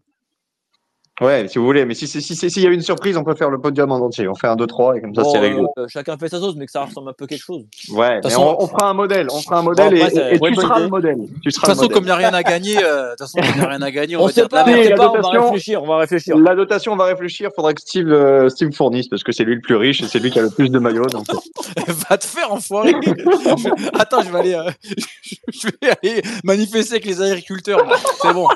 Ouais, 1.21 1.49
si 1.49 1.59
vous 1.59 1.65
voulez. 1.65 1.85
Mais 1.85 1.95
si 1.95 2.07
si 2.07 2.23
si 2.23 2.37
si- 2.37 2.49
s'il 2.51 2.63
y 2.63 2.67
a 2.67 2.71
une 2.71 2.81
surprise, 2.81 3.17
on 3.17 3.25
peut 3.25 3.35
faire 3.35 3.51
le 3.51 3.61
podium 3.61 3.91
en 3.91 3.97
entier. 3.97 4.29
On 4.29 4.35
fait 4.37 4.47
un 4.47 4.55
2-3 4.57 4.97
et 4.97 5.01
comme 5.01 5.15
ça, 5.15 5.23
Bon, 5.23 5.33
c'est 5.33 5.39
réglé. 5.41 5.63
euh, 5.79 5.87
chacun 5.89 6.17
fait 6.17 6.29
sa 6.29 6.39
sauce, 6.39 6.55
mais 6.57 6.65
que 6.67 6.71
ça 6.71 6.85
ressemble 6.85 7.11
un 7.11 7.13
peu 7.13 7.25
à 7.25 7.27
quelque 7.27 7.43
chose. 7.43 7.65
Ouais, 7.91 8.17
mais 8.17 8.23
façon- 8.23 8.57
on, 8.59 8.65
on 8.65 8.69
fera 8.69 8.91
un 8.91 8.95
modèle. 8.95 9.27
On 9.33 9.41
fera 9.41 9.59
un 9.59 9.63
modèle 9.63 9.87
après, 10.03 10.15
et, 10.15 10.33
et- 10.33 10.37
et 10.37 10.39
ouais, 10.39 10.51
tu 10.51 10.61
seras 10.61 10.79
le 10.79 10.89
modèle. 10.89 11.17
De 11.19 11.51
toute 11.51 11.57
façon, 11.59 11.89
comme 11.89 12.05
il 12.05 12.07
n'y 12.07 12.11
a 12.13 12.17
rien 12.17 12.33
à 12.35 12.43
gagner, 12.45 12.77
euh, 12.83 13.07
de 13.07 13.11
toute 13.11 13.19
façon, 13.21 13.39
comme 13.41 13.59
n'y 13.61 13.65
a 13.67 13.69
rien 13.69 13.83
à 13.83 13.91
gagner, 13.91 14.17
on, 14.17 14.23
On 14.23 14.27
va 14.27 14.33
sait 14.33 14.41
dire 14.43 14.49
la 14.53 14.65
pas, 14.65 14.71
merde. 14.71 14.89
la 14.91 14.97
pas, 14.97 15.09
on 15.09 15.13
va 15.13 15.19
dotation- 15.23 15.43
réfléchir, 15.45 15.83
on 15.83 15.87
va 15.87 15.97
réfléchir. 15.99 16.37
La 16.39 16.55
dotation, 16.55 16.93
on 16.93 16.97
va 16.97 17.05
réfléchir. 17.07 17.51
Faudra 17.57 17.75
que 17.75 17.81
Steve, 17.81 18.13
euh, 18.13 18.49
Steve 18.49 18.73
fournisse 18.73 19.09
parce 19.09 19.25
que 19.25 19.33
c'est 19.33 19.45
lui 19.45 19.57
le 19.57 19.61
plus 19.61 19.75
riche 19.77 20.01
et 20.03 20.07
c'est 20.07 20.21
lui 20.21 20.31
qui 20.31 20.39
a 20.39 20.43
le 20.43 20.51
plus 20.51 20.69
de 20.71 20.79
maillots. 20.79 21.07
Donc, 21.07 21.25
Va 22.09 22.17
te 22.17 22.25
faire 22.27 22.53
enfoiré. 22.53 22.93
Je- 23.05 23.99
Attends, 23.99 24.23
je 24.23 24.31
vais 24.31 24.39
aller, 24.39 24.55
euh, 24.55 24.71
je 25.53 25.67
vais 25.83 25.91
aller 26.03 26.23
manifester 26.45 26.95
avec 26.95 27.07
les 27.07 27.21
agriculteurs. 27.21 27.81
C'est 28.23 28.33
bon. 28.33 28.47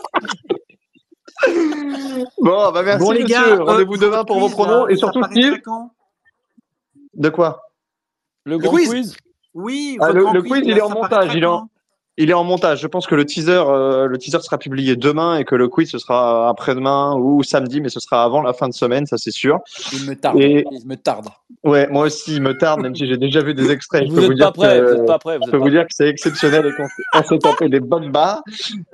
Bon, 2.39 2.73
bah 2.73 2.83
merci 2.85 3.05
Bon 3.05 3.11
les 3.13 3.23
monsieur. 3.23 3.35
gars, 3.37 3.47
euh, 3.49 3.65
Rendez-vous 3.65 3.97
demain 3.97 4.25
pour 4.25 4.39
vos 4.41 4.49
pronos 4.49 4.87
là, 4.87 4.93
et 4.93 4.97
surtout 4.97 5.23
Steve. 5.25 5.61
De 7.15 7.29
quoi? 7.29 7.63
Le 8.45 8.59
grand 8.59 8.71
quiz. 8.73 8.89
quiz? 8.89 9.17
Oui, 9.55 9.97
Ah, 10.01 10.13
le- 10.13 10.23
grand 10.23 10.33
le 10.33 10.43
quiz, 10.43 10.63
il 10.65 10.77
est 10.77 10.81
en 10.83 10.89
montage, 10.91 11.35
il 11.35 11.43
est 11.43 11.47
en- 11.47 11.69
Il 12.19 12.29
est 12.29 12.35
en 12.35 12.45
montage. 12.45 12.81
Je 12.83 12.87
pense 12.89 13.07
que 13.07 13.15
le 13.15 13.25
teaser, 13.25 13.53
euh, 13.67 14.07
le 14.07 14.19
teaser 14.19 14.41
sera 14.43 14.59
publié 14.59 14.97
demain 14.97 15.37
et 15.39 15.45
que 15.45 15.55
le 15.55 15.69
quiz 15.69 15.91
ce 15.91 15.99
sera 15.99 16.51
après-demain 16.51 17.15
ou 17.17 17.43
samedi, 17.43 17.81
mais 17.81 17.89
ce 17.89 18.01
sera 18.01 18.23
avant 18.23 18.43
la 18.43 18.53
fin 18.53 18.69
de 18.69 18.75
semaine, 18.75 19.07
ça 19.07 19.17
c'est 19.17 19.31
sûr. 19.31 19.61
Il 19.95 20.05
me 20.11 20.15
tarde. 20.15 20.39
Et- 20.39 20.65
Il 20.71 20.87
me 20.87 20.97
tarde. 20.97 21.29
Ouais, 21.65 21.89
moi 21.91 22.05
aussi, 22.07 22.35
il 22.37 22.43
me 22.43 22.57
tarde, 22.59 22.83
même 22.83 22.95
si 22.95 23.07
j'ai 23.07 23.17
déjà 23.17 23.41
vu 23.41 23.55
des 23.55 23.71
extraits. 23.71 24.05
Je 24.05 24.09
Vous 24.11 24.15
peux 24.17 24.27
vous 24.27 24.33
êtes 24.33 24.37
dire 24.37 24.53
pas 24.53 24.53
prêts, 24.53 24.79
que- 24.81 24.85
vous 24.85 25.01
êtes 25.01 25.07
pas 25.07 25.19
vous 25.25 25.45
Je 25.47 25.51
peux 25.51 25.57
vous 25.57 25.71
dire 25.71 25.83
que 25.83 25.91
c'est 25.95 26.09
exceptionnel 26.09 26.67
et 26.67 26.73
qu'on 26.75 26.87
on 27.19 27.23
s'est 27.23 27.39
tapé 27.39 27.69
des 27.71 27.81
bonnes 27.81 28.11
barres. 28.11 28.43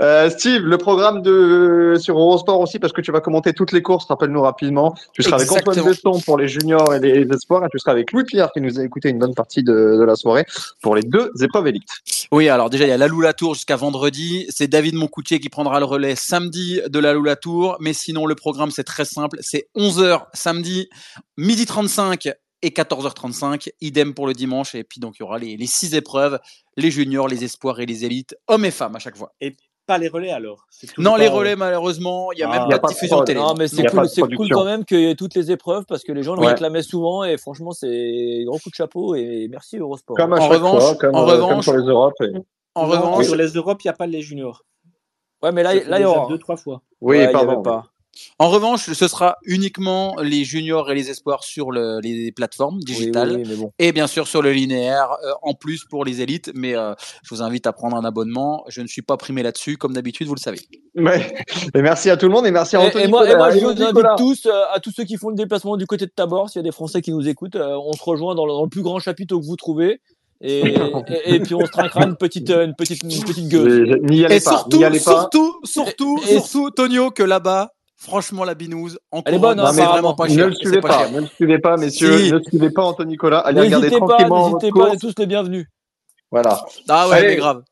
Euh, 0.00 0.30
Steve, 0.30 0.62
le 0.62 0.78
programme 0.78 1.20
de 1.22 1.94
sur 1.98 2.16
Eurosport 2.18 2.60
aussi, 2.60 2.78
parce 2.78 2.92
que 2.92 3.00
tu 3.00 3.10
vas 3.10 3.20
commenter 3.20 3.52
toutes 3.52 3.72
les 3.72 3.82
courses, 3.82 4.04
rappelle-nous 4.06 4.42
rapidement. 4.42 4.94
Tu 5.12 5.22
seras 5.24 5.36
avec. 5.36 5.50
Antoine 5.50 5.84
Beston 5.84 6.20
pour 6.24 6.38
les 6.38 6.46
juniors 6.46 6.94
et 6.94 7.00
les 7.00 7.26
espoirs, 7.34 7.64
et 7.64 7.68
tu 7.72 7.78
seras 7.80 7.92
avec 7.92 8.12
Louis 8.12 8.24
Pierre 8.24 8.52
qui 8.52 8.60
nous 8.60 8.78
a 8.78 8.84
écouté 8.84 9.08
une 9.08 9.18
bonne 9.18 9.34
partie 9.34 9.64
de, 9.64 9.96
de 9.98 10.04
la 10.04 10.14
soirée 10.14 10.44
pour 10.82 10.94
les 10.94 11.02
deux 11.02 11.30
épreuves 11.42 11.66
élites. 11.66 11.88
Oui, 12.30 12.48
alors 12.50 12.68
déjà, 12.68 12.84
il 12.84 12.88
y 12.88 12.92
a 12.92 12.98
la 12.98 13.08
Loula 13.08 13.32
Tour 13.32 13.54
jusqu'à 13.54 13.76
vendredi. 13.76 14.46
C'est 14.50 14.68
David 14.68 14.94
Moncoutier 14.94 15.40
qui 15.40 15.48
prendra 15.48 15.78
le 15.78 15.86
relais 15.86 16.14
samedi 16.14 16.80
de 16.86 16.98
la 16.98 17.14
Loula 17.14 17.36
Tour. 17.36 17.78
Mais 17.80 17.94
sinon, 17.94 18.26
le 18.26 18.34
programme, 18.34 18.70
c'est 18.70 18.84
très 18.84 19.06
simple. 19.06 19.38
C'est 19.40 19.68
11h 19.74 20.26
samedi, 20.34 20.90
midi 21.38 21.64
35 21.64 22.28
et 22.60 22.68
14h35. 22.68 23.70
Idem 23.80 24.12
pour 24.12 24.26
le 24.26 24.34
dimanche. 24.34 24.74
Et 24.74 24.84
puis, 24.84 25.00
donc, 25.00 25.16
il 25.16 25.20
y 25.20 25.22
aura 25.22 25.38
les 25.38 25.66
six 25.66 25.94
épreuves, 25.94 26.38
les 26.76 26.90
juniors, 26.90 27.28
les 27.28 27.44
espoirs 27.44 27.80
et 27.80 27.86
les 27.86 28.04
élites, 28.04 28.36
hommes 28.46 28.66
et 28.66 28.70
femmes 28.70 28.96
à 28.96 28.98
chaque 28.98 29.16
fois. 29.16 29.32
Pas 29.88 29.96
les 29.96 30.08
relais 30.08 30.30
alors. 30.30 30.66
Non, 30.98 31.16
les 31.16 31.28
relais, 31.28 31.56
malheureusement, 31.56 32.30
il 32.32 32.36
n'y 32.36 32.42
a 32.42 32.50
Ah, 32.50 32.58
même 32.60 32.70
y 32.70 32.74
a 32.74 32.76
pas 32.76 32.76
de 32.76 32.80
pas 32.82 32.88
de 32.88 32.92
diffusion 32.92 33.24
télé. 33.24 33.40
Non, 33.40 33.54
mais 33.58 33.68
c'est 33.68 33.84
cool, 33.86 34.36
cool 34.36 34.48
quand 34.50 34.64
même 34.66 34.84
qu'il 34.84 35.00
y 35.00 35.08
ait 35.08 35.14
toutes 35.14 35.34
les 35.34 35.50
épreuves 35.50 35.86
parce 35.88 36.04
que 36.04 36.12
les 36.12 36.22
gens 36.22 36.34
le 36.34 36.40
Ouais. 36.42 36.48
réclamaient 36.48 36.82
souvent 36.82 37.24
et 37.24 37.38
franchement, 37.38 37.72
c'est 37.72 38.42
gros 38.44 38.58
coup 38.58 38.68
de 38.68 38.74
chapeau 38.74 39.14
et 39.14 39.48
merci 39.50 39.78
Eurosport. 39.78 40.14
Comme 40.16 40.34
à 40.34 40.36
En 40.36 40.40
chaque 40.42 40.52
revanche- 40.52 40.82
fois, 40.82 40.94
comme, 40.96 41.14
en 41.14 41.22
euh, 41.26 41.38
comme 41.38 41.42
revanche- 41.48 41.64
pour 41.64 41.74
les 41.74 41.84
Europes. 41.86 42.14
et- 42.20 42.36
En 42.74 42.86
Non, 42.86 42.90
revanche, 42.92 43.24
sur 43.24 43.34
les 43.36 43.48
Europes, 43.48 43.82
il 43.82 43.86
n'y 43.86 43.90
a 43.90 43.94
pas 43.94 44.06
les 44.06 44.20
juniors. 44.20 44.62
Ouais, 45.42 45.52
mais 45.52 45.62
là, 45.62 45.74
il 45.74 46.02
y 46.02 46.04
aura. 46.04 46.28
deux, 46.28 46.38
trois 46.38 46.56
fois. 46.58 46.82
Oui, 47.00 47.16
Ouais, 47.16 47.30
y 47.30 47.32
pardon. 47.32 47.52
avait 47.54 47.62
pas. 47.62 47.84
En 48.38 48.48
revanche, 48.50 48.90
ce 48.92 49.08
sera 49.08 49.36
uniquement 49.44 50.16
les 50.22 50.44
juniors 50.44 50.90
et 50.90 50.94
les 50.94 51.10
espoirs 51.10 51.44
sur 51.44 51.70
le- 51.70 52.00
les 52.02 52.32
plateformes 52.32 52.76
Oui, 52.76 52.84
oui, 52.88 52.94
digitales. 52.94 53.36
oui, 53.36 53.44
mais 53.48 53.56
bon. 53.56 53.72
Et 53.78 53.92
bien 53.92 54.06
sûr 54.06 54.26
sur 54.28 54.42
le 54.42 54.52
linéaire, 54.52 55.08
euh, 55.24 55.32
en 55.42 55.54
plus 55.54 55.84
pour 55.84 56.04
les 56.04 56.20
élites, 56.20 56.50
mais 56.54 56.76
euh, 56.76 56.94
je 57.22 57.34
vous 57.34 57.42
invite 57.42 57.66
à 57.66 57.72
prendre 57.72 57.96
un 57.96 58.04
abonnement. 58.04 58.64
Je 58.68 58.80
ne 58.82 58.86
suis 58.86 59.02
pas 59.02 59.16
primé 59.16 59.42
là-dessus, 59.42 59.76
comme 59.76 59.92
d'habitude, 59.94 60.26
vous 60.28 60.34
le 60.34 60.40
savez. 60.40 60.60
Ouais. 60.96 61.34
Et 61.74 61.82
merci 61.82 62.10
à 62.10 62.16
tout 62.16 62.26
le 62.26 62.32
monde 62.32 62.46
et 62.46 62.50
merci 62.50 62.76
à 62.76 62.82
Et, 62.82 62.86
Anthony. 62.86 63.04
et 63.04 63.08
moi, 63.08 63.30
et 63.30 63.36
moi, 63.36 63.50
je 63.50 63.58
vous 63.58 63.72
Nicolas. 63.72 64.12
invite 64.14 64.18
tous, 64.18 64.46
euh, 64.46 64.62
à 64.72 64.80
tous 64.80 64.90
ceux 64.90 65.04
qui 65.04 65.16
font 65.16 65.28
le 65.30 65.36
déplacement 65.36 65.76
du 65.76 65.86
côté 65.86 66.06
de 66.06 66.12
Tabor, 66.14 66.48
s'il 66.50 66.58
y 66.60 66.64
a 66.64 66.64
des 66.64 66.72
Français 66.72 67.02
qui 67.02 67.12
nous 67.12 67.28
écoutent, 67.28 67.56
euh, 67.56 67.76
on 67.84 67.92
se 67.92 68.02
rejoint 68.02 68.34
dans 68.34 68.46
le, 68.46 68.52
dans 68.52 68.62
le 68.64 68.68
plus 68.68 68.82
grand 68.82 68.98
chapiteau 68.98 69.40
que 69.40 69.46
vous 69.46 69.56
trouvez. 69.56 70.00
Et, 70.40 70.60
et, 71.24 71.34
et 71.34 71.40
puis 71.40 71.54
on 71.56 71.66
se 71.66 71.70
trinquera 71.70 72.04
une 72.04 72.16
petite, 72.16 72.48
une 72.50 72.74
petite, 72.76 73.02
une 73.02 73.08
petite 73.24 73.48
gueule. 73.48 74.00
N'y 74.02 74.24
allez 74.24 74.36
Et 74.36 74.40
pas. 74.40 74.50
surtout, 74.52 74.76
N'y 74.76 74.84
allez 74.84 75.00
pas. 75.00 75.10
surtout, 75.20 75.56
surtout, 75.64 76.20
et- 76.28 76.34
surtout, 76.34 76.70
Tonio, 76.70 77.10
que 77.10 77.24
là-bas, 77.24 77.70
franchement, 77.98 78.44
la 78.44 78.54
binouse, 78.54 78.98
en 79.10 79.22
Elle 79.26 79.34
est 79.34 79.38
bonne, 79.38 79.60
hein, 79.60 79.70
c'est 79.74 79.84
vraiment 79.84 80.14
pas 80.14 80.28
Ne 80.28 80.34
cher. 80.34 80.46
le 80.46 80.54
C'est 80.54 80.60
suivez 80.60 80.80
pas 80.80 81.08
ne 81.10 81.20
le 81.20 81.26
suivez 81.26 81.58
pas, 81.58 81.76
messieurs, 81.76 82.18
Si. 82.18 82.32
ne 82.32 82.38
suivez 82.40 82.70
pas 82.70 82.84
Anthony 82.84 83.10
Nicolas. 83.12 83.40
Allez 83.40 83.60
regarder 83.60 83.86
N'hésitez 83.88 84.00
pas, 84.00 84.06
tranquillement 84.06 84.46
n'hésitez 84.48 84.70
pas, 84.70 84.78
on 84.80 84.86
est 84.86 84.98
course. 85.00 85.14
tous 85.14 85.20
les 85.20 85.26
bienvenus. 85.26 85.66
Voilà. 86.30 86.64
Ah 86.88 87.08
ouais, 87.08 87.16
Allez. 87.16 87.28
mais 87.28 87.36
grave. 87.36 87.62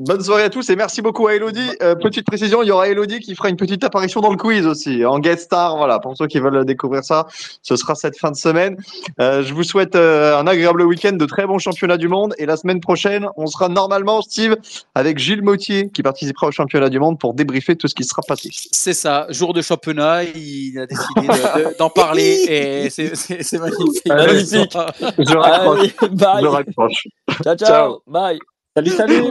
Bonne 0.00 0.22
soirée 0.22 0.44
à 0.44 0.48
tous 0.48 0.70
et 0.70 0.76
merci 0.76 1.02
beaucoup 1.02 1.26
à 1.26 1.34
Elodie. 1.34 1.70
Euh, 1.82 1.96
petite 1.96 2.24
précision, 2.24 2.62
il 2.62 2.66
y 2.68 2.70
aura 2.70 2.86
Elodie 2.88 3.18
qui 3.18 3.34
fera 3.34 3.48
une 3.48 3.56
petite 3.56 3.82
apparition 3.82 4.20
dans 4.20 4.30
le 4.30 4.36
quiz 4.36 4.64
aussi, 4.64 5.04
en 5.04 5.18
guest 5.18 5.46
star. 5.46 5.76
Voilà, 5.76 5.98
pour 5.98 6.16
ceux 6.16 6.28
qui 6.28 6.38
veulent 6.38 6.64
découvrir 6.64 7.02
ça, 7.02 7.26
ce 7.62 7.74
sera 7.74 7.96
cette 7.96 8.16
fin 8.16 8.30
de 8.30 8.36
semaine. 8.36 8.76
Euh, 9.20 9.42
je 9.42 9.52
vous 9.52 9.64
souhaite 9.64 9.96
euh, 9.96 10.38
un 10.38 10.46
agréable 10.46 10.82
week-end, 10.82 11.14
de 11.14 11.26
très 11.26 11.46
bons 11.48 11.58
championnats 11.58 11.96
du 11.96 12.06
monde. 12.06 12.32
Et 12.38 12.46
la 12.46 12.56
semaine 12.56 12.78
prochaine, 12.80 13.26
on 13.36 13.48
sera 13.48 13.68
normalement, 13.68 14.22
Steve, 14.22 14.54
avec 14.94 15.18
Gilles 15.18 15.42
Mautier 15.42 15.90
qui 15.92 16.04
participera 16.04 16.46
au 16.46 16.52
championnat 16.52 16.90
du 16.90 17.00
monde 17.00 17.18
pour 17.18 17.34
débriefer 17.34 17.74
tout 17.74 17.88
ce 17.88 17.94
qui 17.96 18.04
sera 18.04 18.22
passé. 18.22 18.50
C'est 18.52 18.94
ça, 18.94 19.26
jour 19.30 19.52
de 19.52 19.62
championnat, 19.62 20.22
il 20.22 20.78
a 20.78 20.86
décidé 20.86 21.26
de- 21.26 21.70
de- 21.70 21.76
d'en 21.76 21.90
parler 21.90 22.44
et 22.86 22.90
c'est- 22.90 23.16
c'est 23.16 23.42
c'est 23.42 23.58
magnifique. 23.58 24.06
Magnifique. 24.06 24.76
Je 25.18 25.36
raccroche. 25.36 25.80
Allez, 26.00 26.14
bye. 26.14 26.42
Je 26.42 26.46
raccroche. 26.46 27.04
Ciao, 27.42 27.56
ciao. 27.56 27.66
Ciao. 27.66 28.02
Bye. 28.06 28.38
Salut, 28.76 28.90
salut. 28.92 29.22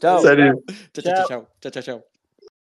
Ciao. 0.00 0.20
Salut. 0.20 0.64
Ciao, 0.92 1.02
ciao, 1.02 1.26
ciao, 1.26 1.48
ciao, 1.60 1.70
ciao, 1.70 1.82
ciao. 1.82 2.13